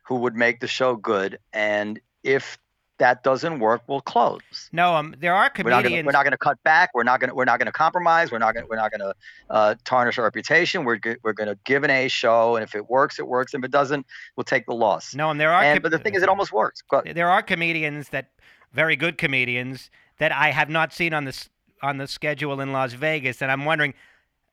who 0.07 0.17
would 0.17 0.35
make 0.35 0.61
the 0.61 0.67
show 0.67 0.97
good, 0.97 1.39
and 1.53 2.01
if 2.23 2.59
that 3.01 3.25
doesn't 3.25 3.59
work, 3.59 3.83
we'll 3.89 4.01
close. 4.01 4.41
no, 4.73 4.95
um, 4.95 5.15
there 5.19 5.35
are 5.35 5.51
We're 5.59 5.65
not 5.65 5.71
gonna 5.71 5.83
comedians. 5.83 6.07
we're 6.07 6.13
not 6.13 6.23
gonna 6.25 6.39
cut 6.39 6.63
back. 6.63 6.91
We're 6.95 7.03
not 7.03 7.19
gonna 7.19 7.35
we're 7.35 7.45
not 7.45 7.59
gonna 7.59 7.73
compromise. 7.73 8.31
We're 8.31 8.39
not 8.39 8.55
gonna 8.55 8.67
we're 8.69 8.77
not 8.77 8.93
gonna 8.93 9.13
uh, 9.51 9.75
tarnish 9.85 10.17
our 10.19 10.25
reputation. 10.25 10.85
We're 10.85 10.97
go- 10.97 11.17
we're 11.25 11.33
gonna 11.33 11.57
give 11.65 11.83
an 11.83 11.91
A 11.91 12.07
show, 12.09 12.55
and 12.57 12.63
if 12.63 12.75
it 12.77 12.89
works, 12.89 13.19
it 13.19 13.27
works. 13.27 13.53
If 13.55 13.65
it 13.65 13.71
doesn't, 13.73 14.07
we'll 14.37 14.45
take 14.45 14.67
the 14.67 14.75
loss. 14.75 15.15
no, 15.15 15.31
and 15.31 15.41
there 15.41 15.51
are. 15.53 15.63
and 15.63 15.77
com- 15.79 15.83
but 15.83 15.91
the 15.91 15.99
thing 15.99 16.15
is, 16.15 16.23
it 16.23 16.29
almost 16.29 16.53
works. 16.53 16.83
There 17.13 17.29
are 17.29 17.43
comedians 17.43 18.11
that 18.11 18.31
very 18.73 18.95
good 18.97 19.19
comedians 19.19 19.91
that 20.19 20.31
I 20.33 20.53
have 20.53 20.69
not 20.71 20.93
seen 20.93 21.13
on 21.13 21.25
this 21.25 21.49
on 21.83 21.97
the 21.99 22.07
schedule 22.07 22.61
in 22.61 22.73
Las 22.73 22.93
Vegas, 22.93 23.43
and 23.43 23.51
I'm 23.51 23.65
wondering 23.65 23.95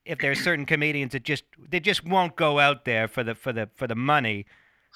if 0.06 0.20
there's 0.20 0.42
certain 0.42 0.66
comedians 0.66 1.12
that 1.12 1.24
just 1.24 1.44
they 1.70 1.82
just 1.82 2.06
won't 2.06 2.36
go 2.38 2.60
out 2.60 2.86
there 2.86 3.08
for 3.10 3.24
the 3.24 3.36
for 3.36 3.52
the 3.52 3.70
for 3.76 3.88
the 3.88 3.96
money. 3.96 4.46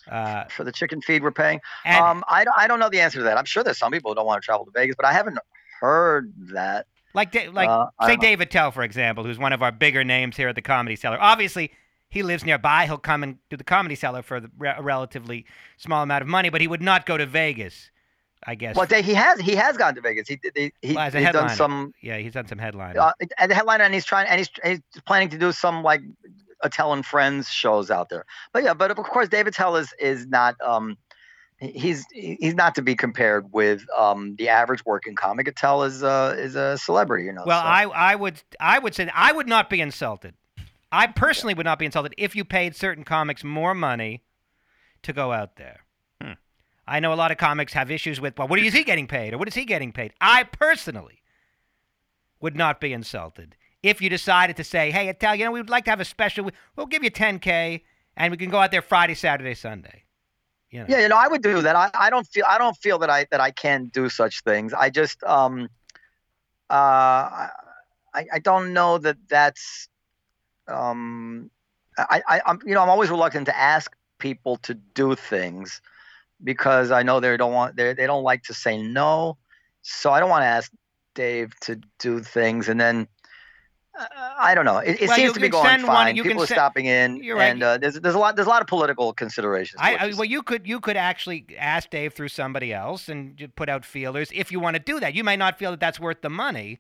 Uh, 0.10 0.46
for 0.46 0.64
the 0.64 0.72
chicken 0.72 1.02
feed 1.02 1.22
we're 1.22 1.32
paying. 1.32 1.60
and 1.86 2.04
um, 2.04 2.24
I, 2.28 2.44
don't- 2.44 2.58
I 2.58 2.68
don't 2.68 2.80
know 2.80 2.90
the 2.90 3.00
answer 3.00 3.20
to 3.20 3.24
that. 3.26 3.38
I'm 3.38 3.46
sure 3.46 3.64
there's 3.64 3.78
some 3.78 3.92
people 3.92 4.12
who 4.12 4.16
don't 4.16 4.26
want 4.26 4.42
to 4.42 4.46
travel 4.46 4.66
to 4.66 4.72
Vegas, 4.72 4.96
but 4.96 5.06
I 5.06 5.14
haven't 5.14 5.38
heard 5.80 6.34
that. 6.54 6.88
like 7.14 7.34
like 7.54 7.70
uh, 7.70 7.88
say. 8.06 8.16
David 8.16 8.48
Attell, 8.48 8.72
for 8.72 8.84
example, 8.84 9.24
who's 9.24 9.38
one 9.38 9.54
of 9.54 9.62
our 9.62 9.72
bigger 9.72 10.04
names 10.04 10.38
here 10.38 10.48
at 10.50 10.56
the 10.56 10.62
Comedy 10.62 10.96
Cellar. 10.96 11.18
Obviously, 11.20 11.72
he 12.10 12.24
lives 12.24 12.44
nearby. 12.46 12.86
He'll 12.86 12.98
come 12.98 13.22
and 13.24 13.38
do 13.50 13.58
the 13.58 13.64
Comedy 13.64 13.96
Cellar 13.96 14.22
for 14.22 14.42
re- 14.58 14.74
a 14.78 14.82
relatively 14.82 15.46
small 15.78 16.04
amount 16.04 16.22
of 16.24 16.28
money, 16.28 16.50
but 16.50 16.62
he 16.62 16.68
would 16.68 16.82
not 16.82 17.06
go 17.06 17.18
to 17.18 17.26
Vegas. 17.26 17.92
I 18.44 18.56
guess. 18.56 18.76
Well, 18.76 18.88
they- 18.88 19.04
he 19.04 19.14
has 19.14 19.40
he 19.40 19.56
has 19.56 19.78
gone 19.78 19.94
to 19.96 20.02
Vegas. 20.02 20.28
He 20.28 20.40
he, 20.56 20.74
he 20.82 20.94
Well, 20.96 21.12
he's 21.12 21.32
done 21.32 21.50
some 21.50 21.94
yeah, 22.02 22.18
he's 22.18 22.34
done 22.34 22.48
some 22.48 22.58
headlining. 22.58 22.98
uh, 22.98 23.14
and 23.38 23.52
the 23.52 23.56
headliner, 23.56 23.84
and 23.84 23.94
he's 23.94 24.06
trying, 24.06 24.28
and 24.28 24.40
he's 24.40 24.50
he's 24.64 24.80
planning 25.06 25.30
to 25.30 25.38
do 25.38 25.52
some 25.52 25.84
like 25.84 26.02
Attell 26.64 26.94
and 26.94 27.06
Friends 27.06 27.50
shows 27.50 27.90
out 27.92 28.10
there. 28.10 28.26
But 28.54 28.64
yeah, 28.64 28.74
but 28.74 28.92
of 28.92 28.98
course, 28.98 29.28
David 29.28 29.54
Attell 29.54 29.76
is 29.76 29.94
is 30.00 30.28
not 30.28 30.60
um 30.62 30.98
he's 31.58 32.06
he's 32.12 32.56
not 32.56 32.76
to 32.76 32.82
be 32.82 32.96
compared 32.96 33.52
with 33.54 33.86
um 33.98 34.36
the 34.38 34.50
average 34.50 34.84
working 34.86 35.16
comic. 35.16 35.48
Attell 35.48 35.84
is 35.84 36.04
uh 36.04 36.36
is 36.38 36.56
a 36.56 36.78
celebrity, 36.78 37.26
you 37.26 37.34
know. 37.34 37.44
Well, 37.46 37.62
so- 37.62 37.68
I 37.68 38.12
I 38.12 38.16
would 38.16 38.42
I 38.60 38.80
would 38.80 38.96
say 38.96 39.10
I 39.14 39.32
would 39.32 39.48
not 39.48 39.70
be 39.70 39.82
insulted. 39.82 40.34
I 40.92 41.08
personally 41.08 41.54
would 41.54 41.66
not 41.66 41.80
be 41.80 41.86
insulted 41.86 42.14
if 42.18 42.36
you 42.36 42.44
paid 42.44 42.76
certain 42.76 43.04
comics 43.06 43.44
more 43.44 43.74
money 43.74 44.24
to 45.04 45.14
go 45.14 45.32
out 45.32 45.56
there. 45.56 45.86
Hmm. 46.22 46.34
I 46.86 47.00
know 47.00 47.14
a 47.14 47.16
lot 47.16 47.32
of 47.32 47.38
comics 47.38 47.74
have 47.74 47.90
issues 47.90 48.20
with 48.20 48.38
well, 48.38 48.48
what 48.48 48.60
is 48.60 48.74
he 48.74 48.84
getting 48.84 49.08
paid 49.08 49.34
or 49.34 49.38
what 49.38 49.48
is 49.48 49.56
he 49.56 49.66
getting 49.66 49.92
paid? 49.92 50.14
I 50.20 50.44
personally 50.44 51.22
would 52.42 52.56
not 52.56 52.82
be 52.82 52.92
insulted 52.92 53.56
if 53.84 54.02
you 54.02 54.10
decided 54.10 54.58
to 54.58 54.64
say, 54.64 54.92
"Hey, 54.92 55.10
Attell, 55.10 55.36
you 55.36 55.46
know, 55.46 55.52
we 55.52 55.60
would 55.60 55.70
like 55.70 55.86
to 55.86 55.90
have 55.92 56.00
a 56.00 56.06
special. 56.06 56.50
We'll 56.76 56.88
give 56.88 57.04
you 57.04 57.12
10k 57.12 57.82
and 58.18 58.32
we 58.32 58.38
can 58.38 58.50
go 58.50 58.60
out 58.60 58.72
there 58.72 58.82
Friday, 58.82 59.16
Saturday, 59.16 59.54
Sunday." 59.54 60.04
You 60.70 60.80
know. 60.80 60.86
Yeah, 60.88 61.02
you 61.02 61.10
know, 61.10 61.18
I 61.18 61.28
would 61.28 61.42
do 61.42 61.62
that. 61.62 61.76
I, 61.76 61.92
I 61.94 62.10
don't 62.10 62.26
feel 62.26 62.46
I 62.48 62.58
don't 62.58 62.78
feel 62.78 63.00
that 63.00 63.10
I 63.10 63.26
that 63.32 63.42
I 63.42 63.52
can 63.52 63.86
do 63.86 64.10
such 64.10 64.42
things. 64.42 64.74
I 64.74 64.90
just 64.90 65.24
um 65.24 65.70
uh 66.70 67.48
I 68.14 68.26
I 68.34 68.40
don't 68.42 68.74
know 68.74 68.98
that 68.98 69.18
that's 69.28 69.90
um 70.68 71.52
I, 71.98 72.22
I 72.28 72.42
I'm 72.46 72.60
you 72.66 72.74
know 72.74 72.82
I'm 72.82 72.90
always 72.90 73.10
reluctant 73.10 73.48
to 73.48 73.58
ask 73.58 73.92
people 74.20 74.58
to 74.58 74.76
do 74.76 75.16
things 75.16 75.82
because 76.44 76.92
I 76.92 77.04
know 77.04 77.20
they 77.20 77.36
don't 77.36 77.54
want 77.54 77.76
they 77.76 77.94
they 77.94 78.08
don't 78.08 78.24
like 78.24 78.44
to 78.44 78.54
say 78.54 78.82
no. 78.82 79.38
So 79.82 80.12
I 80.12 80.20
don't 80.20 80.30
want 80.30 80.44
to 80.44 80.48
ask 80.48 80.72
Dave 81.16 81.52
to 81.62 81.82
do 82.00 82.22
things 82.22 82.70
and 82.70 82.80
then 82.80 83.08
uh, 84.00 84.06
I 84.40 84.56
don't 84.56 84.66
know. 84.66 84.78
It, 84.78 85.02
it 85.02 85.08
Well, 85.08 85.16
seems 85.16 85.34
to 85.34 85.40
be 85.40 85.50
going 85.50 85.66
send 85.66 85.84
one- 85.84 85.96
fine. 85.96 86.16
you 86.16 86.24
People 86.24 86.44
are 86.44 86.48
se- 86.48 86.56
stopping 86.56 86.86
in, 86.86 87.22
You're 87.24 87.38
right. 87.38 87.46
and 87.52 87.62
uh, 87.64 87.78
there's 87.78 87.96
there's 88.00 88.16
a 88.16 88.20
lot 88.20 88.36
there's 88.36 88.48
a 88.48 88.50
lot 88.50 88.62
of 88.62 88.68
political 88.68 89.14
considerations. 89.14 89.80
I, 89.84 89.96
I 89.96 90.08
well, 90.14 90.26
you 90.26 90.42
could 90.42 90.68
you 90.68 90.80
could 90.80 90.98
actually 90.98 91.46
ask 91.58 91.90
Dave 91.90 92.14
through 92.14 92.30
somebody 92.30 92.74
else 92.74 93.10
and 93.10 93.52
put 93.56 93.70
out 93.70 93.84
feelers 93.86 94.30
if 94.34 94.52
you 94.52 94.60
want 94.60 94.76
to 94.76 94.82
do 94.82 95.00
that. 95.00 95.14
You 95.14 95.24
may 95.24 95.36
not 95.36 95.58
feel 95.60 95.72
that 95.72 95.80
that's 95.80 96.00
worth 96.00 96.22
the 96.22 96.30
money, 96.30 96.80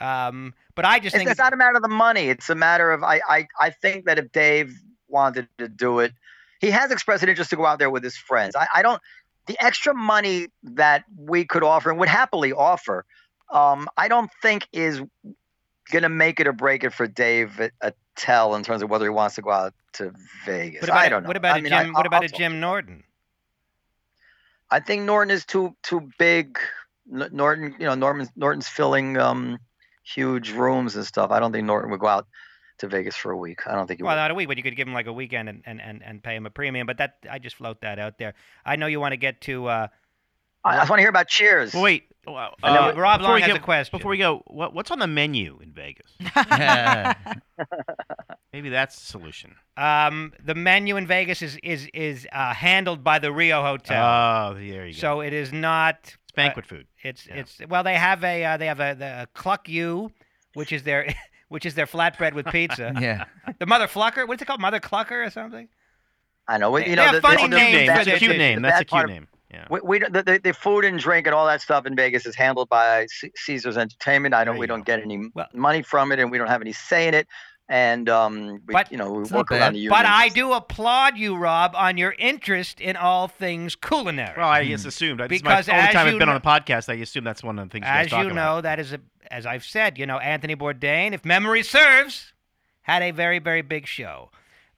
um, 0.00 0.54
but 0.74 0.84
I 0.84 0.98
just 0.98 1.14
It's, 1.14 1.20
think 1.20 1.30
it's 1.30 1.38
not 1.38 1.52
a 1.52 1.56
matter 1.56 1.76
of 1.76 1.82
the 1.82 1.88
money. 1.88 2.28
It's 2.28 2.50
a 2.50 2.54
matter 2.54 2.90
of 2.90 3.02
I, 3.04 3.20
I 3.28 3.46
I 3.60 3.70
think 3.70 4.06
that 4.06 4.18
if 4.18 4.32
Dave 4.32 4.74
wanted 5.08 5.46
to 5.58 5.68
do 5.68 6.00
it, 6.00 6.12
he 6.60 6.70
has 6.70 6.90
expressed 6.90 7.22
an 7.22 7.28
interest 7.28 7.50
to 7.50 7.56
go 7.56 7.64
out 7.66 7.78
there 7.78 7.90
with 7.90 8.02
his 8.02 8.16
friends. 8.16 8.56
I, 8.56 8.66
I 8.74 8.82
don't 8.82 9.00
the 9.46 9.62
extra 9.62 9.94
money 9.94 10.48
that 10.62 11.04
we 11.16 11.44
could 11.44 11.62
offer 11.62 11.90
and 11.90 11.98
would 12.00 12.08
happily 12.08 12.52
offer, 12.52 13.04
um, 13.50 13.88
I 13.96 14.08
don't 14.08 14.30
think 14.42 14.66
is 14.72 15.00
going 15.90 16.02
to 16.02 16.08
make 16.08 16.40
it 16.40 16.46
or 16.46 16.52
break 16.52 16.84
it 16.84 16.90
for 16.92 17.06
Dave 17.06 17.60
Attell 17.80 18.54
in 18.54 18.62
terms 18.62 18.82
of 18.82 18.90
whether 18.90 19.04
he 19.04 19.10
wants 19.10 19.34
to 19.36 19.42
go 19.42 19.50
out 19.50 19.74
to 19.94 20.12
Vegas. 20.46 20.80
What 20.82 20.90
about 20.90 20.98
I 21.04 21.08
don't 21.08 21.22
know. 21.22 21.28
What 21.28 21.36
about 21.36 21.54
I 21.54 21.58
a 21.58 21.62
mean, 21.62 21.70
Jim? 21.72 21.92
what 21.92 22.00
I'll- 22.00 22.06
about 22.06 22.24
a 22.24 22.28
Jim 22.28 22.60
Norton? 22.60 23.04
I 24.70 24.80
think 24.80 25.02
Norton 25.02 25.30
is 25.30 25.44
too 25.44 25.76
too 25.82 26.10
big. 26.18 26.58
Norton, 27.06 27.74
you 27.78 27.86
know, 27.86 27.94
Norton's 27.94 28.30
Norton's 28.34 28.66
filling 28.66 29.16
um, 29.18 29.58
huge 30.02 30.50
rooms 30.52 30.96
and 30.96 31.06
stuff. 31.06 31.30
I 31.30 31.38
don't 31.38 31.52
think 31.52 31.64
Norton 31.66 31.90
would 31.90 32.00
go 32.00 32.06
out 32.06 32.26
to 32.78 32.88
Vegas 32.88 33.14
for 33.14 33.30
a 33.30 33.36
week. 33.36 33.66
I 33.68 33.74
don't 33.74 33.86
think 33.86 34.00
he 34.00 34.04
Well, 34.04 34.14
would. 34.14 34.20
not 34.20 34.30
a 34.30 34.34
week, 34.34 34.48
but 34.48 34.56
you 34.56 34.62
could 34.62 34.74
give 34.74 34.88
him 34.88 34.94
like 34.94 35.06
a 35.06 35.12
weekend 35.12 35.48
and, 35.48 35.62
and, 35.64 35.80
and, 35.80 36.02
and 36.02 36.22
pay 36.22 36.34
him 36.34 36.46
a 36.46 36.50
premium. 36.50 36.86
But 36.86 36.98
that 36.98 37.18
I 37.30 37.38
just 37.38 37.56
float 37.56 37.82
that 37.82 37.98
out 38.00 38.18
there. 38.18 38.34
I 38.64 38.76
know 38.76 38.86
you 38.86 38.98
want 39.00 39.12
to 39.12 39.16
get 39.16 39.40
to. 39.42 39.66
Uh, 39.66 39.88
I, 40.64 40.70
I 40.70 40.76
just 40.78 40.90
want 40.90 40.98
to 40.98 41.02
hear 41.02 41.10
about 41.10 41.28
Cheers. 41.28 41.74
Wait. 41.74 42.04
Well, 42.26 42.54
uh, 42.62 42.94
Rob 42.96 43.20
before 43.20 43.32
Long 43.32 43.34
we 43.34 43.40
has 43.42 43.50
go- 43.50 43.56
a 43.56 43.60
question. 43.60 43.98
Before 43.98 44.10
we 44.10 44.16
go, 44.16 44.42
what, 44.46 44.72
what's 44.72 44.90
on 44.90 44.98
the 44.98 45.06
menu 45.06 45.58
in 45.62 45.72
Vegas? 45.72 46.10
Maybe 48.52 48.68
that's 48.70 48.98
the 48.98 49.04
solution. 49.06 49.56
um, 49.76 50.32
the 50.42 50.54
menu 50.54 50.96
in 50.96 51.06
Vegas 51.06 51.42
is 51.42 51.58
is 51.62 51.88
is 51.92 52.26
uh, 52.32 52.54
handled 52.54 53.02
by 53.04 53.18
the 53.18 53.32
Rio 53.32 53.62
Hotel, 53.62 54.02
Oh, 54.02 54.54
there 54.54 54.86
you 54.86 54.94
go. 54.94 54.98
so 54.98 55.20
it 55.20 55.32
is 55.32 55.52
not. 55.52 55.98
it's 56.04 56.16
banquet 56.34 56.64
food. 56.66 56.86
It's 57.02 57.26
Yeah. 57.26 57.34
it's 57.40 57.60
well 57.68 57.82
they 57.82 57.94
have 57.96 58.22
a 58.24 58.44
uh, 58.44 58.56
they 58.56 58.66
have 58.66 58.80
a 58.80 58.94
the 58.98 59.28
Cluck 59.34 59.68
U, 59.68 60.10
which 60.54 60.72
is 60.72 60.84
their 60.84 61.14
which 61.48 61.66
is 61.66 61.74
their 61.74 61.86
flatbread 61.86 62.32
with 62.32 62.46
pizza. 62.46 62.92
yeah. 63.00 63.24
the 63.58 63.66
Mother 63.66 63.86
Flucker, 63.88 64.26
what's 64.26 64.40
it 64.40 64.44
called, 64.46 64.60
Mother 64.60 64.80
Clucker 64.80 65.26
or 65.26 65.30
something? 65.30 65.68
I 66.46 66.58
know. 66.58 66.74
They- 66.76 66.84
You 66.84 66.90
they 66.90 66.94
know, 66.96 67.02
have 67.02 67.14
the, 67.16 67.20
funny 67.20 67.42
the, 67.48 67.56
names 67.56 67.72
name. 67.74 67.86
That's 67.88 68.06
a 68.06 68.18
cute 68.18 68.36
name. 68.38 68.62
That's 68.62 68.80
a 68.80 68.84
cute 68.84 69.06
name. 69.08 69.26
Yeah. 69.54 69.66
We, 69.70 69.80
we 69.82 69.98
the, 70.00 70.22
the, 70.22 70.40
the 70.42 70.52
food 70.52 70.84
and 70.84 70.98
drink 70.98 71.26
and 71.26 71.34
all 71.34 71.46
that 71.46 71.60
stuff 71.62 71.86
in 71.86 71.94
Vegas 71.96 72.26
is 72.26 72.34
handled 72.34 72.68
by 72.68 73.06
C- 73.06 73.32
Caesar's 73.36 73.76
Entertainment. 73.76 74.34
I 74.34 74.44
don't. 74.44 74.56
you 74.56 74.60
We 74.60 74.66
don't 74.66 74.80
go. 74.80 74.96
get 74.96 75.00
any 75.02 75.30
Well- 75.34 75.46
money 75.54 75.82
from 75.82 76.12
it, 76.12 76.18
and 76.18 76.30
we 76.30 76.38
don't 76.38 76.48
have 76.48 76.60
any 76.60 76.72
say 76.72 77.08
in 77.08 77.14
it. 77.14 77.26
And 77.66 78.10
um, 78.10 78.60
we, 78.66 78.74
But- 78.74 78.92
you 78.92 78.98
know, 78.98 79.10
we 79.10 79.22
work 79.30 79.50
around 79.50 79.72
the 79.72 79.78
union. 79.78 79.90
But 79.90 80.04
I 80.06 80.28
do 80.28 80.52
applaud 80.52 81.16
you, 81.16 81.34
Rob, 81.36 81.72
on 81.74 81.96
your 81.96 82.14
interest 82.18 82.78
in 82.80 82.94
all 82.96 83.26
things 83.26 83.74
culinary. 83.74 84.34
Well, 84.36 84.48
I 84.48 84.66
just 84.66 84.84
assumed. 84.84 85.20
This 85.20 85.28
Because 85.40 85.64
is 85.64 85.68
my 85.68 85.74
only 85.78 85.88
as 85.88 85.94
time 85.94 86.06
you 86.08 86.12
I've 86.14 86.18
been 86.18 86.28
on 86.28 86.36
a 86.36 86.40
podcast. 86.40 86.90
I 86.90 86.94
assume 86.96 87.24
that's 87.24 87.42
one 87.42 87.58
of 87.58 87.66
the 87.68 87.72
things 87.72 87.86
you 87.86 87.92
as 87.92 88.08
talk 88.10 88.24
you 88.24 88.32
about. 88.32 88.56
know, 88.56 88.60
that 88.60 88.80
is 88.80 88.92
a, 88.92 89.00
as 89.30 89.46
I've 89.46 89.64
said, 89.64 89.96
you 89.98 90.04
know, 90.04 90.18
Anthony 90.18 90.54
Bourdain, 90.56 91.12
if 91.14 91.24
memory 91.24 91.62
serves, 91.62 92.34
had 92.82 93.02
a 93.02 93.12
very, 93.12 93.38
very 93.38 93.62
big 93.62 93.86
show 93.86 94.30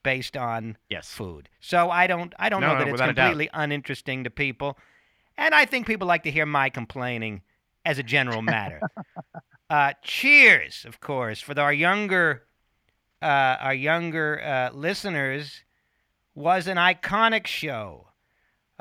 based 0.03 0.37
on 0.37 0.77
Yes. 0.89 1.09
food. 1.09 1.49
So 1.59 1.89
I 1.89 2.07
don't, 2.07 2.33
I 2.39 2.49
don't 2.49 2.61
No, 2.61 2.67
know 2.67 2.73
no, 2.73 2.79
that 2.79 2.87
it's 2.87 2.91
without 2.93 3.09
a 3.09 3.13
doubt. 3.13 3.25
completely 3.29 3.49
uninteresting 3.53 4.23
to 4.23 4.29
people, 4.29 4.77
and 5.37 5.53
I 5.53 5.65
think 5.65 5.87
people 5.87 6.07
like 6.07 6.23
to 6.23 6.31
hear 6.31 6.45
my 6.45 6.69
complaining 6.69 7.41
as 7.85 7.99
a 7.99 8.03
general 8.03 8.41
matter. 8.41 8.81
uh, 9.69 9.93
cheers, 10.03 10.85
of 10.87 10.99
course, 10.99 11.39
for 11.41 11.59
our 11.59 11.73
younger, 11.73 12.43
uh, 13.21 13.25
our 13.59 13.73
younger 13.73 14.41
uh, 14.43 14.71
listeners, 14.75 15.63
was 16.35 16.67
an 16.67 16.77
iconic 16.77 17.47
show. 17.47 18.07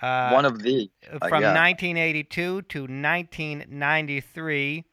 Uh, 0.02 0.30
one 0.30 0.44
of 0.44 0.62
the. 0.62 0.90
from 1.28 1.42
yeah. 1.42 1.54
1982 1.54 2.62
to 2.62 2.80
1993 2.82 4.84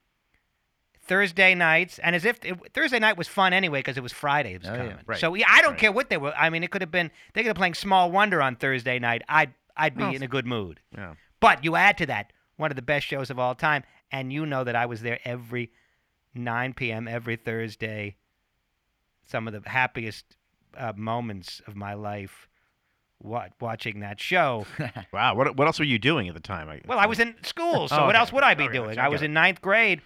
thursday 1.05 1.53
nights 1.53 1.99
and 1.99 2.15
as 2.15 2.23
if 2.25 2.43
it, 2.45 2.57
thursday 2.73 2.97
night 2.99 3.17
was 3.17 3.27
fun 3.27 3.51
anyway 3.53 3.79
because 3.79 3.97
it 3.97 4.03
was 4.03 4.13
friday 4.13 4.53
it 4.53 4.61
was 4.61 4.69
Oh, 4.69 4.73
yeah. 4.73 4.77
coming 4.79 4.97
Right. 5.05 5.19
so 5.19 5.33
yeah, 5.35 5.47
i 5.49 5.61
don't 5.61 5.71
Right. 5.71 5.79
care 5.79 5.91
what 5.91 6.09
they 6.09 6.17
were 6.17 6.33
i 6.37 6.49
mean 6.49 6.63
it 6.63 6.71
could 6.71 6.81
have 6.81 6.91
been 6.91 7.11
they 7.33 7.41
could 7.41 7.47
have 7.47 7.55
playing 7.57 7.73
small 7.73 8.09
wonder 8.11 8.41
on 8.41 8.55
thursday 8.55 8.99
night 8.99 9.21
i'd 9.27 9.53
i'd 9.75 9.95
be 9.97 10.03
Well, 10.03 10.15
in 10.15 10.23
a 10.23 10.27
good 10.27 10.45
mood 10.45 10.79
Yeah. 10.97 11.15
but 11.41 11.63
you 11.65 11.75
add 11.75 11.97
to 11.97 12.05
that 12.05 12.31
one 12.55 12.71
of 12.71 12.75
the 12.77 12.81
best 12.81 13.05
shows 13.05 13.29
of 13.29 13.37
all 13.37 13.53
time 13.53 13.83
and 14.11 14.31
you 14.31 14.45
know 14.45 14.63
that 14.63 14.75
i 14.77 14.85
was 14.85 15.01
there 15.01 15.19
every 15.25 15.71
9 16.35 16.73
p.m 16.73 17.07
every 17.07 17.35
thursday 17.35 18.15
some 19.25 19.47
of 19.47 19.53
the 19.53 19.69
happiest 19.69 20.35
uh, 20.77 20.93
moments 20.95 21.61
of 21.67 21.75
my 21.75 21.93
life 21.93 22.47
wa- 23.19 23.47
watching 23.59 23.99
that 23.99 24.19
show 24.21 24.65
Wow. 25.13 25.35
What 25.35 25.55
What 25.57 25.67
else 25.67 25.79
were 25.79 25.85
you 25.85 25.99
doing 25.99 26.27
at 26.27 26.33
the 26.33 26.39
time? 26.39 26.67
I, 26.69 26.81
well, 26.87 26.97
I 26.99 27.05
was 27.05 27.19
in 27.19 27.35
school, 27.43 27.87
so 27.87 27.95
Oh, 27.97 28.05
what 28.05 28.15
okay. 28.15 28.19
else 28.19 28.33
would 28.33 28.43
I 28.43 28.53
be 28.55 28.63
All 28.63 28.69
right, 28.69 28.73
doing? 28.73 28.97
I 28.99 29.05
I 29.05 29.09
was 29.09 29.21
it. 29.21 29.25
in 29.25 29.33
ninth 29.33 29.61
grade, 29.61 30.01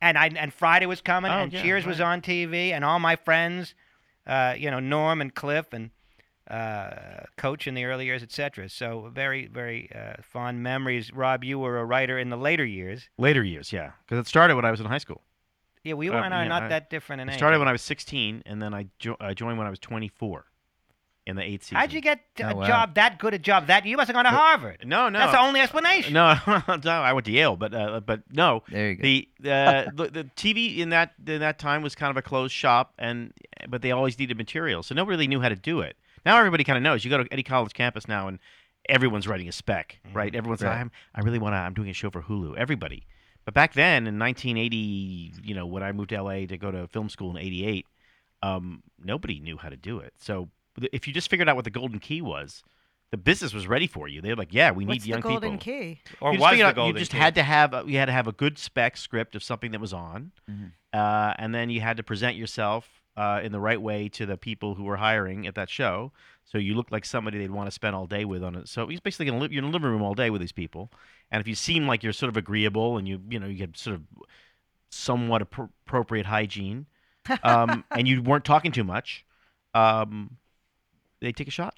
and 0.00 0.16
I 0.18 0.28
and 0.28 0.52
Friday 0.52 0.86
was 0.86 1.00
coming, 1.00 1.30
Oh, 1.30 1.38
and 1.44 1.52
yeah, 1.52 1.62
Cheers 1.62 1.86
was 1.86 2.00
on 2.00 2.20
TV, 2.22 2.70
and 2.72 2.84
all 2.84 2.98
my 2.98 3.16
friends, 3.16 3.74
uh, 4.26 4.54
you 4.56 4.70
know, 4.70 4.80
Norm 4.80 5.20
and 5.20 5.34
Cliff 5.34 5.72
and 5.72 5.90
uh, 6.50 7.24
Coach 7.36 7.66
in 7.66 7.74
the 7.74 7.84
early 7.84 8.06
years, 8.06 8.22
etc. 8.22 8.68
So 8.68 9.10
very, 9.12 9.46
very 9.46 9.90
uh, 9.94 10.14
fond 10.22 10.62
memories. 10.62 11.12
Rob, 11.12 11.44
you 11.44 11.58
were 11.58 11.78
a 11.78 11.84
writer 11.84 12.18
in 12.18 12.30
the 12.30 12.36
later 12.36 12.64
years. 12.64 13.08
later 13.18 13.42
years. 13.44 13.72
Yeah, 13.72 13.92
because 14.04 14.18
it 14.18 14.26
started 14.26 14.56
when 14.56 14.64
I 14.64 14.70
was 14.70 14.80
in 14.80 14.86
high 14.86 14.98
school. 14.98 15.22
Yeah, 15.84 15.94
we 15.94 16.08
Uh, 16.10 16.14
were 16.14 16.28
not, 16.28 16.42
yeah, 16.42 16.48
not 16.48 16.62
I- 16.64 16.68
that 16.68 16.90
different 16.90 17.22
in 17.22 17.28
It 17.28 17.32
age. 17.32 17.38
started 17.38 17.58
when 17.58 17.68
I 17.68 17.72
was 17.72 17.82
16, 17.82 18.42
and 18.44 18.60
then 18.60 18.74
I, 18.74 18.86
jo- 18.98 19.16
I 19.20 19.32
joined 19.32 19.56
when 19.58 19.66
I 19.66 19.70
was 19.70 19.78
24 19.78 20.44
in 21.26 21.36
the 21.36 21.42
eighth 21.42 21.64
season. 21.64 21.76
How'd 21.76 21.92
you 21.92 22.00
get 22.00 22.20
a 22.38 22.52
Oh, 22.52 22.56
wow. 22.56 22.66
job 22.66 22.94
that 22.94 23.18
good 23.18 23.34
a 23.34 23.38
job 23.38 23.66
that 23.68 23.84
you 23.86 23.96
must 23.96 24.08
have 24.08 24.14
gone 24.14 24.24
to 24.24 24.30
Harvard? 24.30 24.82
No, 24.84 25.08
no. 25.08 25.18
That's 25.18 25.32
the 25.32 25.40
only 25.40 25.60
explanation. 25.60 26.12
No, 26.14 26.34
no, 26.84 26.90
I 26.90 27.12
went 27.12 27.26
to 27.26 27.32
Yale, 27.32 27.56
but 27.56 27.74
uh, 27.74 28.00
but 28.00 28.22
no. 28.32 28.62
There 28.70 28.90
you 28.90 28.96
go. 28.96 29.02
The 29.02 29.28
uh, 29.50 29.90
the 29.94 30.08
the 30.10 30.24
TV 30.36 30.78
in 30.78 30.88
that 30.90 31.12
in 31.26 31.40
that 31.40 31.58
time 31.58 31.82
was 31.82 31.94
kind 31.94 32.10
of 32.10 32.16
a 32.16 32.22
closed 32.22 32.54
shop, 32.54 32.94
and 32.98 33.32
but 33.68 33.82
they 33.82 33.92
always 33.92 34.18
needed 34.18 34.36
material, 34.36 34.82
so 34.82 34.94
nobody 34.94 35.14
really 35.16 35.28
knew 35.28 35.40
how 35.40 35.48
to 35.50 35.56
do 35.56 35.80
it. 35.80 35.96
Now 36.24 36.38
everybody 36.38 36.64
kind 36.64 36.76
of 36.76 36.82
knows. 36.82 37.04
You 37.04 37.10
go 37.10 37.22
to 37.22 37.32
any 37.32 37.42
College 37.42 37.72
campus 37.74 38.08
now, 38.08 38.28
and 38.28 38.38
everyone's 38.88 39.28
writing 39.28 39.48
a 39.48 39.52
spec, 39.52 39.98
right? 40.12 40.34
Everyone's 40.34 40.62
like, 40.62 40.76
I'm, 40.76 40.90
I 41.14 41.20
really 41.20 41.38
want 41.38 41.52
to. 41.54 41.58
I'm 41.58 41.74
doing 41.74 41.90
a 41.90 41.94
show 41.94 42.10
for 42.10 42.22
Hulu. 42.22 42.56
Everybody. 42.56 43.06
But 43.46 43.54
back 43.54 43.72
then, 43.72 44.06
in 44.06 44.18
1980, 44.18 45.32
you 45.42 45.54
know, 45.54 45.66
when 45.66 45.82
I 45.82 45.92
moved 45.92 46.10
to 46.10 46.22
LA 46.22 46.46
to 46.46 46.58
go 46.58 46.70
to 46.70 46.86
film 46.88 47.08
school 47.08 47.30
in 47.30 47.42
'88, 47.42 47.86
um, 48.42 48.82
nobody 49.02 49.40
knew 49.40 49.56
how 49.56 49.68
to 49.70 49.76
do 49.76 49.98
it. 49.98 50.12
So 50.18 50.36
th- 50.44 50.48
if 50.92 51.06
you 51.06 51.12
just 51.14 51.30
figured 51.30 51.48
out 51.48 51.56
what 51.56 51.64
the 51.64 51.70
golden 51.70 51.98
key 51.98 52.20
was, 52.22 52.62
the 53.10 53.16
business 53.16 53.52
was 53.52 53.66
ready 53.66 53.86
for 53.88 54.06
you. 54.08 54.20
They're 54.20 54.36
like, 54.36 54.52
yeah, 54.54 54.70
we 54.70 54.84
What's 54.86 55.02
need 55.04 55.08
young 55.08 55.20
the 55.20 55.28
golden 55.28 55.58
people 55.58 55.72
key? 55.80 56.00
Or 56.20 56.30
you 56.32 56.38
just 56.38 56.42
was 56.42 56.50
figured 56.50 56.64
the 56.64 56.68
out- 56.68 56.74
golden 56.76 56.94
You 56.96 57.00
just 57.00 57.10
key. 57.12 57.18
had 57.18 57.34
to 57.34 57.42
have 57.42 57.74
a, 57.74 57.84
you 57.86 57.98
had 57.98 58.06
to 58.06 58.12
have 58.12 58.28
a 58.28 58.32
good 58.32 58.56
spec 58.58 58.96
script 58.96 59.34
of 59.34 59.42
something 59.42 59.72
that 59.72 59.80
was 59.80 59.92
on, 59.92 60.30
Mhm. 60.48 60.72
uh, 60.92 61.34
and 61.38 61.54
then 61.54 61.70
you 61.70 61.80
had 61.80 61.96
to 61.96 62.02
present 62.02 62.36
yourself 62.36 62.88
uh, 63.16 63.40
in 63.42 63.50
the 63.52 63.58
right 63.60 63.82
way 63.82 64.08
to 64.08 64.24
the 64.24 64.36
people 64.38 64.76
who 64.76 64.84
were 64.84 64.96
hiring 64.96 65.46
at 65.46 65.54
that 65.56 65.68
show. 65.68 66.12
So 66.44 66.56
you 66.58 66.74
looked 66.74 66.92
like 66.92 67.04
somebody 67.04 67.38
they'd 67.38 67.50
want 67.50 67.66
to 67.66 67.70
spend 67.72 67.94
all 67.96 68.06
day 68.06 68.24
with 68.24 68.42
on 68.42 68.54
it. 68.54 68.68
So 68.68 68.86
he's 68.86 69.00
basically 69.00 69.26
gonna 69.26 69.38
live, 69.40 69.52
you're 69.52 69.62
in 69.64 69.70
the 69.70 69.76
living 69.76 69.90
room 69.90 70.00
all 70.02 70.14
day 70.14 70.30
with 70.30 70.40
these 70.40 70.52
people, 70.52 70.90
and 71.30 71.40
if 71.40 71.48
you 71.48 71.54
seem 71.56 71.86
like 71.88 72.02
you're 72.04 72.12
sort 72.12 72.28
of 72.30 72.36
agreeable 72.36 72.96
and 72.96 73.06
you 73.08 73.20
you 73.28 73.38
know 73.40 73.46
you 73.48 73.56
get 73.56 73.76
sort 73.76 73.96
of 73.96 74.02
somewhat 74.90 75.42
appro- 75.48 75.70
appropriate 75.86 76.26
hygiene, 76.26 76.86
um, 77.42 77.84
and 77.90 78.08
you 78.08 78.22
weren't 78.22 78.44
talking 78.44 78.72
too 78.72 78.84
much, 78.84 79.24
um, 79.74 80.36
they 81.20 81.32
take 81.32 81.48
a 81.48 81.50
shot. 81.52 81.74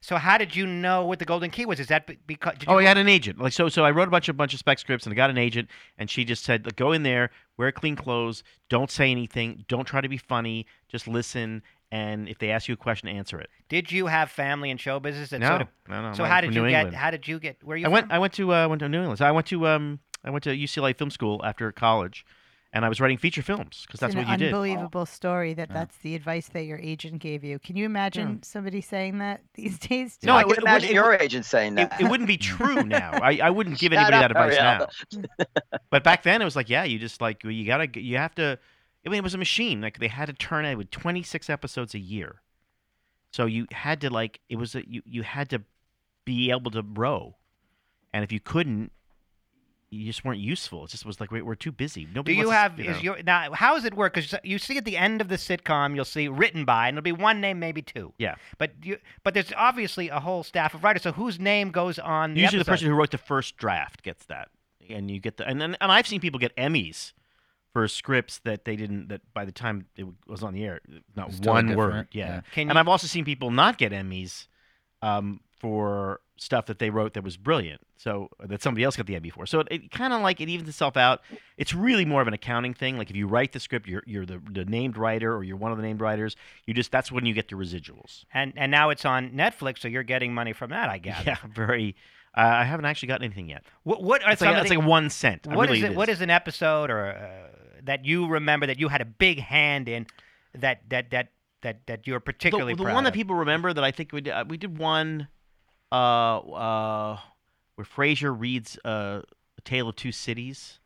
So 0.00 0.16
how 0.16 0.38
did 0.38 0.54
you 0.54 0.64
know 0.64 1.04
what 1.04 1.18
the 1.18 1.24
golden 1.24 1.50
key 1.50 1.66
was? 1.66 1.80
Is 1.80 1.88
that 1.88 2.08
because? 2.26 2.52
Did 2.54 2.68
you 2.68 2.72
Oh, 2.74 2.78
I 2.78 2.84
had 2.84 2.98
an 2.98 3.08
agent. 3.08 3.40
Like 3.40 3.52
so, 3.52 3.68
so 3.68 3.84
I 3.84 3.90
wrote 3.90 4.06
a 4.06 4.10
bunch 4.12 4.28
of 4.28 4.36
bunch 4.36 4.52
of 4.52 4.60
spec 4.60 4.78
scripts, 4.78 5.06
and 5.06 5.12
I 5.12 5.16
got 5.16 5.28
an 5.28 5.38
agent, 5.38 5.68
and 5.98 6.08
she 6.08 6.24
just 6.24 6.44
said, 6.44 6.76
"Go 6.76 6.92
in 6.92 7.02
there, 7.02 7.30
wear 7.56 7.72
clean 7.72 7.96
clothes, 7.96 8.44
don't 8.68 8.90
say 8.92 9.10
anything, 9.10 9.64
don't 9.66 9.86
try 9.86 10.00
to 10.00 10.08
be 10.08 10.16
funny, 10.16 10.66
just 10.86 11.08
listen, 11.08 11.62
and 11.90 12.28
if 12.28 12.38
they 12.38 12.50
ask 12.50 12.68
you 12.68 12.74
a 12.74 12.76
question, 12.76 13.08
answer 13.08 13.40
it." 13.40 13.50
Did 13.68 13.90
you 13.90 14.06
have 14.06 14.30
family 14.30 14.70
in 14.70 14.76
show 14.76 15.00
business? 15.00 15.30
That 15.30 15.40
No, 15.40 15.48
sort 15.48 15.62
of, 15.62 15.68
no, 15.88 16.02
no. 16.02 16.12
so 16.14 16.24
how 16.24 16.40
did 16.42 16.54
you 16.54 16.62
New 16.62 16.70
get? 16.70 16.76
England. 16.78 16.96
How 16.96 17.10
did 17.10 17.26
you 17.26 17.40
get? 17.40 17.56
Where 17.64 17.76
you 17.76 17.86
I 17.86 17.88
went. 17.88 18.06
from? 18.06 18.12
I 18.14 18.18
went 18.20 18.32
to. 18.34 18.54
Uh, 18.54 18.68
went 18.68 18.78
to 18.80 18.88
New 18.88 18.98
England. 19.00 19.18
So 19.18 19.26
I 19.26 19.32
went 19.32 19.48
to. 19.48 19.66
Um, 19.66 19.98
I 20.24 20.30
went 20.30 20.44
to 20.44 20.50
UCLA 20.50 20.96
Film 20.96 21.10
School 21.10 21.40
after 21.44 21.72
college, 21.72 22.24
and 22.72 22.84
I 22.84 22.88
was 22.88 23.00
writing 23.00 23.16
feature 23.16 23.42
films 23.42 23.84
because 23.86 24.00
that's 24.00 24.14
it's 24.14 24.16
what 24.18 24.26
an 24.26 24.32
you 24.32 24.46
did. 24.46 24.54
unbelievable 24.54 25.06
story 25.06 25.54
that 25.54 25.68
Yeah. 25.70 25.74
that's 25.74 25.96
the 25.98 26.14
advice 26.14 26.48
that 26.48 26.64
your 26.64 26.78
agent 26.78 27.20
gave 27.20 27.42
you. 27.42 27.58
Can 27.58 27.76
you 27.76 27.86
imagine 27.86 28.28
hmm. 28.28 28.42
somebody 28.42 28.80
saying 28.80 29.18
that 29.18 29.40
these 29.54 29.78
days? 29.78 30.18
No, 30.22 30.34
I 30.34 30.40
it 30.40 30.42
can 30.42 30.48
would- 30.48 30.58
it 30.58 30.60
would- 30.62 30.68
imagine 30.68 30.90
it 30.90 30.94
your 30.94 31.14
agent 31.14 31.44
saying 31.46 31.74
that. 31.76 32.00
it 32.00 32.04
wouldn't 32.08 32.26
be 32.26 32.36
true 32.52 32.82
now. 32.82 33.12
I, 33.22 33.38
I 33.42 33.50
wouldn't 33.50 33.78
give 33.78 33.92
Shut 33.92 34.02
anybody 34.12 34.24
up, 34.24 34.32
that 34.32 34.52
advice 34.52 34.90
now. 35.12 35.24
But 35.90 36.04
back 36.04 36.22
then, 36.22 36.42
it 36.42 36.44
was 36.44 36.56
like, 36.56 36.68
yeah, 36.68 36.84
you 36.84 36.98
just 36.98 37.20
like 37.20 37.42
you 37.44 37.64
gotta, 37.66 37.88
you 37.98 38.18
have 38.18 38.34
to. 38.34 38.58
I 39.06 39.08
mean, 39.08 39.18
it 39.18 39.24
was 39.24 39.34
a 39.34 39.38
machine. 39.38 39.80
Like 39.80 39.98
they 39.98 40.08
had 40.08 40.26
to 40.26 40.34
turn 40.34 40.66
it 40.66 40.76
with 40.76 40.90
26 40.90 41.48
episodes 41.48 41.94
a 41.94 41.98
year, 41.98 42.42
so 43.30 43.46
you 43.46 43.66
had 43.72 44.00
to 44.02 44.10
like 44.10 44.40
it 44.50 44.56
was 44.56 44.74
a, 44.74 44.86
you 44.86 45.00
you 45.06 45.22
had 45.22 45.48
to 45.50 45.62
be 46.26 46.50
able 46.50 46.70
to 46.72 46.82
row, 46.82 47.36
and 48.12 48.22
if 48.22 48.30
you 48.32 48.40
couldn't, 48.40 48.92
you 49.90 50.04
just 50.04 50.24
weren't 50.24 50.40
useful. 50.40 50.84
It 50.84 50.90
just 50.90 51.06
was 51.06 51.18
like 51.20 51.30
we, 51.30 51.40
we're 51.40 51.54
too 51.54 51.72
busy. 51.72 52.04
Do 52.04 52.22
you 52.30 52.38
wants 52.44 52.50
to- 52.50 52.54
have? 52.56 52.78
you 52.78 52.90
Is 52.90 52.96
know. 52.98 53.02
your 53.02 53.22
now? 53.22 53.52
How 53.52 53.74
does 53.74 53.84
it 53.84 53.94
work? 53.94 54.14
Because 54.14 54.34
you 54.44 54.58
see 54.58 54.76
at 54.76 54.84
the 54.84 54.96
end 54.96 55.20
of 55.20 55.28
the 55.28 55.36
sitcom, 55.36 55.94
you'll 55.94 56.04
see 56.04 56.28
written 56.28 56.64
by, 56.64 56.88
and 56.88 56.98
it'll 56.98 57.04
be 57.04 57.12
one 57.12 57.40
name, 57.40 57.58
maybe 57.58 57.80
two. 57.82 58.12
Yeah. 58.18 58.34
But 58.58 58.72
you, 58.82 58.98
but 59.24 59.32
there's 59.34 59.52
obviously 59.56 60.08
a 60.10 60.20
whole 60.20 60.42
staff 60.42 60.74
of 60.74 60.84
writers. 60.84 61.02
So 61.02 61.12
whose 61.12 61.40
name 61.40 61.70
goes 61.70 61.98
on? 61.98 62.34
The 62.34 62.40
Usually, 62.40 62.58
the 62.58 62.60
episode? 62.62 62.72
person 62.72 62.88
who 62.88 62.94
wrote 62.94 63.10
the 63.12 63.18
first 63.18 63.56
draft 63.56 64.02
gets 64.02 64.24
that, 64.26 64.48
and 64.90 65.10
you 65.10 65.20
get 65.20 65.38
the 65.38 65.46
and 65.46 65.60
then 65.60 65.76
and 65.80 65.90
I've 65.90 66.06
seen 66.06 66.20
people 66.20 66.38
get 66.38 66.54
Emmys 66.56 67.12
for 67.72 67.86
scripts 67.88 68.38
that 68.40 68.64
they 68.64 68.76
didn't 68.76 69.08
that 69.08 69.20
by 69.32 69.44
the 69.44 69.52
time 69.52 69.86
it 69.96 70.06
was 70.26 70.42
on 70.42 70.52
the 70.54 70.64
air, 70.64 70.80
not 71.16 71.28
It's 71.28 71.38
totally 71.38 71.52
one 71.54 71.66
different, 71.68 71.92
word. 71.94 72.08
Yeah. 72.12 72.40
Can 72.52 72.68
and 72.68 72.76
you- 72.76 72.80
I've 72.80 72.88
also 72.88 73.06
seen 73.06 73.24
people 73.24 73.50
not 73.50 73.78
get 73.78 73.92
Emmys 73.92 74.46
um, 75.02 75.40
for 75.58 76.20
stuff 76.36 76.66
that 76.66 76.78
they 76.78 76.90
wrote 76.90 77.14
that 77.14 77.24
was 77.24 77.36
brilliant. 77.36 77.80
So 77.96 78.30
that 78.40 78.62
somebody 78.62 78.84
else 78.84 78.96
got 78.96 79.06
the 79.06 79.16
Emmy 79.16 79.30
for. 79.30 79.44
So 79.44 79.60
it, 79.60 79.68
it 79.70 79.90
kind 79.90 80.12
of 80.12 80.22
like 80.22 80.40
it 80.40 80.48
evens 80.48 80.68
itself 80.68 80.96
out. 80.96 81.20
It's 81.56 81.74
really 81.74 82.04
more 82.04 82.22
of 82.22 82.28
an 82.28 82.34
accounting 82.34 82.74
thing. 82.74 82.96
Like 82.96 83.10
if 83.10 83.16
you 83.16 83.26
write 83.26 83.52
the 83.52 83.60
script, 83.60 83.88
you're 83.88 84.04
you're 84.06 84.24
the, 84.24 84.40
the 84.50 84.64
named 84.64 84.96
writer 84.96 85.34
or 85.34 85.42
you're 85.42 85.56
one 85.56 85.72
of 85.72 85.78
the 85.78 85.82
named 85.82 86.00
writers. 86.00 86.36
You 86.64 86.74
just 86.74 86.92
that's 86.92 87.10
when 87.10 87.26
you 87.26 87.34
get 87.34 87.48
the 87.48 87.56
residuals. 87.56 88.24
And 88.32 88.52
and 88.56 88.70
now 88.70 88.90
it's 88.90 89.04
on 89.04 89.30
Netflix, 89.30 89.80
so 89.80 89.88
you're 89.88 90.04
getting 90.04 90.32
money 90.32 90.52
from 90.52 90.70
that, 90.70 90.88
I 90.88 90.98
guess. 90.98 91.18
Yeah, 91.26 91.36
very. 91.52 91.96
Uh, 92.36 92.40
I 92.42 92.64
haven't 92.64 92.84
actually 92.84 93.08
gotten 93.08 93.24
anything 93.24 93.48
yet. 93.48 93.64
What 93.82 94.02
what 94.02 94.22
are 94.22 94.32
It's 94.32 94.40
like, 94.40 94.56
it's 94.56 94.70
like 94.70 94.84
one 94.84 95.10
cent. 95.10 95.46
What 95.46 95.70
is 95.70 95.82
really 95.82 95.92
it? 95.92 95.96
What 95.96 96.08
is 96.08 96.20
an 96.20 96.30
episode 96.30 96.90
or 96.90 97.12
uh, 97.12 97.82
that 97.82 98.04
you 98.04 98.28
remember 98.28 98.66
that 98.66 98.78
you 98.78 98.88
had 98.88 99.00
a 99.00 99.04
big 99.04 99.40
hand 99.40 99.88
in 99.88 100.06
that 100.54 100.82
that 100.90 101.10
that 101.10 101.28
that 101.62 101.86
that 101.86 102.06
you're 102.06 102.20
particularly 102.20 102.74
the 102.74 102.84
proud 102.84 102.94
one 102.94 103.04
that 103.04 103.08
of? 103.08 103.14
people 103.14 103.34
remember 103.34 103.72
that 103.72 103.82
I 103.82 103.90
think 103.90 104.12
we 104.12 104.20
did, 104.20 104.30
uh, 104.30 104.44
we 104.48 104.56
did 104.56 104.78
one 104.78 105.28
uh, 105.92 106.38
uh, 106.38 107.18
where 107.76 107.84
Frasier 107.84 108.34
reads 108.38 108.78
uh, 108.84 109.22
A 109.56 109.60
Tale 109.64 109.88
of 109.88 109.96
Two 109.96 110.12
Cities 110.12 110.80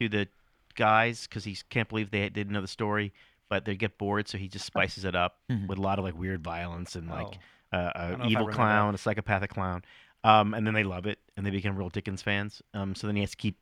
to 0.00 0.08
the 0.08 0.28
guys 0.74 1.26
because 1.26 1.44
he 1.44 1.56
can't 1.70 1.88
believe 1.88 2.10
they 2.10 2.28
didn't 2.28 2.52
know 2.52 2.60
the 2.60 2.68
story, 2.68 3.12
but 3.48 3.64
they 3.64 3.76
get 3.76 3.98
bored, 3.98 4.28
so 4.28 4.38
he 4.38 4.48
just 4.48 4.64
spices 4.64 5.04
it 5.04 5.14
up 5.14 5.38
Mhm. 5.50 5.66
with 5.68 5.78
a 5.78 5.82
lot 5.82 5.98
of 5.98 6.04
like 6.04 6.16
weird 6.18 6.42
violence 6.42 6.96
and 6.96 7.08
like 7.08 7.38
Oh. 7.72 7.78
uh, 7.78 7.92
don't 7.92 8.12
an 8.14 8.18
know 8.18 8.24
if 8.24 8.28
I 8.28 8.30
evil 8.30 8.48
clown, 8.48 8.94
a 8.94 8.98
psychopathic 8.98 9.50
clown. 9.50 9.82
Um, 10.24 10.54
and 10.54 10.64
then 10.66 10.72
they 10.74 10.84
love 10.84 11.06
it, 11.06 11.18
and 11.36 11.44
they 11.44 11.50
become 11.50 11.76
real 11.76 11.88
Dickens 11.88 12.22
fans. 12.22 12.62
Um, 12.74 12.94
so 12.94 13.06
then 13.08 13.16
he 13.16 13.22
has 13.22 13.30
to 13.32 13.36
keep 13.36 13.58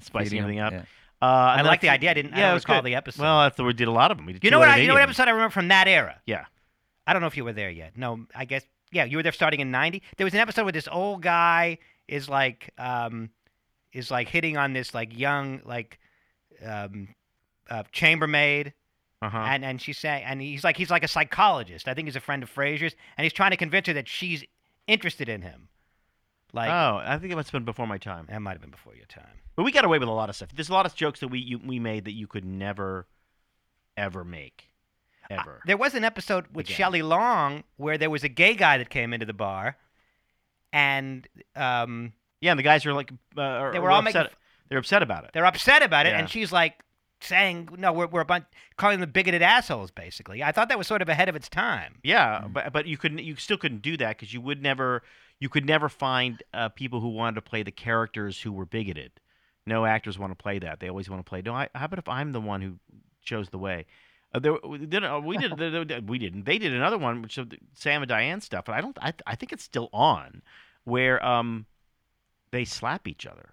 spicing 0.00 0.38
everything 0.38 0.60
up. 0.60 0.72
yeah. 0.72 0.84
Uh, 1.22 1.26
I 1.56 1.62
like 1.62 1.80
the 1.80 1.88
idea. 1.88 2.10
I 2.10 2.14
didn't. 2.14 2.34
I 2.34 2.38
Yeah, 2.38 2.42
don't 2.46 2.50
it 2.50 2.54
was 2.54 2.64
recall 2.64 2.76
good. 2.82 2.86
the 2.90 2.94
episode. 2.96 3.22
Well, 3.22 3.42
that's 3.42 3.56
the, 3.56 3.64
we 3.64 3.72
did 3.72 3.88
a 3.88 3.92
lot 3.92 4.10
of 4.10 4.16
them. 4.16 4.26
We 4.26 4.32
did 4.34 4.44
you 4.44 4.50
know 4.50 4.58
what? 4.58 4.68
I, 4.68 4.78
you 4.78 4.88
know 4.88 4.94
what 4.94 5.02
episode 5.02 5.28
I 5.28 5.30
remember 5.30 5.52
from 5.52 5.68
that 5.68 5.86
era? 5.88 6.20
Yeah. 6.26 6.44
I 7.06 7.12
don't 7.12 7.20
know 7.22 7.28
if 7.28 7.36
you 7.36 7.44
were 7.44 7.52
there 7.52 7.70
yet. 7.70 7.96
No, 7.96 8.26
I 8.34 8.44
guess 8.46 8.64
yeah, 8.94 9.04
you 9.04 9.16
were 9.16 9.22
there 9.22 9.32
starting 9.32 9.60
in 9.60 9.70
'90. 9.70 10.02
There 10.16 10.24
was 10.24 10.34
an 10.34 10.40
episode 10.40 10.62
where 10.64 10.72
this 10.72 10.88
old 10.90 11.22
guy 11.22 11.78
is 12.08 12.28
like 12.28 12.70
um 12.78 13.30
is 13.92 14.10
like 14.10 14.28
hitting 14.28 14.56
on 14.56 14.72
this 14.72 14.94
like 14.94 15.16
young 15.18 15.60
like 15.64 15.98
um 16.64 17.08
uh, 17.70 17.82
chambermaid 17.92 18.72
Uh-huh. 19.22 19.38
and 19.38 19.64
and 19.64 19.80
she's 19.80 19.98
saying 19.98 20.22
and 20.24 20.40
he's 20.40 20.64
like 20.64 20.76
he's 20.76 20.90
like 20.90 21.02
a 21.04 21.08
psychologist. 21.08 21.88
I 21.88 21.94
think 21.94 22.06
he's 22.08 22.16
a 22.16 22.20
friend 22.20 22.42
of 22.42 22.52
Frasier's 22.54 22.94
and 23.16 23.24
he's 23.24 23.32
trying 23.32 23.50
to 23.52 23.56
convince 23.56 23.86
her 23.86 23.92
that 23.94 24.08
she's 24.08 24.44
interested 24.86 25.28
in 25.28 25.42
him. 25.42 25.68
Like 26.52 26.70
oh, 26.70 27.00
I 27.04 27.18
think 27.18 27.32
it 27.32 27.36
must 27.36 27.48
have 27.48 27.52
been 27.52 27.64
before 27.64 27.86
my 27.86 27.98
time. 27.98 28.26
that 28.28 28.40
might 28.40 28.52
have 28.52 28.60
been 28.60 28.70
before 28.70 28.94
your 28.94 29.06
time. 29.06 29.40
But 29.56 29.62
we 29.64 29.72
got 29.72 29.84
away 29.84 29.98
with 29.98 30.08
a 30.08 30.12
lot 30.12 30.28
of 30.28 30.36
stuff. 30.36 30.50
There's 30.54 30.68
a 30.68 30.72
lot 30.74 30.86
of 30.86 30.94
jokes 30.94 31.20
that 31.20 31.28
we 31.28 31.38
you, 31.38 31.58
we 31.64 31.78
made 31.78 32.04
that 32.04 32.12
you 32.12 32.26
could 32.26 32.44
never, 32.44 33.06
ever 33.96 34.24
make, 34.24 34.66
ever. 35.30 35.60
There 35.66 35.76
was 35.76 35.94
an 35.94 36.04
episode 36.04 36.46
with 36.52 36.66
Again. 36.66 36.76
Shelley 36.76 37.02
Long 37.02 37.64
where 37.76 37.98
there 37.98 38.10
was 38.10 38.24
a 38.24 38.28
gay 38.28 38.54
guy 38.54 38.78
that 38.78 38.90
came 38.90 39.12
into 39.12 39.26
the 39.26 39.32
bar, 39.34 39.76
and 40.72 41.26
um, 41.56 42.12
yeah, 42.40 42.50
and 42.52 42.58
the 42.58 42.62
guys 42.64 42.84
were 42.84 42.92
like, 42.92 43.12
uh, 43.36 43.40
are, 43.40 43.72
They 43.72 43.78
were 43.78 43.90
all 43.90 44.00
upset. 44.00 44.14
making- 44.24 44.36
They're 44.68 44.78
upset 44.78 45.02
about 45.02 45.24
it. 45.24 45.30
they're 45.34 45.44
upset 45.46 45.82
about 45.82 46.06
it, 46.06 46.10
Yeah. 46.10 46.18
and 46.20 46.28
she's 46.30 46.50
like 46.52 46.82
saying, 47.20 47.68
"No, 47.78 47.92
we're 47.92 48.06
we're 48.06 48.20
a 48.22 48.24
bunch 48.24 48.44
calling 48.76 49.00
them 49.00 49.10
bigoted 49.10 49.42
assholes." 49.42 49.90
Basically, 49.90 50.42
I 50.42 50.52
thought 50.52 50.68
that 50.68 50.78
was 50.78 50.86
sort 50.86 51.02
of 51.02 51.08
ahead 51.08 51.28
of 51.28 51.36
its 51.36 51.48
time. 51.48 51.98
Yeah, 52.02 52.42
Mm. 52.44 52.52
but 52.52 52.72
but 52.72 52.86
you 52.86 52.96
couldn't 52.96 53.18
you 53.20 53.36
still 53.36 53.56
couldn't 53.58 53.82
do 53.82 53.96
that 53.98 54.16
because 54.18 54.32
you 54.34 54.40
would 54.40 54.62
never 54.62 55.02
you 55.38 55.48
could 55.48 55.64
never 55.66 55.88
find 55.88 56.42
uh, 56.52 56.68
people 56.70 57.00
who 57.00 57.08
wanted 57.08 57.34
to 57.36 57.42
play 57.42 57.62
the 57.62 57.70
characters 57.72 58.40
who 58.40 58.52
were 58.52 58.66
bigoted. 58.66 59.12
No 59.66 59.84
actors 59.86 60.18
want 60.18 60.30
to 60.36 60.42
play 60.42 60.58
that. 60.58 60.80
They 60.80 60.88
always 60.88 61.08
want 61.08 61.24
to 61.24 61.28
play. 61.28 61.40
No, 61.42 61.54
I, 61.54 61.68
how 61.74 61.86
about 61.86 61.98
if 61.98 62.08
I'm 62.08 62.32
the 62.32 62.40
one 62.40 62.60
who 62.60 62.78
chose 63.22 63.48
the 63.50 63.58
way? 63.58 63.86
Uh, 64.34 64.40
there, 64.40 64.54
we 64.66 64.78
did 64.78 65.04
uh, 65.04 65.20
we 65.24 65.36
did 65.38 66.08
we 66.08 66.18
didn't 66.18 66.44
they 66.44 66.58
did 66.58 66.74
another 66.74 66.98
one 66.98 67.22
which 67.22 67.38
of 67.38 67.52
Sam 67.74 68.02
and 68.02 68.08
Diane 68.08 68.40
stuff, 68.40 68.66
and 68.66 68.74
I 68.74 68.80
don't 68.80 68.98
I 69.00 69.14
I 69.26 69.36
think 69.36 69.52
it's 69.52 69.62
still 69.62 69.88
on 69.92 70.42
where 70.84 71.24
um 71.24 71.66
they 72.50 72.64
slap 72.64 73.06
each 73.06 73.26
other, 73.26 73.50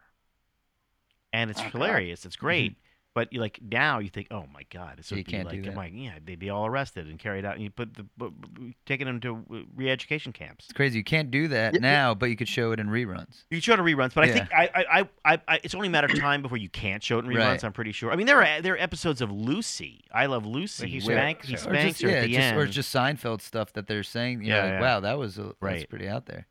and 1.31 1.49
it's 1.51 1.59
Oh, 1.59 1.63
God. 1.63 1.71
hilarious. 1.73 2.25
It's 2.25 2.35
great. 2.35 2.77
But 3.13 3.33
you 3.33 3.41
like 3.41 3.59
now, 3.61 3.99
you 3.99 4.07
think, 4.09 4.27
oh 4.31 4.45
my 4.53 4.61
God, 4.69 4.95
it's 4.99 5.09
So 5.09 5.15
you 5.15 5.25
can't 5.25 5.49
do 5.49 5.61
that. 5.63 5.75
my, 5.75 5.87
yeah, 5.87 6.13
they'd 6.23 6.39
be 6.39 6.49
all 6.49 6.65
arrested 6.65 7.07
and 7.07 7.19
carried 7.19 7.43
out, 7.43 7.55
and 7.55 7.63
you 7.63 7.69
put 7.69 7.93
the 7.93 8.03
bu- 8.17 8.31
bu- 8.31 8.71
taking 8.85 9.05
them 9.05 9.19
to 9.19 9.43
uh, 9.53 9.57
re-education 9.75 10.31
camps. 10.31 10.63
It's 10.65 10.73
crazy. 10.73 10.97
You 10.99 11.03
can't 11.03 11.29
do 11.29 11.49
that 11.49 11.73
Yeah, 11.73 11.79
yeah. 11.83 11.91
now, 11.91 12.13
but 12.13 12.29
you 12.29 12.37
could 12.37 12.47
show 12.47 12.71
it 12.71 12.79
in 12.79 12.87
reruns. 12.87 13.43
You 13.49 13.59
show 13.59 13.73
it 13.73 13.79
in 13.79 13.85
reruns, 13.85 14.13
but 14.13 14.23
I 14.23 14.31
think 14.31 14.53
I, 14.53 14.69
I, 14.73 14.99
I, 15.01 15.09
I, 15.33 15.41
I, 15.49 15.59
it's 15.61 15.75
only 15.75 15.89
a 15.89 15.91
matter 15.91 16.07
of 16.07 16.17
time 16.17 16.41
before 16.41 16.57
you 16.57 16.69
can't 16.69 17.03
show 17.03 17.19
it 17.19 17.25
in 17.25 17.31
reruns. 17.31 17.37
Right. 17.39 17.63
I'm 17.65 17.73
pretty 17.73 17.91
sure. 17.91 18.13
I 18.13 18.15
mean, 18.15 18.27
there 18.27 18.41
are 18.41 18.61
there 18.61 18.75
are 18.75 18.79
episodes 18.79 19.19
of 19.21 19.29
Lucy. 19.29 20.05
I 20.13 20.27
love 20.27 20.45
Lucy. 20.45 20.87
he 20.87 21.01
where 21.05 21.17
spanks 21.17 21.47
he 21.47 21.53
her. 21.55 21.57
Or 21.59 21.61
spanks 21.63 21.99
just, 21.99 22.01
her 22.03 22.09
yeah, 22.09 22.15
at 22.15 22.21
the 22.23 22.27
just, 22.33 22.39
end. 22.39 22.57
or 22.57 22.65
just 22.65 22.95
Seinfeld 22.95 23.41
stuff 23.41 23.73
that 23.73 23.87
they're 23.87 24.03
saying. 24.03 24.41
You 24.41 24.47
Yeah, 24.53 24.55
know, 24.55 24.61
like, 24.63 24.71
yeah. 24.75 24.81
wow, 24.81 24.99
that 25.01 25.17
was 25.17 25.37
a, 25.37 25.43
that's 25.43 25.55
Right. 25.59 25.89
pretty 25.89 26.07
out 26.07 26.27
there. 26.27 26.47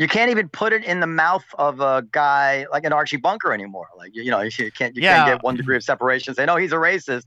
You 0.00 0.08
can't 0.08 0.30
even 0.30 0.48
put 0.48 0.72
it 0.72 0.82
in 0.82 1.00
the 1.00 1.06
mouth 1.06 1.44
of 1.58 1.80
a 1.80 2.02
guy 2.10 2.64
like 2.72 2.84
an 2.84 2.92
Archie 2.94 3.18
Bunker 3.18 3.52
anymore. 3.52 3.86
Like 3.98 4.14
you, 4.14 4.22
you 4.22 4.30
know, 4.30 4.40
you 4.40 4.50
can't 4.72 4.96
you 4.96 5.02
Yeah. 5.02 5.16
can't 5.26 5.36
get 5.36 5.44
one 5.44 5.56
degree 5.56 5.76
of 5.76 5.84
separation. 5.84 6.34
Say 6.34 6.46
no, 6.46 6.56
he's 6.56 6.72
a 6.72 6.76
racist. 6.76 7.24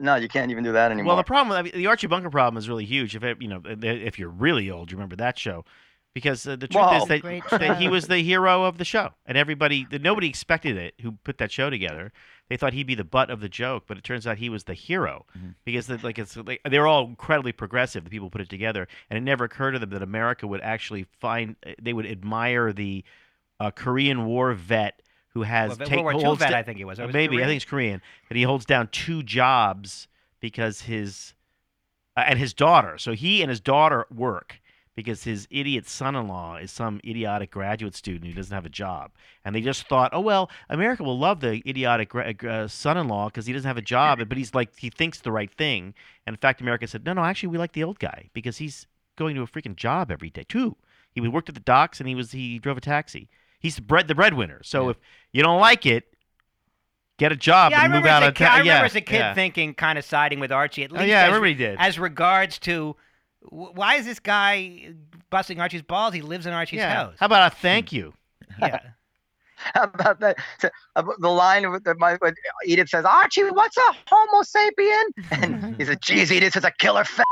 No, 0.00 0.14
you 0.16 0.26
can't 0.26 0.50
even 0.50 0.64
do 0.64 0.72
that 0.72 0.90
anymore. 0.90 1.08
Well, 1.08 1.16
the 1.18 1.24
problem, 1.24 1.56
I 1.58 1.60
mean, 1.60 1.72
the 1.74 1.86
Archie 1.88 2.06
Bunker 2.06 2.30
problem 2.30 2.56
is 2.56 2.70
really 2.70 2.86
huge. 2.86 3.14
If 3.14 3.22
it, 3.22 3.40
you 3.42 3.48
know, 3.48 3.60
if 3.66 4.18
you're 4.18 4.30
really 4.30 4.70
old, 4.70 4.90
you 4.90 4.96
remember 4.96 5.16
that 5.16 5.38
show, 5.38 5.66
because 6.14 6.46
uh, 6.46 6.56
the 6.56 6.66
truth 6.66 6.86
Well- 6.86 7.02
is 7.02 7.08
that, 7.08 7.22
that 7.50 7.76
he 7.78 7.88
was 7.88 8.06
the 8.06 8.18
hero 8.18 8.64
of 8.64 8.78
the 8.78 8.84
show, 8.86 9.10
and 9.26 9.36
everybody, 9.36 9.86
that 9.90 10.00
nobody 10.00 10.26
expected 10.28 10.78
it. 10.78 10.94
Who 11.02 11.12
put 11.22 11.36
that 11.36 11.52
show 11.52 11.68
together? 11.68 12.12
They 12.48 12.56
thought 12.56 12.72
he'd 12.74 12.86
be 12.86 12.94
the 12.94 13.04
butt 13.04 13.28
of 13.30 13.40
the 13.40 13.48
joke, 13.48 13.84
but 13.86 13.98
it 13.98 14.04
turns 14.04 14.26
out 14.26 14.38
he 14.38 14.48
was 14.48 14.64
the 14.64 14.74
hero 14.74 15.26
Mhm. 15.36 15.54
because 15.64 15.86
the, 15.88 15.98
like 16.02 16.18
it's 16.18 16.36
like, 16.36 16.60
they're 16.68 16.86
all 16.86 17.04
incredibly 17.06 17.52
progressive. 17.52 18.04
The 18.04 18.10
people 18.10 18.30
put 18.30 18.40
it 18.40 18.48
together, 18.48 18.86
and 19.10 19.16
it 19.16 19.22
never 19.22 19.44
occurred 19.44 19.72
to 19.72 19.78
them 19.80 19.90
that 19.90 20.02
America 20.02 20.46
would 20.46 20.60
actually 20.60 21.06
find 21.20 21.56
they 21.80 21.92
would 21.92 22.06
admire 22.06 22.72
the 22.72 23.04
uh, 23.58 23.70
Korean 23.70 24.26
War 24.26 24.52
vet 24.52 25.02
who 25.30 25.42
has 25.42 25.78
Well, 25.78 25.88
take, 25.88 26.04
World 26.04 26.22
War 26.22 26.32
II 26.32 26.36
vet, 26.38 26.54
I 26.54 26.62
think 26.62 26.78
it 26.80 26.84
was. 26.84 26.98
Uh, 27.00 27.04
was 27.06 27.12
maybe 27.12 27.42
I 27.42 27.46
think 27.46 27.56
it's 27.56 27.64
Korean. 27.70 28.00
That 28.28 28.36
he 28.36 28.42
holds 28.44 28.64
down 28.64 28.88
two 28.88 29.22
jobs 29.22 30.08
because 30.40 30.82
his 30.82 31.34
uh, 32.16 32.24
and 32.26 32.38
his 32.38 32.54
daughter. 32.54 32.96
So 32.96 33.12
he 33.12 33.42
and 33.42 33.50
his 33.50 33.60
daughter 33.60 34.06
work 34.10 34.60
because 34.96 35.22
his 35.22 35.46
idiot 35.50 35.86
son-in-law 35.86 36.56
is 36.56 36.72
some 36.72 37.00
idiotic 37.06 37.52
graduate 37.52 37.94
student 37.94 38.24
who 38.26 38.32
doesn't 38.32 38.54
have 38.54 38.66
a 38.66 38.70
job, 38.70 39.12
and 39.44 39.54
they 39.54 39.60
just 39.60 39.86
thought, 39.88 40.10
oh 40.12 40.20
well, 40.20 40.50
America 40.68 41.04
will 41.04 41.18
love 41.18 41.38
the 41.40 41.62
idiotic 41.68 42.08
gra- 42.08 42.34
uh, 42.48 42.66
son-in-law 42.66 43.26
because 43.28 43.46
he 43.46 43.52
doesn't 43.52 43.68
have 43.68 43.76
a 43.76 43.82
job, 43.82 44.18
but 44.28 44.36
he's 44.36 44.54
like 44.54 44.76
he 44.76 44.90
thinks 44.90 45.20
the 45.20 45.30
right 45.30 45.54
thing. 45.54 45.94
And 46.26 46.34
in 46.34 46.38
fact, 46.40 46.60
America 46.60 46.88
said, 46.88 47.04
no, 47.04 47.12
no, 47.12 47.22
actually, 47.22 47.50
we 47.50 47.58
like 47.58 47.72
the 47.72 47.84
old 47.84 48.00
guy 48.00 48.30
because 48.32 48.56
he's 48.56 48.86
going 49.16 49.36
to 49.36 49.42
a 49.42 49.46
freaking 49.46 49.76
job 49.76 50.10
every 50.10 50.30
day 50.30 50.44
too. 50.48 50.76
He 51.12 51.20
worked 51.28 51.48
at 51.48 51.54
the 51.54 51.60
docks 51.62 52.00
and 52.00 52.08
he 52.08 52.14
was 52.14 52.32
he 52.32 52.58
drove 52.58 52.76
a 52.76 52.80
taxi. 52.82 53.28
He's 53.60 53.76
the 53.76 53.82
bread 53.82 54.08
the 54.08 54.14
breadwinner. 54.14 54.60
So 54.64 54.84
Yeah. 54.84 54.90
if 54.90 54.96
you 55.32 55.42
don't 55.42 55.60
like 55.60 55.86
it, 55.86 56.04
get 57.18 57.32
a 57.32 57.36
job 57.36 57.72
yeah, 57.72 57.84
and 57.84 57.92
move 57.92 58.04
out 58.04 58.22
of 58.22 58.34
kid, 58.34 58.44
town. 58.44 58.52
I 58.54 58.58
remember 58.58 58.80
yeah, 58.80 58.84
as 58.84 58.94
a 58.96 59.00
kid 59.00 59.16
yeah. 59.18 59.34
thinking, 59.34 59.72
kind 59.74 59.98
of 59.98 60.04
siding 60.04 60.40
with 60.40 60.52
Archie 60.52 60.84
at 60.84 60.92
Oh, 60.92 60.96
least. 60.96 61.08
yeah, 61.08 61.22
as, 61.22 61.28
everybody 61.28 61.54
did. 61.54 61.76
As 61.78 61.98
regards 61.98 62.58
to 62.60 62.92
wh- 62.92 62.96
why 63.50 63.96
is 63.96 64.04
this 64.04 64.20
guy 64.20 64.94
busting 65.30 65.60
Archie's 65.60 65.82
balls? 65.82 66.14
He 66.14 66.22
lives 66.22 66.46
in 66.46 66.52
Archie's 66.52 66.78
yeah. 66.78 66.94
house. 66.94 67.14
How 67.18 67.26
about 67.26 67.52
a 67.52 67.54
thank 67.56 67.92
you? 67.92 68.12
yeah. 68.60 68.80
How 69.56 69.84
about 69.84 70.20
that? 70.20 70.36
So, 70.58 70.68
uh, 70.96 71.02
The 71.18 71.28
line 71.28 71.70
with 71.70 71.84
the, 71.84 71.94
my, 71.94 72.16
when 72.16 72.34
Edith 72.66 72.90
says, 72.90 73.06
"Archie, 73.06 73.42
what's 73.44 73.76
a 73.76 73.92
Homo 74.06 74.42
sapien?" 74.42 75.04
And 75.30 75.76
he 75.76 75.84
says, 75.86 75.96
"Geez, 76.02 76.30
Edith 76.30 76.56
is 76.56 76.64
a 76.64 76.70
killer 76.70 77.04
fat." 77.04 77.26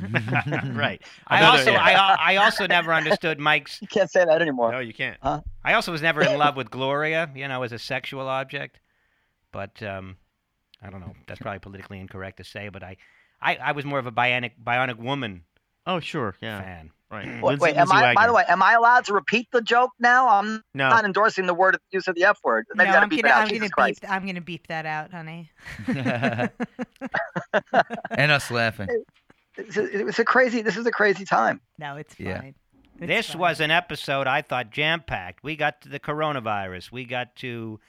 right. 0.74 1.02
I 1.26 1.38
Another- 1.38 1.58
also 1.58 1.70
yeah. 1.72 2.16
I, 2.18 2.34
I 2.34 2.36
also 2.36 2.66
never 2.66 2.92
understood 2.92 3.38
Mike's 3.38 3.80
You 3.80 3.88
can't 3.88 4.10
say 4.10 4.24
that 4.24 4.40
anymore. 4.42 4.72
No, 4.72 4.78
you 4.78 4.92
can't. 4.94 5.18
I 5.22 5.74
also 5.74 5.92
was 5.92 6.02
never 6.02 6.22
in 6.22 6.38
love 6.38 6.56
with 6.60 6.70
Gloria, 6.70 7.30
you 7.34 7.46
know, 7.46 7.62
as 7.62 7.72
a 7.72 7.78
sexual 7.78 8.26
object. 8.26 8.80
But 9.52 9.82
um, 9.82 10.16
I 10.82 10.90
don't 10.90 11.00
know. 11.00 11.14
That's 11.26 11.40
probably 11.40 11.60
politically 11.60 12.00
incorrect 12.00 12.38
to 12.38 12.44
say, 12.44 12.68
but 12.68 12.82
I, 12.82 12.96
I, 13.42 13.56
I 13.56 13.72
was 13.72 13.84
more 13.84 13.98
of 13.98 14.06
a 14.06 14.12
bionic 14.12 14.52
bionic 14.62 14.98
woman 14.98 15.42
Oh, 15.86 15.98
sure. 15.98 16.34
Yeah. 16.40 16.60
fan. 16.62 16.90
Right. 17.10 17.42
Wait, 17.42 17.58
wait, 17.58 17.74
am 17.76 17.88
Lindsay 17.88 17.94
I? 18.06 18.14
By 18.14 18.26
the 18.28 18.32
way, 18.32 18.44
am 18.48 18.62
I 18.62 18.74
allowed 18.74 19.04
to 19.06 19.14
repeat 19.14 19.48
the 19.50 19.60
joke 19.60 19.90
now? 19.98 20.28
I'm 20.28 20.62
No. 20.74 20.88
not 20.90 21.04
endorsing 21.04 21.46
the 21.46 21.54
word 21.54 21.76
use 21.90 22.06
of 22.06 22.14
the 22.14 22.22
F 22.24 22.38
word. 22.44 22.66
No, 22.74 22.84
Maybe 22.84 22.92
gotta 22.92 23.02
I'm 23.02 23.08
gonna. 23.08 23.28
I'm 23.34 23.48
gonna 23.48 23.70
beep. 23.88 23.96
I'm 24.08 24.26
gonna 24.26 24.40
beep 24.40 24.66
that 24.68 24.86
out, 24.86 25.10
honey. 25.10 25.50
and 28.10 28.30
us 28.30 28.50
laughing. 28.50 28.88
It's 29.56 29.76
a, 29.76 30.08
it's 30.08 30.18
a 30.18 30.24
crazy. 30.24 30.62
This 30.62 30.76
is 30.76 30.86
a 30.86 30.90
crazy 30.92 31.24
time. 31.24 31.60
No, 31.78 31.96
it's 31.96 32.14
fine. 32.14 32.26
Yeah. 32.26 32.42
It's 32.44 33.06
this 33.08 33.26
fine. 33.30 33.40
was 33.40 33.60
an 33.60 33.70
episode 33.70 34.26
I 34.26 34.42
thought 34.42 34.70
jam 34.70 35.02
packed. 35.04 35.42
We 35.42 35.56
got 35.56 35.80
to 35.82 35.88
the 35.88 35.98
coronavirus. 35.98 36.92
We 36.92 37.04
got 37.04 37.34
to 37.36 37.80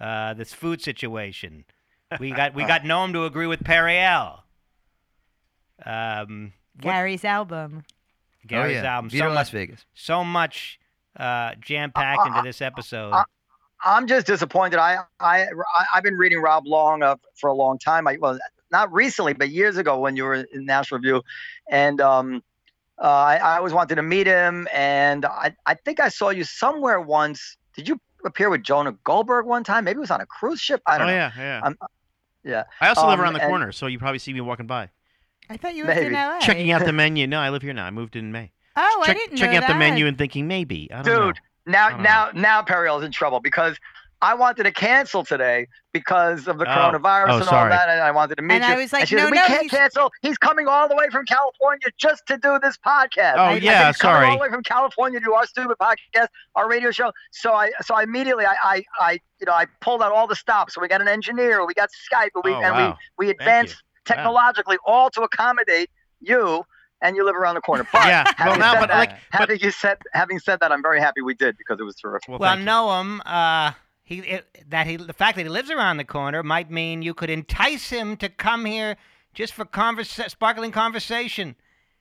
uh, 0.00 0.34
this 0.34 0.52
food 0.52 0.82
situation. 0.82 1.64
We 2.18 2.32
got 2.32 2.54
we 2.54 2.64
got 2.64 2.82
Noam 2.82 3.12
to 3.12 3.24
agree 3.24 3.46
with 3.46 3.62
Periel. 3.64 4.40
Um, 5.84 6.52
what- 6.82 6.92
Gary's 6.92 7.24
album. 7.24 7.84
Gary's 8.46 8.78
oh, 8.78 8.82
yeah. 8.82 8.94
album. 8.96 9.10
Vider 9.10 9.18
So 9.20 9.28
Las 9.28 9.34
much, 9.34 9.50
Vegas. 9.52 9.86
so 9.94 10.22
much 10.24 10.78
uh, 11.18 11.52
jam 11.60 11.90
packed 11.92 12.26
into 12.26 12.42
this 12.42 12.60
episode. 12.60 13.12
uh, 13.12 13.24
I'm 13.84 14.06
just 14.06 14.26
disappointed. 14.26 14.78
I 14.78 14.98
I 15.20 15.44
I- 15.44 15.84
I've 15.94 16.02
been 16.02 16.16
reading 16.16 16.40
Rob 16.40 16.66
Long 16.66 17.02
uh, 17.02 17.16
for 17.36 17.48
a 17.48 17.54
long 17.54 17.78
time. 17.78 18.06
I 18.06 18.16
well, 18.18 18.38
not 18.70 18.92
recently, 18.92 19.32
but 19.32 19.50
years 19.50 19.76
ago 19.76 19.98
when 19.98 20.16
you 20.16 20.24
were 20.24 20.34
in 20.34 20.64
National 20.66 20.98
Review, 21.00 21.22
and 21.70 22.00
um, 22.00 22.42
Uh, 22.96 23.08
I, 23.08 23.36
I 23.38 23.56
always 23.56 23.72
wanted 23.72 23.96
to 23.96 24.02
meet 24.02 24.26
him, 24.26 24.68
and 24.72 25.24
I, 25.24 25.56
I 25.66 25.74
think 25.74 25.98
I 25.98 26.08
saw 26.10 26.30
you 26.30 26.44
somewhere 26.44 27.00
once. 27.00 27.56
Did 27.74 27.88
you 27.88 27.98
appear 28.24 28.48
with 28.50 28.62
Jonah 28.62 28.92
Goldberg 29.02 29.46
one 29.46 29.64
time? 29.64 29.82
Maybe 29.84 29.96
it 29.96 30.00
was 30.00 30.12
on 30.12 30.20
a 30.20 30.26
cruise 30.26 30.60
ship. 30.60 30.80
I 30.86 30.98
don't 30.98 31.08
oh 31.08 31.10
know. 31.10 31.16
yeah, 31.16 31.32
yeah. 31.36 31.60
I'm- 31.64 31.76
yeah. 32.44 32.64
I 32.80 32.88
also 32.90 33.06
live 33.08 33.14
Um, 33.18 33.20
around 33.24 33.32
the 33.34 33.40
and- 33.42 33.48
corner, 33.50 33.72
so 33.72 33.86
you 33.88 33.98
probably 33.98 34.20
see 34.20 34.32
me 34.32 34.40
walking 34.40 34.66
by, 34.68 34.90
I 35.50 35.56
thought 35.56 35.74
you 35.74 35.84
lived 35.84 35.98
in 35.98 36.12
Maybe. 36.12 36.14
LA. 36.16 36.38
checking 36.40 36.70
out 36.70 36.84
the 36.84 36.92
menu. 37.02 37.26
No, 37.26 37.38
I 37.40 37.50
live 37.50 37.62
here 37.62 37.72
now. 37.74 37.84
I 37.86 37.90
moved 37.90 38.16
in 38.16 38.32
May. 38.32 38.50
Oh, 38.76 39.04
I 39.06 39.12
didn't 39.14 39.32
know 39.32 39.36
checking 39.38 39.56
out 39.62 39.68
the 39.68 39.74
menu 39.78 40.06
and 40.06 40.18
thinking 40.18 40.48
maybe. 40.48 40.90
I 40.92 41.02
don't 41.02 41.06
know. 41.14 41.26
Dude, 41.32 41.40
now 41.66 41.86
I 41.86 41.90
don't 41.90 42.02
now 42.02 42.30
now 42.34 42.62
Periel's 42.62 43.04
in 43.04 43.12
trouble 43.12 43.40
because 43.40 43.76
I 44.22 44.34
wanted 44.34 44.62
to 44.64 44.72
cancel 44.72 45.22
today 45.22 45.66
because 45.92 46.48
of 46.48 46.56
the 46.58 46.64
Oh. 46.64 46.68
coronavirus 46.74 47.28
Oh, 47.28 47.38
and 47.40 47.48
all 47.50 47.68
that, 47.68 47.88
and 47.90 48.00
I 48.00 48.10
wanted 48.10 48.36
to 48.36 48.42
meet 48.42 48.54
And 48.54 48.64
you. 48.64 48.70
I 48.70 48.76
was 48.76 48.90
like, 48.92 49.06
she 49.06 49.16
no, 49.16 49.24
said, 49.24 49.30
we 49.32 49.36
no, 49.36 49.44
can't 49.46 49.60
he's- 49.62 49.70
cancel. 49.70 50.10
He's 50.22 50.38
coming 50.38 50.66
all 50.66 50.88
the 50.88 50.96
way 50.96 51.04
from 51.12 51.26
California 51.26 51.86
just 51.98 52.26
to 52.28 52.38
do 52.38 52.58
this 52.62 52.78
podcast. 52.78 53.34
Oh, 53.36 53.42
I 53.42 53.54
said, 53.54 53.62
yeah, 53.64 53.86
he's 53.88 53.96
coming 53.98 54.14
sorry. 54.16 54.26
all 54.28 54.36
the 54.38 54.42
way 54.42 54.48
from 54.48 54.62
California 54.62 55.20
to 55.20 55.24
do 55.24 55.34
our 55.34 55.46
stupid 55.46 55.76
podcast, 55.80 56.28
our 56.56 56.68
radio 56.68 56.90
show. 56.90 57.12
So 57.32 57.52
I 57.52 57.70
so 57.82 57.94
I 57.94 58.02
immediately 58.04 58.46
I 58.46 58.54
I, 58.62 58.84
I 58.98 59.12
you 59.40 59.46
know 59.46 59.52
I 59.52 59.66
pulled 59.82 60.02
out 60.02 60.10
all 60.10 60.26
the 60.26 60.36
stops. 60.36 60.74
So 60.74 60.80
we 60.80 60.88
got 60.88 61.02
an 61.02 61.08
engineer, 61.08 61.64
we 61.66 61.74
got 61.74 61.90
Skype, 61.90 62.30
and 62.34 62.42
we 62.44 62.52
Oh, 62.54 62.60
and 62.62 62.74
wow. 62.74 62.96
we 63.18 63.26
we 63.26 63.32
Thank 63.32 63.40
advanced 63.40 63.82
you. 64.08 64.14
technologically 64.14 64.76
all 64.86 65.10
to 65.10 65.22
accommodate 65.22 65.90
you. 66.20 66.64
And 67.02 67.16
you 67.16 67.24
live 67.26 67.36
around 67.36 67.56
the 67.56 67.60
corner. 67.60 67.86
But 67.92 68.06
Yeah, 68.06 68.24
well, 68.24 68.34
having 68.38 68.60
now, 68.60 68.72
said 68.72 68.80
but 68.80 68.88
that, 68.88 68.98
like, 68.98 69.10
but 69.10 69.40
having 69.40 69.58
you 69.60 69.70
said 69.70 69.98
having 70.14 70.38
said 70.38 70.60
that, 70.60 70.72
I'm 70.72 70.80
very 70.80 71.00
happy 71.00 71.20
we 71.20 71.34
did 71.34 71.58
because 71.58 71.78
it 71.78 71.82
was 71.82 71.96
terrific. 71.96 72.28
well, 72.30 72.38
Well, 72.38 72.54
thank 72.54 72.60
you. 72.64 72.66
Noam, 72.72 73.20
uh, 73.26 73.72
he 74.04 74.20
it, 74.20 74.46
that 74.70 74.86
he 74.86 74.96
the 74.96 75.12
fact 75.12 75.36
that 75.36 75.42
he 75.42 75.48
lives 75.50 75.70
around 75.70 75.98
the 75.98 76.04
corner 76.04 76.42
might 76.42 76.70
mean 76.70 77.02
you 77.02 77.12
could 77.12 77.28
entice 77.28 77.90
him 77.90 78.16
to 78.18 78.30
come 78.30 78.64
here 78.64 78.96
just 79.34 79.52
for 79.52 79.66
conversa- 79.66 80.30
sparkling 80.30 80.72
conversation 80.72 81.56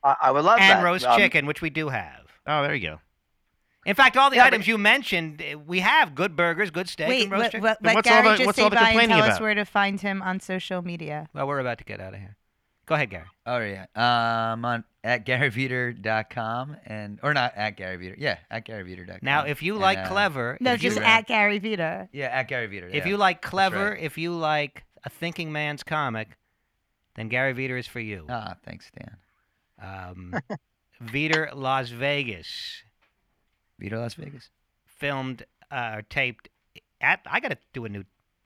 I, 0.06 0.16
I 0.22 0.32
would 0.32 0.46
love 0.46 0.60
that. 0.60 0.72
and 0.72 0.80
that. 0.80 0.86
roast 0.86 1.06
Um, 1.06 1.18
chicken, 1.20 1.48
which 1.48 1.62
we 1.62 1.70
do 1.70 1.90
have. 1.90 2.22
Oh, 2.48 2.62
there 2.64 2.74
you 2.76 2.88
go. 2.88 3.00
In 3.86 3.96
fact, 3.96 4.16
all 4.18 4.30
the 4.30 4.38
Yeah, 4.38 4.46
items 4.46 4.68
you 4.68 4.78
mentioned, 4.78 5.42
uh, 5.42 5.60
we 5.60 5.80
have 5.82 6.16
good 6.16 6.36
burgers, 6.36 6.72
good 6.72 6.88
steak, 6.88 7.10
Wait, 7.10 7.24
and 7.24 7.32
roast 7.32 7.42
let, 7.44 7.52
chicken. 7.52 7.64
let, 7.66 7.82
Then 7.82 7.88
let 7.88 7.96
what's 7.96 8.08
all 8.10 8.14
Gary 8.22 8.28
the- 8.30 8.36
just 8.38 8.46
what's 8.48 8.56
say 8.58 8.64
all 8.64 8.70
the 8.70 8.76
bye 8.76 8.82
and 8.82 8.90
complaining 8.92 9.16
tell 9.18 9.26
us 9.26 9.30
about? 9.38 9.42
where 9.42 9.56
to 9.56 9.66
find 9.66 10.00
him 10.02 10.22
on 10.22 10.40
social 10.40 10.82
media. 10.82 11.28
Well, 11.34 11.48
we're 11.48 11.60
about 11.60 11.78
to 11.80 11.84
get 11.84 12.00
out 12.00 12.14
of 12.14 12.20
here. 12.20 12.38
Go 12.86 12.96
ahead, 12.96 13.10
Gary. 13.10 13.26
Oh 13.46 13.60
yeah. 13.60 13.86
Um, 13.96 14.66
on 14.66 14.84
at 15.06 15.26
garyvider.com 15.26 16.78
and 16.86 17.20
or 17.24 17.34
not 17.34 17.54
at 17.56 17.78
garyvider. 17.78 18.16
Yeah, 18.18 18.38
at 18.52 18.66
garyvider.com. 18.66 19.20
Now, 19.22 19.46
if 19.46 19.62
you 19.64 19.74
And, 19.74 19.82
like 19.82 20.00
uh, 20.00 20.08
clever, 20.08 20.58
No, 20.60 20.76
just 20.78 20.98
you, 20.98 21.04
at 21.04 21.28
Gary 21.28 21.60
Vider. 21.60 22.10
Yeah, 22.12 22.28
at 22.28 22.50
garyvider. 22.50 22.90
if 22.90 23.06
yeah. 23.06 23.08
you 23.08 23.18
like 23.18 23.42
clever, 23.42 23.92
right. 23.92 24.00
if 24.02 24.18
you 24.18 24.32
like 24.34 24.84
a 25.04 25.10
thinking 25.10 25.52
man's 25.52 25.84
comic, 25.84 26.38
then 27.16 27.30
Gary 27.30 27.54
Vider 27.54 27.78
is 27.80 27.88
for 27.88 28.00
you. 28.00 28.26
Ah, 28.30 28.56
thanks, 28.66 28.92
Dan. 28.98 29.18
Um, 29.82 30.34
Vider 31.04 31.54
Las 31.56 31.90
Vegas 31.90 32.84
Vider 33.84 34.00
Las 34.00 34.14
Vegas. 34.16 34.50
filmed 34.86 35.46
uh, 35.72 35.92
or 35.96 36.02
taped 36.04 36.50
at. 37.02 37.20
I 37.26 37.40
got 37.40 37.50
to 37.50 37.58
do 37.74 37.86
a 37.86 37.90
new 37.90 38.04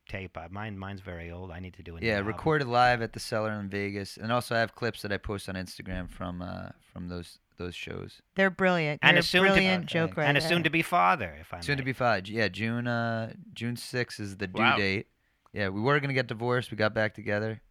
tape. 0.10 0.38
Uh, 0.38 0.48
mine, 0.50 0.78
mine's 0.78 1.02
very 1.02 1.30
old. 1.32 1.52
I 1.52 1.60
need 1.60 1.74
to 1.76 1.84
do 1.84 1.96
a 1.98 2.00
new 2.00 2.08
Yeah, 2.08 2.14
album. 2.16 2.28
recorded 2.28 2.68
live 2.68 3.02
at 3.02 3.14
the 3.14 3.20
Cellar 3.20 3.52
in 3.60 3.70
Vegas, 3.70 4.18
and 4.18 4.32
also 4.32 4.56
I 4.56 4.60
have 4.60 4.74
clips 4.76 5.02
that 5.02 5.12
I 5.12 5.18
post 5.18 5.48
on 5.50 5.56
Instagram 5.56 6.10
from 6.10 6.42
uh 6.42 6.70
from 6.94 7.10
those 7.10 7.40
those 7.58 7.76
shows. 7.76 8.22
They're 8.36 8.50
brilliant. 8.52 9.00
And 9.04 9.16
You're 9.16 9.18
a 9.18 9.20
a 9.20 9.24
soon 9.24 9.44
to- 9.46 9.50
brilliant 9.52 9.84
Okay. 9.86 9.94
joke 9.94 10.16
writer. 10.18 10.28
and 10.30 10.38
a 10.38 10.42
soon-to-be 10.42 10.84
father, 10.84 11.36
if 11.42 11.52
I 11.54 11.58
may. 11.58 11.62
Soon 11.64 11.78
to 11.78 11.84
be 11.84 11.94
five. 11.94 12.28
Yeah, 12.28 12.48
June 12.50 12.88
uh 12.88 13.34
June 13.54 13.76
sixth 13.76 14.20
is 14.20 14.38
the 14.38 14.48
due 14.48 14.62
Wow. 14.62 14.78
date. 14.78 15.08
Yeah, 15.54 15.70
we 15.70 15.82
were 15.82 16.00
gonna 16.00 16.14
get 16.14 16.28
divorced. 16.28 16.72
We 16.72 16.78
got 16.78 16.94
back 16.94 17.14
together, 17.16 17.62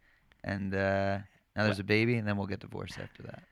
and 0.43 0.73
uh 0.75 1.19
now 1.55 1.63
there's 1.63 1.79
a 1.79 1.83
baby, 1.83 2.15
and 2.17 2.27
then 2.27 2.37
we'll 2.37 2.47
get 2.47 2.59
divorced 2.59 2.99
after 2.99 3.23
that. 3.23 3.43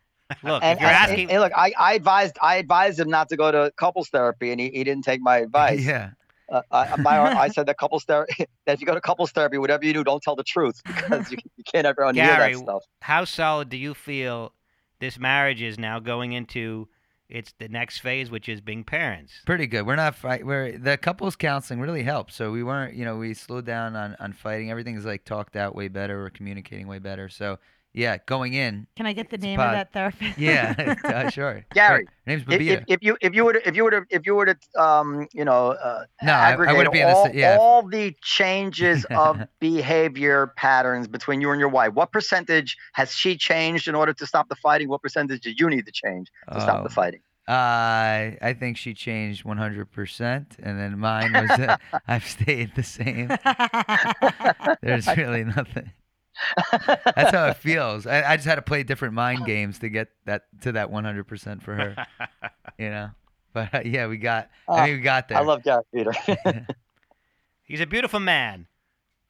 Look, 0.43 0.63
And, 0.63 0.77
if 0.77 0.81
you're 0.81 0.89
and- 0.89 0.97
asking, 0.97 1.29
hey, 1.29 1.39
look, 1.39 1.51
I, 1.55 1.71
I 1.77 1.93
advised 1.93 2.37
I 2.41 2.55
advised 2.55 2.99
him 2.99 3.09
not 3.09 3.29
to 3.29 3.37
go 3.37 3.51
to 3.51 3.71
couples 3.77 4.09
therapy, 4.09 4.51
and 4.51 4.59
he, 4.59 4.69
he 4.69 4.83
didn't 4.83 5.03
take 5.03 5.21
my 5.21 5.37
advice. 5.47 5.85
yeah. 5.85 6.11
Uh, 6.47 6.61
I, 6.71 6.95
my, 6.97 7.19
I 7.19 7.47
said 7.55 7.65
that 7.65 7.77
couples 7.79 8.03
therapy 8.03 8.45
that 8.65 8.73
if 8.73 8.79
you 8.81 8.85
go 8.85 8.93
to 8.93 9.01
couples 9.01 9.31
therapy, 9.31 9.57
whatever 9.57 9.83
you 9.83 9.93
do, 9.93 10.03
don't 10.03 10.21
tell 10.21 10.35
the 10.35 10.43
truth 10.43 10.79
because 10.85 11.31
you, 11.31 11.37
you 11.57 11.63
can't 11.63 11.87
ever 11.87 12.03
hear 12.13 12.25
that 12.27 12.55
stuff. 12.55 12.83
how 13.01 13.25
solid 13.25 13.69
do 13.69 13.77
you 13.77 13.93
feel 13.95 14.53
this 14.99 15.17
marriage 15.17 15.61
is 15.63 15.79
now 15.79 15.99
going 15.99 16.33
into 16.33 16.87
its 17.29 17.53
the 17.57 17.67
next 17.67 17.97
phase, 17.99 18.29
which 18.29 18.47
is 18.47 18.61
being 18.61 18.83
parents? 18.83 19.33
Pretty 19.47 19.65
good. 19.65 19.87
We're 19.87 19.95
not 19.95 20.13
fight. 20.15 20.45
We're 20.45 20.77
the 20.77 20.97
couples 20.97 21.35
counseling 21.35 21.79
really 21.79 22.03
helped. 22.03 22.31
So 22.31 22.51
we 22.51 22.61
weren't, 22.63 22.93
you 22.93 23.05
know, 23.05 23.17
we 23.17 23.33
slowed 23.33 23.65
down 23.65 23.95
on 23.95 24.15
on 24.19 24.31
fighting. 24.33 24.69
Everything's 24.69 25.03
like 25.05 25.25
talked 25.25 25.55
out 25.55 25.75
way 25.75 25.87
better. 25.87 26.19
We're 26.19 26.29
communicating 26.29 26.87
way 26.87 26.99
better. 26.99 27.27
So 27.27 27.57
yeah, 27.95 28.17
going 28.27 28.53
in. 28.53 28.85
Can 28.95 29.05
I 29.07 29.13
get 29.13 29.29
the 29.29 29.37
name 29.37 29.57
pod. 29.57 29.67
of 29.69 29.73
that 29.73 29.93
therapist? 29.93 30.37
Yeah, 30.37 30.95
uh, 31.03 31.29
sure. 31.29 31.65
Gary, 31.73 32.05
Her 32.05 32.11
name's 32.27 32.43
If, 32.47 32.61
if, 32.61 32.83
if 32.87 32.99
you 33.01 33.17
if 33.21 33.33
you 33.33 33.45
were 33.45 33.53
to, 33.53 33.67
if 33.67 33.75
you 33.75 33.83
were 33.85 33.91
to 33.91 34.05
if 34.09 34.25
you 34.25 34.35
were 34.35 34.45
to 34.45 34.57
um 34.79 35.27
you 35.33 35.45
know 35.45 35.71
uh, 35.71 36.03
No, 36.21 36.33
I- 36.33 36.35
I 36.35 36.51
aggregate 36.51 36.77
wouldn't 36.77 36.93
be 36.93 36.99
in 37.01 37.07
the 37.07 37.13
all, 37.15 37.25
sa- 37.25 37.31
yeah. 37.33 37.57
all 37.59 37.81
the 37.87 38.15
changes 38.21 39.05
of 39.09 39.41
behavior 39.59 40.53
patterns 40.57 41.07
between 41.07 41.41
you 41.41 41.51
and 41.51 41.59
your 41.59 41.69
wife, 41.69 41.93
what 41.93 42.11
percentage 42.11 42.77
has 42.93 43.11
she 43.11 43.37
changed 43.37 43.87
in 43.87 43.95
order 43.95 44.13
to 44.13 44.25
stop 44.27 44.49
the 44.49 44.55
fighting? 44.55 44.89
What 44.89 45.01
percentage 45.01 45.41
do 45.41 45.51
you 45.55 45.69
need 45.69 45.85
to 45.85 45.91
change 45.91 46.27
to 46.53 46.59
stop 46.61 46.83
the 46.83 46.89
Oh. 46.89 46.93
fighting? 46.93 47.21
Uh, 47.47 48.33
I 48.41 48.55
think 48.59 48.75
she 48.75 48.95
changed 48.95 49.45
100%, 49.45 50.45
and 50.63 50.79
then 50.79 50.97
mine 50.97 51.31
was 51.31 51.51
uh, 51.51 51.77
I've 52.07 52.25
stayed 52.25 52.73
the 52.75 52.81
same. 52.81 53.27
There's 54.81 55.07
really 55.15 55.43
nothing. 55.43 55.91
That's 57.15 57.31
how 57.31 57.47
it 57.47 57.57
feels. 57.57 58.05
I, 58.07 58.23
I 58.31 58.35
just 58.35 58.47
had 58.47 58.55
to 58.55 58.61
play 58.61 58.83
different 58.83 59.13
mind 59.13 59.45
games 59.45 59.79
to 59.79 59.89
get 59.89 60.09
that 60.25 60.43
to 60.61 60.73
that 60.73 60.91
100% 60.91 61.61
for 61.61 61.75
her, 61.75 62.07
you 62.77 62.89
know. 62.89 63.09
But 63.53 63.73
uh, 63.73 63.81
yeah, 63.85 64.07
we 64.07 64.17
got. 64.17 64.49
Oh, 64.67 64.75
I 64.75 64.87
mean, 64.87 64.95
we 64.95 65.01
got 65.01 65.29
there. 65.29 65.37
I 65.37 65.41
love 65.41 65.63
Gary 65.63 65.83
Vider. 65.93 66.67
He's 67.63 67.81
a 67.81 67.85
beautiful 67.87 68.19
man. 68.19 68.67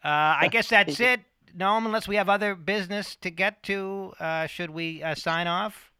Uh, 0.03 0.37
I 0.39 0.49
guess 0.51 0.69
that's 0.69 0.99
it. 0.99 1.21
No, 1.53 1.77
unless 1.77 2.07
we 2.07 2.17
have 2.17 2.27
other 2.27 2.53
business 2.53 3.15
to 3.17 3.29
get 3.29 3.63
to, 3.63 4.13
uh, 4.19 4.45
should 4.45 4.71
we 4.71 5.01
uh, 5.01 5.15
sign 5.15 5.47
off? 5.47 5.91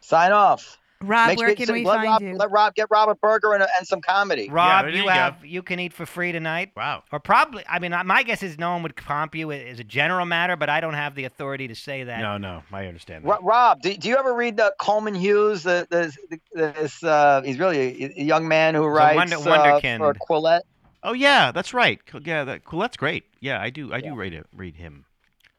Sign 0.00 0.30
off. 0.30 0.76
Rob, 1.00 1.28
Make 1.28 1.38
where 1.38 1.48
sure- 1.50 1.66
can 1.66 1.72
we 1.72 1.84
let 1.84 1.94
find 1.98 2.08
Rob, 2.08 2.22
you? 2.22 2.34
Let 2.36 2.50
Rob 2.50 2.74
get 2.74 2.88
Rob 2.90 3.08
a 3.08 3.14
burger 3.14 3.54
and, 3.54 3.62
a, 3.62 3.68
and 3.78 3.86
some 3.86 4.00
comedy. 4.00 4.48
Rob, 4.50 4.84
there 4.84 4.90
you 4.90 4.98
you 4.98 5.04
go. 5.04 5.10
have 5.10 5.44
you 5.44 5.62
can 5.62 5.78
eat 5.78 5.92
for 5.92 6.04
free 6.06 6.32
tonight, 6.32 6.72
Wow. 6.76 7.04
or 7.12 7.20
probably. 7.20 7.62
I 7.68 7.78
mean, 7.78 7.94
my 8.04 8.24
guess 8.24 8.42
is 8.42 8.58
no 8.58 8.72
one 8.72 8.82
would 8.82 8.96
comp 8.96 9.36
you 9.36 9.52
as 9.52 9.78
a 9.78 9.84
general 9.84 10.26
matter, 10.26 10.56
but 10.56 10.68
I 10.68 10.80
don't 10.80 10.94
have 10.94 11.14
the 11.14 11.22
authority 11.24 11.68
to 11.68 11.74
say 11.76 12.02
that. 12.02 12.20
No, 12.20 12.36
no, 12.36 12.64
I 12.72 12.86
understand. 12.86 13.24
That. 13.24 13.28
Ro- 13.28 13.38
Rob, 13.42 13.80
do, 13.80 13.96
do 13.96 14.08
you 14.08 14.16
ever 14.16 14.34
read 14.34 14.56
the 14.56 14.74
Coleman 14.80 15.14
Hughes? 15.14 15.62
The, 15.62 15.86
the, 15.88 16.12
the 16.56 16.72
this 16.72 17.04
uh, 17.04 17.42
he's 17.44 17.60
really 17.60 18.02
a, 18.04 18.20
a 18.20 18.24
young 18.24 18.48
man 18.48 18.74
who 18.74 18.82
a 18.82 18.90
writes 18.90 19.16
wonder- 19.16 19.36
uh, 19.36 19.80
for 19.80 20.14
Quillette. 20.14 20.62
Oh 21.04 21.12
yeah, 21.12 21.52
that's 21.52 21.72
right. 21.72 22.04
Co- 22.06 22.18
Yeah, 22.24 22.42
that, 22.42 22.64
Quillette's 22.64 22.96
great. 22.96 23.22
Yeah, 23.38 23.62
I 23.62 23.70
do. 23.70 23.92
I 23.94 24.00
do 24.00 24.16
read 24.16 24.32
it. 24.34 24.46
Read 24.52 24.74
him. 24.74 25.04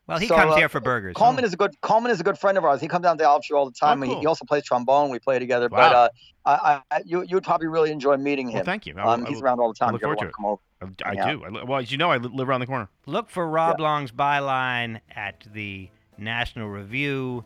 Well, 0.10 0.18
he 0.20 0.28
So, 0.28 0.36
comes 0.36 0.54
uh, 0.54 0.56
here 0.58 0.68
for 0.70 0.80
burgers. 0.80 1.14
Coleman 1.16 1.44
is 1.46 1.54
a 1.54 1.58
good 1.58 1.80
Coleman 1.82 2.12
is 2.12 2.20
a 2.20 2.24
good 2.24 2.38
friend 2.38 2.58
of 2.58 2.66
ours. 2.66 2.82
He 2.82 2.88
comes 2.88 3.04
down 3.04 3.18
to 3.18 3.22
the 3.22 3.28
Alpha 3.28 3.54
all 3.56 3.66
the 3.66 3.72
time. 3.72 4.02
Oh, 4.02 4.06
He- 4.06 4.12
cool. 4.14 4.20
He 4.22 4.26
also 4.28 4.44
plays 4.46 4.64
trombone. 4.64 5.10
We 5.12 5.20
play 5.20 5.38
together. 5.40 5.70
But 5.70 5.94
uh, 5.94 6.10
I, 6.46 6.82
I, 6.92 7.02
you 7.06 7.22
you 7.24 7.36
would 7.36 7.44
probably 7.44 7.68
really 7.68 7.92
enjoy 7.92 8.18
meeting 8.18 8.48
him. 8.50 8.56
Well, 8.56 8.64
thank 8.64 8.86
you. 8.88 8.96
I, 8.98 9.14
um, 9.14 9.26
I- 9.26 9.30
he's 9.30 9.42
around 9.42 9.60
all 9.60 9.72
the 9.72 9.78
I 9.82 9.86
time. 9.86 9.94
look 9.94 10.02
If 10.02 10.08
you 10.08 10.08
forward 10.08 10.20
to 10.22 10.28
it. 10.28 10.34
come 10.34 10.46
over. 10.46 10.62
I, 11.06 11.10
I 11.10 11.14
Yeah. 11.14 11.32
do. 11.34 11.44
I, 11.46 11.64
well, 11.64 11.80
as 11.80 11.92
you 11.92 11.98
know, 11.98 12.10
I 12.12 12.18
live 12.18 12.50
around 12.50 12.62
the 12.62 12.66
corner. 12.68 12.90
Look 13.06 13.30
for 13.30 13.48
Rob 13.48 13.80
Long's 13.80 14.12
byline 14.12 15.00
at 15.16 15.46
the 15.54 15.90
National 16.18 16.70
Review 16.70 17.46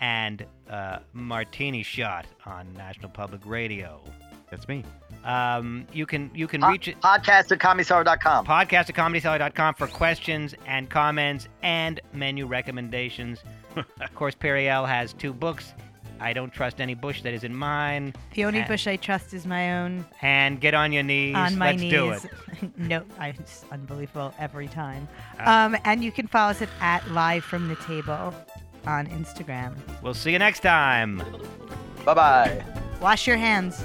and 0.00 0.44
uh, 0.68 0.98
Martini 1.12 1.82
Shot 1.84 2.26
on 2.44 2.72
National 2.74 3.10
Public 3.10 3.42
Radio. 3.46 4.02
That's 4.52 4.68
me. 4.68 4.84
Um, 5.24 5.86
you 5.94 6.04
can 6.04 6.30
you 6.34 6.46
can 6.46 6.60
Po- 6.60 6.68
reach 6.68 6.86
it 6.88 7.00
Podcast 7.00 7.50
at 7.52 7.58
comedycellar.com. 7.58 8.44
podcast 8.46 8.90
at 8.90 8.94
comedycellar.com 8.94 9.74
for 9.74 9.86
questions 9.86 10.54
and 10.66 10.90
comments 10.90 11.48
and 11.62 12.00
menu 12.12 12.44
recommendations. 12.46 13.42
of 13.76 14.14
course, 14.14 14.34
Periel 14.34 14.86
has 14.86 15.14
two 15.14 15.32
books. 15.32 15.72
I 16.20 16.34
don't 16.34 16.52
trust 16.52 16.80
any 16.82 16.92
bush 16.94 17.22
that 17.22 17.32
isn't 17.32 17.54
mine. 17.54 18.14
The 18.34 18.44
only 18.44 18.60
Uh, 18.62 18.68
bush 18.68 18.86
I 18.86 18.96
trust 18.96 19.32
is 19.32 19.46
my 19.46 19.78
own. 19.78 20.04
And 20.20 20.60
get 20.60 20.74
on 20.74 20.92
your 20.92 21.02
knees. 21.02 21.34
on 21.34 21.56
my 21.56 21.70
Let's 21.70 21.80
knees. 21.80 21.92
do 21.92 22.10
it. 22.12 22.22
no, 22.76 23.02
I, 23.18 23.28
it's 23.28 23.64
unbelievable 23.72 24.34
every 24.38 24.68
time. 24.68 25.08
Ah. 25.40 25.64
Um, 25.64 25.76
and 25.84 26.04
you 26.04 26.12
can 26.12 26.26
follow 26.26 26.50
us 26.50 26.60
at, 26.62 26.68
at 26.80 27.10
Live 27.10 27.42
from 27.42 27.68
the 27.68 27.76
Table 27.76 28.34
on 28.86 29.06
Instagram. 29.06 29.74
We'll 30.02 30.14
see 30.14 30.30
you 30.32 30.38
next 30.38 30.60
time. 30.60 31.22
Bye 32.04 32.14
bye. 32.14 32.64
Wash 33.00 33.26
your 33.26 33.36
hands. 33.38 33.82